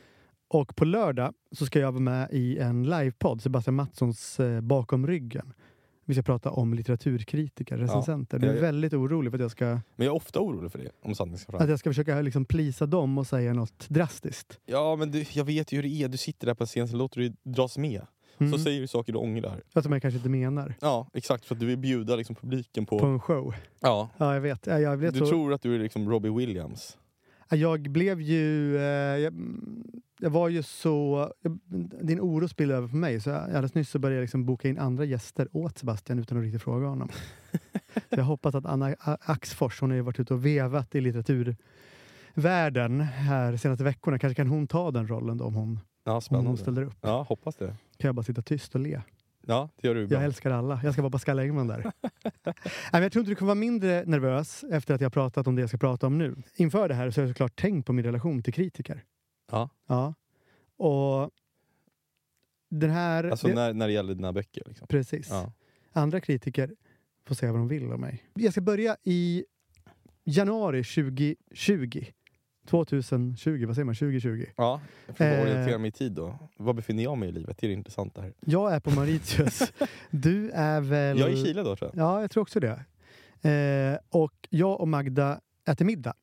Och 0.54 0.76
på 0.76 0.86
lördag 0.86 1.34
så 1.52 1.66
ska 1.66 1.80
jag 1.80 1.91
vara 1.91 2.02
med 2.02 2.28
i 2.32 2.58
en 2.58 2.84
livepodd, 2.84 3.41
Sebastian 3.41 3.76
Mattssons 3.76 4.39
eh, 4.39 4.62
Bakom 4.62 5.08
ryggen. 5.08 5.54
Vi 6.06 6.14
ska 6.14 6.24
prata 6.24 6.52
om 6.52 6.74
litteraturkritiker, 6.74 7.78
recensenter. 7.78 8.39
är 8.39 8.45
jag- 8.45 8.56
jag- 8.56 8.62
väldigt 8.62 8.93
orolig 8.93 9.32
för 9.32 9.38
att 9.38 9.41
jag 9.41 9.52
ska, 9.52 9.66
Men 9.66 9.82
jag 9.95 10.06
är 10.06 10.16
ofta 10.16 10.39
orolig 10.39 10.72
för 10.72 10.80
det, 10.80 10.89
om 11.04 11.16
sanningen 11.16 11.38
ska 11.39 11.52
fram. 11.52 11.62
att 11.62 11.70
jag 11.70 11.80
ska 11.80 11.89
försöka 11.89 12.22
liksom 12.22 12.45
plisa 12.45 12.86
dem 12.86 13.18
och 13.18 13.28
säga 13.28 13.54
något 13.54 13.89
drastiskt. 13.89 14.60
Ja, 14.66 14.95
men 14.95 15.12
du, 15.12 15.26
jag 15.34 15.43
vet 15.45 15.72
ju 15.72 15.76
hur 15.76 15.84
det 15.84 15.89
är. 16.04 16.08
Du 16.08 16.18
sitter 16.18 16.47
där 16.47 16.54
på 16.54 16.64
en 16.64 16.68
scen, 16.68 16.88
så 16.88 16.97
låter 16.97 17.22
du 17.22 17.28
dig 17.30 17.38
dras 17.43 17.78
med. 17.78 18.02
Mm. 18.38 18.52
Så 18.54 18.60
säger 18.60 18.82
du 18.82 18.88
saker 18.88 19.14
du 19.14 19.20
ångrar. 19.20 19.62
Fast 19.74 19.84
som 19.84 19.93
jag 19.93 20.02
kanske 20.02 20.18
inte 20.18 20.30
menar. 20.30 20.76
Ja, 20.82 21.08
exakt. 21.14 21.45
För 21.45 21.56
att 21.56 21.60
du 21.60 21.66
vill 21.66 21.78
bjuda 21.78 22.16
liksom 22.16 22.36
publiken 22.36 22.86
på... 22.86 22.99
På 22.99 23.06
en 23.06 23.20
show. 23.20 23.54
Ja. 23.80 24.10
Ja, 24.18 24.34
jag 24.34 24.41
vet. 24.41 24.68
Ja, 24.68 24.80
Jag, 24.80 24.97
vet 24.97 25.14
Du 25.14 25.20
så... 25.20 25.28
tror 25.28 25.54
att 25.54 25.62
du 25.62 25.76
är 25.76 25.80
liksom 25.80 26.10
Robbie 26.10 26.30
Williams. 26.30 26.97
Ja, 27.52 27.58
Jag 27.58 27.82
blev 27.82 28.22
ju... 28.22 28.78
Eh, 28.78 28.84
jag, 29.20 29.34
jag 30.20 30.30
var 30.30 30.49
ju 30.49 30.64
så... 30.64 31.32
Jag, 31.41 31.60
din 32.02 32.20
oro 32.20 32.47
spillde 32.47 32.76
över 32.76 32.88
på 32.88 32.95
mig. 32.95 33.22
Så 33.22 33.30
jag, 33.30 33.43
alldeles 33.43 33.76
nyss 33.76 33.89
så 33.89 33.99
började 33.99 34.16
jag 34.16 34.22
liksom 34.24 34.45
boka 34.45 34.70
in 34.70 34.80
andra 34.80 35.06
gäster 35.06 35.47
åt 35.52 35.78
Sebastian 35.78 36.20
utan 36.20 36.38
att 36.38 36.43
riktigt 36.43 36.62
fråga 36.62 36.88
honom. 36.88 37.10
så 37.93 37.99
jag 38.10 38.24
hoppas 38.24 38.56
att 38.56 38.66
Anna 38.66 38.95
Axfors, 39.22 39.82
hon 39.82 39.89
har 39.89 39.95
ju 39.95 40.02
varit 40.02 40.20
ute 40.20 40.34
och 40.34 40.45
vevat 40.45 40.95
i 40.95 41.02
litteraturvärlden 41.02 43.02
här 43.02 43.58
senaste 43.58 43.84
veckorna. 43.84 44.20
Kanske 44.20 44.36
kan 44.36 44.47
hon 44.47 44.68
ta 44.68 44.91
den 44.91 45.08
rollen 45.08 45.38
då 45.38 45.45
om 45.45 45.56
hon, 45.56 45.80
Ja, 46.04 46.22
om 46.30 46.45
hon 46.45 46.58
ställer 46.58 46.82
upp. 46.82 46.97
Ja, 47.02 47.26
hoppas 47.30 47.56
det. 47.56 47.76
Kan 47.97 48.08
jag 48.08 48.16
bara 48.16 48.24
sitta 48.24 48.41
tyst 48.41 48.76
och 48.76 48.82
le. 48.82 49.02
Ja, 49.48 49.70
det 49.82 49.88
gör 49.88 49.96
du 49.96 50.08
bra. 50.08 50.18
Jag 50.18 50.26
älskar 50.26 50.52
alla. 50.52 50.82
Jag 50.84 50.94
ska 50.94 51.02
vara 51.02 51.12
Pascal 51.12 51.39
Engman 51.39 51.68
där. 51.68 51.92
Nej, 52.44 52.54
men 52.92 53.02
jag 53.02 53.12
tror 53.12 53.22
inte 53.22 53.32
du 53.32 53.36
kommer 53.36 53.48
vara 53.48 53.60
mindre 53.60 54.04
nervös 54.06 54.64
efter 54.72 54.94
att 54.94 55.02
jag 55.02 55.14
pratat 55.14 55.48
om 55.48 55.56
det 55.56 55.62
jag 55.62 55.70
ska 55.70 55.78
prata 55.78 56.08
om 56.08 56.18
nu. 56.18 56.36
Inför 56.56 56.88
det 56.89 56.96
här 56.96 57.12
så 57.12 57.22
har 57.22 57.28
jag 57.28 57.36
såklart 57.36 57.56
tänkt 57.62 57.86
på 57.86 57.94
min 57.94 58.06
relation 58.06 58.44
till 58.44 58.54
kritiker. 58.54 59.04
Ja. 59.52 59.70
Ja. 59.88 60.14
Och 60.78 61.32
den 62.70 62.89
här... 62.89 63.24
Alltså 63.24 63.48
det, 63.48 63.54
när, 63.54 63.74
när 63.74 63.88
det 63.88 63.94
gäller 63.94 64.14
dina 64.14 64.34
böcker. 64.34 64.64
Liksom. 64.66 64.88
Precis. 64.88 65.28
Ja. 65.30 65.54
Andra 65.92 66.22
kritiker 66.22 66.76
får 67.26 67.36
säga 67.36 67.52
vad 67.52 67.62
de 67.62 67.68
vill 67.68 67.92
om 67.92 68.02
mig. 68.02 68.24
Jag 68.34 68.52
ska 68.52 68.62
börja 68.62 68.98
i 69.04 69.46
januari 70.24 70.84
2020. 70.84 72.06
2020, 72.68 73.66
vad 73.66 73.76
säger 73.76 73.86
man? 73.86 73.95
2020. 73.95 74.45
ja, 74.57 74.82
jag 75.07 75.18
får 75.18 75.26
Eh. 75.26 75.41
orientera 75.41 75.78
mig 75.78 75.88
i 75.88 75.91
tid 75.91 76.12
då. 76.12 76.39
Var 76.57 76.74
befinner 76.74 77.03
jag 77.03 77.18
mig 77.18 77.30
i 77.30 77.32
livet? 77.32 77.57
Det 77.57 77.66
är 77.66 77.70
det 77.70 77.74
intressanta 77.74 78.22
här. 78.22 78.34
Jag 78.39 78.74
är 78.74 78.80
på 78.80 78.89
Mauritius. 78.91 79.74
du 80.09 80.49
är 80.49 80.82
väl... 80.82 81.20
Jag 81.20 81.30
är 81.30 81.34
i 81.34 81.43
Chile 81.45 81.64
då 81.64 81.76
tror 81.76 81.91
jag. 81.93 82.05
Ja, 82.05 82.22
jag 82.22 82.32
tror 82.32 82.41
också 82.41 82.59
det. 82.59 82.84
Eh, 83.49 83.99
och 84.22 84.34
jag 84.49 84.82
och 84.82 84.88
Magda 84.88 85.39
äter 85.68 85.86
middag. 85.86 86.14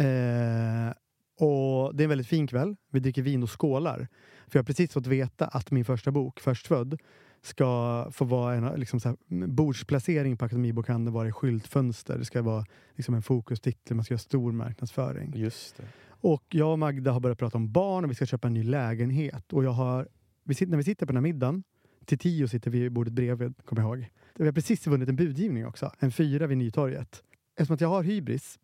Eh, 0.00 0.92
och 1.46 1.94
Det 1.96 2.02
är 2.02 2.04
en 2.04 2.08
väldigt 2.08 2.26
fin 2.26 2.46
kväll. 2.46 2.76
Vi 2.92 3.00
dricker 3.00 3.22
vin 3.22 3.42
och 3.42 3.60
skålar. 3.60 4.08
För 4.48 4.58
jag 4.58 4.62
har 4.62 4.66
precis 4.66 4.92
fått 4.92 5.06
veta 5.06 5.46
att 5.46 5.70
min 5.70 5.84
första 5.84 6.10
bok, 6.10 6.40
Förstfödd, 6.40 6.98
ska 7.46 8.06
få 8.10 8.24
vara 8.24 8.54
en 8.54 8.80
liksom 8.80 9.00
så 9.00 9.08
här, 9.08 9.46
bordsplacering 9.46 10.36
på 10.36 10.44
Akademibokhandeln, 10.44 11.14
vara 11.14 11.28
i 11.28 11.32
skyltfönster. 11.32 12.18
Det 12.18 12.24
ska 12.24 12.42
vara 12.42 12.64
liksom 12.94 13.14
en 13.14 13.22
fokustitel, 13.22 13.96
man 13.96 14.04
ska 14.04 14.14
göra 14.14 14.18
stor 14.18 14.52
marknadsföring. 14.52 15.32
Just 15.36 15.76
det. 15.76 15.84
Och 16.06 16.44
jag 16.48 16.72
och 16.72 16.78
Magda 16.78 17.12
har 17.12 17.20
börjat 17.20 17.38
prata 17.38 17.58
om 17.58 17.72
barn 17.72 18.04
och 18.04 18.10
vi 18.10 18.14
ska 18.14 18.26
köpa 18.26 18.48
en 18.48 18.54
ny 18.54 18.62
lägenhet. 18.62 19.52
Och 19.52 19.64
jag 19.64 19.70
har, 19.70 20.08
vi 20.44 20.54
sitter, 20.54 20.70
när 20.70 20.76
vi 20.76 20.84
sitter 20.84 21.06
på 21.06 21.12
den 21.12 21.16
här 21.16 21.32
middagen, 21.32 21.62
till 22.04 22.18
tio 22.18 22.48
sitter 22.48 22.70
vi 22.70 22.80
vid 22.80 22.92
bordet 22.92 23.12
bredvid, 23.12 23.54
kommer 23.64 23.82
jag 23.82 23.98
ihåg. 23.98 24.10
Vi 24.34 24.44
har 24.44 24.52
precis 24.52 24.86
vunnit 24.86 25.08
en 25.08 25.16
budgivning 25.16 25.66
också, 25.66 25.92
en 25.98 26.12
fyra 26.12 26.46
vid 26.46 26.58
Nytorget. 26.58 27.22
Eftersom 27.56 27.74
att 27.74 27.80
jag 27.80 27.88
har 27.88 28.02
hybris 28.02 28.58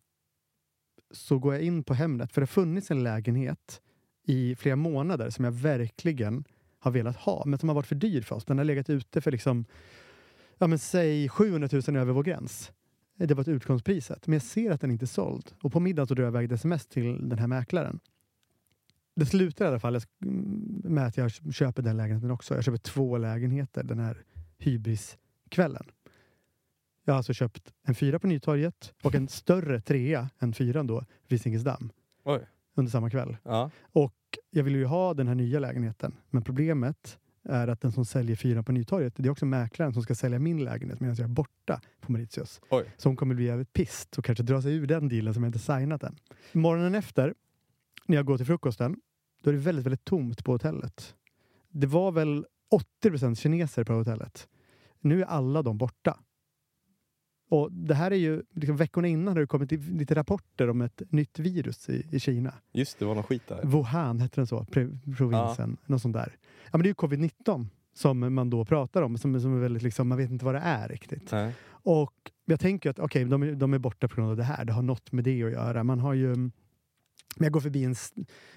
så 1.11 1.39
går 1.39 1.55
jag 1.55 1.63
in 1.63 1.85
på 1.85 1.95
Hemnet, 1.95 2.33
för 2.33 2.41
det 2.41 2.43
har 2.43 2.47
funnits 2.47 2.91
en 2.91 3.03
lägenhet 3.03 3.81
i 4.27 4.57
flera 4.57 4.77
månader 4.77 5.31
som 5.31 5.45
jag 5.45 5.53
verkligen 5.53 6.45
har 6.81 6.91
velat 6.91 7.17
ha, 7.17 7.43
men 7.47 7.59
som 7.59 7.69
har 7.69 7.75
varit 7.77 7.87
för 7.87 7.95
dyr 7.95 8.23
för 8.23 8.37
oss. 8.37 8.45
Den 8.45 8.59
har 8.59 8.65
legat 8.65 8.91
ute 8.91 9.21
för 9.21 9.31
liksom, 9.31 9.65
ja 10.59 10.67
men 10.67 10.79
säg 10.79 11.29
700 11.29 11.69
000 11.73 11.97
över 11.97 12.13
vår 12.13 12.23
gräns. 12.23 12.73
Det 13.17 13.35
var 13.35 13.43
ett 13.43 13.49
utgångspriset. 13.49 14.27
Men 14.27 14.33
jag 14.33 14.43
ser 14.43 14.71
att 14.71 14.81
den 14.81 14.91
inte 14.91 15.05
är 15.05 15.07
såld. 15.07 15.53
Och 15.63 15.73
på 15.73 15.81
middagen 15.81 16.07
så 16.07 16.15
drar 16.15 16.25
jag 16.25 16.31
iväg 16.31 16.45
ett 16.45 16.53
sms 16.53 16.87
till 16.87 17.29
den 17.29 17.39
här 17.39 17.47
mäklaren. 17.47 18.01
det 19.17 19.27
slutar 19.27 19.65
i 19.65 19.69
alla 19.69 19.81
fall 19.81 20.01
med 20.85 21.07
att 21.07 21.17
jag 21.17 21.31
köper 21.55 21.83
den 21.83 21.97
lägenheten 21.97 22.31
också. 22.31 22.55
Jag 22.55 22.65
köper 22.65 22.79
två 22.79 23.19
lägenheter 23.19 23.83
den 23.83 23.99
här 23.99 24.25
hybriskvällen. 24.59 25.85
Jag 27.05 27.13
har 27.13 27.17
alltså 27.17 27.33
köpt 27.33 27.73
en 27.87 27.95
fyra 27.95 28.19
på 28.19 28.27
Nytorget 28.27 28.95
och 29.03 29.15
en 29.15 29.29
större 29.29 29.81
trea 29.81 30.31
än 30.39 30.53
fyran 30.53 30.87
då, 30.87 31.05
vid 31.29 31.41
Zinkensdamm, 31.41 31.91
Oj. 32.25 32.47
under 32.75 32.91
samma 32.91 33.11
kväll. 33.11 33.37
Ja. 33.43 33.71
Och 33.93 34.15
jag 34.51 34.65
vill 34.65 34.75
ju 34.75 34.85
ha 34.85 35.15
den 35.15 35.29
här 35.29 35.35
nya 35.35 35.59
lägenheten. 35.59 36.17
Men 36.31 36.43
problemet 36.43 37.19
är 37.45 37.69
att 37.69 37.81
den 37.81 37.93
som 37.93 38.05
säljer 38.05 38.37
fyran 38.37 38.65
på 38.65 38.73
Nytorget, 38.73 39.15
det 39.17 39.29
är 39.29 39.31
också 39.31 39.47
mäklaren 39.47 39.93
som 39.93 40.03
ska 40.03 40.15
sälja 40.15 40.39
min 40.39 40.65
lägenhet 40.65 41.01
medan 41.01 41.17
jag 41.17 41.25
är 41.25 41.29
borta 41.29 41.81
på 42.01 42.13
Mauritius. 42.13 42.61
Oj. 42.71 42.85
Så 42.97 43.09
hon 43.09 43.17
kommer 43.17 43.35
bli 43.35 43.45
jävligt 43.45 43.73
pist 43.73 44.19
och 44.19 44.25
kanske 44.25 44.45
dra 44.45 44.63
sig 44.63 44.75
ur 44.75 44.87
den 44.87 45.09
dealen 45.09 45.35
som 45.35 45.43
jag 45.43 45.49
inte 45.49 45.59
signat 45.59 46.03
än. 46.03 46.17
Morgonen 46.53 46.95
efter, 46.95 47.35
när 48.07 48.17
jag 48.17 48.27
går 48.27 48.37
till 48.37 48.47
frukosten, 48.47 48.97
då 49.43 49.51
är 49.51 49.55
det 49.55 49.61
väldigt, 49.61 49.87
väldigt 49.87 50.05
tomt 50.05 50.45
på 50.45 50.53
hotellet. 50.53 51.15
Det 51.71 51.87
var 51.87 52.13
väl 52.13 52.47
80% 53.05 53.35
kineser 53.35 53.85
på 53.85 53.93
hotellet. 53.93 54.49
Nu 55.01 55.23
är 55.23 55.27
alla 55.27 55.63
de 55.63 55.79
borta. 55.79 56.19
Och 57.51 57.73
det 57.73 57.95
här 57.95 58.11
är 58.11 58.17
ju, 58.17 58.43
liksom 58.55 58.77
veckorna 58.77 59.09
innan 59.09 59.29
har 59.35 59.41
det 59.41 59.47
kommit 59.47 59.73
lite 59.73 60.15
rapporter 60.15 60.71
om 60.71 60.81
ett 60.81 61.03
nytt 61.09 61.39
virus 61.39 61.89
i, 61.89 62.07
i 62.11 62.21
Kina. 62.21 62.55
Just 62.73 62.99
det, 62.99 63.05
var 63.05 63.15
någon 63.15 63.23
skit 63.25 63.43
där. 63.49 63.61
Wuhan 63.65 64.21
hette 64.21 64.41
den 64.41 64.47
så, 64.47 64.67
provinsen. 65.17 65.77
Något 65.87 66.03
sånt 66.03 66.15
där. 66.15 66.37
Ja, 66.65 66.71
men 66.73 66.81
det 66.83 66.87
är 66.87 66.91
ju 66.91 66.95
covid-19 66.95 67.67
som 67.95 68.35
man 68.35 68.51
då 68.51 68.65
pratar 68.65 69.03
om. 69.03 69.19
Som, 69.19 69.41
som 69.41 69.57
är 69.57 69.61
väldigt 69.61 69.83
liksom, 69.83 70.09
man 70.09 70.19
vet 70.19 70.31
inte 70.31 70.45
vad 70.45 70.55
det 70.55 70.59
är 70.61 70.89
riktigt. 70.89 71.33
Nej. 71.33 71.53
Och 71.69 72.13
jag 72.45 72.61
tänker 72.61 72.91
att 72.91 72.99
okej, 72.99 73.25
de, 73.25 73.43
är- 73.43 73.53
de 73.55 73.75
är 73.75 73.79
borta 73.79 74.09
på 74.09 74.15
grund 74.17 74.31
av 74.31 74.37
det 74.37 74.43
här. 74.45 74.65
Det 74.65 74.73
har 74.73 74.83
något 74.83 75.13
med 75.13 75.25
det 75.25 75.43
att 75.45 75.53
göra. 75.53 75.85
Man 75.85 75.99
har 76.01 76.15
ju... 76.15 76.37
När 77.37 77.47
jag 77.47 77.53
går 77.53 77.61
förbi 77.61 77.85
en, 77.85 77.95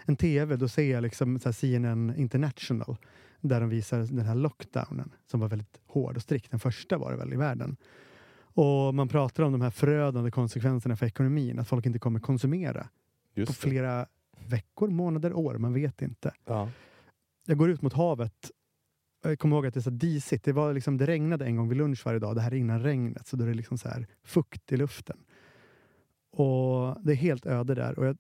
en 0.06 0.16
tv, 0.16 0.56
då 0.56 0.68
ser 0.68 0.92
jag 0.92 1.02
liksom 1.02 1.40
så 1.40 1.54
CNN 1.54 2.14
International. 2.18 2.96
Där 3.42 3.60
de 3.60 3.70
visar 3.70 4.00
den 4.00 4.26
här 4.26 4.36
lockdownen 4.36 5.12
som 5.26 5.40
var 5.40 5.48
väldigt 5.48 5.80
hård 5.88 6.16
och 6.16 6.22
strikt. 6.22 6.52
Den 6.52 6.60
första 6.60 6.98
var 6.98 7.12
det 7.12 7.18
väl 7.18 7.34
i 7.34 7.36
världen. 7.36 7.76
Och 8.54 8.96
man 8.96 9.08
pratar 9.08 9.44
om 9.44 9.52
de 9.52 9.62
här 9.62 9.70
förödande 9.70 10.32
konsekvenserna 10.32 10.96
för 10.96 11.06
ekonomin. 11.06 11.60
Att 11.60 11.68
folk 11.68 11.86
inte 11.86 12.00
kommer 12.00 12.20
konsumera 12.20 12.90
Just 13.34 13.62
på 13.62 13.68
det. 13.68 13.70
flera 13.72 14.06
veckor, 14.48 14.88
månader, 14.88 15.34
år. 15.34 15.58
Man 15.58 15.74
vet 15.74 16.02
inte. 16.02 16.34
Ja. 16.46 16.70
Jag 17.46 17.58
går 17.58 17.70
ut 17.70 17.82
mot 17.82 17.94
havet. 17.94 18.52
Jag 19.24 19.40
kommer 19.40 19.56
ihåg 19.56 19.66
att 19.66 19.74
det 19.74 19.80
är 19.80 19.82
så 19.82 19.90
disigt. 19.90 20.44
Det, 20.46 20.54
var 20.54 20.74
liksom, 20.74 20.98
det 20.98 21.06
regnade 21.06 21.46
en 21.46 21.56
gång 21.56 21.70
vid 21.70 21.78
lunch 21.78 22.06
varje 22.06 22.20
dag. 22.20 22.36
Det 22.36 22.42
här 22.42 22.52
är 22.52 22.56
innan 22.56 22.82
regnet. 22.84 23.28
Så 23.28 23.36
då 23.36 23.44
är 23.44 23.48
det 23.48 23.54
liksom 23.54 23.78
så 23.78 23.90
här 23.90 24.08
fukt 24.24 24.72
i 24.72 24.78
luften. 24.78 25.18
Och 26.32 26.98
det 27.04 27.12
är 27.12 27.16
helt 27.16 27.46
öde 27.46 27.76
där. 27.76 28.00
Och 28.00 28.06
jag 28.06 28.18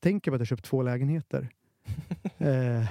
tänker 0.00 0.30
på 0.30 0.34
att 0.34 0.40
jag 0.40 0.48
köpt 0.48 0.64
två 0.64 0.82
lägenheter. 0.82 1.48
eh, 2.38 2.84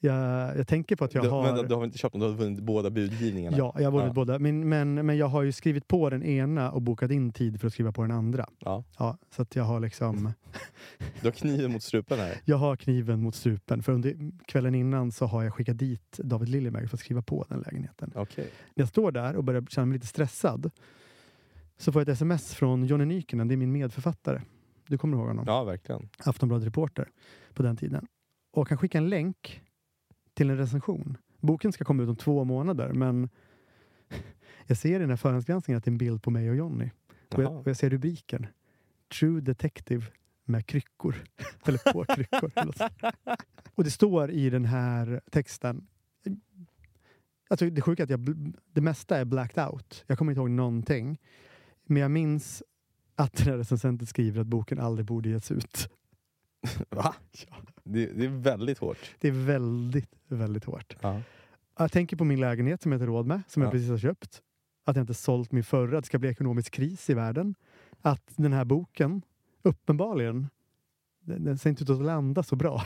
jag, 0.00 0.56
jag 0.58 0.68
tänker 0.68 0.96
på 0.96 1.04
att 1.04 1.14
jag 1.14 1.24
du, 1.24 1.28
har... 1.28 1.52
Men 1.52 1.68
du 1.68 1.74
har 1.74 1.84
inte 1.84 1.98
köpt 1.98 2.12
dem, 2.12 2.20
du 2.20 2.26
har 2.26 2.34
vunnit 2.34 2.60
båda 2.60 2.90
budgivningarna? 2.90 3.56
Ja, 3.56 3.74
jag 3.78 3.84
har 3.84 3.90
vunnit 3.92 4.06
Ja. 4.06 4.12
båda. 4.12 4.38
Men, 4.38 4.68
men, 4.68 4.94
men 5.06 5.16
jag 5.16 5.26
har 5.26 5.42
ju 5.42 5.52
skrivit 5.52 5.88
på 5.88 6.10
den 6.10 6.22
ena 6.22 6.70
och 6.70 6.82
bokat 6.82 7.10
in 7.10 7.32
tid 7.32 7.60
för 7.60 7.66
att 7.66 7.72
skriva 7.72 7.92
på 7.92 8.02
den 8.02 8.10
andra. 8.10 8.48
Ja. 8.58 8.84
Ja, 8.98 9.18
så 9.30 9.42
att 9.42 9.56
jag 9.56 9.64
har 9.64 9.80
liksom... 9.80 10.32
Du 11.20 11.26
har 11.26 11.32
kniven 11.32 11.72
mot 11.72 11.82
strupen 11.82 12.18
här. 12.18 12.34
Jag 12.44 12.56
har 12.56 12.76
kniven 12.76 13.22
mot 13.22 13.34
strupen. 13.34 13.82
För 13.82 13.92
under 13.92 14.30
kvällen 14.46 14.74
innan 14.74 15.12
så 15.12 15.26
har 15.26 15.44
jag 15.44 15.54
skickat 15.54 15.78
dit 15.78 16.18
David 16.24 16.48
Liljeberg 16.48 16.88
för 16.88 16.96
att 16.96 17.00
skriva 17.00 17.22
på 17.22 17.44
den 17.48 17.60
lägenheten. 17.60 18.12
Okej. 18.14 18.44
När 18.74 18.82
jag 18.82 18.88
står 18.88 19.12
där 19.12 19.36
och 19.36 19.44
börjar 19.44 19.66
känna 19.68 19.86
mig 19.86 19.94
lite 19.94 20.06
stressad 20.06 20.70
så 21.78 21.92
får 21.92 22.00
jag 22.00 22.08
ett 22.08 22.12
sms 22.12 22.54
från 22.54 22.84
Jonny 22.84 23.04
Nykinen, 23.04 23.48
det 23.48 23.54
är 23.54 23.56
min 23.56 23.72
medförfattare. 23.72 24.42
Du 24.88 24.98
kommer 24.98 25.16
ihåg 25.16 25.26
honom? 25.26 25.44
Ja, 25.48 25.64
verkligen. 25.64 26.08
Aftonbladet-reporter 26.18 27.08
på 27.54 27.62
den 27.62 27.76
tiden. 27.76 28.06
Och 28.52 28.68
han 28.68 28.78
skickar 28.78 28.98
en 28.98 29.08
länk 29.08 29.62
till 30.36 30.50
en 30.50 30.56
recension. 30.56 31.16
Boken 31.40 31.72
ska 31.72 31.84
komma 31.84 32.02
ut 32.02 32.08
om 32.08 32.16
två 32.16 32.44
månader 32.44 32.92
men 32.92 33.28
jag 34.66 34.78
ser 34.78 34.96
i 34.96 34.98
den 34.98 35.10
här 35.10 35.16
förhandsgranskningen 35.16 35.78
att 35.78 35.84
det 35.84 35.88
är 35.88 35.92
en 35.92 35.98
bild 35.98 36.22
på 36.22 36.30
mig 36.30 36.50
och 36.50 36.56
Jonny. 36.56 36.90
Och 37.32 37.38
och 37.38 37.66
jag 37.66 37.76
ser 37.76 37.90
rubriken. 37.90 38.46
True 39.18 39.40
Detective 39.40 40.06
med 40.44 40.66
kryckor. 40.66 41.14
Eller 41.66 41.92
på 41.92 42.04
kryckor. 42.04 42.52
och 43.74 43.84
det 43.84 43.90
står 43.90 44.30
i 44.30 44.50
den 44.50 44.64
här 44.64 45.20
texten. 45.30 45.86
Alltså 47.48 47.70
det 47.70 47.80
sjuka 47.80 48.02
är 48.02 48.04
att 48.04 48.10
jag, 48.10 48.54
det 48.72 48.80
mesta 48.80 49.18
är 49.18 49.24
blacked 49.24 49.68
out. 49.68 50.04
Jag 50.06 50.18
kommer 50.18 50.32
inte 50.32 50.40
ihåg 50.40 50.50
någonting. 50.50 51.18
Men 51.84 52.02
jag 52.02 52.10
minns 52.10 52.62
att 53.14 53.32
den 53.32 53.46
här 53.46 53.56
recensenten 53.56 54.06
skriver 54.06 54.40
att 54.40 54.46
boken 54.46 54.78
aldrig 54.78 55.06
borde 55.06 55.28
getts 55.28 55.50
ut. 55.50 55.88
Va? 56.90 57.14
Ja. 57.50 57.56
Det, 57.84 58.06
det 58.06 58.24
är 58.24 58.28
väldigt 58.28 58.78
hårt. 58.78 58.98
Det 59.20 59.28
är 59.28 59.32
väldigt, 59.46 60.10
väldigt 60.28 60.64
hårt. 60.64 60.96
Ja. 61.00 61.20
Jag 61.78 61.92
tänker 61.92 62.16
på 62.16 62.24
min 62.24 62.40
lägenhet 62.40 62.82
som 62.82 62.92
jag 62.92 62.96
inte 62.98 63.06
råd 63.06 63.26
med, 63.26 63.42
som 63.48 63.62
jag 63.62 63.68
Ja. 63.68 63.72
precis 63.72 63.90
har 63.90 63.98
köpt. 63.98 64.42
Att 64.84 64.96
jag 64.96 65.02
inte 65.02 65.14
sålt 65.14 65.52
min 65.52 65.64
förra, 65.64 65.98
att 65.98 66.04
det 66.04 66.06
ska 66.06 66.18
bli 66.18 66.28
ekonomisk 66.28 66.72
kris 66.72 67.10
i 67.10 67.14
världen. 67.14 67.54
Att 68.02 68.22
den 68.36 68.52
här 68.52 68.64
boken, 68.64 69.22
uppenbarligen, 69.62 70.48
den, 71.20 71.44
den 71.44 71.58
ser 71.58 71.70
inte 71.70 71.82
ut 71.84 71.90
att 71.90 72.02
landa 72.04 72.42
så 72.42 72.56
bra. 72.56 72.82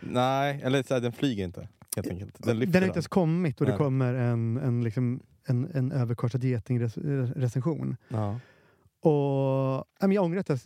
Nej, 0.00 0.60
eller 0.64 0.82
så 0.82 0.94
här, 0.94 1.00
den 1.00 1.12
flyger 1.12 1.44
inte. 1.44 1.68
Helt 1.96 2.08
enkelt. 2.08 2.34
Den 2.42 2.58
Den 2.58 2.74
har 2.74 2.82
inte 2.82 2.96
ens 2.96 3.08
kommit 3.08 3.60
och 3.60 3.66
det 3.66 3.72
Nej. 3.72 3.78
kommer 3.78 4.14
en, 4.14 4.56
en, 4.56 4.84
liksom, 4.84 5.20
en, 5.46 5.70
en 5.74 5.92
överkorsad 5.92 6.44
geting-recension. 6.44 7.96
Ja. 8.08 8.40
Och, 9.04 9.84
jag 9.98 10.24
ångrar 10.24 10.40
att 10.40 10.48
jag 10.48 10.58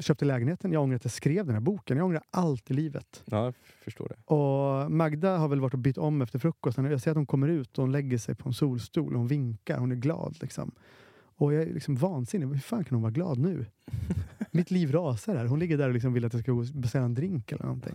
köpte 0.00 0.24
lägenheten, 0.24 0.72
jag 0.72 0.82
ångrar 0.82 0.96
att 0.96 1.04
jag 1.04 1.12
skrev 1.12 1.46
den 1.46 1.54
här 1.54 1.60
boken. 1.60 1.96
Jag 1.96 2.06
ångrar 2.06 2.22
allt 2.30 2.70
i 2.70 2.74
livet. 2.74 3.22
ja, 3.24 3.44
jag 3.44 3.54
förstår 3.84 4.08
det. 4.08 4.34
Och 4.34 4.92
Magda 4.92 5.36
har 5.36 5.48
väl 5.48 5.60
varit 5.60 5.74
och 5.74 5.78
bytt 5.78 5.98
om 5.98 6.22
efter 6.22 6.38
frukosten. 6.38 6.84
Jag 6.84 7.00
ser 7.00 7.10
att 7.10 7.16
hon 7.16 7.26
kommer 7.26 7.48
ut 7.48 7.78
och 7.78 7.82
hon 7.82 7.92
lägger 7.92 8.18
sig 8.18 8.34
på 8.34 8.48
en 8.48 8.52
solstol 8.52 9.12
och 9.12 9.18
hon 9.18 9.28
vinkar. 9.28 9.78
Hon 9.78 9.92
är 9.92 9.96
glad. 9.96 10.36
Liksom. 10.40 10.70
Och 11.12 11.54
jag 11.54 11.62
är 11.62 11.74
liksom 11.74 11.96
vansinnig. 11.96 12.46
Hur 12.46 12.58
fan 12.58 12.84
kan 12.84 12.94
hon 12.94 13.02
vara 13.02 13.12
glad 13.12 13.38
nu? 13.38 13.66
Mitt 14.50 14.70
liv 14.70 14.92
rasar 14.92 15.36
här. 15.36 15.46
Hon 15.46 15.58
ligger 15.58 15.78
där 15.78 15.88
och 15.88 15.94
liksom 15.94 16.12
vill 16.12 16.24
att 16.24 16.32
jag 16.32 16.42
ska 16.42 16.52
gå 16.52 16.58
och 16.58 16.66
beställa 16.66 17.04
en 17.04 17.14
drink 17.14 17.52
eller 17.52 17.64
någonting. 17.64 17.94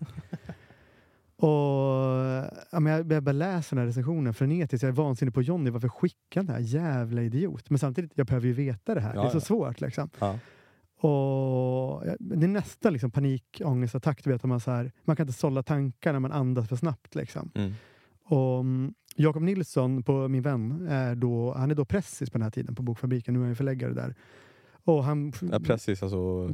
Och 1.38 1.50
ja, 2.72 2.80
men 2.80 3.08
jag, 3.08 3.24
bara 3.24 3.32
läser 3.32 3.76
den 3.76 3.82
här 3.82 3.88
recensionen 3.88 4.34
frenetiskt. 4.34 4.84
Jag 4.84 4.90
är 4.90 4.94
vansinnig 4.94 5.34
på 5.34 5.42
Johnny. 5.42 5.70
Varför 5.70 5.90
skickar 5.90 6.44
den 6.44 6.50
här 6.50 6.60
jävla 6.60 7.22
idiot? 7.22 7.70
Men 7.70 7.80
samtidigt, 7.80 8.12
jag 8.16 8.28
behöver 8.28 8.48
ju 8.48 8.54
veta 8.54 8.96
det 8.96 9.02
här. 9.02 9.16
Ja, 9.16 9.22
det 9.22 9.28
är 9.28 9.32
så 9.32 9.38
ja. 9.38 9.42
svårt. 9.42 9.82
Liksom. 9.82 10.10
Ja. 10.20 10.40
Och 11.10 12.04
det 12.20 12.46
är 12.46 12.48
nästan 12.48 12.94
liksom 12.94 13.12
panikångestattack. 13.12 14.24
Du 14.24 14.32
vet, 14.32 14.44
man, 14.44 14.60
så 14.60 14.72
här, 14.72 14.92
man 15.04 15.16
kan 15.16 15.24
inte 15.24 15.40
sålla 15.40 15.64
tankar 15.64 16.14
när 16.14 16.20
man 16.20 16.32
andas 16.32 16.70
för 16.70 16.76
snabbt. 16.76 17.16
Liksom. 17.16 17.52
Mm. 17.56 17.74
Och 18.24 18.60
mm, 18.60 18.94
Jakob 19.16 19.44
Nilsson, 19.44 20.04
på 20.04 20.28
min 20.28 20.42
vän, 20.42 20.88
är 20.90 21.16
då, 21.16 21.54
han 21.54 21.72
är 21.72 21.76
då 21.76 21.86
pressis 21.86 22.30
på 22.30 22.38
den 22.38 22.44
här 22.44 22.52
tiden 22.52 22.76
på 22.76 22.84
Bokfabriken. 22.84 23.34
Nu 23.34 23.42
är 23.42 23.46
han 23.46 23.56
förläggare 23.56 23.94
där. 23.94 24.16
Och 24.86 25.04
han, 25.04 25.34
Ja, 25.52 25.60
precis, 25.60 26.04
alltså, 26.04 26.54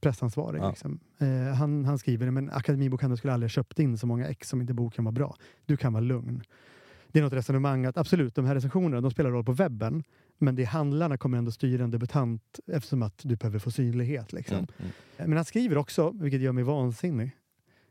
pressansvarig. 0.00 0.60
Ja. 0.60 0.68
Liksom. 0.68 1.00
Eh, 1.18 1.54
han, 1.54 1.84
han 1.84 1.98
skriver 1.98 2.30
men 2.30 2.50
Akademibokhandeln 2.50 3.16
skulle 3.16 3.32
aldrig 3.32 3.50
köpt 3.50 3.78
in 3.78 3.98
så 3.98 4.06
många 4.06 4.28
ex 4.28 4.52
om 4.52 4.60
inte 4.60 4.74
boken 4.74 5.04
var 5.04 5.12
bra. 5.12 5.36
Du 5.66 5.76
kan 5.76 5.92
vara 5.92 6.04
lugn. 6.04 6.42
Det 7.12 7.18
är 7.18 7.22
något 7.22 7.32
resonemang 7.32 7.86
att 7.86 7.96
absolut, 7.96 8.34
de 8.34 8.44
här 8.44 8.54
recensionerna 8.54 9.00
de 9.00 9.10
spelar 9.10 9.30
roll 9.30 9.44
på 9.44 9.52
webben. 9.52 10.04
Men 10.38 10.54
det 10.54 10.62
är 10.62 10.66
handlarna 10.66 11.18
kommer 11.18 11.38
ändå 11.38 11.50
styra 11.50 11.84
en 11.84 11.90
debutant 11.90 12.60
eftersom 12.66 13.02
att 13.02 13.18
du 13.22 13.36
behöver 13.36 13.58
få 13.58 13.70
synlighet. 13.70 14.32
Liksom. 14.32 14.56
mm, 14.56 14.68
mm. 14.78 15.30
Men 15.30 15.36
han 15.36 15.44
skriver 15.44 15.78
också, 15.78 16.10
vilket 16.10 16.40
gör 16.40 16.52
mig 16.52 16.64
vansinnig. 16.64 17.30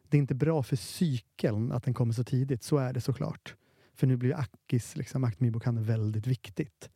Det 0.09 0.17
är 0.17 0.19
inte 0.19 0.35
bra 0.35 0.63
för 0.63 0.75
cykeln 0.75 1.71
att 1.71 1.83
den 1.83 1.93
kommer 1.93 2.13
så 2.13 2.23
tidigt. 2.23 2.63
Så 2.63 2.77
är 2.77 2.93
det 2.93 3.01
såklart. 3.01 3.55
För 3.95 4.07
nu 4.07 4.17
blir 4.17 4.35
Akis, 4.39 4.95
liksom, 4.95 5.23
Akademibokhandeln, 5.23 5.87
väldigt 5.87 6.27
viktigt. 6.27 6.89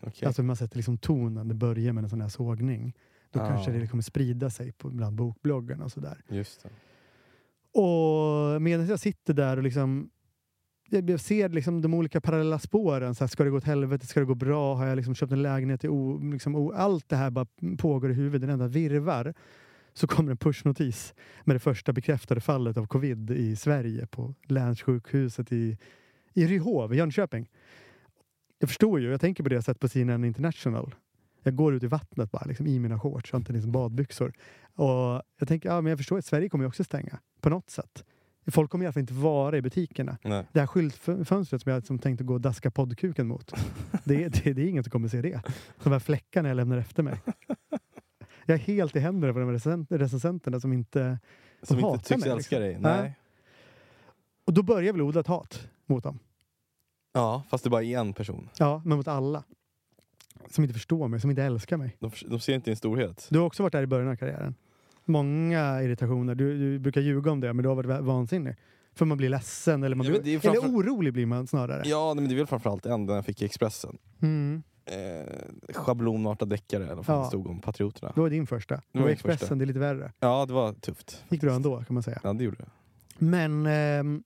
Okej. 0.00 0.26
Alltså 0.26 0.42
man 0.42 0.56
sätter 0.56 0.76
liksom 0.76 0.98
tonen, 0.98 1.48
det 1.48 1.54
börjar 1.54 1.92
med 1.92 2.04
en 2.04 2.10
sån 2.10 2.20
här 2.20 2.28
sågning. 2.28 2.94
Då 3.30 3.40
Ja. 3.40 3.46
kanske 3.48 3.70
det 3.72 3.86
kommer 3.86 4.02
sprida 4.02 4.50
sig 4.50 4.72
på, 4.72 4.88
bland 4.90 5.16
bokbloggarna 5.16 5.84
och 5.84 5.92
sådär. 5.92 6.20
Just 6.28 6.62
det. 6.62 6.68
Och 7.80 8.62
medan 8.62 8.86
jag 8.86 9.00
sitter 9.00 9.34
där 9.34 9.56
och 9.56 9.62
liksom 9.62 10.10
jag 10.90 11.10
jag 11.10 11.20
ser 11.20 11.48
liksom 11.48 11.82
de 11.82 11.94
olika 11.94 12.20
parallella 12.20 12.58
spåren. 12.58 13.14
Så 13.14 13.24
här, 13.24 13.28
ska 13.28 13.44
det 13.44 13.50
gå 13.50 13.56
åt 13.56 13.64
helvete? 13.64 14.06
Ska 14.06 14.20
det 14.20 14.26
gå 14.26 14.34
bra? 14.34 14.74
Har 14.74 14.86
jag 14.86 14.96
liksom 14.96 15.14
köpt 15.14 15.32
en 15.32 15.42
lägenhet? 15.42 15.84
I 15.84 15.88
o, 15.88 16.18
liksom, 16.18 16.54
o, 16.56 16.72
allt 16.72 17.08
det 17.08 17.16
här 17.16 17.30
bara 17.30 17.46
pågår 17.78 18.10
i 18.10 18.14
huvudet. 18.14 18.40
Den 18.40 18.50
enda 18.50 18.66
virvar. 18.68 19.34
Så 19.92 20.06
kommer 20.06 20.30
en 20.30 20.36
pushnotis 20.36 21.14
med 21.44 21.56
det 21.56 21.60
första 21.60 21.92
bekräftade 21.92 22.40
fallet 22.40 22.76
av 22.76 22.86
covid 22.86 23.30
i 23.30 23.56
Sverige 23.56 24.06
på 24.06 24.34
länssjukhuset 24.46 25.52
i, 25.52 25.78
i 26.34 26.46
Ryhov 26.46 26.94
i 26.94 26.96
Jönköping. 26.96 27.48
Jag 28.58 28.68
förstår 28.68 29.00
ju, 29.00 29.10
jag 29.10 29.20
tänker 29.20 29.42
på 29.42 29.48
det 29.48 29.62
sätt 29.62 29.80
på 29.80 29.88
CNN 29.88 30.24
International. 30.24 30.94
Jag 31.42 31.56
går 31.56 31.74
ut 31.74 31.82
i 31.82 31.86
vattnet 31.86 32.30
bara, 32.30 32.44
liksom, 32.44 32.66
i 32.66 32.78
mina 32.78 33.00
shorts 33.00 33.32
och 33.32 33.38
inte 33.38 33.52
liksom 33.52 33.72
badbyxor. 33.72 34.32
Och 34.74 35.22
jag 35.38 35.48
tänker, 35.48 35.68
ja 35.68 35.80
men 35.80 35.90
jag 35.90 35.98
förstår 35.98 36.18
att 36.18 36.24
Sverige 36.24 36.48
kommer 36.48 36.64
ju 36.64 36.68
också 36.68 36.84
stänga. 36.84 37.18
På 37.40 37.50
något 37.50 37.70
sätt. 37.70 38.04
Folk 38.50 38.70
kommer 38.70 38.84
i 38.84 38.86
alla 38.86 38.92
fall 38.92 39.00
inte 39.00 39.14
vara 39.14 39.56
i 39.56 39.62
butikerna. 39.62 40.18
Nej. 40.22 40.46
Det 40.52 40.60
här 40.60 40.66
skyltfönstret 40.66 41.62
som 41.62 41.72
jag 41.72 41.86
som 41.86 41.98
tänkte 41.98 42.24
gå 42.24 42.34
och 42.34 42.40
daska 42.40 42.70
poddkuken 42.70 43.26
mot. 43.26 43.52
Det, 44.04 44.28
det, 44.28 44.52
det 44.52 44.62
är 44.62 44.68
ingen 44.68 44.84
som 44.84 44.90
kommer 44.90 45.08
se 45.08 45.22
det. 45.22 45.40
De 45.82 45.92
här 45.92 45.98
fläckarna 45.98 46.48
jag 46.48 46.56
lämnar 46.56 46.76
efter 46.76 47.02
mig. 47.02 47.20
Jag 48.46 48.54
är 48.54 48.58
helt 48.58 48.96
i 48.96 48.98
händerna 48.98 49.32
på 49.32 49.38
de 49.38 49.52
recensent, 49.52 49.92
recensenterna 49.92 50.60
som 50.60 50.72
inte... 50.72 51.18
Som 51.62 51.76
hatar 51.76 51.94
inte 51.94 52.08
tycks 52.08 52.24
mig, 52.24 52.30
älska 52.30 52.58
liksom. 52.58 52.82
dig. 52.82 52.92
Nej. 52.92 53.02
Nej. 53.02 53.18
Och 54.44 54.54
då 54.54 54.62
börjar 54.62 54.82
jag 54.82 54.92
väl 54.92 55.02
odla 55.02 55.20
ett 55.20 55.26
hat 55.26 55.68
mot 55.86 56.04
dem. 56.04 56.18
Ja, 57.16 57.42
fast 57.50 57.64
det 57.64 57.70
bara 57.70 57.82
är 57.82 57.98
en 57.98 58.12
person. 58.12 58.48
Ja, 58.58 58.82
men 58.84 58.96
mot 58.96 59.08
alla. 59.08 59.44
Som 60.50 60.64
inte 60.64 60.74
förstår 60.74 61.08
mig, 61.08 61.20
som 61.20 61.30
inte 61.30 61.42
älskar 61.42 61.76
mig. 61.76 61.96
De, 62.00 62.10
de 62.26 62.40
ser 62.40 62.54
inte 62.54 62.70
din 62.70 62.76
storhet. 62.76 63.26
Du 63.30 63.38
har 63.38 63.46
också 63.46 63.62
varit 63.62 63.72
där 63.72 63.82
i 63.82 63.86
början 63.86 64.08
av 64.10 64.16
karriären. 64.16 64.54
Många 65.04 65.82
irritationer. 65.82 66.34
Du, 66.34 66.58
du 66.58 66.78
brukar 66.78 67.00
ljuga 67.00 67.30
om 67.30 67.40
det, 67.40 67.52
men 67.52 67.62
du 67.62 67.68
har 67.68 67.76
varit 67.76 68.04
vansinnig. 68.04 68.56
För 68.94 69.04
man 69.04 69.18
blir 69.18 69.28
ledsen 69.28 69.82
eller, 69.82 69.96
man 69.96 70.06
Ja, 70.06 70.20
blir, 70.20 70.38
framför- 70.38 70.64
eller 70.64 70.76
orolig 70.76 71.12
blir 71.12 71.26
man 71.26 71.46
snarare. 71.46 71.82
Ja, 71.88 72.14
men 72.14 72.28
det 72.28 72.34
är 72.34 72.36
väl 72.36 72.46
framförallt 72.46 72.86
en 72.86 73.06
den 73.06 73.16
jag 73.16 73.24
fick 73.24 73.42
i 73.42 73.44
Expressen. 73.44 73.98
Mm. 74.22 74.62
Eh, 74.84 75.74
schablonartad 75.74 76.48
deckare 76.48 76.84
eller 76.84 76.94
vad 76.94 77.04
Ja. 77.08 77.20
det 77.20 77.26
stod 77.28 77.46
om 77.46 77.60
Patrioterna. 77.60 78.12
Det 78.14 78.20
var 78.20 78.30
din 78.30 78.46
första. 78.46 78.80
Det 78.92 78.98
var 79.00 79.08
Expressen, 79.08 79.38
första. 79.38 79.54
det 79.54 79.64
är 79.64 79.66
lite 79.66 79.78
värre. 79.78 80.12
Ja, 80.20 80.46
det 80.46 80.52
var 80.52 80.72
tufft. 80.72 81.24
gick 81.28 81.40
bra 81.40 81.52
ändå 81.54 81.84
kan 81.84 81.94
man 81.94 82.02
säga. 82.02 82.20
Ja, 82.22 82.32
det 82.32 82.44
gjorde 82.44 82.56
det. 82.56 82.68
Men 83.18 83.66
ehm, 83.66 84.22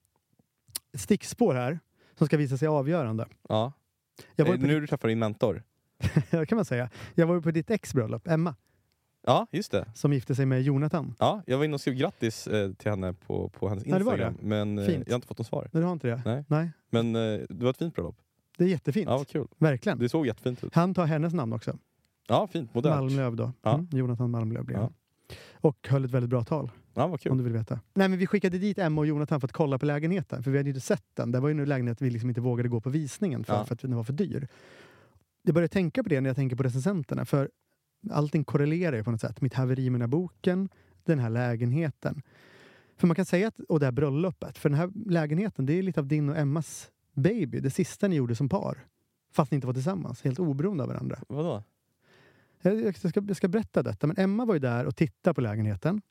stickspår 0.93 1.53
här, 1.55 1.79
som 2.21 2.27
ska 2.27 2.37
visa 2.37 2.57
sig 2.57 2.67
avgörande. 2.67 3.25
Ja. 3.49 3.73
Jag 4.35 4.45
var 4.45 4.53
Eh, 4.53 4.59
på, 4.59 4.65
nu 4.67 4.79
du 4.79 4.87
träffar 4.87 5.07
din 5.07 5.19
mentor. 5.19 5.63
ja, 6.29 6.45
kan 6.45 6.55
man 6.55 6.65
säga. 6.65 6.89
Jag 7.15 7.27
var 7.27 7.35
ju 7.35 7.41
på 7.41 7.51
ditt 7.51 7.71
ex 7.71 7.93
bröllop, 7.93 8.27
Emma, 8.27 8.55
Ja, 9.25 9.47
just 9.51 9.71
det. 9.71 9.85
som 9.95 10.13
gifte 10.13 10.35
sig 10.35 10.45
med 10.45 10.61
Jonathan. 10.61 11.15
Ja, 11.19 11.41
jag 11.45 11.57
var 11.57 11.65
inne 11.65 11.73
och 11.73 11.81
skrev 11.81 11.93
grattis 11.95 12.47
eh, 12.47 12.73
till 12.73 12.91
henne 12.91 13.13
på, 13.13 13.49
på 13.49 13.69
hennes 13.69 13.85
Ja, 13.85 13.97
det 13.97 14.03
var 14.03 14.13
Instagram. 14.13 14.37
Men 14.41 14.77
eh, 14.79 14.85
Fint. 14.85 15.03
jag 15.07 15.13
har 15.13 15.15
inte 15.15 15.27
fått 15.27 15.37
något 15.37 15.47
svar. 15.47 15.69
Men 15.71 15.81
du 15.81 15.85
har 15.85 15.93
inte 15.93 16.07
det? 16.07 16.21
Nej. 16.25 16.43
Nej. 16.47 16.71
Men 16.89 17.15
eh, 17.15 17.39
det 17.49 17.63
var 17.63 17.69
ett 17.69 17.77
fint 17.77 17.95
bröllop. 17.95 18.17
Det 18.57 18.63
är 18.63 18.67
jättefint. 18.67 19.09
Ja, 19.09 19.17
vad 19.17 19.27
kul. 19.27 19.47
Verkligen. 19.57 19.99
Det 19.99 20.09
såg 20.09 20.27
jättefint 20.27 20.63
ut. 20.63 20.75
Han 20.75 20.93
tar 20.93 21.05
hennes 21.05 21.33
namn 21.33 21.53
också. 21.53 21.77
Ja, 22.27 22.47
fint. 22.47 22.73
Modernt. 22.73 22.95
Malmlöv 23.01 23.35
då. 23.35 23.51
Ja. 23.61 23.73
Mm, 23.73 23.87
Jonathan 23.91 24.31
Malmlöv 24.31 24.65
blir 24.65 24.77
Ja. 24.77 24.89
Och 25.53 25.87
höll 25.89 26.05
ett 26.05 26.11
väldigt 26.11 26.29
bra 26.29 26.43
tal, 26.43 26.71
Ja, 26.93 27.01
vad 27.07 27.11
om 27.11 27.17
kul. 27.17 27.37
du 27.37 27.43
vill 27.43 27.53
veta. 27.53 27.79
Nej, 27.93 28.09
men 28.09 28.19
vi 28.19 28.27
skickade 28.27 28.57
dit 28.57 28.77
Emma 28.77 29.01
och 29.01 29.07
Jonathan 29.07 29.41
för 29.41 29.47
att 29.47 29.51
kolla 29.51 29.77
på 29.79 29.85
lägenheten, 29.85 30.43
för 30.43 30.51
vi 30.51 30.57
hade 30.57 30.69
ju 30.69 30.73
inte 30.75 30.85
sett 30.85 31.05
den. 31.13 31.31
Det 31.31 31.39
var 31.39 31.49
ju 31.49 31.61
en 31.61 31.69
lägenhet 31.69 32.01
vi 32.01 32.09
liksom 32.09 32.29
inte 32.29 32.41
vågade 32.41 32.69
gå 32.69 32.81
på 32.81 32.89
visningen 32.89 33.43
för, 33.43 33.53
Ja. 33.53 33.65
för 33.65 33.73
att 33.75 33.81
den 33.81 33.95
var 33.95 34.03
för 34.03 34.13
dyr. 34.13 34.47
Jag 35.43 35.53
började 35.53 35.67
tänka 35.73 36.03
på 36.03 36.09
det 36.09 36.21
när 36.21 36.29
jag 36.29 36.35
tänker 36.35 36.55
på 36.55 36.63
recensenterna, 36.63 37.25
för 37.25 37.49
allting 38.11 38.43
korrelerar 38.43 38.97
ju 38.97 39.03
på 39.03 39.11
något 39.11 39.21
sätt. 39.21 39.41
Mitt 39.41 39.53
haveri 39.53 39.89
med 39.89 39.99
den 39.99 40.01
här 40.01 40.07
boken, 40.07 40.69
den 41.03 41.19
här 41.19 41.29
lägenheten. 41.29 42.21
För 42.97 43.07
man 43.07 43.15
kan 43.15 43.25
säga 43.25 43.47
att, 43.47 43.59
och 43.59 43.79
det 43.79 43.85
här 43.85 43.91
bröllopet, 43.91 44.57
för 44.57 44.69
den 44.69 44.77
här 44.79 44.91
lägenheten, 45.05 45.65
det 45.65 45.73
är 45.73 45.83
lite 45.83 45.99
av 45.99 46.07
din 46.07 46.29
och 46.29 46.37
Emmas 46.37 46.91
baby, 47.13 47.59
det 47.59 47.69
sista 47.69 48.07
ni 48.07 48.15
gjorde 48.15 48.35
som 48.35 48.49
par. 48.49 48.77
Fast 49.33 49.51
ni 49.51 49.55
inte 49.55 49.67
var 49.67 49.73
tillsammans, 49.73 50.21
helt 50.23 50.39
oberoende 50.39 50.83
av 50.83 50.89
varandra. 50.89 51.19
Vadå? 51.27 51.63
Jag, 52.61 52.81
jag, 52.81 52.95
ska, 52.95 53.21
jag 53.27 53.37
ska 53.37 53.47
berätta 53.47 53.83
detta, 53.83 54.07
men 54.07 54.17
Emma 54.19 54.45
var 54.45 54.53
ju 54.53 54.59
där 54.59 54.85
och 54.85 54.95
tittade 54.95 55.33
på 55.33 55.41
lägenheten 55.41 56.01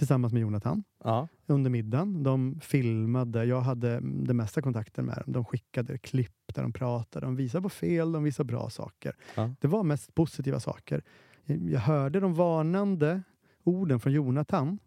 tillsammans 0.00 0.32
med 0.32 0.42
Jonathan 0.42 0.84
Ja. 1.04 1.28
under 1.46 1.70
middagen. 1.70 2.22
De 2.22 2.60
filmade, 2.60 3.44
jag 3.44 3.60
hade 3.60 4.00
den 4.00 4.36
mesta 4.36 4.62
kontakten 4.62 5.04
med 5.06 5.16
dem. 5.24 5.32
De 5.32 5.44
skickade 5.44 5.98
klipp 5.98 6.32
där 6.54 6.62
de 6.62 6.72
pratade, 6.72 7.26
de 7.26 7.36
visade 7.36 7.62
på 7.62 7.68
fel, 7.68 8.12
de 8.12 8.22
visade 8.22 8.46
bra 8.46 8.70
saker. 8.70 9.16
Ja. 9.34 9.50
Det 9.60 9.68
var 9.68 9.82
mest 9.82 10.14
positiva 10.14 10.60
saker. 10.60 11.02
Jag 11.44 11.80
hörde 11.80 12.20
de 12.20 12.34
varnande 12.34 13.22
orden 13.64 14.00
från 14.00 14.12
Jonathan, 14.12 14.78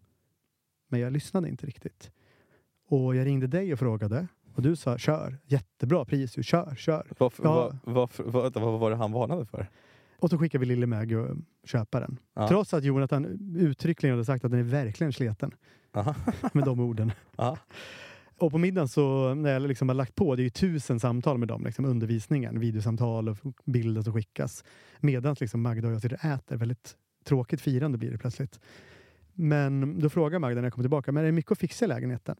men 0.88 1.00
jag 1.00 1.12
lyssnade 1.12 1.48
inte 1.48 1.66
riktigt. 1.66 2.10
Och 2.88 3.16
jag 3.16 3.26
ringde 3.26 3.46
dig 3.46 3.72
och 3.72 3.78
frågade 3.78 4.26
och 4.54 4.62
du 4.62 4.76
sa 4.76 4.98
kör, 4.98 5.38
jättebra 5.46 6.04
pris, 6.04 6.46
kör, 6.46 6.74
kör. 6.74 7.06
Varför, 7.18 7.44
Ja. 7.44 7.54
vad, 7.84 7.94
varför, 7.94 8.24
vänta, 8.24 8.60
vad 8.60 8.80
var 8.80 8.90
det 8.90 8.96
han 8.96 9.12
varnade 9.12 9.46
för? 9.46 9.70
Och 10.18 10.30
så 10.30 10.38
skickade 10.38 10.60
vi 10.60 10.66
lille 10.66 10.86
Maggie 10.86 11.16
och 11.16 11.36
köpa 11.64 12.00
den. 12.00 12.18
Ja. 12.34 12.48
Trots 12.48 12.74
att 12.74 12.84
Jonathan 12.84 13.24
uttryckligen 13.58 14.14
hade 14.14 14.24
sagt 14.24 14.44
att 14.44 14.50
den 14.50 14.60
är 14.60 14.64
verkligen 14.64 15.12
sleten 15.12 15.50
Aha. 15.92 16.14
med 16.52 16.64
de 16.64 16.80
orden. 16.80 17.12
Ja. 17.36 17.58
Och 18.38 18.50
på 18.50 18.58
middagen 18.58 18.88
så, 18.88 19.34
när 19.34 19.52
jag 19.52 19.62
liksom 19.62 19.88
har 19.88 19.94
lagt 19.94 20.14
på, 20.14 20.36
det 20.36 20.42
är 20.42 20.44
ju 20.44 20.50
tusen 20.50 21.00
samtal 21.00 21.38
med 21.38 21.48
dem, 21.48 21.64
liksom 21.64 21.84
undervisningen, 21.84 22.60
videosamtal 22.60 23.28
och 23.28 23.38
bilder 23.64 24.02
som 24.02 24.12
skickas. 24.12 24.64
Medan 25.00 25.36
liksom 25.40 25.62
Magda 25.62 25.88
och 25.88 25.94
jag 25.94 26.02
sitter 26.02 26.16
och 26.16 26.24
äter. 26.24 26.56
Väldigt 26.56 26.96
tråkigt 27.24 27.60
firande 27.60 27.98
blir 27.98 28.10
det 28.10 28.18
plötsligt. 28.18 28.60
Men 29.32 30.00
då 30.00 30.10
frågar 30.10 30.38
Magda 30.38 30.60
när 30.60 30.66
jag 30.66 30.72
kommer 30.72 30.84
tillbaka, 30.84 31.12
men 31.12 31.22
är 31.22 31.26
det 31.26 31.32
mycket 31.32 31.52
att 31.52 31.58
fixa 31.58 31.84
i 31.84 31.88
lägenheten? 31.88 32.36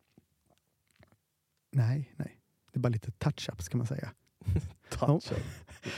Nej, 1.73 2.13
nej. 2.17 2.41
Det 2.73 2.79
är 2.79 2.81
bara 2.81 2.89
lite 2.89 3.11
touch-ups 3.11 3.71
kan 3.71 3.79
man 3.79 3.87
säga. 3.87 4.11
Touch. 4.99 5.33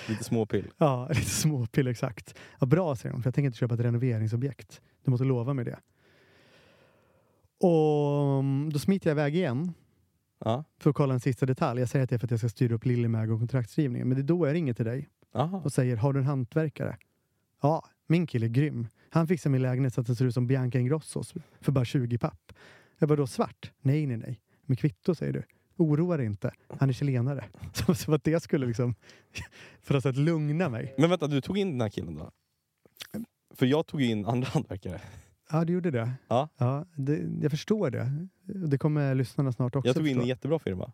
Lite 0.09 0.25
småpill. 0.25 0.71
Ja, 0.79 1.09
lite 1.09 1.21
småpill 1.31 1.87
exakt. 1.87 2.35
Ja, 2.61 2.67
bra 2.67 2.97
säger 2.97 3.13
hon, 3.13 3.23
för 3.23 3.29
jag 3.29 3.35
tänker 3.35 3.47
inte 3.47 3.59
köpa 3.59 3.75
ett 3.75 3.81
renoveringsobjekt. 3.81 4.81
Du 5.05 5.11
måste 5.11 5.25
lova 5.25 5.55
mig 5.55 5.65
det. 5.65 5.79
Och 7.61 8.39
mm, 8.39 8.71
då 8.73 8.79
smiter 8.79 9.11
jag 9.11 9.15
iväg 9.15 9.35
igen 9.37 9.73
Ja. 10.39 10.65
för 10.79 10.91
att 10.91 10.97
kolla 10.97 11.15
en 11.15 11.21
sista 11.21 11.47
detalj. 11.47 11.81
Jag 11.81 11.89
säger 11.89 12.03
att 12.03 12.11
det 12.11 12.17
är 12.17 12.19
för 12.19 12.27
att 12.27 12.31
jag 12.31 12.41
ska 12.41 12.49
styra 12.49 12.75
upp 12.75 12.85
Lillemag 12.87 13.31
och 13.31 13.39
kontraktskrivningen. 13.39 14.09
Men 14.09 14.17
det 14.17 14.23
är 14.23 14.27
då 14.27 14.47
jag 14.47 14.55
ringer 14.55 14.75
till 14.75 14.85
dig 14.85 15.09
Aha. 15.35 15.61
och 15.65 15.73
säger, 15.73 15.97
har 15.97 16.13
du 16.13 16.19
en 16.21 16.27
hantverkare? 16.27 16.97
Ja, 17.63 17.85
min 18.07 18.27
kille 18.27 18.47
är 18.47 18.51
grym. 18.51 18.89
Han 19.11 19.27
fixar 19.27 19.51
min 19.51 19.63
lägenhet 19.63 19.95
så 19.95 20.01
att 20.01 20.07
det 20.07 20.15
ser 20.15 20.25
ut 20.25 20.35
som 20.35 20.47
Bianca 20.47 20.79
Ingrossos 20.79 21.35
för 21.61 21.73
bara 21.73 21.85
20 21.85 22.19
papp. 22.19 22.53
Jag 22.99 23.09
bara, 23.09 23.17
då 23.17 23.27
svart? 23.27 23.73
Nej, 23.81 24.07
nej, 24.07 24.17
nej. 24.17 24.41
Med 24.67 24.79
kvitto 24.79 25.15
säger 25.15 25.33
du. 25.33 25.43
Oroa 25.77 26.17
dig 26.17 26.27
inte. 26.27 26.51
Han 26.79 26.89
är 26.89 26.93
chilenare. 26.93 27.45
Så, 27.73 27.95
så 27.95 28.15
att 28.15 28.25
det 28.25 28.43
skulle 28.43 28.67
liksom, 28.67 28.95
för 29.83 29.95
att, 29.95 30.07
att 30.07 30.17
lugna 30.17 30.69
mig. 30.69 30.95
Men 30.99 31.11
vänta, 31.11 31.27
du 31.27 31.41
tog 31.41 31.59
in 31.59 31.71
den 31.71 31.81
här 31.81 31.89
killen 31.89 32.15
då? 32.15 32.31
För 33.55 33.67
jag 33.67 33.87
tog 33.87 34.03
in 34.03 34.27
andra 34.27 34.49
hantverkare. 34.53 35.01
Ja, 35.51 35.65
du 35.65 35.73
gjorde 35.73 35.91
det. 35.91 36.11
Ja. 36.29 36.49
Ja, 36.57 36.85
det, 36.95 37.21
jag 37.43 37.51
förstår 37.51 37.91
det. 37.91 38.27
Det 38.69 38.79
kommer 38.79 39.15
lyssnarna 39.15 39.53
snart 39.53 39.77
också 39.77 39.89
Jag 39.89 39.97
tog 39.97 40.07
in 40.07 40.15
förstå. 40.15 40.23
en 40.23 40.29
jättebra 40.29 40.59
firma. 40.59 40.93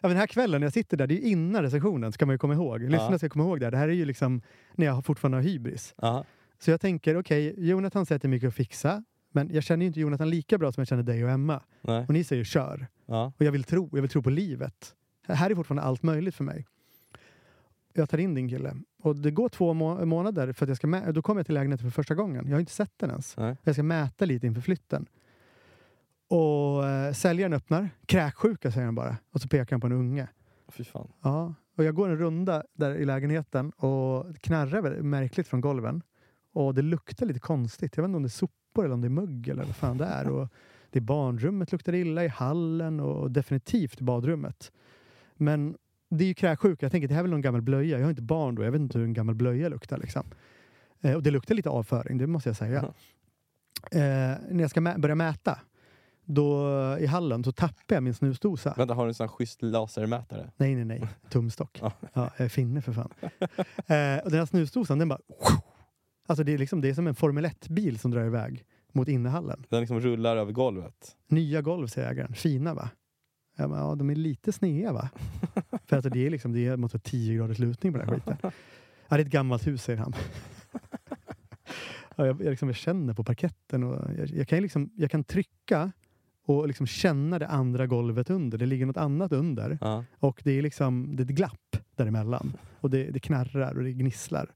Ja, 0.00 0.08
men 0.08 0.10
den 0.10 0.18
här 0.18 0.26
kvällen 0.26 0.60
när 0.60 0.66
jag 0.66 0.72
sitter 0.72 0.96
där, 0.96 1.06
det 1.06 1.14
är 1.14 1.16
ju 1.16 1.28
innan 1.28 1.62
recensionen, 1.62 2.12
ska 2.12 2.26
man 2.26 2.34
ju 2.34 2.38
komma 2.38 2.54
ihåg. 2.54 2.80
Lyssnarna 2.80 3.18
ska 3.18 3.28
komma 3.28 3.44
ihåg 3.44 3.60
det. 3.60 3.66
här. 3.66 3.70
Det 3.70 3.76
här 3.78 3.88
är 3.88 3.92
ju 3.92 4.04
liksom 4.04 4.42
när 4.74 4.86
jag 4.86 5.04
fortfarande 5.04 5.36
har 5.38 5.42
hybris. 5.42 5.94
Aha. 5.98 6.24
Så 6.58 6.70
jag 6.70 6.80
tänker, 6.80 7.16
okej, 7.16 7.54
Jonathan 7.68 8.06
säger 8.06 8.16
att 8.16 8.22
det 8.22 8.26
är 8.26 8.30
mycket 8.30 8.48
att 8.48 8.54
fixa, 8.54 9.04
men 9.34 9.50
jag 9.52 9.62
känner 9.64 9.82
ju 9.82 9.86
inte 9.86 10.00
Jonathan 10.00 10.30
lika 10.30 10.58
bra 10.58 10.72
som 10.72 10.80
jag 10.80 10.88
känner 10.88 11.02
dig 11.02 11.24
och 11.24 11.30
Emma. 11.30 11.62
Nej. 11.80 12.04
Och 12.08 12.14
ni 12.14 12.24
säger 12.24 12.44
kör. 12.44 12.86
Ja. 13.06 13.32
Och 13.38 13.44
jag 13.44 13.52
vill 13.52 13.64
tro, 13.64 13.88
jag 13.92 14.00
vill 14.02 14.10
tro 14.10 14.22
på 14.22 14.30
livet. 14.30 14.94
Här 15.28 15.50
är 15.50 15.54
fortfarande 15.54 15.82
allt 15.82 16.02
möjligt 16.02 16.34
för 16.34 16.44
mig. 16.44 16.66
Jag 17.92 18.08
tar 18.10 18.18
in 18.18 18.34
din 18.34 18.48
kille. 18.48 18.76
Och 19.02 19.16
det 19.16 19.30
går 19.30 19.48
två 19.48 19.74
må- 19.74 20.04
månader 20.06 20.52
för 20.52 20.64
att 20.64 20.68
jag 20.68 20.76
ska 20.76 20.86
mä- 20.86 21.12
då 21.12 21.22
kommer 21.22 21.38
jag 21.38 21.46
till 21.46 21.54
lägenheten 21.54 21.90
för 21.90 21.94
första 21.94 22.14
gången. 22.14 22.44
Jag 22.48 22.54
har 22.54 22.60
inte 22.60 22.72
sett 22.72 22.92
den 22.98 23.10
ens. 23.10 23.36
Nej. 23.36 23.56
Jag 23.62 23.74
ska 23.74 23.82
mäta 23.82 24.24
lite 24.24 24.46
inför 24.46 24.60
flytten. 24.60 25.06
Och 26.28 26.86
eh, 26.86 27.12
säljaren 27.12 27.52
öppnar. 27.52 27.90
Kräksjuka 28.06 28.70
säger 28.70 28.84
han 28.84 28.94
bara. 28.94 29.16
Och 29.32 29.40
så 29.40 29.48
pekar 29.48 29.70
han 29.70 29.80
på 29.80 29.86
en 29.86 29.92
unge. 29.92 30.28
Fy 30.68 30.84
fan. 30.84 31.08
Ja. 31.22 31.54
Och 31.76 31.84
jag 31.84 31.94
går 31.94 32.08
en 32.08 32.18
runda 32.18 32.64
där 32.72 32.94
i 32.94 33.04
lägenheten 33.04 33.70
och 33.70 34.36
knarrar 34.40 35.02
märkligt 35.02 35.48
från 35.48 35.60
golven. 35.60 36.02
Och 36.52 36.74
det 36.74 36.82
luktar 36.82 37.26
lite 37.26 37.40
konstigt. 37.40 37.96
Jag 37.96 38.02
vet 38.02 38.08
inte 38.08 38.16
om 38.16 38.22
det 38.22 38.26
är 38.26 38.30
sopor 38.74 38.84
eller 38.84 38.94
om 38.94 39.00
det 39.00 39.06
är 39.06 39.10
mögel 39.10 39.56
eller 39.58 39.64
vad 39.66 39.76
fan 39.76 39.98
det 39.98 40.04
är. 40.04 40.28
Och 40.28 40.48
det 40.90 40.98
är 40.98 41.00
barnrummet 41.00 41.72
luktar 41.72 41.94
illa, 41.94 42.24
i 42.24 42.28
hallen 42.28 43.00
och 43.00 43.30
definitivt 43.30 44.00
badrummet. 44.00 44.72
Men 45.36 45.76
det 46.10 46.24
är 46.24 46.28
ju 46.28 46.34
kräksjuka. 46.34 46.84
Jag 46.86 46.92
tänker 46.92 47.08
det 47.08 47.14
här 47.14 47.20
är 47.20 47.22
väl 47.22 47.30
någon 47.30 47.40
gammal 47.42 47.62
blöja. 47.62 47.98
Jag 47.98 48.04
har 48.04 48.10
inte 48.10 48.22
barn 48.22 48.54
då. 48.54 48.64
Jag 48.64 48.72
vet 48.72 48.80
inte 48.80 48.98
hur 48.98 49.04
en 49.04 49.12
gammal 49.12 49.34
blöja 49.34 49.68
luktar. 49.68 49.98
Liksom. 49.98 50.22
Eh, 51.00 51.14
och 51.14 51.22
det 51.22 51.30
luktar 51.30 51.54
lite 51.54 51.70
avföring, 51.70 52.18
det 52.18 52.26
måste 52.26 52.48
jag 52.48 52.56
säga. 52.56 52.78
Eh, 53.92 54.00
när 54.50 54.60
jag 54.60 54.70
ska 54.70 54.80
mä- 54.80 54.98
börja 55.00 55.14
mäta 55.14 55.58
då, 56.24 56.68
i 57.00 57.06
hallen 57.06 57.44
så 57.44 57.52
tappar 57.52 57.96
jag 57.96 58.02
min 58.02 58.14
snusdosa. 58.14 58.74
Vänta, 58.76 58.94
har 58.94 59.04
du 59.04 59.08
en 59.08 59.14
sån 59.14 59.24
här 59.28 59.32
schysst 59.34 59.62
lasermätare? 59.62 60.50
Nej, 60.56 60.74
nej, 60.74 60.84
nej. 60.84 61.08
Tumstock. 61.30 61.78
Ja, 61.82 61.92
jag 62.12 62.40
är 62.44 62.48
finne 62.48 62.82
för 62.82 62.92
fan. 62.92 63.10
Eh, 63.86 64.24
och 64.24 64.30
den 64.30 64.38
här 64.38 64.46
snusdosan, 64.46 64.98
den 64.98 65.08
bara... 65.08 65.18
Alltså 66.26 66.44
det 66.44 66.52
är, 66.52 66.58
liksom, 66.58 66.80
det 66.80 66.88
är 66.88 66.94
som 66.94 67.06
en 67.06 67.14
Formel 67.14 67.46
1-bil 67.46 67.98
som 67.98 68.10
drar 68.10 68.24
iväg 68.24 68.64
mot 68.92 69.08
innehallen. 69.08 69.64
Den 69.68 69.80
liksom 69.80 70.00
rullar 70.00 70.36
över 70.36 70.52
golvet. 70.52 71.16
Nya 71.28 71.62
golv, 71.62 71.86
säger 71.86 72.10
ägaren. 72.10 72.34
Fina 72.34 72.74
va? 72.74 72.90
Jag 73.56 73.70
bara, 73.70 73.80
ja, 73.80 73.94
de 73.94 74.10
är 74.10 74.14
lite 74.14 74.52
sneda 74.52 74.92
va? 74.92 75.10
för 75.86 75.96
alltså, 75.96 76.10
det 76.10 76.26
är 76.26 76.30
liksom, 76.30 76.52
det 76.52 76.66
är 76.66 76.76
mot 76.76 77.04
10 77.04 77.36
graders 77.36 77.58
lutning 77.58 77.92
på 77.92 77.98
den 77.98 78.08
här 78.08 78.14
skiten. 78.14 78.36
Ja, 79.08 79.16
det 79.16 79.22
är 79.22 79.26
ett 79.26 79.32
gammalt 79.32 79.66
hus, 79.66 79.82
säger 79.82 79.98
han. 79.98 80.12
ja, 82.16 82.26
jag, 82.26 82.40
jag, 82.40 82.50
liksom, 82.50 82.68
jag 82.68 82.76
känner 82.76 83.14
på 83.14 83.24
parketten 83.24 83.84
och 83.84 84.10
jag, 84.18 84.28
jag, 84.28 84.48
kan, 84.48 84.62
liksom, 84.62 84.90
jag 84.94 85.10
kan 85.10 85.24
trycka 85.24 85.92
och 86.44 86.66
liksom 86.66 86.86
känna 86.86 87.38
det 87.38 87.48
andra 87.48 87.86
golvet 87.86 88.30
under. 88.30 88.58
Det 88.58 88.66
ligger 88.66 88.86
något 88.86 88.96
annat 88.96 89.32
under. 89.32 89.78
Ja. 89.80 90.04
Och 90.18 90.40
det 90.44 90.58
är 90.58 90.62
liksom 90.62 91.16
det 91.16 91.22
är 91.22 91.24
ett 91.24 91.30
glapp 91.30 91.76
däremellan. 91.96 92.56
Och 92.80 92.90
det, 92.90 93.10
det 93.10 93.20
knarrar 93.20 93.76
och 93.76 93.84
det 93.84 93.92
gnisslar. 93.92 94.50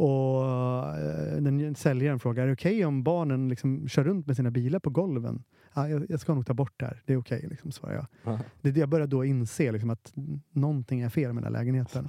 Och 0.00 0.98
eh, 0.98 1.42
den 1.42 1.74
säljaren 1.74 2.18
frågar, 2.20 2.42
är 2.42 2.46
det 2.46 2.52
okej 2.52 2.84
om 2.84 3.02
barnen 3.02 3.48
liksom 3.48 3.88
kör 3.88 4.04
runt 4.04 4.26
med 4.26 4.36
sina 4.36 4.50
bilar 4.50 4.78
på 4.78 4.90
golven? 4.90 5.42
Ja, 5.74 5.88
jag, 5.88 6.06
jag 6.10 6.20
ska 6.20 6.34
nog 6.34 6.46
ta 6.46 6.54
bort 6.54 6.72
det 6.76 6.86
här. 6.86 7.02
Det 7.06 7.12
är 7.12 7.16
okej, 7.16 7.46
liksom, 7.50 7.72
svarar 7.72 7.94
jag. 7.94 8.06
Ja. 8.24 8.38
Det, 8.60 8.76
jag 8.76 8.88
börjar 8.88 9.06
då 9.06 9.24
inse 9.24 9.72
liksom, 9.72 9.90
att 9.90 10.12
någonting 10.50 11.00
är 11.00 11.08
fel 11.08 11.32
med 11.32 11.42
den 11.42 11.54
här 11.54 11.60
lägenheten. 11.60 12.08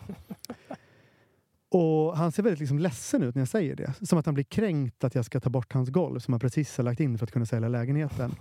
Och 1.71 2.17
han 2.17 2.31
ser 2.31 2.43
väldigt 2.43 2.59
liksom 2.59 2.79
ledsen 2.79 3.23
ut 3.23 3.35
när 3.35 3.41
jag 3.41 3.49
säger 3.49 3.75
det. 3.75 3.93
Som 4.01 4.19
att 4.19 4.25
han 4.25 4.35
blir 4.35 4.43
kränkt 4.43 5.03
att 5.03 5.15
jag 5.15 5.25
ska 5.25 5.39
ta 5.39 5.49
bort 5.49 5.73
hans 5.73 5.89
golv 5.89 6.19
som 6.19 6.33
han 6.33 6.39
precis 6.39 6.77
har 6.77 6.83
lagt 6.83 6.99
in 6.99 7.17
för 7.17 7.25
att 7.25 7.31
kunna 7.31 7.45
sälja 7.45 7.69
lägenheten. 7.69 8.31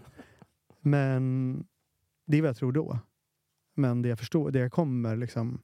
Men 0.81 1.65
det 2.27 2.39
är 2.39 2.43
vad 2.43 2.49
jag 2.49 2.57
tror 2.57 2.73
då. 2.73 2.99
Men 3.77 4.03
det 4.03 4.09
jag 4.09 4.19
förstår, 4.19 4.51
det 4.51 4.59
jag 4.59 4.73
kommer 4.73 5.17
liksom 5.17 5.63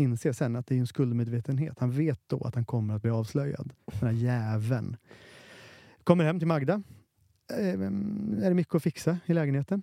inse 0.00 0.34
sen 0.34 0.56
att 0.56 0.66
det 0.66 0.74
är 0.74 0.78
en 0.78 0.86
skuldmedvetenhet. 0.86 1.78
Han 1.78 1.90
vet 1.90 2.20
då 2.26 2.44
att 2.44 2.54
han 2.54 2.64
kommer 2.64 2.94
att 2.94 3.02
bli 3.02 3.10
avslöjad. 3.10 3.72
Den 4.00 4.08
här 4.08 4.24
jäveln. 4.24 4.96
Kommer 6.04 6.24
hem 6.24 6.38
till 6.38 6.48
Magda. 6.48 6.82
Eh, 7.52 7.68
är 7.68 8.48
det 8.48 8.54
mycket 8.54 8.74
att 8.74 8.82
fixa 8.82 9.18
i 9.26 9.34
lägenheten? 9.34 9.82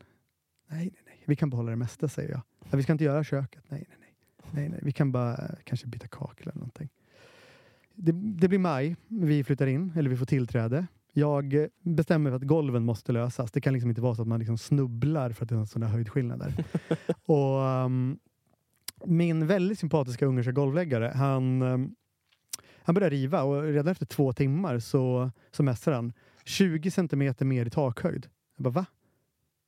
Nej, 0.68 0.80
nej, 0.80 1.03
nej. 1.05 1.24
Vi 1.26 1.36
kan 1.36 1.49
behålla 1.49 1.70
det 1.70 1.76
mesta, 1.76 2.07
säger 2.07 2.32
jag. 2.32 2.41
Ja, 2.70 2.78
vi 2.78 2.84
ska 2.84 2.91
inte 2.91 3.03
göra 3.03 3.24
köket. 3.24 3.63
Nej, 3.68 3.86
nej, 3.89 3.97
nej. 3.99 4.51
nej, 4.51 4.70
nej. 4.70 4.80
Vi 4.84 4.91
kan 4.91 5.11
bara 5.11 5.36
eh, 5.36 5.55
kanske 5.63 5.88
byta 5.88 6.07
kakel 6.07 6.47
eller 6.47 6.59
någonting. 6.59 6.89
Det, 7.95 8.11
det 8.11 8.47
blir 8.47 8.59
maj. 8.59 8.95
Vi 9.07 9.43
flyttar 9.43 9.68
in, 9.68 9.93
eller 9.95 10.09
vi 10.09 10.18
får 10.18 10.26
tillträde. 10.26 10.88
Jag 11.13 11.53
eh, 11.53 11.68
bestämmer 11.82 12.30
för 12.30 12.38
att 12.38 12.43
golven 12.43 12.86
måste 12.86 13.11
lösas. 13.11 13.51
Det 13.51 13.61
kan 13.61 13.74
liksom 13.74 13.89
inte 13.89 14.01
vara 14.01 14.16
så 14.16 14.22
att 14.22 14.28
man 14.28 14.39
liksom 14.39 14.57
snubblar 14.57 15.30
för 15.32 15.43
att 15.43 15.49
det 15.49 15.55
är 15.55 15.66
sådana 15.66 15.91
höjdskillnader. 15.91 16.66
och, 17.26 17.59
um, 17.86 18.20
min 19.06 19.48
väldigt 19.48 19.80
sympatiska 19.80 20.26
ungerska 20.26 20.52
golvläggare, 20.52 21.12
han, 21.16 21.62
um, 21.62 21.96
han 22.78 22.96
börjar 22.96 23.10
riva 23.10 23.43
och 23.43 23.64
redan 23.64 23.88
efter 23.88 24.06
två 24.06 24.34
timmar 24.34 24.80
så, 24.80 25.32
så 25.52 25.64
mässar 25.64 25.91
han 25.91 26.14
20 26.46 26.91
centimeter 26.91 27.46
mer 27.46 27.66
i 27.66 27.70
takhöjd. 27.70 28.28
Jag 28.56 28.64
bara, 28.64 28.70
va? 28.70 28.86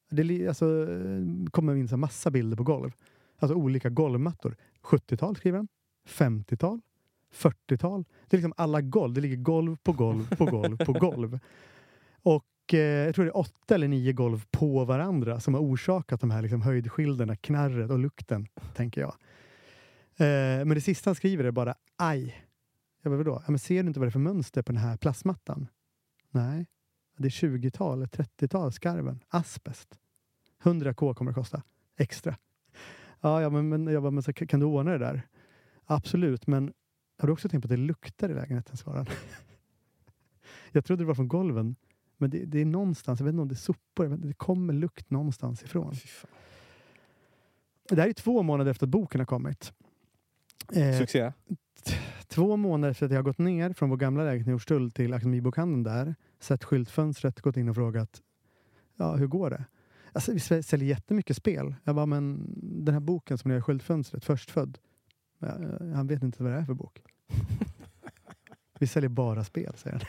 Det 0.10 0.48
alltså, 0.48 0.92
eh, 0.92 1.50
kommer 1.52 1.76
in 1.76 1.88
så 1.88 1.96
här 1.96 1.98
massa 1.98 2.32
bilder 2.32 2.58
på 2.58 2.64
golv. 2.64 2.92
Alltså 3.40 3.56
olika 3.56 3.90
golvmattor. 3.90 4.56
70-tal 4.84 5.36
skriver 5.36 5.58
han. 5.58 5.68
50-tal. 6.08 6.82
40-tal. 7.34 8.06
Det 8.28 8.36
är 8.36 8.38
liksom 8.38 8.54
alla 8.58 8.82
golv. 8.82 9.14
Det 9.14 9.22
ligger 9.22 9.38
golv 9.38 9.76
på 9.76 9.92
golv 9.92 10.36
på 10.36 10.46
golv 10.46 10.78
på 10.78 10.94
golv. 10.94 11.40
Och 12.24 12.46
Eh, 12.74 12.80
jag 12.80 13.16
tror 13.16 13.26
det 13.26 13.32
är 13.32 13.38
åtta 13.38 13.76
eller 13.76 13.88
nio 13.88 14.14
golv 14.14 14.46
på 14.52 14.86
varandra 14.86 15.40
som 15.40 15.54
har 15.54 15.62
orsakat 15.62 16.22
de 16.22 16.32
här 16.32 16.42
liksom, 16.42 16.62
höjdskilderna, 16.62 17.36
knarret 17.36 17.92
och 17.92 18.00
lukten, 18.00 18.48
tänker 18.76 19.02
jag. 19.02 19.14
Eh, 20.18 20.66
men 20.66 20.70
det 20.70 20.82
sista 20.82 21.10
han 21.10 21.16
skriver 21.16 21.44
är 21.44 21.52
bara 21.52 21.76
aj. 21.96 22.48
Jag 23.02 23.12
bara, 23.12 23.18
vadå? 23.18 23.42
Ja, 23.46 23.52
men 23.52 23.60
ser 23.60 23.84
du 23.84 23.88
inte 23.88 24.00
vad 24.00 24.08
det 24.08 24.10
är 24.10 24.12
för 24.12 24.20
mönster 24.20 24.62
på 24.62 24.72
den 24.72 24.82
här 24.82 24.98
plastmattan? 24.98 25.68
Nej. 26.32 26.68
Det 27.18 27.28
är 27.28 27.30
20-tal, 27.30 28.06
30-tal, 28.06 28.72
skarven. 28.72 29.24
Asbest. 29.28 30.00
100k 30.64 31.14
kommer 31.14 31.32
det 31.32 31.36
kosta. 31.36 31.64
Extra. 31.98 32.38
Ja, 33.22 33.42
ja 33.42 33.50
men, 33.50 33.70
men, 33.70 33.88
jag 33.88 34.04
bara, 34.04 34.12
men 34.12 34.24
så, 34.24 34.34
kan 34.34 34.60
du 34.60 34.66
ordna 34.66 34.92
det 34.92 34.98
där? 34.98 35.22
Absolut, 35.86 36.48
men 36.48 36.74
har 37.18 37.28
du 37.28 37.34
också 37.34 37.50
tänkt 37.50 37.64
på 37.64 37.66
att 37.66 37.70
det 37.70 37.78
luktar 37.78 38.30
i 38.30 38.34
lägenheten? 38.34 38.78
svarar 38.78 38.98
han. 38.98 39.08
jag 40.72 40.86
trodde 40.86 41.04
det 41.04 41.08
var 41.08 41.16
från 41.16 41.28
golven. 41.28 41.76
Men 42.18 42.30
det, 42.30 42.46
det 42.46 42.60
är 42.62 42.66
någonstans, 42.66 43.20
jag 43.20 43.26
vet 43.26 43.34
inte 43.34 43.42
om 43.42 43.48
det 43.48 43.54
är 43.54 43.56
sopor, 43.56 44.08
det 44.08 44.34
kommer 44.34 44.74
lukt 44.74 45.10
någonstans 45.10 45.64
ifrån. 45.64 45.94
Det 47.90 48.02
här 48.02 48.10
är 48.10 48.14
två 48.14 48.44
månader 48.44 48.72
efter 48.72 48.86
att 48.86 48.90
boken 48.90 49.22
har 49.22 49.26
kommit. 49.26 49.74
Eh, 50.74 50.98
Succé. 50.98 51.32
två 52.28 52.58
månader 52.58 52.92
efter 52.92 53.06
att 53.06 53.12
jag 53.12 53.18
har 53.18 53.24
gått 53.24 53.38
ner 53.38 53.74
från 53.74 53.90
vår 53.90 53.98
gamla 53.98 54.24
lägenhet 54.24 54.48
i 54.48 54.52
Hornstull 54.52 54.92
till 54.92 55.14
Akademibokhandeln 55.14 55.84
där, 55.84 56.16
sett 56.40 56.64
skyltfönstret, 56.64 57.42
gått 57.42 57.58
in 57.58 57.70
och 57.70 57.76
frågat 57.76 58.22
ja, 58.96 59.16
hur 59.16 59.28
går 59.28 59.50
det? 59.50 59.66
Alltså, 60.14 60.32
vi 60.32 60.38
sä- 60.38 60.62
säljer 60.62 60.90
jättemycket 60.90 61.38
spel. 61.38 61.76
Jag 61.84 61.96
bara, 61.96 62.06
men 62.06 62.54
den 62.86 62.94
här 62.94 63.02
boken 63.02 63.38
som 63.38 63.50
ni 63.50 63.56
har 63.56 63.60
i 63.60 63.62
skyltfönstret, 63.62 64.26
Förstfödd, 64.26 64.78
ja, 65.40 65.48
han 65.96 66.08
vet 66.08 66.24
inte 66.24 66.44
vad 66.44 66.52
det 66.52 66.58
är 66.58 66.66
för 66.66 66.74
bok. 66.74 67.02
vi 68.80 68.88
säljer 68.88 69.10
bara 69.10 69.44
spel, 69.44 69.74
säger 69.76 69.98
han. 69.98 70.06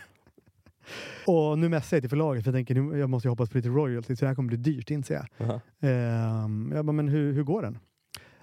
Och 1.26 1.58
nu 1.58 1.68
messar 1.68 1.96
jag 1.96 2.02
till 2.02 2.10
förlaget 2.10 2.44
för 2.44 2.50
jag 2.50 2.56
tänker 2.56 2.74
nu, 2.74 2.98
jag 2.98 3.10
måste 3.10 3.28
ju 3.28 3.30
hoppas 3.30 3.50
på 3.50 3.58
lite 3.58 3.68
royalty 3.68 4.16
så 4.16 4.24
det 4.24 4.28
här 4.28 4.34
kommer 4.34 4.48
bli 4.48 4.56
dyrt 4.56 4.90
inser 4.90 5.14
jag. 5.14 5.48
Aha. 5.48 5.60
Ehm, 5.80 6.72
jag 6.74 6.84
bara, 6.84 6.92
men 6.92 7.08
hur, 7.08 7.32
hur 7.32 7.42
går 7.42 7.62
den? 7.62 7.78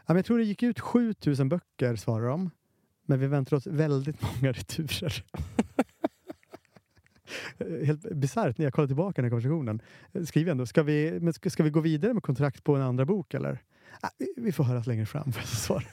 Ja, 0.05 0.15
jag 0.15 0.25
tror 0.25 0.37
det 0.37 0.43
gick 0.43 0.63
ut 0.63 0.79
7000 0.79 1.49
böcker, 1.49 1.95
svarar 1.95 2.27
de. 2.27 2.49
Men 3.05 3.19
vi 3.19 3.27
väntar 3.27 3.57
oss 3.57 3.67
väldigt 3.67 4.21
många 4.21 4.51
returer. 4.51 5.23
Helt 7.85 8.01
bisarrt 8.15 8.57
när 8.57 8.65
jag 8.65 8.73
kollar 8.73 8.87
tillbaka 8.87 9.21
den 9.21 9.25
här 9.25 9.29
konversationen. 9.29 9.81
Skriver 10.27 10.49
jag 10.49 10.51
ändå, 10.51 10.65
ska 10.65 10.83
vi, 10.83 11.19
men 11.21 11.33
ska, 11.33 11.49
ska 11.49 11.63
vi 11.63 11.69
gå 11.69 11.79
vidare 11.79 12.13
med 12.13 12.23
kontrakt 12.23 12.63
på 12.63 12.75
en 12.75 12.81
andra 12.81 13.05
bok 13.05 13.33
eller? 13.33 13.59
Ah, 14.01 14.09
vi, 14.35 14.51
får 14.51 14.63
höras 14.63 14.87
längre 14.87 15.05
fram, 15.05 15.23
får 15.31 15.41
jag 15.41 15.47
svar. 15.47 15.85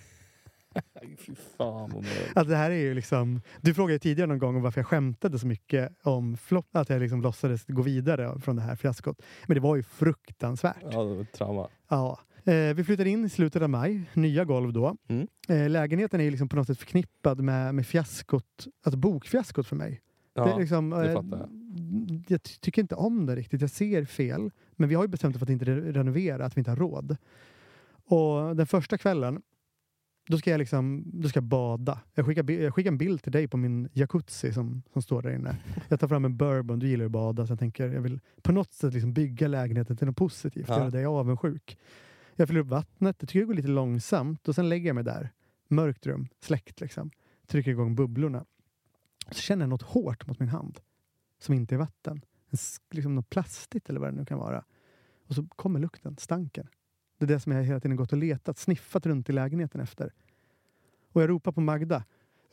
Fy 1.19 1.35
fan 1.59 1.91
vad. 1.95 2.05
Att 2.35 2.49
det 2.49 2.57
här 2.57 2.71
är 2.71 2.77
ju 2.77 2.95
liksom, 2.95 3.41
du 3.61 3.75
frågade 3.75 3.99
tidigare 3.99 4.29
någon 4.29 4.39
gång 4.39 4.57
om 4.57 4.63
varför 4.63 4.81
jag 4.81 4.87
skämtade 4.87 5.39
så 5.39 5.47
mycket 5.47 5.93
om 6.03 6.37
flopp, 6.37 6.77
att 6.77 6.89
jag 6.89 7.01
liksom 7.03 7.23
låtsades 7.23 7.65
gå 7.67 7.83
vidare 7.83 8.41
från 8.41 8.57
det 8.57 8.63
här 8.63 8.77
fiaskot. 8.77 9.23
Men 9.47 9.55
det 9.55 9.61
var 9.61 9.77
ju 9.77 9.83
fruktansvärt. 9.83 10.77
Ja, 10.83 11.03
det 11.03 11.15
var 11.15 11.23
ett 11.23 11.33
trauma. 11.33 11.69
Ja. 11.89 12.19
Eh, 12.45 12.75
vi 12.75 12.85
flyttar 12.85 13.05
in 13.05 13.25
i 13.25 13.29
slutet 13.29 13.63
av 13.63 13.71
maj, 13.71 14.11
nya 14.15 14.45
golv 14.45 14.73
då. 14.73 14.97
Mm. 15.09 15.27
Eh, 15.49 15.71
lägenheten 15.71 16.21
är 16.21 16.31
liksom 16.31 16.49
på 16.49 16.57
något 16.57 16.67
sätt 16.67 16.79
förknippad 16.79 17.41
med, 17.41 17.75
med 17.75 17.87
fiaskot, 17.87 18.67
alltså 18.83 18.99
bokfiaskot 18.99 19.67
för 19.67 19.77
mig. 19.77 20.01
Ja, 20.35 20.45
det 20.45 20.61
liksom, 20.61 20.91
det 20.91 21.09
eh, 21.09 21.15
fattar 21.15 21.39
jag. 21.39 21.49
jag 22.29 22.43
ty- 22.43 22.57
tycker 22.61 22.83
inte 22.83 22.95
om 22.95 23.27
det 23.27 23.37
riktigt. 23.37 23.61
Jag 23.61 23.71
ser 23.71 24.05
fel. 24.05 24.51
Men 24.73 24.89
vi 24.89 24.95
har 24.95 25.03
ju 25.05 25.09
bestämt 25.09 25.37
oss 25.37 25.39
för 25.39 25.47
att 25.47 25.51
inte 25.51 25.65
re- 25.65 25.93
renovera, 25.93 26.45
att 26.45 26.57
vi 26.57 26.61
inte 26.61 26.71
har 26.71 26.77
råd. 26.77 27.17
Och 28.05 28.57
den 28.57 28.67
första 28.67 28.99
kvällen, 28.99 29.43
då 30.27 30.39
ska 30.39 30.51
jag 30.51 30.59
liksom, 30.59 31.03
då 31.05 31.29
ska 31.29 31.37
jag 31.37 31.45
bada. 31.45 32.01
Jag 32.15 32.27
skickar, 32.27 32.51
jag 32.51 32.75
skickar 32.75 32.91
en 32.91 32.99
bild 32.99 33.23
till 33.23 33.33
dig 33.33 33.49
på 33.49 33.57
min 33.57 33.89
jacuzzi 33.93 34.53
som, 34.53 34.83
som 34.93 35.03
står 35.03 35.23
där 35.23 35.31
inne. 35.35 35.57
Jag 35.89 36.01
tar 36.01 36.09
fram 36.09 36.25
en 36.25 36.37
bourbon, 36.37 36.79
du 36.79 36.89
gillar 36.89 37.05
att 37.05 37.11
bada, 37.11 37.47
så 37.47 37.53
jag 37.53 37.59
tänker 37.59 37.89
jag 37.89 38.01
vill 38.01 38.21
på 38.43 38.53
något 38.53 38.73
sätt 38.73 38.95
liksom 38.95 39.13
bygga 39.13 39.49
lägenheten 39.49 39.97
till 39.97 40.07
något 40.07 40.17
positivt, 40.17 40.69
Ja. 40.69 40.79
göra 40.79 40.91
dig 40.91 41.05
avundsjuk. 41.05 41.79
Jag 42.37 42.49
fyller 42.49 42.61
upp 42.61 42.67
vattnet, 42.67 43.17
jag 43.21 43.29
tycker 43.29 43.41
det 43.41 43.47
går 43.47 43.55
lite 43.55 43.69
långsamt 43.69 44.49
och 44.49 44.55
sen 44.55 44.69
lägger 44.69 44.87
jag 44.87 44.95
mig 44.95 45.05
där. 45.05 45.31
Mörkt 45.69 46.07
rum, 46.07 46.29
släckt 46.41 46.81
liksom. 46.81 47.11
Trycker 47.47 47.71
igång 47.71 47.95
bubblorna. 47.95 48.45
Så 49.31 49.41
känner 49.41 49.63
jag 49.63 49.71
något 49.71 49.83
hårt 49.83 50.27
mot 50.27 50.41
min 50.41 50.49
hand 50.49 50.81
som 51.39 51.55
inte 51.55 51.75
är 51.75 51.79
vatten. 51.79 52.25
En, 52.51 52.59
liksom 52.91 53.15
något 53.15 53.31
plastigt 53.31 53.89
eller 53.91 54.01
vad 54.01 54.09
det 54.13 54.17
nu 54.17 54.25
kan 54.25 54.39
vara. 54.39 54.65
Och 55.27 55.35
så 55.35 55.47
kommer 55.47 55.81
lukten, 55.81 56.17
stanken. 56.19 56.67
Det 57.27 57.33
är 57.33 57.35
det 57.35 57.41
som 57.41 57.53
jag 57.53 57.63
hela 57.65 57.81
tiden 57.81 57.97
gått 57.97 58.13
och 58.13 58.19
letat, 58.19 58.59
sniffat 58.59 59.07
runt 59.07 59.29
i 59.29 59.33
lägenheten 59.33 59.81
efter. 59.81 60.13
Och 61.13 61.23
jag 61.23 61.31
ropar 61.31 61.53
på 61.53 61.61
Magda. 61.61 62.05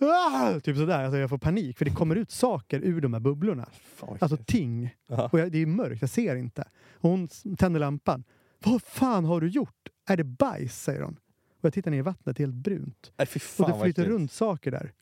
Ah! 0.01 0.59
Typ 0.59 0.77
sådär, 0.77 1.03
alltså 1.03 1.17
jag 1.17 1.29
får 1.29 1.37
panik 1.37 1.77
för 1.77 1.85
det 1.85 1.91
kommer 1.91 2.15
ut 2.15 2.31
saker 2.31 2.79
ur 2.83 3.01
de 3.01 3.13
här 3.13 3.19
bubblorna. 3.19 3.69
Fan, 3.95 4.17
Alltså 4.21 4.37
ting. 4.37 4.95
Ja. 5.07 5.29
Och 5.33 5.39
jag, 5.39 5.51
det 5.51 5.57
är 5.57 5.65
mörkt, 5.65 6.01
jag 6.01 6.09
ser 6.09 6.35
inte. 6.35 6.61
Och 6.93 7.09
hon 7.09 7.27
tänder 7.57 7.79
lampan. 7.79 8.23
Vad 8.59 8.81
fan 8.83 9.25
har 9.25 9.41
du 9.41 9.47
gjort? 9.47 9.89
Är 10.05 10.17
det 10.17 10.23
bajs? 10.23 10.83
säger 10.83 11.01
hon. 11.01 11.19
Och 11.59 11.65
jag 11.65 11.73
tittar 11.73 11.91
ner 11.91 11.97
i 11.97 12.01
vattnet, 12.01 12.37
det 12.37 12.43
är 12.43 12.47
helt 12.47 12.55
brunt. 12.55 13.11
Nej, 13.17 13.27
fy 13.27 13.37
Och 13.37 13.41
fan 13.41 13.71
det 13.71 13.83
flyter 13.83 14.05
runt 14.05 14.31
saker 14.31 14.71
där. 14.71 14.93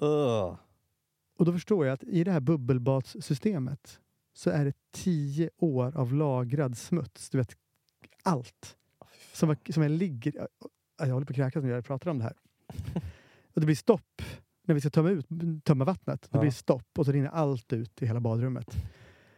Ugh. 0.00 0.56
Och 1.38 1.44
då 1.44 1.52
förstår 1.52 1.86
jag 1.86 1.94
att 1.94 2.04
i 2.04 2.24
det 2.24 2.32
här 2.32 2.40
bubbelbadssystemet 2.40 4.00
så 4.32 4.50
är 4.50 4.64
det 4.64 4.72
tio 4.92 5.50
år 5.58 5.96
av 5.96 6.14
lagrad 6.14 6.78
smuts. 6.78 7.30
Du 7.30 7.38
vet, 7.38 7.56
allt. 8.22 8.76
Som, 9.32 9.56
som 9.70 9.82
jag 9.82 9.92
ligger... 9.92 10.48
Jag 10.98 11.06
håller 11.06 11.26
på 11.26 11.30
att 11.30 11.36
kräkas 11.36 11.64
när 11.64 11.70
jag 11.70 11.84
pratar 11.84 12.10
om 12.10 12.18
det 12.18 12.24
här. 12.24 12.36
Och 13.54 13.60
det 13.60 13.66
blir 13.66 13.76
stopp 13.76 14.22
när 14.62 14.74
vi 14.74 14.80
ska 14.80 14.90
tömma, 14.90 15.10
ut, 15.10 15.26
tömma 15.64 15.84
vattnet. 15.84 16.22
Det 16.22 16.28
Ja. 16.32 16.40
blir 16.40 16.50
stopp 16.50 16.98
och 16.98 17.06
så 17.06 17.12
rinner 17.12 17.28
allt 17.28 17.72
ut 17.72 18.02
i 18.02 18.06
hela 18.06 18.20
badrummet. 18.20 18.76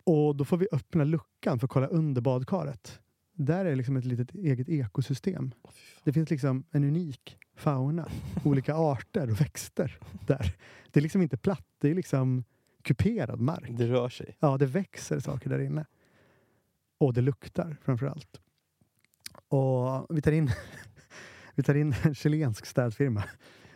Och 0.04 0.36
då 0.36 0.44
får 0.44 0.56
vi 0.56 0.68
öppna 0.72 1.04
luckan 1.04 1.58
för 1.58 1.66
att 1.66 1.70
kolla 1.70 1.86
under 1.86 2.20
badkaret. 2.22 3.00
Där 3.32 3.64
är 3.64 3.76
liksom 3.76 3.96
ett 3.96 4.04
litet 4.04 4.34
eget 4.34 4.68
ekosystem. 4.68 5.50
Det 6.04 6.12
finns 6.12 6.30
liksom 6.30 6.64
en 6.70 6.84
unik 6.84 7.38
fauna. 7.56 8.08
Olika 8.44 8.74
arter 8.76 9.30
och 9.30 9.40
växter 9.40 9.98
där. 10.26 10.54
Det 10.90 11.00
är 11.00 11.02
liksom 11.02 11.22
inte 11.22 11.36
platt, 11.36 11.66
det 11.78 11.90
är 11.90 11.94
liksom 11.94 12.44
kuperad 12.82 13.40
mark. 13.40 13.68
Det 13.70 13.86
rör 13.86 14.08
sig. 14.08 14.36
Ja, 14.40 14.56
det 14.58 14.66
växer 14.66 15.20
saker 15.20 15.50
där 15.50 15.58
inne. 15.58 15.86
Och 16.98 17.14
det 17.14 17.20
luktar 17.20 17.76
framför 17.82 18.06
allt. 18.06 18.40
Och 19.50 20.06
vi 20.16 20.22
tar 20.22 20.32
in, 20.32 20.50
vi 21.54 21.62
tar 21.62 21.74
in 21.74 21.94
en 22.02 22.14
chilensk 22.22 22.66
städfirma. 22.66 23.24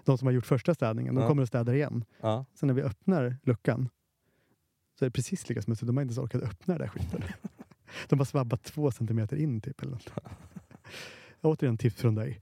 De 0.05 0.19
som 0.19 0.27
har 0.27 0.33
gjort 0.33 0.47
första 0.47 0.75
städningen. 0.75 1.15
De 1.15 1.21
Ja. 1.21 1.29
kommer 1.29 1.43
och 1.43 1.49
städar 1.49 1.75
igen. 1.75 2.05
Ja. 2.21 2.45
Sen 2.55 2.67
när 2.67 2.75
vi 2.75 2.83
öppnar 2.83 3.37
luckan 3.43 3.89
så 4.99 5.05
är 5.05 5.07
det 5.07 5.13
precis 5.13 5.49
lika 5.49 5.63
smutsigt. 5.63 5.87
De 5.87 5.97
har 5.97 6.03
inte 6.03 6.11
ens 6.11 6.19
orkat 6.19 6.43
öppna 6.43 6.75
den 6.75 6.81
där 6.83 6.89
skiten. 6.89 7.23
De 8.09 8.19
har 8.19 8.27
svabbat 8.27 8.63
två 8.63 8.91
centimeter 8.91 9.37
in 9.37 9.61
typ. 9.61 9.83
Eller 9.83 9.93
något. 9.93 10.11
Återigen 11.41 11.79
tips 11.79 11.97
från 11.97 12.15
dig. 12.15 12.41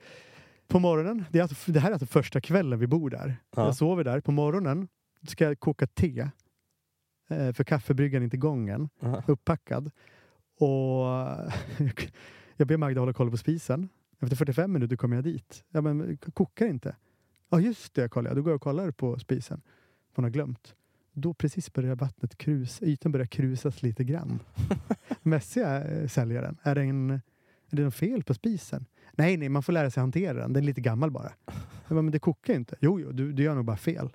På 0.69 0.79
morgonen, 0.79 1.25
det, 1.31 1.39
är 1.39 1.43
alltså, 1.43 1.73
det 1.73 1.81
här 1.81 1.89
är 1.89 1.93
alltså 1.93 2.07
första 2.07 2.41
kvällen 2.41 2.79
vi 2.79 2.87
bor 2.87 3.11
där. 3.11 3.37
Ja. 3.57 3.65
Jag 3.65 3.77
sover 3.77 4.05
där. 4.05 4.21
På 4.21 4.33
morgonen 4.33 4.89
ska 5.29 5.45
jag 5.45 5.61
koka 5.61 5.87
te. 5.87 6.29
Eh, 7.31 7.53
för 7.53 7.65
kaffebryggaren 7.65 8.23
är 8.23 8.25
inte 8.25 8.37
igång 8.37 8.69
än. 8.69 8.89
Ja. 9.01 9.23
Upppackad. 9.27 9.91
Och 10.61 11.07
jag 12.63 12.69
ber 12.69 12.77
Magda 12.77 13.01
hålla 13.01 13.13
koll 13.13 13.31
på 13.31 13.37
spisen. 13.37 13.89
Efter 14.21 14.37
45 14.37 14.73
minuter 14.73 14.97
kommer 14.97 15.17
jag 15.17 15.25
dit. 15.25 15.65
Ja, 15.71 15.81
men 15.81 16.17
kokar 16.17 16.67
inte. 16.67 16.97
Ja 17.51 17.61
just 17.61 17.95
det, 17.95 18.09
kollar 18.09 18.31
jag. 18.31 18.37
Då 18.37 18.43
går 18.43 18.51
jag 18.51 18.57
och 18.57 18.63
kollar 18.63 18.91
på 18.91 19.19
spisen. 19.19 19.61
Man 20.15 20.25
har 20.25 20.31
glömt. 20.31 20.75
Då 21.13 21.35
precis 21.35 21.73
börjar 21.73 21.95
vattnet 21.95 22.39
krus, 22.39 22.83
ytan 22.83 23.13
börjar 23.13 23.27
krusas 23.27 23.83
lite 23.83 24.05
grann. 24.05 24.39
Mässiga 25.23 25.85
eh, 25.85 26.09
säljaren. 26.09 26.59
Är 26.63 26.75
det, 26.75 26.83
en, 26.83 27.11
är 27.11 27.21
det 27.77 27.85
något 27.85 27.95
fel 27.95 28.23
på 28.23 28.35
spisen? 28.35 28.87
Nej, 29.13 29.37
nej, 29.37 29.49
man 29.49 29.63
får 29.63 29.73
lära 29.73 29.91
sig 29.91 30.01
hantera 30.01 30.35
den. 30.35 30.53
Den 30.53 30.63
är 30.63 30.67
lite 30.67 30.81
gammal 30.81 31.11
bara. 31.11 31.33
Jag 31.47 31.55
bara, 31.89 32.03
men 32.03 32.13
det 32.13 32.19
kokar 32.19 32.53
ju 32.53 32.59
inte. 32.59 32.77
Jo, 32.81 33.01
jo, 33.01 33.13
du, 33.13 33.33
du 33.33 33.43
gör 33.43 33.55
nog 33.55 33.65
bara 33.65 33.77
fel. 33.77 34.11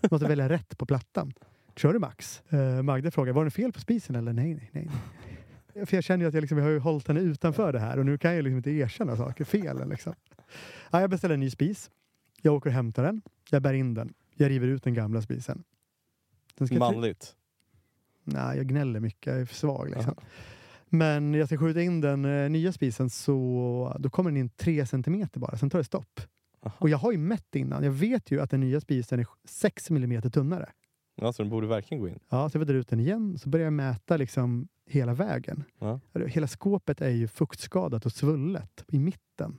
Du 0.00 0.08
måste 0.10 0.28
välja 0.28 0.48
rätt 0.48 0.78
på 0.78 0.86
plattan. 0.86 1.32
Kör 1.76 1.92
du 1.92 1.98
Max? 1.98 2.42
Uh, 2.52 2.82
Magda 2.82 3.10
frågar, 3.10 3.32
var 3.32 3.44
det 3.44 3.50
fel 3.50 3.72
på 3.72 3.80
spisen 3.80 4.16
eller? 4.16 4.32
Nej, 4.32 4.54
nej, 4.54 4.70
nej. 4.72 4.90
För 5.84 5.94
jag 5.96 6.04
känner 6.04 6.24
ju 6.24 6.28
att 6.28 6.34
jag, 6.34 6.40
liksom, 6.40 6.58
jag 6.58 6.64
har 6.64 6.70
ju 6.70 6.78
hållit 6.78 7.08
henne 7.08 7.20
utanför 7.20 7.72
det 7.72 7.80
här 7.80 7.98
och 7.98 8.06
nu 8.06 8.18
kan 8.18 8.34
jag 8.34 8.42
liksom 8.42 8.56
inte 8.56 8.70
erkänna 8.70 9.16
saker, 9.16 9.44
felen 9.44 9.88
liksom. 9.88 10.14
Ja, 10.90 11.00
jag 11.00 11.10
beställer 11.10 11.34
en 11.34 11.40
ny 11.40 11.50
spis. 11.50 11.90
Jag 12.42 12.54
åker 12.54 12.70
och 12.70 12.74
hämtar 12.74 13.02
den. 13.02 13.22
Jag 13.50 13.62
bär 13.62 13.74
in 13.74 13.94
den. 13.94 14.14
Jag 14.34 14.50
river 14.50 14.66
ut 14.68 14.82
den 14.84 14.94
gamla 14.94 15.22
spisen. 15.22 15.64
Den 16.54 16.78
Manligt. 16.78 17.36
Nej, 18.24 18.56
jag 18.56 18.66
gnäller 18.66 19.00
mycket. 19.00 19.32
Jag 19.32 19.40
är 19.40 19.44
för 19.44 19.54
svag. 19.54 19.90
Liksom. 19.90 20.14
Men 20.88 21.34
jag 21.34 21.48
ska 21.48 21.58
skjuta 21.58 21.82
in 21.82 22.00
den 22.00 22.24
eh, 22.24 22.50
nya 22.50 22.72
spisen 22.72 23.10
så 23.10 23.96
då 23.98 24.10
kommer 24.10 24.30
den 24.30 24.36
in 24.36 24.48
tre 24.48 24.86
centimeter 24.86 25.40
bara. 25.40 25.56
Sen 25.56 25.70
tar 25.70 25.78
det 25.78 25.84
stopp. 25.84 26.20
Aha. 26.62 26.76
Och 26.78 26.88
jag 26.88 26.98
har 26.98 27.12
ju 27.12 27.18
mätt 27.18 27.54
innan. 27.54 27.84
Jag 27.84 27.92
vet 27.92 28.30
ju 28.30 28.40
att 28.40 28.50
den 28.50 28.60
nya 28.60 28.80
spisen 28.80 29.20
är 29.20 29.26
6 29.44 29.90
millimeter 29.90 30.30
tunnare. 30.30 30.68
Ja, 31.14 31.32
så 31.32 31.42
den 31.42 31.50
borde 31.50 31.66
verkligen 31.66 32.00
gå 32.00 32.08
in. 32.08 32.18
Ja, 32.28 32.48
så 32.48 32.58
jag 32.58 32.66
drar 32.66 32.74
ut 32.74 32.88
den 32.88 33.00
igen. 33.00 33.38
Så 33.38 33.48
börjar 33.48 33.64
jag 33.64 33.72
mäta 33.72 34.16
liksom 34.16 34.68
hela 34.86 35.14
vägen. 35.14 35.64
Ja. 35.78 36.00
Hela 36.26 36.46
skåpet 36.46 37.00
är 37.00 37.10
ju 37.10 37.28
fuktskadat 37.28 38.06
och 38.06 38.12
svullet 38.12 38.84
i 38.88 38.98
mitten. 38.98 39.58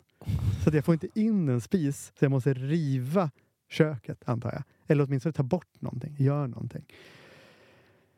Så 0.64 0.70
att 0.70 0.76
jag 0.76 0.86
får 0.86 0.94
inte 0.94 1.20
in 1.20 1.50
en 1.50 1.62
spis. 1.62 2.12
Så 2.20 2.26
jag 2.26 2.32
måste 2.32 2.54
riva 2.54 3.32
köket, 3.70 4.24
antar 4.26 4.52
jag. 4.54 4.64
Eller 4.88 5.04
åtminstone 5.04 5.34
ta 5.34 5.44
bort 5.44 5.82
någonting. 5.82 6.16
Gör 6.20 6.48
någonting. 6.48 6.86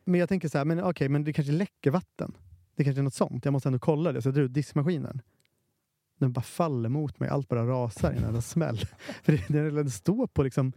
Men 0.04 0.20
jag 0.20 0.30
tänker 0.30 0.48
så 0.48 0.58
här, 0.58 0.66
men 0.66 0.84
okej, 0.84 1.10
men 1.10 1.24
det 1.24 1.34
kanske 1.34 1.54
läcker 1.54 1.92
vatten. 1.92 2.34
Det 2.76 2.84
kanske 2.84 3.02
är 3.02 3.04
något 3.04 3.14
sånt. 3.14 3.46
Jag 3.46 3.52
måste 3.52 3.70
ändå 3.70 3.80
kolla 3.80 4.12
det. 4.12 4.22
Så 4.22 4.28
jag 4.28 4.36
drar 4.36 4.44
ut 4.44 4.54
diskmaskinen. 4.54 5.22
Den 6.20 6.34
bara 6.34 6.42
faller 6.42 6.90
mot 6.90 7.20
mig. 7.20 7.30
Allt 7.30 7.48
bara 7.48 7.68
rasar 7.68 8.14
i 8.14 8.18
en 8.18 8.24
enda 8.24 8.42
smäll. 8.42 8.78
För 9.24 9.54
det, 9.54 9.70
den 9.70 9.92
står 9.92 10.28
på 10.28 10.44
liksom... 10.44 10.74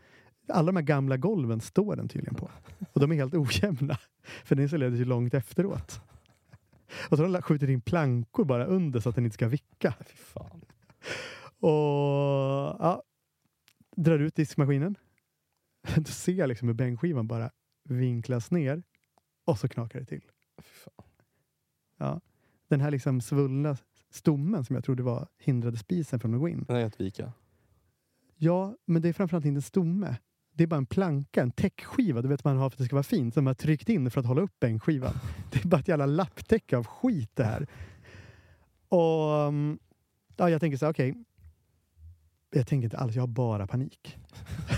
Alla 0.48 0.66
de 0.66 0.76
här 0.76 0.82
gamla 0.82 1.16
golven 1.16 1.60
står 1.60 1.96
den 1.96 2.08
tydligen 2.08 2.34
på. 2.34 2.50
Och 2.92 3.00
de 3.00 3.12
är 3.12 3.16
helt 3.16 3.34
ojämna. 3.34 3.98
För 4.44 4.54
den 4.54 4.62
installerades 4.62 5.00
ju 5.00 5.04
långt 5.04 5.34
efteråt. 5.34 6.00
Och 7.08 7.16
så 7.16 7.24
har 7.24 7.32
de 7.32 7.42
skjutit 7.42 7.68
in 7.68 7.80
plankor 7.80 8.44
bara 8.44 8.66
under 8.66 9.00
så 9.00 9.08
att 9.08 9.14
den 9.14 9.24
inte 9.24 9.34
ska 9.34 9.48
vicka. 9.48 9.94
Fy 10.06 10.16
fan. 10.16 10.64
Och 11.58 12.76
ja, 12.80 13.02
drar 13.96 14.18
ut 14.18 14.34
diskmaskinen. 14.34 14.96
Då 15.96 16.04
ser 16.04 16.32
jag 16.32 16.48
liksom 16.48 16.68
hur 16.68 16.74
bänkskivan 16.74 17.26
bara 17.26 17.50
vinklas 17.84 18.50
ner. 18.50 18.82
Och 19.44 19.58
så 19.58 19.68
knakar 19.68 20.00
det 20.00 20.06
till. 20.06 20.30
Ja. 21.98 22.20
Den 22.68 22.80
här 22.80 22.90
liksom 22.90 23.20
svullna 23.20 23.76
stommen 24.10 24.64
som 24.64 24.76
jag 24.76 24.84
trodde 24.84 25.02
var 25.02 25.28
hindrade 25.38 25.76
spisen 25.76 26.20
från 26.20 26.34
att 26.34 26.40
gå 26.40 26.48
in. 26.48 26.64
Den 26.68 26.76
är 26.76 26.80
helt 26.80 27.00
vika. 27.00 27.32
Ja, 28.36 28.76
men 28.84 29.02
det 29.02 29.08
är 29.08 29.12
framförallt 29.12 29.44
inte 29.44 29.58
en 29.58 29.62
stomme. 29.62 30.16
Det 30.52 30.62
är 30.62 30.66
bara 30.66 30.76
en 30.76 30.86
planka, 30.86 31.42
en 31.42 31.50
täckskiva. 31.50 32.22
Du 32.22 32.28
vet 32.28 32.44
man 32.44 32.56
har 32.56 32.70
för 32.70 32.74
att 32.74 32.78
det 32.78 32.84
ska 32.84 32.96
vara 32.96 33.02
fint. 33.02 33.34
Som 33.34 33.44
man 33.44 33.50
har 33.50 33.54
tryckt 33.54 33.88
in 33.88 34.10
för 34.10 34.20
att 34.20 34.26
hålla 34.26 34.42
upp 34.42 34.60
bänkskivan. 34.60 35.14
Det 35.52 35.64
är 35.64 35.68
bara 35.68 35.80
ett 35.80 35.88
jävla 35.88 36.06
lapptäcke 36.06 36.76
av 36.76 36.86
skit 36.86 37.30
det 37.34 37.44
här. 37.44 37.66
Och 38.88 39.48
um, 39.48 39.78
ja, 40.36 40.50
jag 40.50 40.60
tänker 40.60 40.78
så 40.78 40.84
här, 40.84 40.92
okej. 40.92 41.14
Jag 42.50 42.66
tänker 42.66 42.84
inte 42.84 42.98
alls, 42.98 43.14
jag 43.14 43.22
har 43.22 43.26
bara 43.26 43.66
panik. 43.66 44.16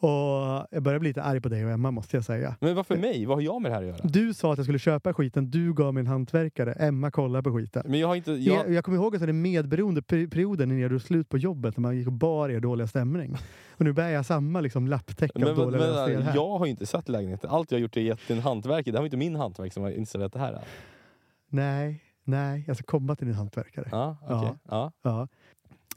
och 0.00 0.66
jag 0.70 0.82
börjar 0.82 0.98
bli 0.98 1.10
lite 1.10 1.22
arg 1.22 1.40
på 1.40 1.48
dig 1.48 1.64
och 1.64 1.70
Emma 1.70 1.90
måste 1.90 2.16
jag 2.16 2.24
säga. 2.24 2.56
Men 2.60 2.74
varför 2.74 2.96
mig? 2.96 3.26
Vad 3.26 3.36
har 3.36 3.42
jag 3.42 3.62
med 3.62 3.70
det 3.70 3.74
här 3.74 3.82
att 3.82 3.88
göra? 3.88 4.00
Du 4.02 4.34
sa 4.34 4.52
att 4.52 4.58
jag 4.58 4.64
skulle 4.64 4.78
köpa 4.78 5.14
skiten, 5.14 5.50
du 5.50 5.74
gav 5.74 5.94
mig 5.94 6.00
en 6.00 6.06
hantverkare, 6.06 6.72
Emma 6.72 7.10
kollar 7.10 7.42
på 7.42 7.56
skiten. 7.56 7.82
Men 7.86 8.00
jag 8.00 8.08
har 8.08 8.16
inte... 8.16 8.32
Jag, 8.32 8.56
Jag, 8.66 8.74
jag 8.74 8.84
kommer 8.84 8.98
ihåg 8.98 9.16
att 9.16 9.22
det 9.22 9.28
är 9.28 9.32
medberoende 9.32 10.02
per- 10.02 10.26
perioden 10.26 10.68
när 10.68 10.76
ni 10.76 10.82
gjorde 10.82 11.00
slut 11.00 11.28
på 11.28 11.38
jobbet, 11.38 11.76
när 11.76 11.82
man 11.82 11.96
gick 11.96 12.06
och 12.06 12.12
bar 12.12 12.48
er 12.48 12.60
dåliga 12.60 12.86
stämning. 12.86 13.36
Och 13.70 13.84
nu 13.84 13.92
bär 13.92 14.08
jag 14.08 14.26
samma 14.26 14.60
liksom, 14.60 14.86
lapptäcke 14.88 15.38
men, 15.38 15.48
av 15.48 15.56
men, 15.56 15.64
dåliga 15.64 16.06
men, 16.06 16.22
här. 16.22 16.34
jag 16.34 16.58
har 16.58 16.66
ju 16.66 16.70
inte 16.70 16.86
sett 16.86 17.08
lägenheten. 17.08 17.50
Allt 17.50 17.70
jag 17.70 17.78
har 17.78 17.82
gjort 17.82 17.96
är 17.96 18.00
gett 18.00 18.30
en 18.30 18.38
hantverket. 18.38 18.92
Det 18.92 18.98
var 18.98 19.04
inte 19.06 19.16
min 19.16 19.36
hantverk 19.36 19.72
som 19.72 19.82
har 19.82 19.90
installerat 19.90 20.32
det 20.32 20.38
här. 20.38 20.58
Nej, 21.48 22.04
nej, 22.24 22.64
jag 22.66 22.76
ska 22.76 22.84
komma 22.84 23.16
till 23.16 23.26
din 23.26 23.36
hantverkare. 23.36 23.88
Ja, 23.92 24.16
okej. 24.22 24.58
Ja. 24.68 24.92
Ja. 25.02 25.28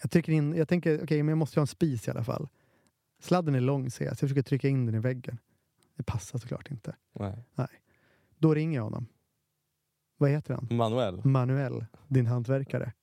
Ja. 0.03 0.11
Jag, 0.13 0.29
in, 0.29 0.55
jag 0.57 0.67
tänker, 0.67 1.03
okej, 1.03 1.23
men 1.23 1.29
jag 1.29 1.37
måste 1.37 1.59
ju 1.59 1.59
ha 1.59 1.63
en 1.63 1.67
spis 1.67 2.07
i 2.07 2.11
alla 2.11 2.23
fall. 2.23 2.47
Sladden 3.24 3.55
är 3.55 3.59
lång 3.61 3.91
ser 3.91 4.05
jag, 4.05 4.17
så 4.17 4.24
jag 4.24 4.30
försöker 4.30 4.41
trycka 4.49 4.67
in 4.67 4.86
den 4.86 4.95
i 4.95 4.99
väggen. 4.99 5.38
Det 5.95 6.03
passar 6.03 6.39
såklart 6.39 6.71
inte. 6.71 6.95
Nej. 7.55 7.67
Då 8.38 8.53
ringer 8.53 8.76
jag 8.78 8.84
honom. 8.84 9.07
Vad 10.17 10.30
heter 10.30 10.53
han? 10.53 10.67
Manuell. 10.78 11.21
Manuel, 11.26 11.86
din 12.07 12.26
hantverkare. 12.28 12.93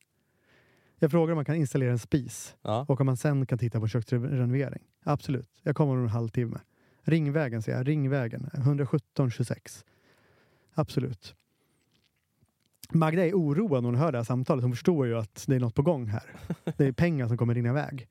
Jag 0.98 1.10
frågar 1.10 1.32
om 1.32 1.36
man 1.36 1.44
kan 1.44 1.54
installera 1.54 1.90
en 1.92 1.98
spis 1.98 2.56
Ja. 2.62 2.84
och 2.88 3.00
om 3.00 3.06
man 3.06 3.16
sen 3.16 3.46
kan 3.46 3.58
titta 3.58 3.80
på 3.80 3.88
köksrenovering. 3.88 4.82
Absolut, 5.04 5.48
jag 5.62 5.76
kommer 5.76 5.92
om 5.96 6.02
en 6.02 6.08
halvtimme. 6.08 6.60
Ringvägen 7.02 7.62
säger 7.62 7.78
jag, 7.78 7.88
Ringvägen 7.88 8.50
117 8.54 9.30
26. 9.30 9.84
Absolut. 10.74 11.34
Magda 12.92 13.26
är 13.26 13.32
oroad 13.34 13.82
när 13.82 13.88
hon 13.88 13.98
hör 13.98 14.12
det 14.12 14.18
här 14.18 14.24
samtalet. 14.24 14.62
Hon 14.62 14.72
förstår 14.72 15.06
ju 15.06 15.18
att 15.18 15.44
det 15.48 15.56
är 15.56 15.60
något 15.60 15.74
på 15.74 15.82
gång 15.82 16.06
här. 16.06 16.22
Det 16.76 16.86
är 16.86 16.92
pengar 16.92 17.28
som 17.28 17.36
kommer 17.36 17.54
rinna 17.54 17.68
iväg. 17.68 18.08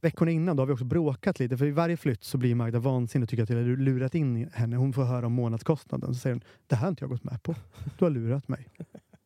Veckorna 0.00 0.30
innan 0.30 0.56
då 0.56 0.60
har 0.60 0.66
vi 0.66 0.72
också 0.72 0.84
bråkat 0.84 1.38
lite. 1.38 1.56
För 1.56 1.66
i 1.66 1.70
varje 1.70 1.96
flytt 1.96 2.24
så 2.24 2.38
blir 2.38 2.54
Magda 2.54 2.78
vansinnig 2.78 3.24
och 3.24 3.28
tycker 3.28 3.42
att 3.42 3.50
jag 3.50 3.56
har 3.56 3.64
lurat 3.64 4.14
in 4.14 4.50
henne. 4.52 4.76
Hon 4.76 4.92
får 4.92 5.04
höra 5.04 5.26
om 5.26 5.32
månadskostnaden. 5.32 6.14
Så 6.14 6.20
säger 6.20 6.34
hon, 6.34 6.42
det 6.66 6.74
här 6.74 6.82
har 6.82 6.88
inte 6.88 7.02
jag 7.02 7.10
gått 7.10 7.24
med 7.24 7.42
på. 7.42 7.54
Du 7.98 8.04
har 8.04 8.10
lurat 8.10 8.48
mig. 8.48 8.68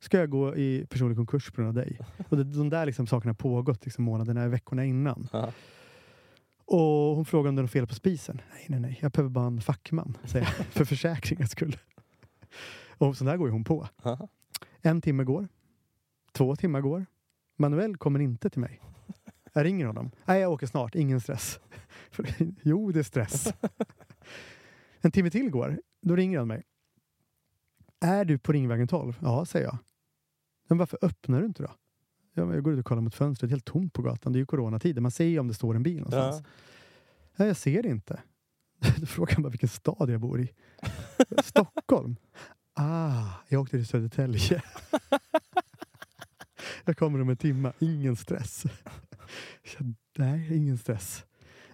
Ska 0.00 0.18
jag 0.18 0.30
gå 0.30 0.56
i 0.56 0.86
personlig 0.90 1.16
konkurs 1.16 1.50
på 1.50 1.62
grund 1.62 1.68
av 1.68 1.84
dig? 1.84 1.98
Och 2.28 2.36
det, 2.36 2.44
de 2.44 2.70
där 2.70 2.86
liksom 2.86 3.06
sakerna 3.06 3.30
har 3.30 3.34
pågått 3.34 3.84
liksom 3.84 4.04
månaderna, 4.04 4.48
veckorna 4.48 4.84
innan. 4.84 5.28
Ja. 5.32 5.52
Och 6.66 7.16
hon 7.16 7.24
frågar 7.24 7.48
om 7.48 7.56
det 7.56 7.60
är 7.60 7.62
något 7.62 7.70
fel 7.70 7.86
på 7.86 7.94
spisen. 7.94 8.40
Nej, 8.52 8.66
nej, 8.68 8.80
nej. 8.80 8.98
Jag 9.02 9.12
behöver 9.12 9.30
bara 9.30 9.46
en 9.46 9.60
fackman, 9.60 10.16
säger 10.24 10.44
jag. 10.44 10.66
För 10.66 10.84
försäkringens 10.84 11.50
skull. 11.50 11.76
Och 12.98 13.16
så 13.16 13.24
där 13.24 13.36
går 13.36 13.48
ju 13.48 13.52
hon 13.52 13.64
på. 13.64 13.88
Ja. 14.02 14.28
En 14.80 15.00
timme 15.00 15.24
går. 15.24 15.48
Två 16.32 16.56
timmar 16.56 16.80
går. 16.80 17.06
Manuel 17.56 17.96
kommer 17.96 18.20
inte 18.20 18.50
till 18.50 18.60
mig. 18.60 18.80
Jag 19.56 19.64
ringer 19.64 19.86
honom. 19.86 20.10
Nej, 20.24 20.40
jag 20.40 20.52
åker 20.52 20.66
snart. 20.66 20.94
Ingen 20.94 21.20
stress. 21.20 21.60
Jo, 22.62 22.92
det 22.92 22.98
är 22.98 23.02
stress. 23.02 23.52
En 25.00 25.10
timme 25.12 25.30
till 25.30 25.50
går. 25.50 25.80
Då 26.02 26.16
ringer 26.16 26.38
han 26.38 26.48
mig. 26.48 26.62
Är 28.00 28.24
du 28.24 28.38
på 28.38 28.52
Ringvägen 28.52 28.88
12? 28.88 29.18
Ja, 29.22 29.44
säger 29.44 29.66
jag. 29.66 29.78
Men 30.68 30.78
varför 30.78 30.98
öppnar 31.02 31.40
du 31.40 31.46
inte 31.46 31.62
då? 31.62 31.70
Jag 32.34 32.62
går 32.64 32.72
ut 32.72 32.78
och 32.78 32.84
kollar 32.84 33.02
mot 33.02 33.14
fönstret. 33.14 33.48
Det 33.48 33.52
är 33.52 33.54
helt 33.56 33.64
tomt 33.64 33.92
på 33.92 34.02
gatan. 34.02 34.32
Det 34.32 34.36
är 34.36 34.40
ju 34.40 34.46
coronatider. 34.46 35.00
Man 35.00 35.10
ser 35.10 35.24
ju 35.24 35.38
om 35.38 35.48
det 35.48 35.54
står 35.54 35.74
en 35.76 35.82
bil 35.82 35.96
någonstans. 35.96 36.36
Ja. 36.36 36.50
Nej, 37.36 37.48
jag 37.48 37.56
ser 37.56 37.82
det 37.82 37.88
inte. 37.88 38.22
Då 38.96 39.06
frågar 39.06 39.34
han 39.34 39.42
bara 39.42 39.48
vilken 39.50 39.68
stad 39.68 40.10
jag 40.10 40.20
bor 40.20 40.40
i. 40.40 40.52
Stockholm. 41.44 42.16
Ah, 42.74 43.24
jag 43.48 43.60
åkte 43.62 43.76
till 43.76 43.86
Södertälje. 43.86 44.62
jag 46.84 46.96
kommer 46.96 47.20
om 47.20 47.28
en 47.28 47.36
timme. 47.36 47.72
Ingen 47.78 48.16
stress. 48.16 48.64
Nej, 50.18 50.56
ingen 50.56 50.78
stress. 50.78 51.24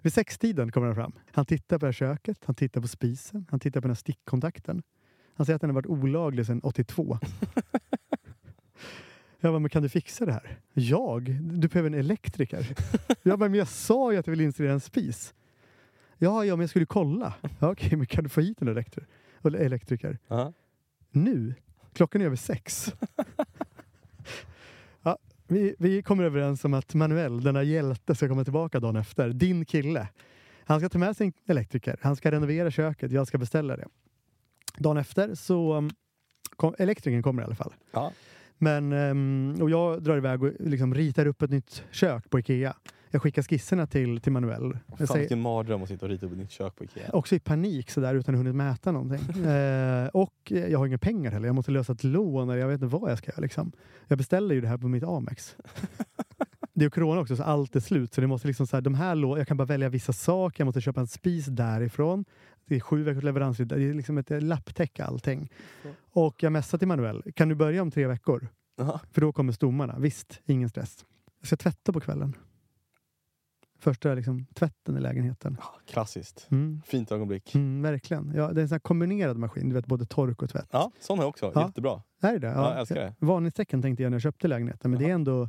Vid 0.03 0.13
sextiden 0.13 0.73
kommer 0.73 0.87
han 0.87 0.97
fram. 0.97 1.13
Han 1.33 1.47
tittar 1.47 1.79
på 1.79 1.85
det 1.85 1.89
här 1.89 1.93
köket, 1.93 2.39
han 2.45 2.55
tittar 2.55 2.81
på 2.81 2.89
spisen, 2.89 3.47
han 3.51 3.61
tittar 3.61 3.81
på 3.81 3.89
den 3.89 3.91
här 3.91 4.01
stickkontakten. 4.01 4.83
Han 5.35 5.47
säger 5.47 5.55
att 5.55 5.61
den 5.61 5.71
har 5.71 5.75
varit 5.75 5.87
olaglig 5.87 6.47
sedan 6.47 6.61
82. 6.63 7.19
Jag 9.43 9.53
bara, 9.53 9.59
men 9.59 9.71
kan 9.71 9.83
du 9.83 9.89
fixa 9.89 10.27
det 10.27 10.33
här? 10.33 10.59
Jag? 10.73 11.23
Du 11.41 11.69
behöver 11.69 11.91
en 11.91 11.99
elektriker. 11.99 12.67
Jag 13.23 13.39
bara, 13.39 13.49
men 13.49 13.59
jag 13.59 13.69
sa 13.69 14.13
ju 14.13 14.19
att 14.19 14.27
jag 14.27 14.31
vill 14.31 14.41
installera 14.41 14.73
en 14.73 14.81
spis. 14.81 15.35
Ja, 16.19 16.45
ja, 16.45 16.57
men 16.57 16.61
jag 16.61 16.71
skulle 16.71 16.87
kolla. 16.87 17.35
Ja, 17.59 17.71
Okej, 17.71 17.97
men 17.97 18.07
kan 18.07 18.25
du 18.25 18.31
få 18.31 18.41
hit 18.41 18.63
en 18.63 18.69
elektriker? 18.69 19.09
Eller 19.45 19.59
elektriker? 19.59 20.19
Ja. 20.29 20.53
Nu? 21.11 21.55
Klockan 21.93 22.21
är 22.21 22.27
över 22.27 22.37
sex. 22.37 22.95
vi, 25.51 25.75
vi 25.79 26.03
kommer 26.03 26.25
överens 26.25 26.65
om 26.65 26.75
att 26.75 26.95
Manuel, 26.95 27.43
denna 27.43 27.63
hjälte, 27.63 28.15
ska 28.15 28.29
komma 28.29 28.45
tillbaka 28.45 28.81
dagen 28.81 28.97
efter. 28.97 29.29
Din 29.29 29.65
kille. 29.65 30.09
Han 30.65 30.81
ska 30.81 30.89
ta 30.89 30.99
med 30.99 31.17
sig 31.17 31.27
en 31.27 31.33
elektriker. 31.47 31.97
Han 32.03 32.17
ska 32.17 32.31
renovera 32.31 32.71
köket. 32.71 33.13
Jag 33.13 33.27
ska 33.27 33.39
beställa 33.39 33.77
det. 33.77 33.89
Dagen 34.79 34.97
efter 34.97 35.35
så 35.35 35.75
um, 35.77 35.91
kom, 36.57 36.75
elektrikern 36.79 37.23
kommer 37.23 37.43
i 37.43 37.45
alla 37.45 37.55
fall. 37.55 37.75
Ja. 37.93 38.13
Men, 38.59 38.93
ehm, 38.93 39.57
och 39.61 39.71
jag 39.71 40.03
drar 40.03 40.17
iväg 40.17 40.43
och 40.43 40.53
liksom 40.59 40.95
ritar 40.95 41.27
upp 41.27 41.43
ett 41.43 41.51
nytt 41.51 41.85
kök 41.91 42.31
på 42.31 42.39
Ikea. 42.39 42.75
Jag 43.13 43.23
skickar 43.23 43.43
skisserna 43.43 43.87
till, 43.87 44.21
till 44.21 44.33
Manuel. 44.33 44.79
Fan 44.89 45.07
säger, 45.07 45.21
vilken 45.21 45.41
mardröm 45.41 45.83
att 45.83 45.89
sitta 45.89 46.07
och 46.07 46.11
rita 46.11 46.27
upp 46.27 46.33
ett 46.33 46.39
nytt 46.39 46.51
kök 46.51 46.77
på 46.77 46.85
Ikea. 46.85 47.11
också 47.13 47.35
i 47.35 47.41
panik 47.41 47.91
sådär 47.91 48.15
utan 48.15 48.35
att 48.35 48.39
hunnit 48.39 48.55
mäta 48.55 48.93
någonting. 48.93 49.45
eh, 49.45 50.07
och 50.07 50.35
eh, 50.53 50.67
jag 50.67 50.79
har 50.79 50.87
inga 50.87 50.99
pengar 50.99 51.31
heller. 51.31 51.47
Jag 51.47 51.55
måste 51.55 51.71
lösa 51.71 51.93
ett 51.93 52.05
lån 52.05 52.51
eller 52.51 52.61
jag 52.61 52.69
vet 52.69 52.83
inte 52.83 52.97
vad 52.97 53.11
jag 53.11 53.19
ska 53.19 53.31
göra. 53.31 53.41
Liksom. 53.41 53.73
Jag 54.09 54.19
beställer 54.19 54.55
ju 54.55 54.61
det 54.61 54.69
här 54.69 54.79
på 54.79 54.89
mitt 54.89 55.05
Amex. 55.05 55.57
det 56.75 56.85
är 56.85 56.91
corona 56.91 57.21
också, 57.21 57.37
så 57.37 57.43
allt 57.43 57.77
är 57.77 57.81
slut. 57.81 58.15
Så 58.15 58.21
det 58.21 58.27
måste 58.27 58.49
liksom 58.49 58.67
så 58.67 58.77
här, 58.77 58.81
de 58.81 58.95
här 58.95 59.15
lå- 59.15 59.39
jag 59.39 59.49
kan 59.49 59.57
bara 59.57 59.65
välja 59.65 59.89
vissa 59.89 60.13
saker, 60.13 60.61
jag 60.61 60.67
måste 60.67 60.81
köpa 60.81 61.01
en 61.01 61.07
spis 61.07 61.47
därifrån. 61.47 62.25
Det 62.67 62.77
är 62.77 62.81
sju 62.81 63.03
veckors 63.03 63.25
leverans, 63.25 63.57
det 63.57 63.75
är 63.75 63.95
liksom 63.95 64.19
ett 64.19 64.31
eh, 64.31 64.41
lapptäcke 64.41 65.05
allting. 65.05 65.51
Och 66.13 66.43
jag 66.43 66.53
messade 66.53 66.79
till 66.79 66.89
Manuel, 66.89 67.23
kan 67.37 67.49
du 67.49 67.55
börja 67.55 67.83
om 67.83 67.91
tre 67.91 68.07
veckor? 68.07 68.49
Jaha. 68.77 69.01
För 69.13 69.21
då 69.21 69.33
kommer 69.33 69.53
stommarna. 69.53 69.99
Visst, 69.99 70.41
ingen 70.47 70.69
stress. 70.69 71.05
Jag 71.41 71.47
ska 71.47 71.57
tvätta 71.57 71.93
på 71.93 72.01
kvällen. 72.01 72.37
Första 73.81 74.15
liksom, 74.15 74.47
tvätten 74.55 74.97
i 74.97 75.01
lägenheten. 75.01 75.57
Klassiskt. 75.87 76.47
Mm. 76.51 76.83
Fint 76.87 77.13
ögonblick. 77.13 77.55
Mm, 77.55 77.83
verkligen. 77.83 78.33
Ja, 78.35 78.53
det 78.53 78.61
är 78.61 78.63
en 78.63 78.69
sån 78.69 78.75
här 78.75 78.81
kombinerad 78.81 79.37
maskin, 79.37 79.69
du 79.69 79.75
vet 79.75 79.87
både 79.87 80.07
tork 80.07 80.43
och 80.43 80.51
tvätt. 80.51 80.69
Ja, 80.71 80.93
sån 81.01 81.19
har 81.19 81.25
jag 81.25 81.29
också. 81.29 81.53
Ja. 81.55 81.67
Jättebra. 81.67 82.03
Är 82.21 82.33
det 82.33 82.39
det? 82.39 82.47
Ja, 82.47 82.71
jag 82.71 82.81
älskar 82.81 82.97
det. 82.97 83.15
Varningstecken 83.19 83.83
tänkte 83.83 84.03
jag 84.03 84.11
när 84.11 84.15
jag 84.15 84.23
köpte 84.23 84.49
lägenheten, 84.49 84.91
men 84.91 85.01
det 85.01 85.11
är 85.11 85.15
ändå 85.15 85.49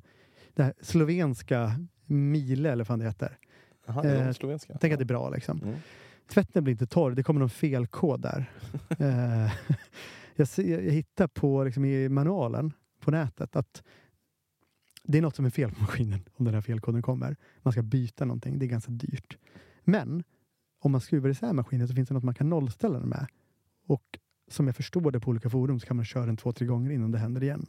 det 0.53 0.63
här 0.63 0.73
slovenska 0.81 1.71
Miele 2.05 2.71
eller 2.71 2.83
vad 2.83 2.87
fan 2.87 2.99
det 2.99 3.05
heter. 3.05 3.37
Det 3.85 3.91
är 3.91 4.19
Eh, 4.19 4.25
de 4.25 4.33
slovenska. 4.33 4.77
Tänk 4.81 4.93
att 4.93 4.99
det 4.99 5.03
är 5.03 5.05
bra 5.05 5.29
liksom. 5.29 5.61
Mm. 5.63 5.75
Tvätten 6.29 6.63
blir 6.63 6.71
inte 6.71 6.87
torr, 6.87 7.11
det 7.11 7.23
kommer 7.23 7.39
någon 7.39 7.49
felkod 7.49 8.21
där. 8.21 8.51
Eh, 8.99 9.51
jag, 10.35 10.47
ser, 10.47 10.83
jag 10.83 10.91
hittar 10.91 11.27
på 11.27 11.63
liksom, 11.63 11.85
i 11.85 12.09
manualen 12.09 12.73
på 12.99 13.11
nätet 13.11 13.55
att 13.55 13.83
det 15.11 15.17
är 15.17 15.21
något 15.21 15.35
som 15.35 15.45
är 15.45 15.49
fel 15.49 15.71
på 15.71 15.81
maskinen 15.81 16.19
om 16.33 16.45
den 16.45 16.53
här 16.53 16.61
felkoden 16.61 17.01
kommer. 17.01 17.35
Man 17.61 17.73
ska 17.73 17.81
byta 17.81 18.25
någonting, 18.25 18.59
det 18.59 18.65
är 18.65 18.67
ganska 18.67 18.91
dyrt. 18.91 19.37
Men 19.83 20.23
om 20.79 20.91
man 20.91 21.01
skruvar 21.01 21.29
isär 21.29 21.53
maskinen 21.53 21.87
så 21.87 21.95
finns 21.95 22.07
det 22.07 22.13
något 22.13 22.23
man 22.23 22.33
kan 22.33 22.49
nollställa 22.49 22.99
den 22.99 23.09
med. 23.09 23.27
Och 23.87 24.19
som 24.47 24.67
jag 24.67 24.75
förstår 24.75 25.11
det 25.11 25.19
på 25.19 25.29
olika 25.29 25.49
forum 25.49 25.79
så 25.79 25.87
kan 25.87 25.95
man 25.95 26.05
köra 26.05 26.25
den 26.25 26.37
två, 26.37 26.51
tre 26.51 26.67
gånger 26.67 26.91
innan 26.91 27.11
det 27.11 27.17
händer 27.17 27.43
igen. 27.43 27.65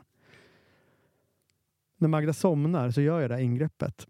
När 1.99 2.09
Magda 2.09 2.33
somnar 2.33 2.91
så 2.91 3.01
gör 3.01 3.21
jag 3.21 3.31
det 3.31 3.35
här 3.35 3.43
ingreppet. 3.43 4.07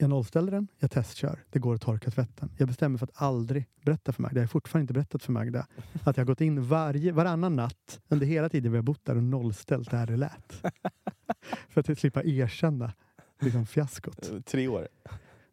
Jag 0.00 0.10
nollställer 0.10 0.52
den, 0.52 0.68
jag 0.78 0.90
testkör. 0.90 1.44
Det 1.50 1.58
går 1.58 1.74
att 1.74 1.80
torka 1.80 2.10
tvätten. 2.10 2.50
Jag 2.56 2.68
bestämmer 2.68 2.98
för 2.98 3.06
att 3.06 3.22
aldrig 3.22 3.66
berätta 3.82 4.12
för 4.12 4.22
Magda. 4.22 4.36
Jag 4.36 4.42
har 4.42 4.48
fortfarande 4.48 4.82
inte 4.82 4.92
berättat 4.92 5.22
för 5.22 5.32
Magda 5.32 5.66
att 6.04 6.16
jag 6.16 6.24
har 6.24 6.26
gått 6.26 6.40
in 6.40 6.62
varje, 6.62 7.12
varannan 7.12 7.56
natt 7.56 8.00
under 8.08 8.26
hela 8.26 8.48
tiden 8.48 8.72
vi 8.72 8.78
har 8.78 8.82
bott 8.82 9.04
där 9.04 9.16
och 9.16 9.22
nollställt 9.22 9.90
det 9.90 9.96
här 9.96 10.06
det 10.06 10.16
lät. 10.16 10.52
för 11.68 11.92
att 11.92 11.98
slippa 11.98 12.24
erkänna 12.24 12.92
liksom, 13.40 13.66
fiaskot. 13.66 14.46
Tre 14.46 14.68
år. 14.68 14.88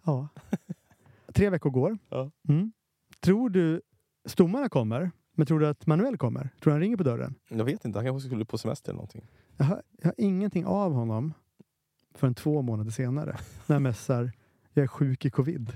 Ja. 0.03 0.27
Tre 1.33 1.49
veckor 1.49 1.69
går. 1.69 1.97
Ja. 2.09 2.31
Mm. 2.47 2.71
Tror 3.19 3.49
du 3.49 3.81
stommarna 4.25 4.69
kommer? 4.69 5.11
Men 5.33 5.45
tror 5.45 5.59
du 5.59 5.67
att 5.67 5.87
Manuel 5.87 6.17
kommer? 6.17 6.41
Tror 6.41 6.49
du 6.65 6.71
han 6.71 6.79
ringer 6.79 6.97
på 6.97 7.03
dörren? 7.03 7.35
Jag 7.49 7.65
vet 7.65 7.85
inte, 7.85 7.99
han 7.99 8.05
kanske 8.05 8.27
skulle 8.27 8.45
på 8.45 8.57
semester 8.57 8.91
eller 8.91 8.97
någonting. 8.97 9.27
Jag 9.57 9.65
har, 9.65 9.81
jag 10.01 10.05
har 10.05 10.15
ingenting 10.17 10.65
av 10.65 10.93
honom 10.93 11.33
förrän 12.15 12.33
två 12.33 12.61
månader 12.61 12.91
senare. 12.91 13.37
När 13.67 13.75
jag 13.75 13.81
messar, 13.81 14.31
jag 14.73 14.83
är 14.83 14.87
sjuk 14.87 15.25
i 15.25 15.29
covid. 15.29 15.73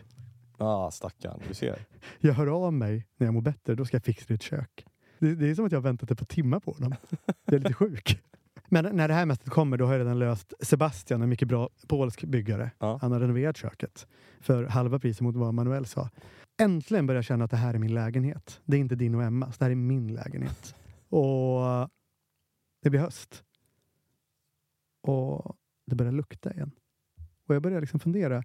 Ah, 0.58 0.92
stackarn. 0.92 1.42
Du 1.48 1.54
ser. 1.54 1.86
Jag 2.20 2.34
hör 2.34 2.48
av 2.48 2.74
mig 2.74 3.08
när 3.18 3.28
jag 3.28 3.34
mår 3.34 3.42
bättre, 3.42 3.76
då 3.76 3.86
ska 3.86 3.96
jag 3.96 4.04
fixa 4.04 4.26
ditt 4.28 4.42
kök. 4.42 4.86
Det, 5.20 5.36
det 5.36 5.50
är 5.50 5.56
som 5.56 5.66
att 5.66 5.72
jag 5.72 5.80
har 5.80 5.84
väntat 5.84 6.12
ett 6.12 6.20
par 6.20 6.26
timmar 6.26 6.60
på 6.60 6.72
honom. 6.72 6.96
Jag 7.46 7.54
är 7.54 7.60
lite 7.60 7.74
sjuk. 7.74 8.22
Men 8.68 8.96
när 8.96 9.08
det 9.08 9.14
här 9.14 9.26
mästet 9.26 9.50
kommer, 9.50 9.78
då 9.78 9.86
har 9.86 9.94
jag 9.94 10.00
redan 10.00 10.20
löst 10.20 10.54
Sebastian, 10.60 11.22
en 11.22 11.30
mycket 11.30 11.48
bra 11.48 11.70
polsk 11.88 12.24
byggare. 12.24 12.72
Ja. 12.80 13.00
Han 13.02 13.12
har 13.12 13.20
renoverat 13.20 13.58
köket 13.58 14.08
för 14.42 14.64
halva 14.64 15.00
priset 15.00 15.22
mot 15.22 15.36
vad 15.36 15.54
Manuel 15.54 15.86
sa. 15.86 16.10
Äntligen 16.62 17.08
börjar 17.08 17.18
jag 17.18 17.26
känna 17.26 17.46
att 17.46 17.52
det 17.52 17.58
här 17.58 17.74
är 17.74 17.78
min 17.78 17.94
lägenhet. 17.94 18.62
Det 18.66 18.78
är 18.78 18.82
inte 18.82 18.96
din 18.96 19.16
och 19.16 19.24
Emmas, 19.24 19.58
det 19.58 19.66
här 19.66 19.72
är 19.72 19.76
min 19.76 20.14
lägenhet. 20.14 20.76
Och 21.10 21.90
det 22.82 22.90
blir 22.90 23.00
höst. 23.00 23.44
Och 25.02 25.56
det 25.90 25.96
börjar 25.96 26.12
lukta 26.12 26.54
igen. 26.54 26.72
Och 27.46 27.56
jag 27.56 27.62
börjar 27.62 27.82
liksom 27.82 28.00
fundera. 28.00 28.44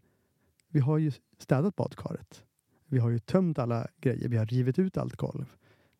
Vi 0.68 0.80
har 0.80 0.98
ju 0.98 1.12
städat 1.38 1.76
badkaret. 1.76 2.44
Vi 2.86 2.98
har 2.98 3.10
ju 3.10 3.18
tömt 3.18 3.58
alla 3.58 3.88
grejer. 4.00 4.28
Vi 4.28 4.36
har 4.36 4.46
rivit 4.46 4.78
ut 4.78 4.96
allt 4.96 5.16
golv. 5.16 5.54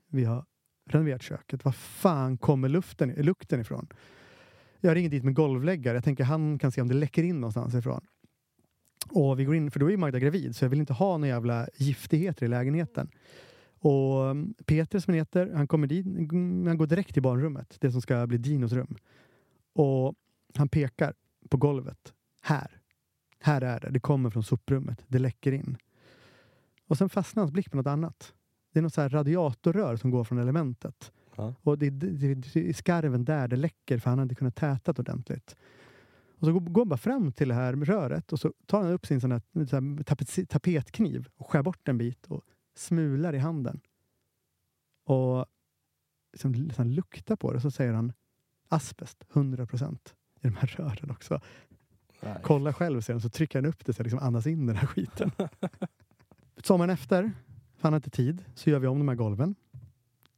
Vi 0.09 0.25
har 0.25 0.45
renoverat 0.87 1.23
köket. 1.23 1.65
Var 1.65 1.73
fan 1.73 2.39
kommer 2.39 2.69
luften, 2.69 3.09
lukten 3.11 3.61
ifrån? 3.61 3.87
Jag 4.81 4.97
ringer 4.97 5.11
dit 5.11 5.25
med 5.25 5.35
golvläggare. 5.35 5.97
Jag 5.97 6.05
tänker 6.05 6.25
han 6.25 6.59
kan 6.59 6.73
se 6.73 6.81
om 6.81 6.89
det 6.89 6.95
läcker 6.95 7.23
in 7.23 7.41
någonstans 7.41 7.75
ifrån. 7.75 8.07
Och 9.09 9.41
vi 9.41 9.45
går 9.45 9.55
in, 9.55 9.71
för 9.71 9.81
då 9.81 9.87
är 9.87 9.91
ju 9.91 9.97
Magda 9.97 10.19
gravid, 10.19 10.57
så 10.57 10.65
jag 10.65 10.71
vill 10.71 10.81
inte 10.81 10.93
ha 10.93 11.19
några 11.19 11.29
jävla 11.29 11.69
giftigheter 11.77 12.47
i 12.47 12.49
lägenheten. 12.49 13.11
Och 13.79 14.31
mm, 14.31 14.55
Peter 14.67 14.99
som 14.99 15.13
han 15.13 15.19
heter, 15.19 15.53
han 15.55 15.67
kommer 15.67 15.87
dit, 15.87 16.07
mm, 16.07 16.67
han 16.67 16.77
går 16.77 16.87
direkt 16.87 17.13
till 17.13 17.23
barnrummet, 17.23 17.77
det 17.81 17.93
som 17.93 18.01
ska 18.03 18.27
bli 18.27 18.39
Dinos 18.39 18.73
rum. 18.73 18.97
Och 19.73 20.15
han 20.55 20.69
pekar 20.69 21.15
på 21.49 21.57
golvet. 21.57 22.15
Här. 22.43 22.81
Här 23.41 23.61
är 23.61 23.81
det. 23.81 23.91
Det 23.91 24.01
kommer 24.01 24.31
från 24.31 24.43
soprummet. 24.43 25.05
Det 25.09 25.19
läcker 25.19 25.53
in. 25.53 25.77
Och 26.87 26.99
sen 26.99 27.09
fastnar 27.09 27.41
hans 27.41 27.53
blick 27.53 27.71
på 27.71 27.77
något 27.77 27.87
annat. 27.87 28.35
Det 28.73 28.79
är 28.79 28.83
något 28.83 28.95
så 28.95 29.01
här 29.01 29.09
radiatorrör 29.09 29.97
som 29.97 30.11
går 30.11 30.25
från 30.25 30.39
elementet. 30.39 31.13
Ja. 31.37 31.55
Och 31.63 31.79
det, 31.79 31.91
det, 31.91 32.35
det, 32.35 32.69
är 32.69 32.73
skarven 32.73 33.25
där 33.25 33.49
det 33.49 33.57
läcker 33.57 33.99
för 33.99 34.11
han 34.11 34.19
har 34.19 34.23
inte 34.23 34.35
kunnat 34.35 34.57
täta 34.57 34.93
det 34.93 35.03
ordentligt. 35.03 35.57
Och 36.39 36.47
så 36.47 36.53
går, 36.53 36.61
går 36.61 36.81
han 36.81 36.89
bara 36.89 36.97
fram 36.97 37.33
till 37.33 37.49
det 37.49 37.55
här 37.55 37.73
röret 37.73 38.33
och 38.33 38.41
så 38.41 38.53
tar 38.67 38.83
han 38.83 38.93
upp 38.93 39.07
sin 39.07 39.21
sån 39.21 39.33
här, 39.33 39.67
så 39.67 39.77
här 39.77 40.03
tapet, 40.03 40.49
tapetkniv 40.49 41.29
och 41.37 41.51
skär 41.51 41.63
bort 41.63 41.89
en 41.89 41.99
bit 41.99 42.27
och 42.27 42.43
smular 42.75 43.35
i 43.35 43.39
handen. 43.39 43.81
Och 45.05 45.47
liksom, 46.33 46.53
liksom 46.53 46.87
luktar 46.87 47.37
på 47.37 47.51
det 47.51 47.57
och 47.57 47.63
så 47.63 47.71
säger 47.71 47.93
han 47.93 48.13
asbest, 48.69 49.25
100 49.33 49.67
procent 49.67 50.15
i 50.45 50.49
de 50.49 50.57
här 50.57 50.67
rören 50.67 51.11
också. 51.11 51.41
Nej. 52.21 52.37
Kolla 52.43 52.73
själv 52.73 53.01
sen 53.01 53.21
så 53.21 53.29
trycker 53.29 53.59
han 53.59 53.67
upp 53.67 53.85
det 53.85 53.93
så 53.93 54.01
jag 54.01 54.05
liksom 54.05 54.19
andas 54.19 54.47
in 54.47 54.67
den 54.67 54.77
här 54.77 54.87
skiten. 54.87 55.31
Sommaren 56.63 56.91
efter, 56.91 57.23
för 57.77 57.83
han 57.83 57.93
har 57.93 57.99
inte 57.99 58.11
tid, 58.11 58.45
så 58.55 58.71
gör 58.71 58.79
vi 58.79 58.87
om 58.87 58.99
de 58.99 59.09
här 59.09 59.15
golven. 59.15 59.55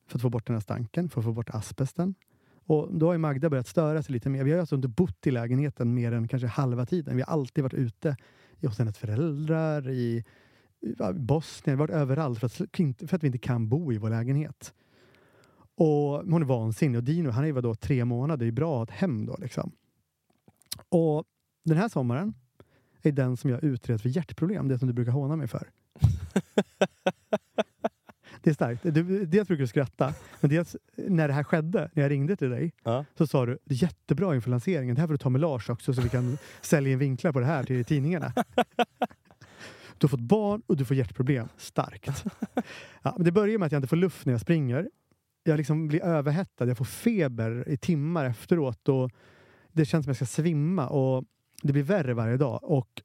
För 0.06 0.18
att 0.18 0.22
få 0.22 0.30
bort 0.30 0.46
den 0.46 0.56
här 0.56 0.60
stanken, 0.60 1.08
för 1.08 1.20
att 1.20 1.24
få 1.24 1.32
bort 1.32 1.50
asbesten. 1.50 2.14
Och 2.66 2.94
då 2.94 3.10
har 3.10 3.18
Magda 3.18 3.50
börjat 3.50 3.66
störa 3.66 4.02
sig 4.02 4.12
lite 4.12 4.28
mer. 4.28 4.44
Vi 4.44 4.52
har 4.52 4.60
alltså 4.60 4.76
inte 4.76 4.88
bott 4.88 5.26
i 5.26 5.30
lägenheten 5.30 5.94
mer 5.94 6.12
än 6.12 6.28
kanske 6.28 6.46
halva 6.46 6.86
tiden. 6.86 7.16
Vi 7.16 7.22
har 7.22 7.32
alltid 7.32 7.62
varit 7.64 7.74
ute 7.74 8.16
hos 8.62 8.78
hennes 8.78 8.98
föräldrar, 8.98 9.90
i 9.90 10.24
Bosnien, 11.14 11.78
varit 11.78 11.90
överallt 11.90 12.38
för 12.38 12.46
att, 12.46 12.52
för 13.08 13.14
att 13.16 13.22
vi 13.22 13.26
inte 13.26 13.38
kan 13.38 13.68
bo 13.68 13.92
i 13.92 13.98
vår 13.98 14.10
lägenhet. 14.10 14.74
Och 15.74 16.22
hon 16.30 16.42
är 16.42 16.46
vansinnig. 16.46 16.98
Och 16.98 17.04
Dino, 17.04 17.30
han 17.30 17.42
är 17.44 17.46
ju 17.46 17.52
vadå, 17.52 17.74
tre 17.74 18.04
månader. 18.04 18.46
Det 18.46 18.50
är 18.50 18.52
bra 18.52 18.82
att 18.82 18.90
ha 18.90 18.94
ett 18.94 19.00
hem 19.00 19.26
då 19.26 19.36
liksom. 19.40 19.72
Och 20.88 21.24
den 21.64 21.76
här 21.76 21.88
sommaren 21.88 22.34
är 23.02 23.12
den 23.12 23.36
som 23.36 23.50
jag 23.50 23.64
utrett 23.64 24.02
för 24.02 24.08
hjärtproblem. 24.08 24.68
Det 24.68 24.78
som 24.78 24.88
du 24.88 24.94
brukar 24.94 25.12
håna 25.12 25.36
mig 25.36 25.48
för. 25.48 25.70
Det 28.42 28.50
är 28.50 28.54
starkt. 28.54 28.82
Du, 28.82 29.24
dels 29.26 29.48
brukar 29.48 29.62
du 29.62 29.66
skratta, 29.68 30.14
men 30.40 30.50
dels 30.50 30.76
när 30.96 31.28
det 31.28 31.34
här 31.34 31.42
skedde, 31.44 31.90
när 31.92 32.02
jag 32.02 32.10
ringde 32.10 32.36
till 32.36 32.50
dig, 32.50 32.72
Ja. 32.84 33.04
så 33.18 33.26
sa 33.26 33.46
du 33.46 33.58
jättebra 33.64 34.34
inför 34.34 34.50
lanseringen. 34.50 34.94
Det 34.94 35.00
här 35.00 35.08
får 35.08 35.14
du 35.14 35.18
ta 35.18 35.28
med 35.30 35.40
Lars 35.40 35.70
också 35.70 35.94
så 35.94 36.00
vi 36.02 36.08
kan 36.08 36.38
sälja 36.60 36.92
in 36.92 36.98
vinklar 36.98 37.32
på 37.32 37.40
det 37.40 37.46
här 37.46 37.64
till 37.64 37.84
tidningarna. 37.84 38.32
Du 39.98 40.04
har 40.04 40.08
fått 40.08 40.20
barn 40.20 40.62
och 40.66 40.76
du 40.76 40.84
får 40.84 40.96
hjärtproblem. 40.96 41.48
Starkt. 41.56 42.24
Ja, 43.02 43.14
men 43.16 43.24
det 43.24 43.32
börjar 43.32 43.58
med 43.58 43.66
att 43.66 43.72
jag 43.72 43.78
inte 43.78 43.88
får 43.88 43.96
luft 43.96 44.26
när 44.26 44.32
jag 44.32 44.40
springer. 44.40 44.90
Jag 45.44 45.56
liksom 45.56 45.88
blir 45.88 46.02
överhettad. 46.04 46.66
Jag 46.66 46.78
får 46.78 46.84
feber 46.84 47.68
i 47.68 47.76
timmar 47.76 48.24
efteråt. 48.24 48.88
Och 48.88 49.10
det 49.76 49.84
känns 49.84 50.04
som 50.04 50.10
jag 50.10 50.16
ska 50.16 50.26
svimma. 50.26 50.88
Och 50.88 51.24
det 51.62 51.72
blir 51.72 51.82
värre 51.82 52.14
varje 52.14 52.36
dag. 52.36 52.60
Och 52.62 53.02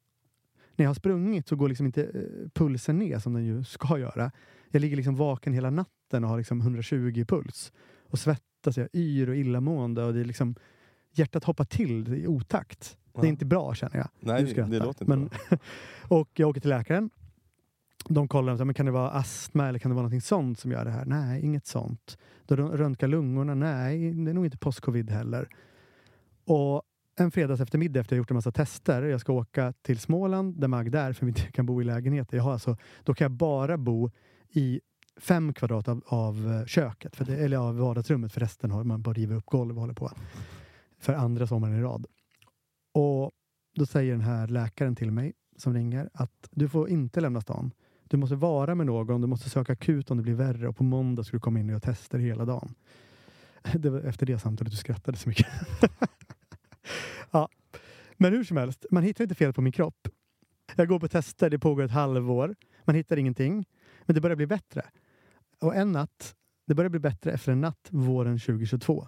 när 0.75 0.83
jag 0.85 0.89
har 0.89 0.93
sprungit 0.95 1.47
så 1.47 1.55
går 1.55 1.69
liksom 1.69 1.85
inte 1.85 2.03
eh, 2.03 2.49
pulsen 2.53 2.97
ner 2.97 3.19
som 3.19 3.33
den 3.33 3.45
ju 3.45 3.63
ska 3.63 3.97
göra. 3.99 4.31
Jag 4.71 4.79
ligger 4.81 4.95
liksom 4.95 5.15
vaken 5.15 5.53
hela 5.53 5.69
natten 5.69 6.23
och 6.23 6.29
har 6.29 6.37
liksom 6.37 6.61
120 6.61 7.13
i 7.15 7.25
puls. 7.25 7.71
Och 8.09 8.19
svettas, 8.19 8.77
jag 8.77 8.87
yr 8.93 9.29
och 9.29 9.35
illamående. 9.35 10.03
Och 10.03 10.13
det 10.13 10.19
är 10.19 10.25
liksom, 10.25 10.55
hjärtat 11.13 11.43
hoppar 11.43 11.65
till 11.65 12.13
i 12.13 12.27
otakt. 12.27 12.97
Det 13.13 13.19
är 13.19 13.23
Ja. 13.25 13.29
inte 13.29 13.45
bra 13.45 13.73
känner 13.73 13.97
jag. 13.97 14.07
Nej, 14.19 14.43
det 14.53 14.79
låter 14.79 14.87
inte 14.87 15.05
men, 15.05 15.29
Och 16.07 16.29
jag 16.33 16.49
åker 16.49 16.61
till 16.61 16.69
läkaren. 16.69 17.09
De 18.09 18.27
kollar, 18.27 18.57
så, 18.57 18.65
men 18.65 18.73
kan 18.75 18.85
det 18.85 18.91
vara 18.91 19.09
astma 19.11 19.67
eller 19.67 19.79
kan 19.79 19.91
det 19.91 19.95
vara 19.95 20.07
något 20.07 20.23
sånt 20.23 20.59
som 20.59 20.71
gör 20.71 20.85
det 20.85 20.91
här? 20.91 21.05
Nej, 21.05 21.45
inget 21.45 21.65
sånt. 21.65 22.17
De 22.45 22.57
rö- 22.57 22.77
röntgar 22.77 23.07
lungorna. 23.07 23.55
Nej, 23.55 24.13
det 24.13 24.31
är 24.31 24.33
nog 24.33 24.45
inte 24.45 24.57
post-covid 24.57 25.09
heller. 25.09 25.47
Och 26.45 26.83
en 27.15 27.31
fredags 27.31 27.61
eftermiddag 27.61 27.99
efter 27.99 28.15
jag 28.15 28.17
gjort 28.17 28.31
en 28.31 28.35
massa 28.35 28.51
tester. 28.51 29.03
Jag 29.03 29.21
ska 29.21 29.33
åka 29.33 29.73
till 29.81 29.99
Småland 29.99 30.59
där 30.59 30.67
Magda 30.67 31.01
är 31.01 31.13
för 31.13 31.25
vi 31.25 31.29
inte 31.29 31.41
kan 31.51 31.65
bo 31.65 31.81
i 31.81 31.83
lägenheter. 31.83 32.37
Jag 32.37 32.43
har 32.43 32.53
alltså, 32.53 32.77
då 33.03 33.13
kan 33.13 33.25
jag 33.25 33.31
bara 33.31 33.77
bo 33.77 34.11
i 34.49 34.81
fem 35.17 35.53
kvadrat 35.53 35.87
av, 35.87 36.03
av 36.05 36.51
eh, 36.51 36.65
köket, 36.65 37.15
för 37.15 37.25
det, 37.25 37.37
eller 37.37 37.57
av 37.57 37.77
vardagsrummet. 37.77 38.33
För 38.33 38.39
resten 38.39 38.71
har 38.71 38.83
man 38.83 39.01
bara 39.01 39.13
river 39.13 39.35
upp 39.35 39.45
golv 39.45 39.75
och 39.75 39.81
håller 39.81 39.93
på. 39.93 40.11
För 40.99 41.13
andra 41.13 41.47
sommaren 41.47 41.79
i 41.79 41.81
rad. 41.81 42.05
Och 42.93 43.31
då 43.75 43.85
säger 43.85 44.11
den 44.11 44.21
här 44.21 44.47
läkaren 44.47 44.95
till 44.95 45.11
mig 45.11 45.33
som 45.57 45.73
ringer 45.73 46.09
att 46.13 46.49
du 46.51 46.69
får 46.69 46.89
inte 46.89 47.21
lämna 47.21 47.41
stan. 47.41 47.71
Du 48.03 48.17
måste 48.17 48.35
vara 48.35 48.75
med 48.75 48.85
någon, 48.85 49.21
du 49.21 49.27
måste 49.27 49.49
söka 49.49 49.73
akut 49.73 50.11
om 50.11 50.17
det 50.17 50.23
blir 50.23 50.33
värre 50.33 50.67
och 50.67 50.77
på 50.77 50.83
måndag 50.83 51.23
ska 51.23 51.37
du 51.37 51.41
komma 51.41 51.59
in 51.59 51.65
och 51.65 51.69
göra 51.69 51.79
tester 51.79 52.19
hela 52.19 52.45
dagen. 52.45 52.75
Det 53.73 53.89
var 53.89 53.99
efter 53.99 54.25
det 54.25 54.39
samtalet 54.39 54.71
du 54.71 54.77
skrattade 54.77 55.17
så 55.17 55.29
mycket. 55.29 55.47
ja. 57.31 57.49
Men 58.17 58.33
hur 58.33 58.43
som 58.43 58.57
helst, 58.57 58.85
man 58.91 59.03
hittar 59.03 59.23
inte 59.23 59.35
fel 59.35 59.53
på 59.53 59.61
min 59.61 59.73
kropp. 59.73 60.07
Jag 60.75 60.87
går 60.87 60.99
på 60.99 61.07
tester, 61.07 61.49
det 61.49 61.59
pågår 61.59 61.83
ett 61.83 61.91
halvår. 61.91 62.55
Man 62.83 62.95
hittar 62.95 63.17
ingenting. 63.17 63.65
Men 64.05 64.15
det 64.15 64.21
börjar 64.21 64.35
bli 64.35 64.47
bättre. 64.47 64.81
Och 65.59 65.75
en 65.75 65.91
natt, 65.91 66.35
det 66.67 66.75
börjar 66.75 66.89
bli 66.89 66.99
bättre 66.99 67.31
efter 67.31 67.51
en 67.51 67.61
natt 67.61 67.87
våren 67.89 68.39
2022. 68.39 69.07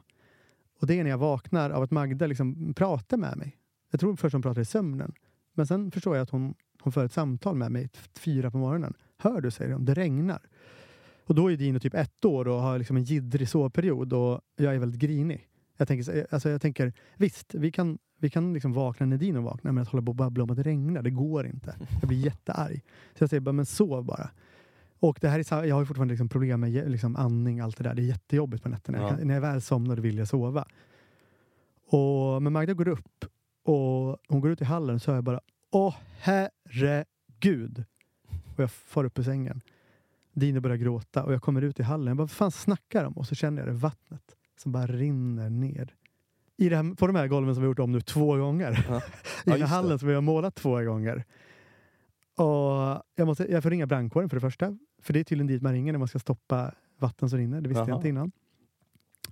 Och 0.79 0.87
det 0.87 0.99
är 0.99 1.03
när 1.03 1.09
jag 1.09 1.17
vaknar 1.17 1.69
av 1.69 1.83
att 1.83 1.91
Magda 1.91 2.27
liksom 2.27 2.73
pratar 2.73 3.17
med 3.17 3.37
mig. 3.37 3.57
Jag 3.91 3.99
tror 3.99 4.15
först 4.15 4.33
hon 4.33 4.41
pratar 4.41 4.61
i 4.61 4.65
sömnen. 4.65 5.13
Men 5.53 5.67
sen 5.67 5.91
förstår 5.91 6.15
jag 6.15 6.23
att 6.23 6.29
hon, 6.29 6.53
hon 6.81 6.93
för 6.93 7.05
ett 7.05 7.11
samtal 7.11 7.55
med 7.55 7.71
mig 7.71 7.89
fyra 8.19 8.51
på 8.51 8.57
morgonen. 8.57 8.93
Hör 9.17 9.41
du, 9.41 9.51
säger 9.51 9.73
hon, 9.73 9.85
det 9.85 9.93
regnar. 9.93 10.41
Och 11.25 11.35
då 11.35 11.51
är 11.51 11.57
Dino 11.57 11.79
typ 11.79 11.93
ett 11.93 12.25
år 12.25 12.47
och 12.47 12.61
har 12.61 12.77
liksom 12.77 12.97
en 12.97 13.03
jiddrig 13.03 13.49
sovperiod 13.49 14.13
och 14.13 14.41
jag 14.55 14.75
är 14.75 14.79
väldigt 14.79 14.99
grinig. 15.01 15.47
Jag 15.77 15.87
tänker, 15.87 16.03
så- 16.03 16.25
alltså 16.31 16.49
jag 16.49 16.61
tänker 16.61 16.93
visst, 17.17 17.53
vi 17.55 17.71
kan, 17.71 17.97
vi 18.19 18.29
kan 18.29 18.53
liksom 18.53 18.73
vakna 18.73 19.05
när 19.05 19.17
Dino 19.17 19.41
vaknar, 19.41 19.71
men 19.71 19.81
att 19.81 19.87
hålla 19.89 20.01
på 20.03 20.09
och 20.11 20.15
babbla 20.15 20.43
om 20.43 20.49
att 20.49 20.57
det 20.57 20.63
regnar, 20.63 21.01
det 21.01 21.09
går 21.09 21.47
inte. 21.47 21.75
Jag 22.01 22.07
blir 22.07 22.17
jättearg. 22.25 22.81
Så 23.17 23.23
jag 23.23 23.29
säger 23.29 23.41
bara, 23.41 23.51
men 23.51 23.65
sov 23.65 24.03
bara. 24.05 24.29
Och 24.99 25.17
det 25.21 25.29
här 25.29 25.39
är, 25.53 25.63
jag 25.63 25.75
har 25.75 25.85
fortfarande 25.85 26.11
liksom 26.11 26.29
problem 26.29 26.59
med 26.61 26.91
liksom 26.91 27.15
andning 27.15 27.59
och 27.61 27.65
allt 27.65 27.77
det 27.77 27.83
där. 27.83 27.93
Det 27.95 28.01
är 28.01 28.05
jättejobbigt 28.05 28.63
på 28.63 28.69
nätterna. 28.69 28.97
Jag 28.97 29.11
Ja. 29.11 29.17
kan, 29.17 29.27
när 29.27 29.33
jag 29.33 29.41
väl 29.41 29.61
somnar 29.61 29.97
vill 29.97 30.17
jag 30.17 30.27
sova. 30.27 30.65
Och, 31.89 32.43
men 32.43 32.53
Magda 32.53 32.73
går 32.73 32.87
upp 32.87 33.25
och 33.65 34.17
hon 34.27 34.41
går 34.41 34.51
ut 34.51 34.61
i 34.61 34.65
hallen 34.65 34.99
så 34.99 35.11
hör 35.11 35.17
jag 35.17 35.23
bara 35.23 35.39
Åh 35.71 35.95
herregud! 36.19 37.83
Och 38.55 38.63
jag 38.63 38.71
far 38.71 39.03
upp 39.03 39.19
ur 39.19 39.23
sängen. 39.23 39.61
Dino 40.33 40.59
börjar 40.61 40.77
gråta 40.77 41.23
och 41.23 41.33
jag 41.33 41.41
kommer 41.41 41.61
ut 41.61 41.79
i 41.79 41.83
hallen. 41.83 42.07
Jag 42.07 42.17
bara, 42.17 42.23
vad 42.23 42.31
fan 42.31 42.51
snackar 42.51 43.03
de? 43.03 43.13
Och 43.17 43.27
så 43.27 43.35
känner 43.35 43.61
jag 43.61 43.67
det 43.69 43.73
vattnet 43.79 44.35
som 44.57 44.71
bara 44.71 44.87
rinner 44.87 45.49
ner. 45.49 45.95
I 46.57 46.69
det 46.69 46.75
här, 46.75 46.95
på 46.95 47.07
de 47.07 47.15
här 47.15 47.27
golven 47.27 47.55
som 47.55 47.61
vi 47.61 47.65
har 47.65 47.71
gjort 47.71 47.79
om 47.79 47.91
nu 47.91 48.01
två 48.01 48.35
gånger. 48.37 48.85
Ja. 48.89 48.97
I 49.01 49.01
Ja, 49.45 49.51
den 49.51 49.51
här 49.51 49.59
det. 49.59 49.65
hallen 49.65 49.99
som 49.99 50.07
vi 50.07 50.13
har 50.13 50.21
målat 50.21 50.55
två 50.55 50.81
gånger. 50.81 51.23
Och 52.35 53.01
jag, 53.15 53.25
måste, 53.25 53.51
jag 53.51 53.63
får 53.63 53.69
ringa 53.69 53.85
brandkåren 53.87 54.29
för 54.29 54.37
det 54.37 54.41
första. 54.41 54.77
För 55.01 55.13
det 55.13 55.19
är 55.19 55.23
tydligen 55.23 55.47
dit 55.47 55.61
man 55.61 55.73
ringer 55.73 55.91
när 55.91 55.99
man 55.99 56.07
ska 56.07 56.19
stoppa 56.19 56.73
vatten 56.99 57.29
som 57.29 57.39
rinner. 57.39 57.61
Det 57.61 57.69
visste 57.69 57.79
jag 57.81 57.89
Jaha. 57.89 57.95
inte 57.95 58.09
innan. 58.09 58.31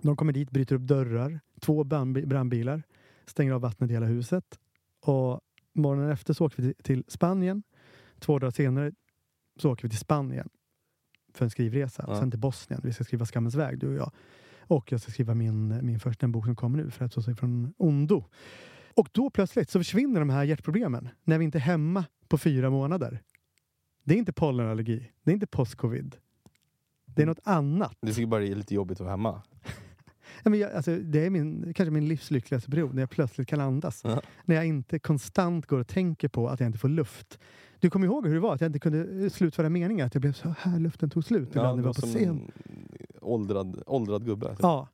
De 0.01 0.15
kommer 0.15 0.33
dit, 0.33 0.51
bryter 0.51 0.75
upp 0.75 0.81
dörrar. 0.81 1.39
Två 1.59 1.83
brandbi- 1.83 2.25
brandbilar. 2.25 2.83
Stänger 3.25 3.53
av 3.53 3.61
vattnet 3.61 3.89
i 3.89 3.93
hela 3.93 4.05
huset. 4.05 4.59
Och 5.05 5.39
morgonen 5.73 6.11
efter 6.11 6.33
så 6.33 6.45
åker 6.45 6.63
vi 6.63 6.73
till, 6.73 6.83
till 6.83 7.03
Spanien. 7.07 7.63
Två 8.19 8.39
dagar 8.39 8.51
senare 8.51 8.91
så 9.59 9.71
åker 9.71 9.83
vi 9.83 9.89
till 9.89 9.99
Spanien. 9.99 10.49
För 11.33 11.45
en 11.45 11.49
skrivresa. 11.49 12.05
Ja. 12.07 12.19
Sen 12.19 12.31
till 12.31 12.39
Bosnien. 12.39 12.81
Vi 12.83 12.93
ska 12.93 13.03
skriva 13.03 13.25
Skammens 13.25 13.55
väg, 13.55 13.79
du 13.79 13.87
och 13.87 13.95
jag. 13.95 14.11
Och 14.59 14.91
jag 14.91 15.01
ska 15.01 15.11
skriva 15.11 15.33
min, 15.33 15.85
min 15.85 15.99
första 15.99 16.27
bok 16.27 16.45
som 16.45 16.55
kommer 16.55 16.77
nu, 16.77 16.91
för 16.91 17.05
att 17.05 17.23
sig 17.23 17.35
från 17.35 17.73
ondo. 17.77 18.25
Och 18.93 19.09
då 19.11 19.29
plötsligt 19.29 19.69
så 19.69 19.79
försvinner 19.79 20.19
de 20.19 20.29
här 20.29 20.43
hjärtproblemen 20.43 21.09
när 21.23 21.37
vi 21.37 21.45
inte 21.45 21.57
är 21.57 21.59
hemma 21.59 22.05
på 22.27 22.37
fyra 22.37 22.69
månader. 22.69 23.21
Det 24.03 24.13
är 24.13 24.17
inte 24.17 24.33
pollenallergi. 24.33 25.11
Det 25.23 25.31
är 25.31 25.33
inte 25.33 25.47
post-covid. 25.47 26.15
Det 27.05 27.21
är 27.21 27.25
något 27.25 27.39
annat. 27.43 27.97
Du 28.01 28.13
tycker 28.13 28.27
bara 28.27 28.41
det 28.41 28.51
är 28.51 28.55
lite 28.55 28.75
jobbigt 28.75 28.95
att 28.95 29.05
vara 29.05 29.11
hemma? 29.11 29.41
Ja, 30.43 30.49
men 30.49 30.59
jag, 30.59 30.71
alltså, 30.71 30.95
det 30.95 31.25
är 31.25 31.29
min, 31.29 31.73
kanske 31.73 31.91
min 31.91 32.07
livs 32.07 32.31
lyckligaste 32.31 32.69
period 32.69 32.93
när 32.93 33.01
jag 33.01 33.09
plötsligt 33.09 33.47
kan 33.47 33.61
andas. 33.61 34.01
Ja. 34.03 34.21
När 34.45 34.55
jag 34.55 34.65
inte 34.65 34.99
konstant 34.99 35.65
går 35.65 35.79
och 35.79 35.87
tänker 35.87 36.27
på 36.27 36.49
att 36.49 36.59
jag 36.59 36.67
inte 36.67 36.79
får 36.79 36.89
luft. 36.89 37.39
Du 37.79 37.89
kommer 37.89 38.05
ihåg 38.05 38.27
hur 38.27 38.33
det 38.33 38.39
var 38.39 38.55
att 38.55 38.61
jag 38.61 38.69
inte 38.69 38.79
kunde 38.79 39.23
eh, 39.23 39.29
slutföra 39.29 39.69
meningar? 39.69 40.05
Att 40.05 40.15
jag 40.15 40.21
blev 40.21 40.33
så 40.33 40.55
här, 40.59 40.79
luften 40.79 41.09
tog 41.09 41.25
slut 41.25 41.49
ibland 41.49 41.67
när 41.67 41.75
det 41.75 41.81
vi 41.81 41.85
var 41.87 41.93
på 41.93 42.07
scen. 42.07 42.29
en 42.29 42.51
åldrad, 43.21 43.83
åldrad 43.85 44.25
gubbe. 44.25 44.49
Alltså. 44.49 44.63
Ja. 44.63 44.87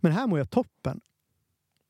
Men 0.00 0.12
här 0.12 0.26
mår 0.26 0.38
jag 0.38 0.50
toppen. 0.50 1.00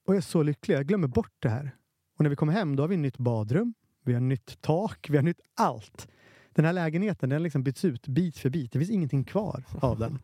Och 0.07 0.15
jag 0.15 0.17
är 0.17 0.21
så 0.21 0.43
lycklig. 0.43 0.75
Jag 0.75 0.87
glömmer 0.87 1.09
bort 1.09 1.37
det 1.39 1.49
här. 1.49 1.77
Och 2.17 2.23
när 2.23 2.31
vi 2.31 2.37
kommer 2.37 2.53
hem 2.53 2.77
då 2.77 2.83
har 2.83 2.89
vi 2.89 2.97
nytt 2.97 3.19
badrum. 3.19 3.75
Vi 4.05 4.13
har 4.13 4.21
nytt 4.21 4.61
tak. 4.61 5.11
Vi 5.11 5.17
har 5.17 5.25
nytt 5.25 5.41
allt. 5.55 6.09
Den 6.53 6.65
här 6.65 6.73
lägenheten 6.73 7.29
den 7.29 7.37
har 7.37 7.43
liksom 7.43 7.63
bytts 7.63 7.85
ut 7.85 8.09
bit 8.09 8.39
för 8.39 8.51
bit. 8.51 8.73
Det 8.73 8.79
finns 8.79 8.91
ingenting 8.91 9.25
kvar 9.25 9.65
av 9.81 9.99
den. 9.99 10.19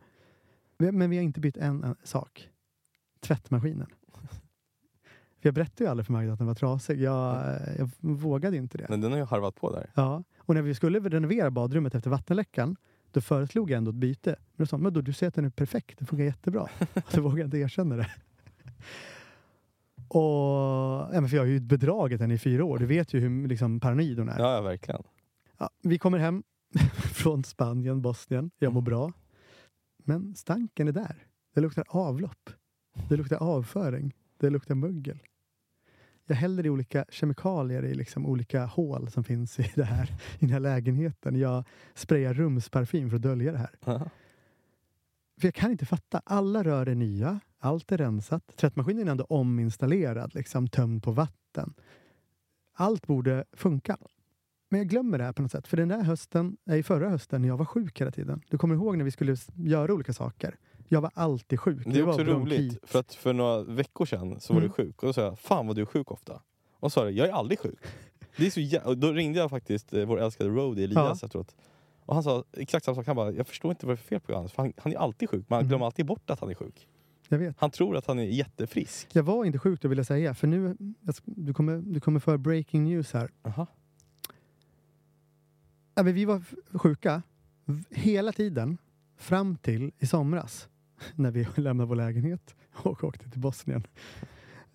Men 0.97 1.09
vi 1.09 1.17
har 1.17 1.23
inte 1.23 1.39
bytt 1.39 1.57
en 1.57 1.95
sak. 2.03 2.49
Tvättmaskinen. 3.19 3.87
För 5.41 5.47
jag 5.47 5.53
berättade 5.53 5.83
ju 5.83 5.89
aldrig 5.89 6.05
för 6.05 6.13
Magda 6.13 6.33
att 6.33 6.39
den 6.39 6.47
var 6.47 6.55
trasig. 6.55 7.01
Jag, 7.01 7.59
jag 7.77 7.89
vågade 7.99 8.57
inte 8.57 8.77
det. 8.77 8.85
Men 8.89 9.01
den 9.01 9.11
har 9.11 9.19
ju 9.19 9.25
harvat 9.25 9.55
på 9.55 9.71
där. 9.71 9.89
Ja. 9.95 10.23
Och 10.37 10.55
när 10.55 10.61
vi 10.61 10.75
skulle 10.75 10.99
renovera 10.99 11.51
badrummet 11.51 11.95
efter 11.95 12.09
vattenläckan 12.09 12.75
då 13.11 13.21
föreslog 13.21 13.71
jag 13.71 13.77
ändå 13.77 13.91
ett 13.91 13.97
byte. 13.97 14.29
Men 14.29 14.63
då 14.63 14.65
sa 14.65 14.77
men 14.77 14.93
då, 14.93 15.01
du 15.01 15.13
säger 15.13 15.27
att 15.27 15.35
den 15.35 15.45
är 15.45 15.49
perfekt, 15.49 15.99
den 15.99 16.07
funkar 16.07 16.25
jättebra. 16.25 16.67
Så 17.07 17.21
vågade 17.21 17.39
jag 17.39 17.47
inte 17.47 17.57
erkänna 17.57 17.95
det. 17.95 18.09
Och, 20.07 20.21
ja, 20.21 21.21
men 21.21 21.29
för 21.29 21.35
jag 21.35 21.43
har 21.43 21.47
ju 21.47 21.59
bedragit 21.59 22.21
henne 22.21 22.33
i 22.33 22.37
fyra 22.37 22.65
år. 22.65 22.77
Du 22.77 22.85
vet 22.85 23.13
ju 23.13 23.19
hur 23.19 23.47
liksom, 23.47 23.79
paranoid 23.79 24.19
hon 24.19 24.29
är. 24.29 24.39
Ja, 24.39 24.55
ja 24.55 24.61
verkligen. 24.61 25.03
Ja, 25.57 25.69
vi 25.83 25.97
kommer 25.97 26.17
hem 26.17 26.43
från 27.13 27.43
Spanien, 27.43 28.01
Bosnien. 28.01 28.51
Jag 28.59 28.73
mår 28.73 28.81
bra. 28.81 29.13
Men 30.03 30.35
stanken 30.35 30.87
är 30.87 30.91
där. 30.91 31.15
Det 31.53 31.61
luktar 31.61 31.83
avlopp. 31.87 32.49
Det 33.07 33.17
luktar 33.17 33.37
avföring. 33.37 34.13
Det 34.37 34.49
luktar 34.49 34.75
mögel. 34.75 35.19
Jag 36.25 36.35
häller 36.35 36.65
i 36.65 36.69
olika 36.69 37.05
kemikalier 37.09 37.85
i 37.85 37.93
liksom 37.93 38.25
olika 38.25 38.65
hål 38.65 39.11
som 39.11 39.23
finns 39.23 39.59
i, 39.59 39.71
det 39.75 39.83
här, 39.83 40.11
i 40.39 40.39
den 40.39 40.49
här 40.49 40.59
lägenheten. 40.59 41.35
Jag 41.35 41.63
sprayar 41.93 42.33
rumsparfym 42.33 43.09
för 43.09 43.15
att 43.15 43.21
dölja 43.21 43.51
det 43.51 43.57
här. 43.57 43.75
Ja. 43.85 44.09
För 45.39 45.47
jag 45.47 45.53
kan 45.53 45.71
inte 45.71 45.85
fatta. 45.85 46.21
Alla 46.25 46.63
rör 46.63 46.85
är 46.85 46.95
nya. 46.95 47.39
Allt 47.59 47.91
är 47.91 47.97
rensat. 47.97 48.57
Tvättmaskinen 48.57 49.07
är 49.07 49.11
ändå 49.11 49.23
ominstallerad, 49.23 50.35
liksom 50.35 50.67
tömd 50.67 51.03
på 51.03 51.11
vatten. 51.11 51.73
Allt 52.73 53.07
borde 53.07 53.45
funka. 53.53 53.97
Men 54.69 54.79
jag 54.79 54.87
glömmer 54.87 55.17
det 55.17 55.23
här 55.23 55.33
på 55.33 55.41
något 55.41 55.51
sätt. 55.51 55.67
För 55.67 55.77
den 55.77 55.87
där 55.87 56.03
hösten, 56.03 56.57
nej, 56.63 56.83
förra 56.83 57.09
hösten, 57.09 57.41
när 57.41 57.47
jag 57.47 57.57
var 57.57 57.65
sjuk 57.65 58.01
hela 58.01 58.11
tiden. 58.11 58.41
Du 58.49 58.57
kommer 58.57 58.75
ihåg 58.75 58.97
när 58.97 59.05
vi 59.05 59.11
skulle 59.11 59.35
göra 59.55 59.93
olika 59.93 60.13
saker? 60.13 60.57
Jag 60.89 61.01
var 61.01 61.11
alltid 61.13 61.59
sjuk. 61.59 61.79
Det 61.85 61.99
är 61.99 62.03
var 62.03 62.13
också 62.13 62.23
roligt, 62.23 62.79
för 62.83 62.99
att 62.99 63.13
för 63.13 63.33
några 63.33 63.63
veckor 63.63 64.05
sedan 64.05 64.39
så 64.39 64.53
var 64.53 64.61
Mm. 64.61 64.69
du 64.77 64.83
sjuk. 64.83 65.03
Och 65.03 65.07
då 65.07 65.13
sa 65.13 65.21
jag, 65.21 65.39
fan 65.39 65.67
vad 65.67 65.75
du 65.75 65.81
är 65.81 65.85
sjuk 65.85 66.11
ofta. 66.11 66.41
Och 66.73 66.91
så 66.91 66.99
sa 66.99 67.05
du, 67.05 67.11
jag 67.11 67.27
är 67.27 67.33
aldrig 67.33 67.59
sjuk. 67.59 67.79
Det 68.37 68.45
är 68.45 68.51
så 68.51 68.59
jä- 68.59 68.95
då 68.95 69.11
ringde 69.11 69.39
jag 69.39 69.49
faktiskt 69.49 69.93
eh, 69.93 70.05
vår 70.05 70.19
älskade 70.21 70.49
roadie 70.49 70.83
Elias 70.83 71.19
Ja. 71.21 71.25
efteråt. 71.25 71.55
Och 72.05 72.13
han 72.13 72.23
sa 72.23 72.43
exakt 72.57 72.85
samma 72.85 72.95
sak. 72.95 73.07
Han 73.07 73.15
bara, 73.15 73.31
jag 73.31 73.47
förstår 73.47 73.71
inte 73.71 73.85
vad 73.85 73.95
det 73.95 73.99
är 73.99 74.01
för 74.01 74.07
fel 74.07 74.19
på 74.19 74.31
Johannes. 74.31 74.51
För 74.51 74.63
han, 74.63 74.73
han 74.77 74.93
är 74.93 74.97
alltid 74.97 75.29
sjuk, 75.29 75.45
men 75.47 75.55
han 75.55 75.63
Mhm. 75.63 75.69
glömmer 75.69 75.85
alltid 75.85 76.05
bort 76.05 76.29
att 76.29 76.39
han 76.39 76.49
är 76.49 76.53
sjuk. 76.55 76.87
Jag 77.27 77.37
vet. 77.37 77.55
Han 77.59 77.71
tror 77.71 77.97
att 77.97 78.05
han 78.05 78.19
är 78.19 78.23
jättefrisk. 78.23 79.07
Jag 79.13 79.23
var 79.23 79.45
inte 79.45 79.59
sjuk, 79.59 79.81
då 79.81 79.87
vill 79.87 79.97
jag 79.97 80.07
säga. 80.07 80.33
För 80.33 80.47
nu, 80.47 80.77
jag 81.01 81.15
du 81.25 81.53
kommer, 81.53 81.77
du 81.77 81.99
kommer 81.99 82.19
för 82.19 82.37
breaking 82.37 82.83
news 82.83 83.13
här. 83.13 83.31
Aha. 83.43 83.67
Ja, 85.95 86.03
vi 86.03 86.25
var 86.25 86.43
sjuka 86.77 87.21
hela 87.89 88.31
tiden 88.31 88.77
fram 89.17 89.55
till 89.57 89.91
i 89.99 90.07
somras 90.07 90.69
när 91.15 91.31
vi 91.31 91.47
lämnade 91.55 91.87
vår 91.87 91.95
lägenhet 91.95 92.55
och 92.71 93.03
åkte 93.03 93.29
till 93.29 93.39
Bosnien. 93.39 93.83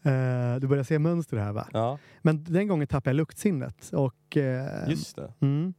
Eh, 0.02 0.56
du 0.60 0.66
börjar 0.66 0.84
se 0.84 0.98
mönster 0.98 1.36
här 1.36 1.52
va? 1.52 1.68
Ja, 1.72 1.98
Men 2.22 2.44
den 2.44 2.68
gången 2.68 2.86
tappade 2.86 3.10
jag 3.10 3.16
luktsinnet. 3.16 3.90
Och, 3.92 4.36
eh, 4.36 4.88
just 4.88 5.16
det. 5.16 5.32
mm, 5.40 5.74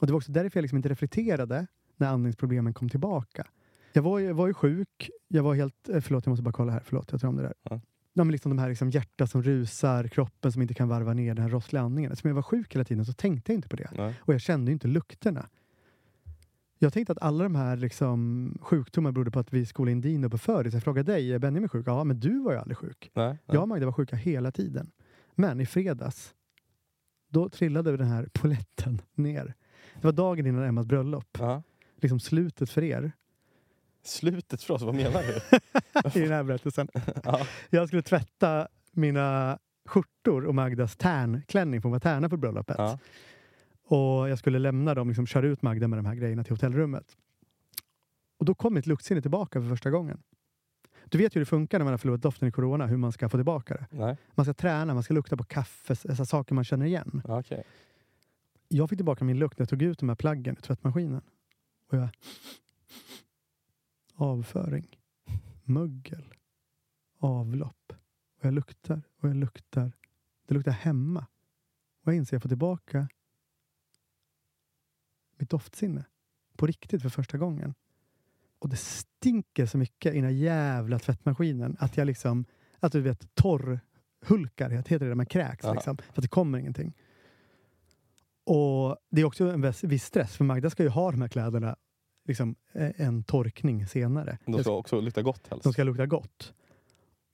och 0.00 0.06
det 0.06 0.12
var 0.12 0.16
också 0.18 0.32
därför 0.32 0.58
jag 0.58 0.62
liksom 0.62 0.76
inte 0.76 0.88
reflekterade 0.88 1.66
när 1.96 2.08
andningsproblemen 2.08 2.74
kom 2.74 2.88
tillbaka. 2.88 3.46
Jag 3.92 4.02
var, 4.02 4.18
jag 4.20 4.34
var 4.34 4.46
ju 4.46 4.54
sjuk. 4.54 5.10
Jag 5.28 5.42
var 5.42 5.54
helt... 5.54 5.88
eh, 5.88 6.00
Förlåt, 6.00 6.26
jag 6.26 6.30
måste 6.30 6.42
bara 6.42 6.52
kolla 6.52 6.72
här. 6.72 6.82
Förlåt, 6.84 7.12
jag 7.12 7.20
tar 7.20 7.28
om 7.28 7.36
det 7.36 7.42
där. 7.42 7.54
Ja. 7.62 7.80
Ja, 8.12 8.24
men 8.24 8.32
liksom 8.32 8.50
de 8.50 8.58
här 8.58 8.68
liksom 8.68 8.90
hjärta 8.90 9.26
som 9.26 9.42
rusar, 9.42 10.08
kroppen 10.08 10.52
som 10.52 10.62
inte 10.62 10.74
kan 10.74 10.88
varva 10.88 11.12
ner 11.14 11.34
den 11.34 11.42
här 11.42 11.50
rossliga 11.50 11.82
andningen. 11.82 12.12
Eftersom 12.12 12.28
jag 12.28 12.34
var 12.34 12.42
sjuk 12.42 12.74
hela 12.74 12.84
tiden 12.84 13.04
så 13.04 13.12
tänkte 13.12 13.52
jag 13.52 13.58
inte 13.58 13.68
på 13.68 13.76
det. 13.76 13.90
Nej. 13.96 14.14
Och 14.20 14.34
jag 14.34 14.40
kände 14.40 14.70
ju 14.70 14.72
inte 14.72 14.88
lukterna. 14.88 15.48
Jag 16.78 16.92
tänkte 16.92 17.12
att 17.12 17.22
alla 17.22 17.44
de 17.44 17.54
här 17.54 17.76
liksom, 17.76 18.58
sjukdomarna 18.60 19.12
berodde 19.12 19.30
på 19.30 19.38
att 19.38 19.52
vi 19.52 19.66
skolade 19.66 19.92
in 19.92 20.00
Dino 20.00 20.30
på 20.30 20.38
föris. 20.38 20.74
Jag 20.74 20.82
frågade 20.82 21.12
dig, 21.12 21.32
är 21.32 21.38
Benjamin 21.38 21.68
sjuk? 21.68 21.86
Ja, 21.86 22.04
men 22.04 22.20
du 22.20 22.40
var 22.40 22.52
ju 22.52 22.58
aldrig 22.58 22.76
sjuk. 22.76 23.10
Nej. 23.14 23.28
nej. 23.28 23.38
Jag 23.46 23.62
och 23.62 23.68
Magda 23.68 23.86
var 23.86 23.92
sjuka 23.92 24.16
hela 24.16 24.52
tiden. 24.52 24.90
Men 25.34 25.60
i 25.60 25.66
fredags, 25.66 26.34
då 27.28 27.48
trillade 27.48 27.96
den 27.96 28.06
här 28.06 28.28
poletten 28.32 29.00
ner. 29.14 29.54
Det 29.94 30.04
var 30.04 30.12
dagen 30.12 30.46
innan 30.46 30.64
Emmas 30.64 30.86
bröllop. 30.86 31.38
Ja. 31.38 31.62
Liksom 32.00 32.20
slutet 32.20 32.70
för 32.70 32.84
er 32.84 33.12
Slutet 34.02 34.62
för 34.62 34.74
oss, 34.74 34.82
vad 34.82 34.94
menar 34.94 35.22
du? 35.22 35.58
i 36.20 36.22
den 36.22 36.32
här 36.32 36.42
berättelsen. 36.42 36.88
ja. 37.24 37.46
Jag 37.70 37.88
skulle 37.88 38.02
tvätta 38.02 38.68
mina 38.92 39.58
skjortor 39.84 40.44
och 40.44 40.54
Magdas 40.54 40.96
tärnklänning, 40.96 41.80
för 41.80 41.88
hon 41.88 41.92
var 41.92 42.00
tärna 42.00 42.28
på 42.28 42.36
bröllopet. 42.36 42.76
Ja. 42.78 42.98
Och 43.90 44.28
jag 44.28 44.38
skulle 44.38 44.58
lämna 44.58 44.94
dem, 44.94 45.08
liksom 45.08 45.26
köra 45.26 45.46
ut 45.46 45.62
Magda 45.62 45.88
med 45.88 45.98
de 45.98 46.06
här 46.06 46.14
grejerna 46.14 46.44
till 46.44 46.52
hotellrummet. 46.52 47.16
Och 48.38 48.44
då 48.44 48.54
kom 48.54 48.74
mitt 48.74 48.86
luktsinne 48.86 49.22
tillbaka 49.22 49.60
för 49.60 49.68
första 49.68 49.90
gången. 49.90 50.22
Du 51.04 51.18
vet 51.18 51.36
hur 51.36 51.40
det 51.40 51.46
funkar 51.46 51.78
när 51.78 51.84
man 51.84 51.92
har 51.92 51.98
förlorat 51.98 52.22
doften 52.22 52.48
i 52.48 52.52
corona, 52.52 52.86
hur 52.86 52.96
man 52.96 53.12
ska 53.12 53.28
få 53.28 53.38
tillbaka 53.38 53.74
det. 53.74 53.86
Nej. 53.90 54.16
Man 54.34 54.46
ska 54.46 54.54
träna, 54.54 54.94
man 54.94 55.02
ska 55.02 55.14
lukta 55.14 55.36
på 55.36 55.44
kaffe, 55.44 55.90
alltså 56.08 56.24
saker 56.24 56.54
man 56.54 56.64
känner 56.64 56.86
igen. 56.86 57.22
Okej. 57.24 57.64
Jag 58.68 58.88
fick 58.90 58.98
tillbaka 58.98 59.24
min 59.24 59.38
lukt 59.38 59.58
när 59.58 59.62
jag 59.62 59.68
tog 59.68 59.82
ut 59.82 59.98
de 59.98 60.08
här 60.08 60.16
plaggen 60.16 60.56
ur 60.56 60.62
tvättmaskinen. 60.62 61.22
Och 61.90 61.98
jag... 61.98 62.08
Avföring. 64.14 64.98
Mögel. 65.64 66.34
Avlopp. 67.18 67.92
Och 68.38 68.44
jag 68.44 68.54
luktar 68.54 69.02
och 69.20 69.28
jag 69.28 69.36
luktar. 69.36 69.92
Det 70.48 70.54
luktar 70.54 70.72
hemma. 70.72 71.26
Och 72.02 72.12
jag 72.12 72.16
inser 72.16 72.28
att 72.28 72.32
jag 72.32 72.42
får 72.42 72.48
tillbaka 72.48 73.08
mitt 75.40 75.50
doftsinne. 75.50 76.04
På 76.56 76.66
riktigt 76.66 77.02
för 77.02 77.08
första 77.08 77.38
gången. 77.38 77.74
Och 78.58 78.68
det 78.68 78.76
stinker 78.76 79.66
så 79.66 79.78
mycket 79.78 80.12
i 80.12 80.16
den 80.16 80.24
här 80.24 80.30
jävla 80.30 80.98
tvättmaskinen 80.98 81.76
att 81.80 81.96
jag 81.96 82.06
liksom, 82.06 82.44
att 82.80 82.92
du 82.92 83.00
vet, 83.00 83.34
torrhulkar, 83.34 84.70
heter 84.70 84.98
det 84.98 85.04
när 85.06 85.14
man 85.14 85.26
kräks 85.26 85.64
liksom, 85.74 85.96
för 85.96 86.12
att 86.20 86.22
det 86.22 86.28
kommer 86.28 86.58
ingenting. 86.58 86.94
Och 88.44 88.96
det 89.10 89.20
är 89.20 89.24
också 89.24 89.50
en 89.50 89.62
viss- 89.64 90.04
stress, 90.04 90.36
för 90.36 90.44
Magda 90.44 90.70
ska 90.70 90.82
ju 90.82 90.88
ha 90.88 91.10
de 91.10 91.20
här 91.20 91.28
kläderna 91.28 91.76
liksom, 92.24 92.54
eh, 92.72 92.90
en 93.00 93.22
torkning 93.24 93.86
senare. 93.86 94.38
De 94.46 94.62
ska 94.62 94.72
också 94.76 95.00
lukta 95.00 95.22
gott 95.22 95.46
helst. 95.48 95.64
De 95.64 95.72
ska 95.72 95.84
lukta 95.84 96.06
gott. 96.06 96.54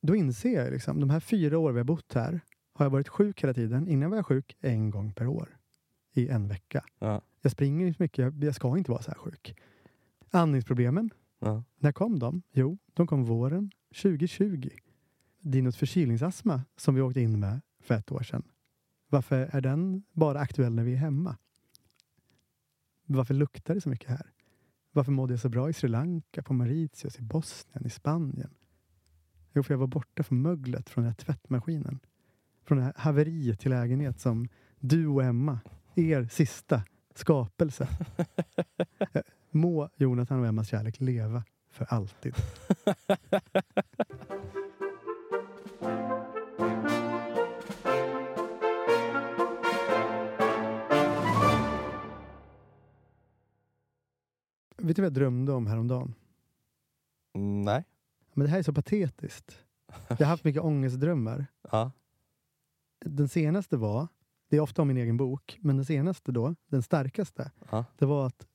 Då 0.03 0.15
inser 0.17 0.55
jag 0.63 0.73
liksom, 0.73 1.01
de 1.01 1.11
här 1.11 1.21
fyra 1.21 1.59
år 1.59 1.73
vi 1.73 1.79
har 1.79 1.85
bott 1.85 2.15
här 2.15 2.41
har 2.75 2.85
jag 2.85 2.91
varit 2.91 3.09
sjuk 3.09 3.43
hela 3.43 3.55
tiden. 3.55 3.89
Innan 3.89 4.11
var 4.11 4.17
jag 4.19 4.27
sjuk 4.27 4.57
en 4.61 4.91
gång 4.91 5.13
per 5.13 5.27
år. 5.27 5.57
I 6.15 6.29
en 6.29 6.49
vecka. 6.49 6.85
Ja. 6.99 7.21
Jag 7.45 7.53
springer 7.53 7.87
inte 7.87 8.03
mycket, 8.03 8.19
jag, 8.19 8.45
jag 8.45 8.55
ska 8.55 8.79
inte 8.79 8.91
vara 8.91 9.03
så 9.03 9.11
här 9.11 9.19
sjuk. 9.19 9.57
Andningsproblemen, 10.31 11.11
Ja. 11.39 11.65
när 11.79 11.93
kom 11.93 12.19
de? 12.19 12.43
Jo, 12.53 12.79
de 12.95 13.07
kom 13.07 13.25
våren 13.25 13.71
2020. 14.03 14.69
Det 15.41 15.59
är 15.59 15.63
något 15.63 15.77
förkylningsastma 15.77 16.63
som 16.77 16.95
vi 16.95 17.01
åkte 17.01 17.21
in 17.21 17.41
med 17.41 17.61
för 17.81 17.95
ett 17.95 18.13
år 18.13 18.23
sedan. 18.23 18.43
Varför 19.09 19.49
är 19.53 19.61
den 19.61 20.03
bara 20.13 20.41
aktuell 20.41 20.73
när 20.75 20.85
vi 20.85 20.93
är 20.93 20.97
hemma? 20.97 21.37
Varför 23.07 23.35
luktar 23.35 23.75
det 23.75 23.81
så 23.81 23.89
mycket 23.89 24.09
här? 24.11 24.31
Varför 24.93 25.13
mådde 25.13 25.33
jag 25.33 25.41
så 25.41 25.49
bra 25.49 25.71
i 25.71 25.73
Sri 25.73 25.89
Lanka, 25.89 26.43
på 26.43 26.55
Mauritius, 26.55 27.19
i 27.19 27.23
Bosnien, 27.23 27.87
i 27.87 27.91
Spanien? 27.91 28.55
Jo, 29.53 29.63
för 29.63 29.75
jag 29.75 29.79
var 29.79 29.87
borta 29.87 30.23
från 30.23 30.43
möglet 30.43 30.91
från 30.91 31.05
den 31.05 31.11
här 31.11 31.17
tvättmaskinen. 31.17 31.99
Från 32.65 32.79
det 32.79 32.85
här 32.85 32.95
haveriet 32.97 33.61
till 33.61 33.71
lägenhet 33.71 34.21
som 34.21 34.49
du 34.81 35.07
och 35.07 35.25
Emma, 35.25 35.61
er 35.95 36.29
sista 36.29 36.83
skapelse. 37.15 37.89
Må 39.51 39.89
Jonathan 39.97 40.41
och 40.41 40.47
Emmas 40.47 40.69
kärlek 40.69 41.01
leva 41.01 41.45
för 41.71 41.85
alltid. 41.85 42.35
Vet 54.77 54.97
du 54.97 55.03
vad 55.03 55.07
jag 55.07 55.13
drömde 55.15 55.53
om 55.53 55.67
häromdagen? 55.67 56.15
Nej. 57.35 57.85
Men 58.33 58.45
det 58.45 58.51
här 58.51 58.59
är 58.59 58.63
så 58.63 58.73
patetiskt. 58.73 59.65
Jag 60.09 60.17
har 60.17 60.25
haft 60.25 60.45
mycket 60.45 60.63
ångestdrömmar. 60.65 61.47
Ja. 61.71 61.93
Den 63.05 63.29
senaste 63.29 63.77
var, 63.77 64.09
det 64.55 64.59
är 64.59 64.61
ofta 64.61 64.83
om 64.83 64.89
min 64.89 64.97
egen 64.97 65.17
bok, 65.17 65.59
men 65.61 65.77
den 65.77 65.85
senaste 65.85 66.33
då, 66.33 66.55
den 66.67 66.83
starkaste, 66.83 67.51
Ja. 67.71 67.85
det 67.99 68.07
var 68.07 68.27
att 68.27 68.47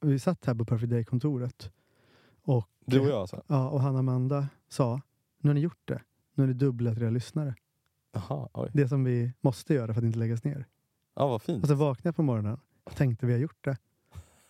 vi 0.00 0.18
satt 0.18 0.44
här 0.44 0.54
på 0.54 0.64
Perfect 0.64 0.90
Day-kontoret 0.90 1.72
och, 2.42 2.68
Du 2.86 3.00
och 3.00 3.06
jag 3.06 3.12
alltså? 3.20 3.42
ja, 3.46 3.68
och 3.68 3.80
Hanna 3.80 3.98
Amanda 3.98 4.48
sa, 4.68 5.00
nu 5.38 5.48
har 5.50 5.54
ni 5.54 5.60
gjort 5.60 5.82
det. 5.84 6.02
Nu 6.34 6.42
har 6.42 6.48
ni 6.48 6.54
dubblat 6.54 6.98
era 6.98 7.10
lyssnare. 7.10 7.54
Jaha, 8.12 8.48
oj. 8.54 8.70
Det 8.74 8.88
som 8.88 9.04
vi 9.04 9.32
måste 9.40 9.74
göra 9.74 9.94
för 9.94 10.00
att 10.00 10.04
inte 10.06 10.18
läggas 10.18 10.44
ner. 10.44 10.66
Ja, 11.14 11.28
vad 11.28 11.42
fint. 11.42 11.62
Och 11.62 11.68
så 11.68 11.74
vaknade 11.74 12.08
jag 12.08 12.16
på 12.16 12.22
morgonen 12.22 12.58
och 12.84 12.96
tänkte 12.96 13.26
vi 13.26 13.32
har 13.32 13.40
gjort 13.40 13.64
det. 13.64 13.76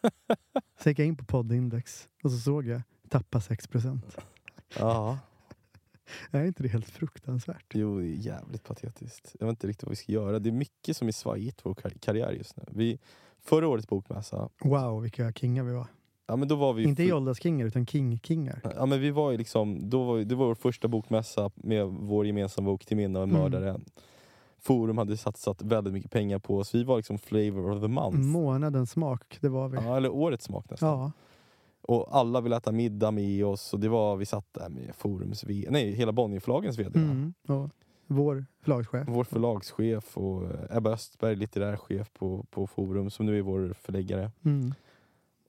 Så 0.83 0.89
gick 0.89 0.99
jag 0.99 1.07
in 1.07 1.17
på 1.17 1.25
poddindex 1.25 2.09
och 2.23 2.31
så 2.31 2.39
såg 2.39 2.67
jag 2.67 2.83
tappa 3.09 3.41
6 3.41 3.67
procent. 3.67 4.17
Ja. 4.79 5.19
Är 6.31 6.45
inte 6.45 6.63
det 6.63 6.69
helt 6.69 6.89
fruktansvärt? 6.91 7.65
Jo, 7.75 7.99
det 7.99 8.05
är 8.07 8.15
jävligt 8.15 8.65
patetiskt. 8.65 9.37
Jag 9.41 9.47
vet 9.47 9.53
inte 9.53 9.67
riktigt 9.67 9.83
vad 9.85 9.91
vi 9.91 9.97
ska 9.97 10.13
göra. 10.13 10.39
Det 10.39 10.49
är 10.49 10.53
mycket 10.53 10.97
som 10.97 11.09
är 11.09 11.13
svajigt 11.13 11.59
i 11.59 11.63
vår 11.65 11.75
kar- 11.75 11.99
karriär 12.01 12.33
just 12.33 12.57
nu. 12.57 12.65
Vi, 12.69 12.99
förra 13.41 13.69
årets 13.69 13.89
bokmässa, 13.89 14.49
Wow, 14.65 15.03
vilka 15.03 15.33
kingar 15.33 15.65
vi 15.65 15.73
var. 15.73 15.87
ja 16.27 16.37
men 16.37 16.49
då 16.49 16.57
var 16.57 16.73
vi... 16.73 16.83
Inte 16.85 17.03
Joldas-kingar, 17.03 17.67
utan 17.67 17.87
king-kingar. 17.87 18.61
Ja 18.77 18.87
men 18.87 19.01
vi 19.01 19.11
var 19.11 19.31
ju 19.31 19.39
liksom, 19.39 19.91
då 19.91 20.05
var, 20.05 20.19
det 20.19 20.35
var 20.35 20.47
vår 20.47 20.55
första 20.55 20.89
bokmässa 20.89 21.51
med 21.55 21.87
vår 21.87 22.27
gemensamma 22.27 22.67
bok 22.67 22.87
till 22.87 22.97
minne 22.97 23.19
av 23.19 23.23
en 23.23 23.31
Mm. 23.31 23.43
mördare. 23.43 23.81
Forum 24.61 24.99
hade 24.99 25.17
satsat 25.17 25.63
väldigt 25.63 25.93
mycket 25.93 26.11
pengar 26.11 26.39
på 26.39 26.57
oss. 26.59 26.75
Vi 26.75 26.85
var 26.85 26.97
liksom 26.97 27.19
flavor 27.19 27.71
of 27.71 27.83
the 27.83 27.89
month. 27.89 28.19
Månadens 28.19 28.91
smak, 28.91 29.39
det 29.41 29.49
var 29.49 29.69
vi. 29.69 29.77
Ja, 29.77 29.97
eller 29.97 30.09
årets 30.13 30.45
smak 30.45 30.71
nästan. 30.71 30.89
Ja, 30.89 31.13
Och 31.83 32.17
alla 32.17 32.41
ville 32.41 32.57
äta 32.57 32.73
middag 32.73 33.11
med 33.11 33.45
oss 33.45 33.75
och 33.75 33.81
det 33.81 33.89
var, 33.89 34.17
vi 34.17 34.27
satt 34.27 34.55
där 34.55 34.69
med 34.69 34.95
Forums 34.95 35.45
v- 35.45 35.67
nej 35.71 35.93
hela 35.93 36.13
Bonnierförlagens 36.13 36.79
VD. 36.79 36.99
mm. 36.99 37.35
och 37.49 37.71
vår 38.07 38.47
förlagschef. 38.63 39.05
Vår 39.09 39.25
förlagschef 39.25 40.17
och 40.19 40.43
Ebba 40.71 40.91
Östberg, 40.91 41.37
litterär 41.37 41.77
chef 41.77 42.13
på, 42.13 42.47
på 42.51 42.67
Forum, 42.67 43.11
som 43.11 43.27
nu 43.27 43.39
är 43.39 43.43
vår 43.43 43.73
förläggare. 43.81 44.31
Mm. 44.45 44.75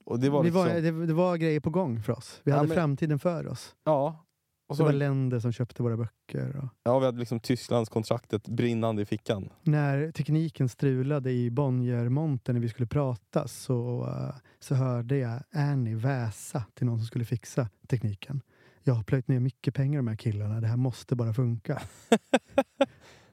Och 0.06 0.19
det 0.19 0.30
var 0.30 0.43
liksom, 0.43 0.61
var, 0.61 0.69
det, 0.69 1.06
det 1.06 1.14
var 1.14 1.38
grejer 1.38 1.60
på 1.60 1.69
gång 1.69 2.01
för 2.03 2.14
oss. 2.14 2.41
Vi 2.43 2.51
Ja, 2.51 2.57
hade 2.57 2.68
men- 2.68 2.76
framtiden 2.77 3.19
för 3.19 3.47
oss. 3.47 3.76
ja. 3.84 4.26
Och 4.69 4.75
Det 4.75 4.77
så, 4.77 4.83
var 4.83 4.93
länder 4.93 5.39
som 5.39 5.51
köpte 5.51 5.83
våra 5.83 5.97
böcker. 5.97 6.55
Och 6.57 6.69
ja, 6.83 6.99
vi 6.99 7.05
hade 7.05 7.19
liksom 7.19 7.39
Tysklandskontraktet 7.39 8.47
brinnande 8.47 9.01
i 9.01 9.05
fickan. 9.05 9.49
när 9.63 10.11
tekniken 10.11 10.69
strulade 10.69 11.31
i 11.31 11.49
Bonniermontern 11.51 12.53
när 12.55 12.61
vi 12.61 12.69
skulle 12.69 12.87
prata 12.87 13.47
så, 13.47 14.07
eh, 14.07 14.35
så 14.59 14.75
hörde 14.75 15.17
jag 15.17 15.39
Annie 15.53 15.95
väsa 15.95 16.63
till 16.73 16.85
någon 16.85 16.97
som 16.97 17.05
skulle 17.05 17.25
fixa 17.25 17.69
tekniken. 17.87 18.41
Jag 18.83 18.93
har 18.93 19.03
plöjt 19.03 19.27
ner 19.27 19.39
mycket 19.39 19.73
pengar 19.73 19.99
de 19.99 20.07
här 20.07 20.15
killarna. 20.15 20.61
Det 20.61 20.67
här 20.67 20.77
måste 20.77 21.15
bara 21.15 21.33
funka. 21.33 21.81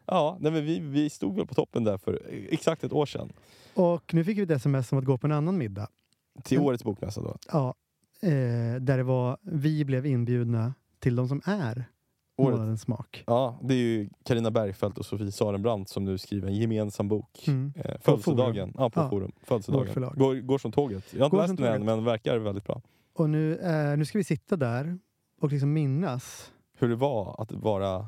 Ja, 0.08 0.36
nej 0.40 0.52
men 0.52 0.64
vi, 0.64 0.80
vi 0.80 1.10
stod 1.10 1.36
väl 1.36 1.46
på 1.46 1.54
toppen 1.54 1.84
där 1.84 1.98
för 1.98 2.22
exakt 2.50 2.84
ett 2.84 2.92
år 2.92 3.06
sedan. 3.06 3.32
Och 3.74 4.14
nu 4.14 4.24
fick 4.24 4.38
vi 4.38 4.42
ett 4.42 4.50
sms 4.50 4.92
om 4.92 4.98
att 4.98 5.04
gå 5.04 5.18
på 5.18 5.26
en 5.26 5.32
annan 5.32 5.58
middag. 5.58 5.88
Till 6.44 6.58
årets 6.58 6.84
bokmässa 6.84 7.20
då. 7.22 7.36
Ja, 7.52 7.74
eh, 8.22 8.30
där 8.80 8.96
det 8.96 9.02
var, 9.02 9.38
vi 9.42 9.84
blev 9.84 10.06
inbjudna 10.06 10.74
till 10.98 11.16
de 11.16 11.28
som 11.28 11.40
är 11.44 11.84
Året. 12.36 12.54
månadens 12.54 12.80
smak. 12.82 13.24
Ja, 13.26 13.60
det 13.62 13.74
är 13.74 13.78
ju 13.78 14.08
Karina 14.24 14.50
Bergfeldt 14.50 14.98
och 14.98 15.06
Sofie 15.06 15.32
Sarenbrant 15.32 15.88
som 15.88 16.04
nu 16.04 16.18
skriver 16.18 16.48
en 16.48 16.54
gemensam 16.56 17.08
bok. 17.08 17.44
Mm. 17.48 17.72
Eh, 17.76 17.94
På 17.94 17.98
födelsedagen. 18.00 18.72
Ja, 18.76 18.90
på 18.90 19.00
Ja. 19.00 19.10
Forum. 19.10 19.32
Födelsedagen. 19.42 20.12
Går, 20.16 20.34
går 20.40 20.58
som 20.58 20.72
tåget. 20.72 21.14
Jag 21.14 21.20
har 21.20 21.24
inte 21.26 21.36
Går 21.36 21.42
läst 21.42 21.56
den 21.56 21.72
än, 21.74 21.84
men 21.84 22.04
verkar 22.04 22.38
väldigt 22.38 22.64
bra. 22.64 22.82
Och 23.14 23.30
nu, 23.30 23.56
eh, 23.58 23.96
nu 23.98 24.04
ska 24.04 24.18
vi 24.18 24.24
sitta 24.24 24.56
där 24.56 24.98
och 25.40 25.52
liksom 25.52 25.72
minnas. 25.72 26.52
Hur 26.78 26.88
det 26.88 26.96
var 26.96 27.42
att 27.42 27.52
vara 27.52 28.06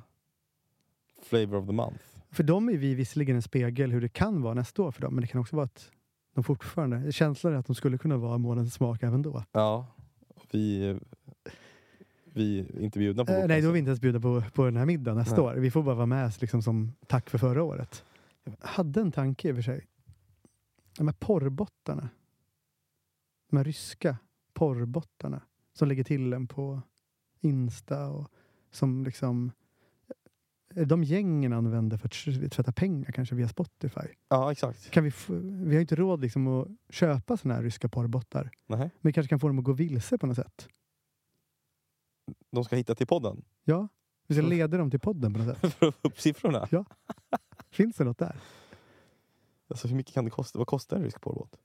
flavor 1.22 1.56
of 1.56 1.66
the 1.66 1.72
month. 1.72 2.00
För 2.30 2.42
dem 2.42 2.68
är 2.68 2.76
vi 2.76 2.94
visserligen 2.94 3.36
en 3.36 3.42
spegel 3.42 3.92
hur 3.92 4.00
det 4.00 4.08
kan 4.08 4.42
vara 4.42 4.54
nästa 4.54 4.82
år 4.82 4.90
för 4.90 5.00
dem, 5.02 5.14
men 5.14 5.22
det 5.22 5.28
kan 5.28 5.40
också 5.40 5.56
vara 5.56 5.64
att 5.64 5.90
de 6.34 6.44
fortfarande, 6.44 7.12
känslan 7.12 7.52
är 7.52 7.56
att 7.56 7.66
de 7.66 7.74
skulle 7.74 7.98
kunna 7.98 8.16
vara 8.16 8.38
månadens 8.38 8.74
smak 8.74 9.02
även 9.02 9.22
då. 9.22 9.44
Ja, 9.52 9.86
vi, 10.50 10.96
vi 12.32 12.66
inte 12.80 12.98
bjudna 12.98 13.24
på 13.24 13.32
Eh, 13.32 13.46
nej, 13.46 13.62
då 13.62 13.68
är 13.68 13.72
vi 13.72 13.78
inte 13.78 13.88
ens 13.88 14.00
bjudna 14.00 14.20
på, 14.20 14.42
på 14.54 14.64
den 14.64 14.76
här 14.76 14.86
middagen 14.86 15.18
nästa 15.18 15.36
Nej. 15.36 15.44
år. 15.44 15.54
Vi 15.54 15.70
får 15.70 15.82
bara 15.82 15.94
vara 15.94 16.06
med 16.06 16.32
liksom, 16.40 16.62
som 16.62 16.92
tack 17.06 17.30
för 17.30 17.38
förra 17.38 17.62
året. 17.62 18.04
Jag 18.44 18.54
hade 18.60 19.00
en 19.00 19.12
tanke 19.12 19.48
i 19.48 19.52
och 19.52 19.56
för 19.56 19.62
sig. 19.62 19.86
De 20.98 21.08
här 21.08 21.14
porrbottarna. 21.18 22.08
De 23.50 23.56
här 23.56 23.64
ryska 23.64 24.16
porrbottarna 24.54 25.42
som 25.72 25.88
lägger 25.88 26.04
till 26.04 26.32
en 26.32 26.46
på 26.46 26.82
Insta 27.40 28.08
och 28.08 28.30
som 28.70 29.04
liksom 29.04 29.52
eh, 30.74 30.86
de 30.86 31.04
gängen 31.04 31.52
använder 31.52 31.96
för 31.96 32.06
att 32.06 32.52
tvätta 32.52 32.72
pengar 32.72 33.12
kanske 33.12 33.34
via 33.34 33.48
Spotify. 33.48 34.08
Ja, 34.28 34.52
exakt. 34.52 34.90
Kan 34.90 35.04
vi, 35.04 35.12
vi 35.64 35.74
har 35.74 35.80
inte 35.80 35.96
råd 35.96 36.20
liksom 36.20 36.46
att 36.46 36.68
köpa 36.90 37.36
såna 37.36 37.54
här 37.54 37.62
ryska 37.62 37.88
porrbottar. 37.88 38.50
Nej. 38.66 38.78
Men 38.78 38.90
vi 39.00 39.12
kanske 39.12 39.28
kan 39.28 39.40
få 39.40 39.46
dem 39.46 39.58
att 39.58 39.64
gå 39.64 39.72
vilse 39.72 40.18
på 40.18 40.26
något 40.26 40.36
sätt. 40.36 40.68
De 42.50 42.64
ska 42.64 42.76
hitta 42.76 42.94
till 42.94 43.06
podden 43.06 43.44
Ja, 43.64 43.88
vi 44.26 44.34
ska 44.34 44.42
Så- 44.42 44.48
leda 44.48 44.76
dem 44.78 44.90
till 44.90 45.00
podden 45.00 45.32
på 45.34 45.38
något 45.40 45.58
sätt. 45.60 45.74
för 45.74 45.86
att 45.88 45.94
få 45.94 46.08
upp 46.08 46.20
siffrorna. 46.20 46.68
Finns 47.70 47.96
det 47.96 48.04
något 48.04 48.18
där? 48.18 48.36
Alltså, 49.68 49.88
hur 49.88 49.96
mycket 49.96 50.14
kan 50.14 50.24
det 50.24 50.30
kosta? 50.30 50.58
Vad 50.58 50.66
kostar 50.66 50.96
en 50.96 51.02
rysk 51.02 51.20
porrbåt? 51.20 51.56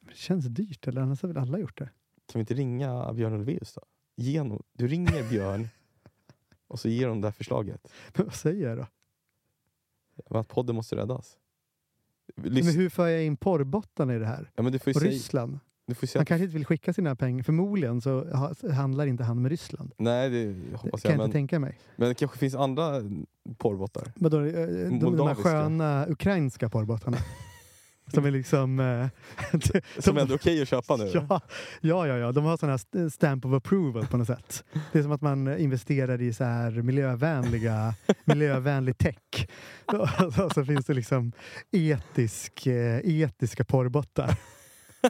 Det 0.00 0.16
känns 0.16 0.46
dyrt, 0.46 0.88
eller 0.88 1.00
annars 1.00 1.22
har 1.22 1.28
väl 1.28 1.38
alla 1.38 1.58
gjort 1.58 1.78
det. 1.78 1.84
Kan 2.26 2.38
vi 2.38 2.40
inte 2.40 2.54
ringa 2.54 3.12
Björn 3.12 3.32
Ulvaeus 3.32 3.74
då? 3.74 3.80
Ge 4.16 4.38
honom, 4.40 4.62
du 4.72 4.86
ringer 4.88 5.28
Björn 5.30 5.68
och 6.66 6.80
så 6.80 6.88
ger 6.88 7.08
de 7.08 7.20
det 7.20 7.26
här 7.26 7.32
förslaget. 7.32 7.92
Men 8.16 8.26
vad 8.26 8.34
säger 8.34 8.68
jag 8.68 8.78
då? 8.78 8.86
Men 10.30 10.40
Att 10.40 10.48
podden 10.48 10.76
måste 10.76 10.96
räddas. 10.96 11.38
Men 12.36 12.52
Lys- 12.52 12.76
hur 12.76 12.88
får 12.88 13.08
jag 13.08 13.24
in 13.24 13.36
porrbottarna 13.36 14.14
i 14.14 14.18
det 14.18 14.26
här? 14.26 14.50
ja, 14.54 14.62
men 14.62 14.72
du 14.72 14.78
får 14.78 14.90
Och 14.90 14.96
säga, 15.00 15.10
Ryssland? 15.10 15.58
Du 15.86 15.94
får 15.94 16.06
säga 16.06 16.20
Han 16.20 16.26
kanske 16.26 16.44
inte 16.44 16.54
vill 16.56 16.66
skicka 16.66 16.92
sina 16.92 17.16
pengar. 17.16 17.42
Förmodligen 17.42 18.00
så 18.00 18.24
ha- 18.36 18.72
handlar 18.72 19.06
inte 19.06 19.24
han 19.24 19.42
med 19.42 19.50
Ryssland. 19.50 19.92
Nej, 19.98 20.30
det 20.30 20.44
Det 20.44 20.76
hoppas 20.76 21.02
kan 21.02 21.08
jag. 21.10 21.12
jag 21.12 21.18
Men, 21.18 21.24
inte 21.26 21.36
tänka 21.38 21.58
mig. 21.58 21.78
men 21.96 22.08
det 22.08 22.14
kanske 22.14 22.38
finns 22.38 22.54
andra 22.54 22.92
porrbåtar. 23.58 24.12
Vadå, 24.16 24.44
eh, 24.44 24.52
de, 25.00 25.16
de 25.16 25.26
här 25.28 25.34
sköna 25.34 26.06
ukrainska 26.08 26.68
porrbottarna? 26.68 27.16
Som 28.14 28.24
är 28.24 28.30
liksom... 28.30 28.80
Eh, 28.80 29.06
Som 29.98 30.18
ändå 30.18 30.34
är 30.34 30.38
okej 30.38 30.62
att 30.62 30.68
köpa 30.68 30.96
nu. 30.96 31.10
Ja, 31.14 31.40
ja, 31.80 32.06
ja, 32.06 32.16
ja. 32.18 32.32
De 32.32 32.44
har 32.44 32.56
sån 32.56 32.68
här 32.68 32.76
st- 32.76 33.10
stamp 33.10 33.44
of 33.44 33.52
approval 33.52 34.06
på 34.06 34.16
något 34.16 34.26
sätt. 34.26 34.64
Det 34.92 34.98
är 34.98 35.02
som 35.02 35.12
att 35.12 35.20
man 35.20 35.58
investerar 35.58 36.22
i 36.22 36.32
så 36.32 36.44
här 36.44 36.70
miljövänliga, 36.70 37.94
miljövänlig 38.24 38.98
tech. 38.98 39.46
Och 40.38 40.52
så 40.54 40.64
finns 40.64 40.84
det 40.86 40.94
liksom 40.94 41.32
etisk, 41.72 42.66
eh, 42.66 42.98
etiska 43.04 43.64
porrbottar. 43.64 44.36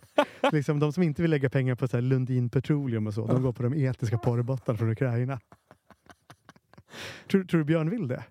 liksom 0.53 0.81
de 0.81 0.93
som 0.93 1.03
inte 1.03 1.23
vill 1.23 1.31
lägga 1.31 1.51
pengar 1.51 1.75
på 1.75 1.89
så 1.89 2.01
Lundin 2.01 2.51
Petroleum 2.51 3.07
och 3.07 3.15
så, 3.15 3.27
de 3.27 3.43
går 3.43 3.53
på 3.53 3.63
de 3.63 3.75
etiska 3.75 4.19
porrbottarna 4.19 4.79
från 4.79 4.91
Ukraina. 4.91 5.41
Tror, 7.31 7.45
tror 7.45 7.59
du 7.59 7.65
Björn 7.65 7.91
vill 7.91 8.09
det? 8.09 8.25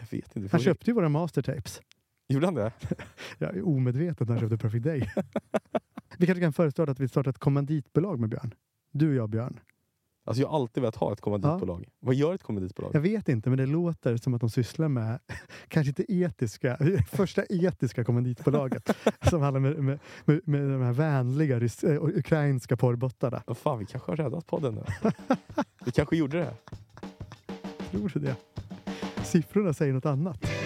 Jag 0.00 0.06
vet 0.10 0.36
inte. 0.36 0.48
Han 0.52 0.60
köpte 0.60 0.90
ju 0.90 0.94
våra 0.94 1.08
mastertapes. 1.08 1.82
Gjorde 2.28 2.46
han 2.46 2.54
det? 2.54 2.72
Jag 3.38 3.56
är 3.56 3.66
omedveten 3.66 4.26
när 4.26 4.34
han 4.34 4.40
köpte 4.40 4.58
Perfect 4.58 4.84
Day. 4.84 5.00
vi 6.18 6.26
kanske 6.26 6.42
kan 6.42 6.52
föreslå 6.52 6.90
att 6.90 7.00
vi 7.00 7.08
startar 7.08 7.30
ett 7.30 7.38
kommanditbolag 7.38 8.20
med 8.20 8.28
Björn. 8.28 8.54
Du 8.92 9.08
och 9.08 9.14
jag 9.14 9.30
Björn. 9.30 9.60
Alltså 10.26 10.42
jag 10.42 10.48
har 10.48 10.58
alltid 10.58 10.80
velat 10.80 10.96
ha 10.96 11.12
ett 11.12 11.20
kommanditbolag. 11.20 11.88
Vad 12.00 12.14
gör 12.14 12.34
ett 12.34 12.42
kommanditbolag? 12.42 12.90
Jag 12.94 13.00
vet 13.00 13.28
inte, 13.28 13.48
men 13.48 13.58
det 13.58 13.66
låter 13.66 14.16
som 14.16 14.34
att 14.34 14.40
de 14.40 14.50
sysslar 14.50 14.88
med, 14.88 15.18
kanske 15.68 15.88
inte 15.88 16.12
etiska, 16.12 16.78
första 17.10 17.44
etiska 17.48 18.04
kommanditbolaget 18.04 18.96
som 19.30 19.42
handlar 19.42 19.60
med, 19.60 19.84
med, 19.84 19.98
med, 20.24 20.40
med 20.44 20.60
de 20.60 20.82
här 20.82 20.92
vänliga 20.92 21.60
rys, 21.60 21.84
äh, 21.84 22.04
ukrainska 22.04 22.76
porrbottarna. 22.76 23.42
Vad 23.46 23.56
fan, 23.56 23.78
vi 23.78 23.86
kanske 23.86 24.12
har 24.12 24.16
räddat 24.16 24.46
podden 24.46 24.74
nu. 24.74 25.10
vi 25.84 25.92
kanske 25.92 26.16
gjorde 26.16 26.38
det. 26.38 26.54
Tror 27.90 28.10
du 28.14 28.20
det? 28.20 28.36
Siffrorna 29.24 29.72
säger 29.72 29.92
något 29.92 30.06
annat. 30.06 30.65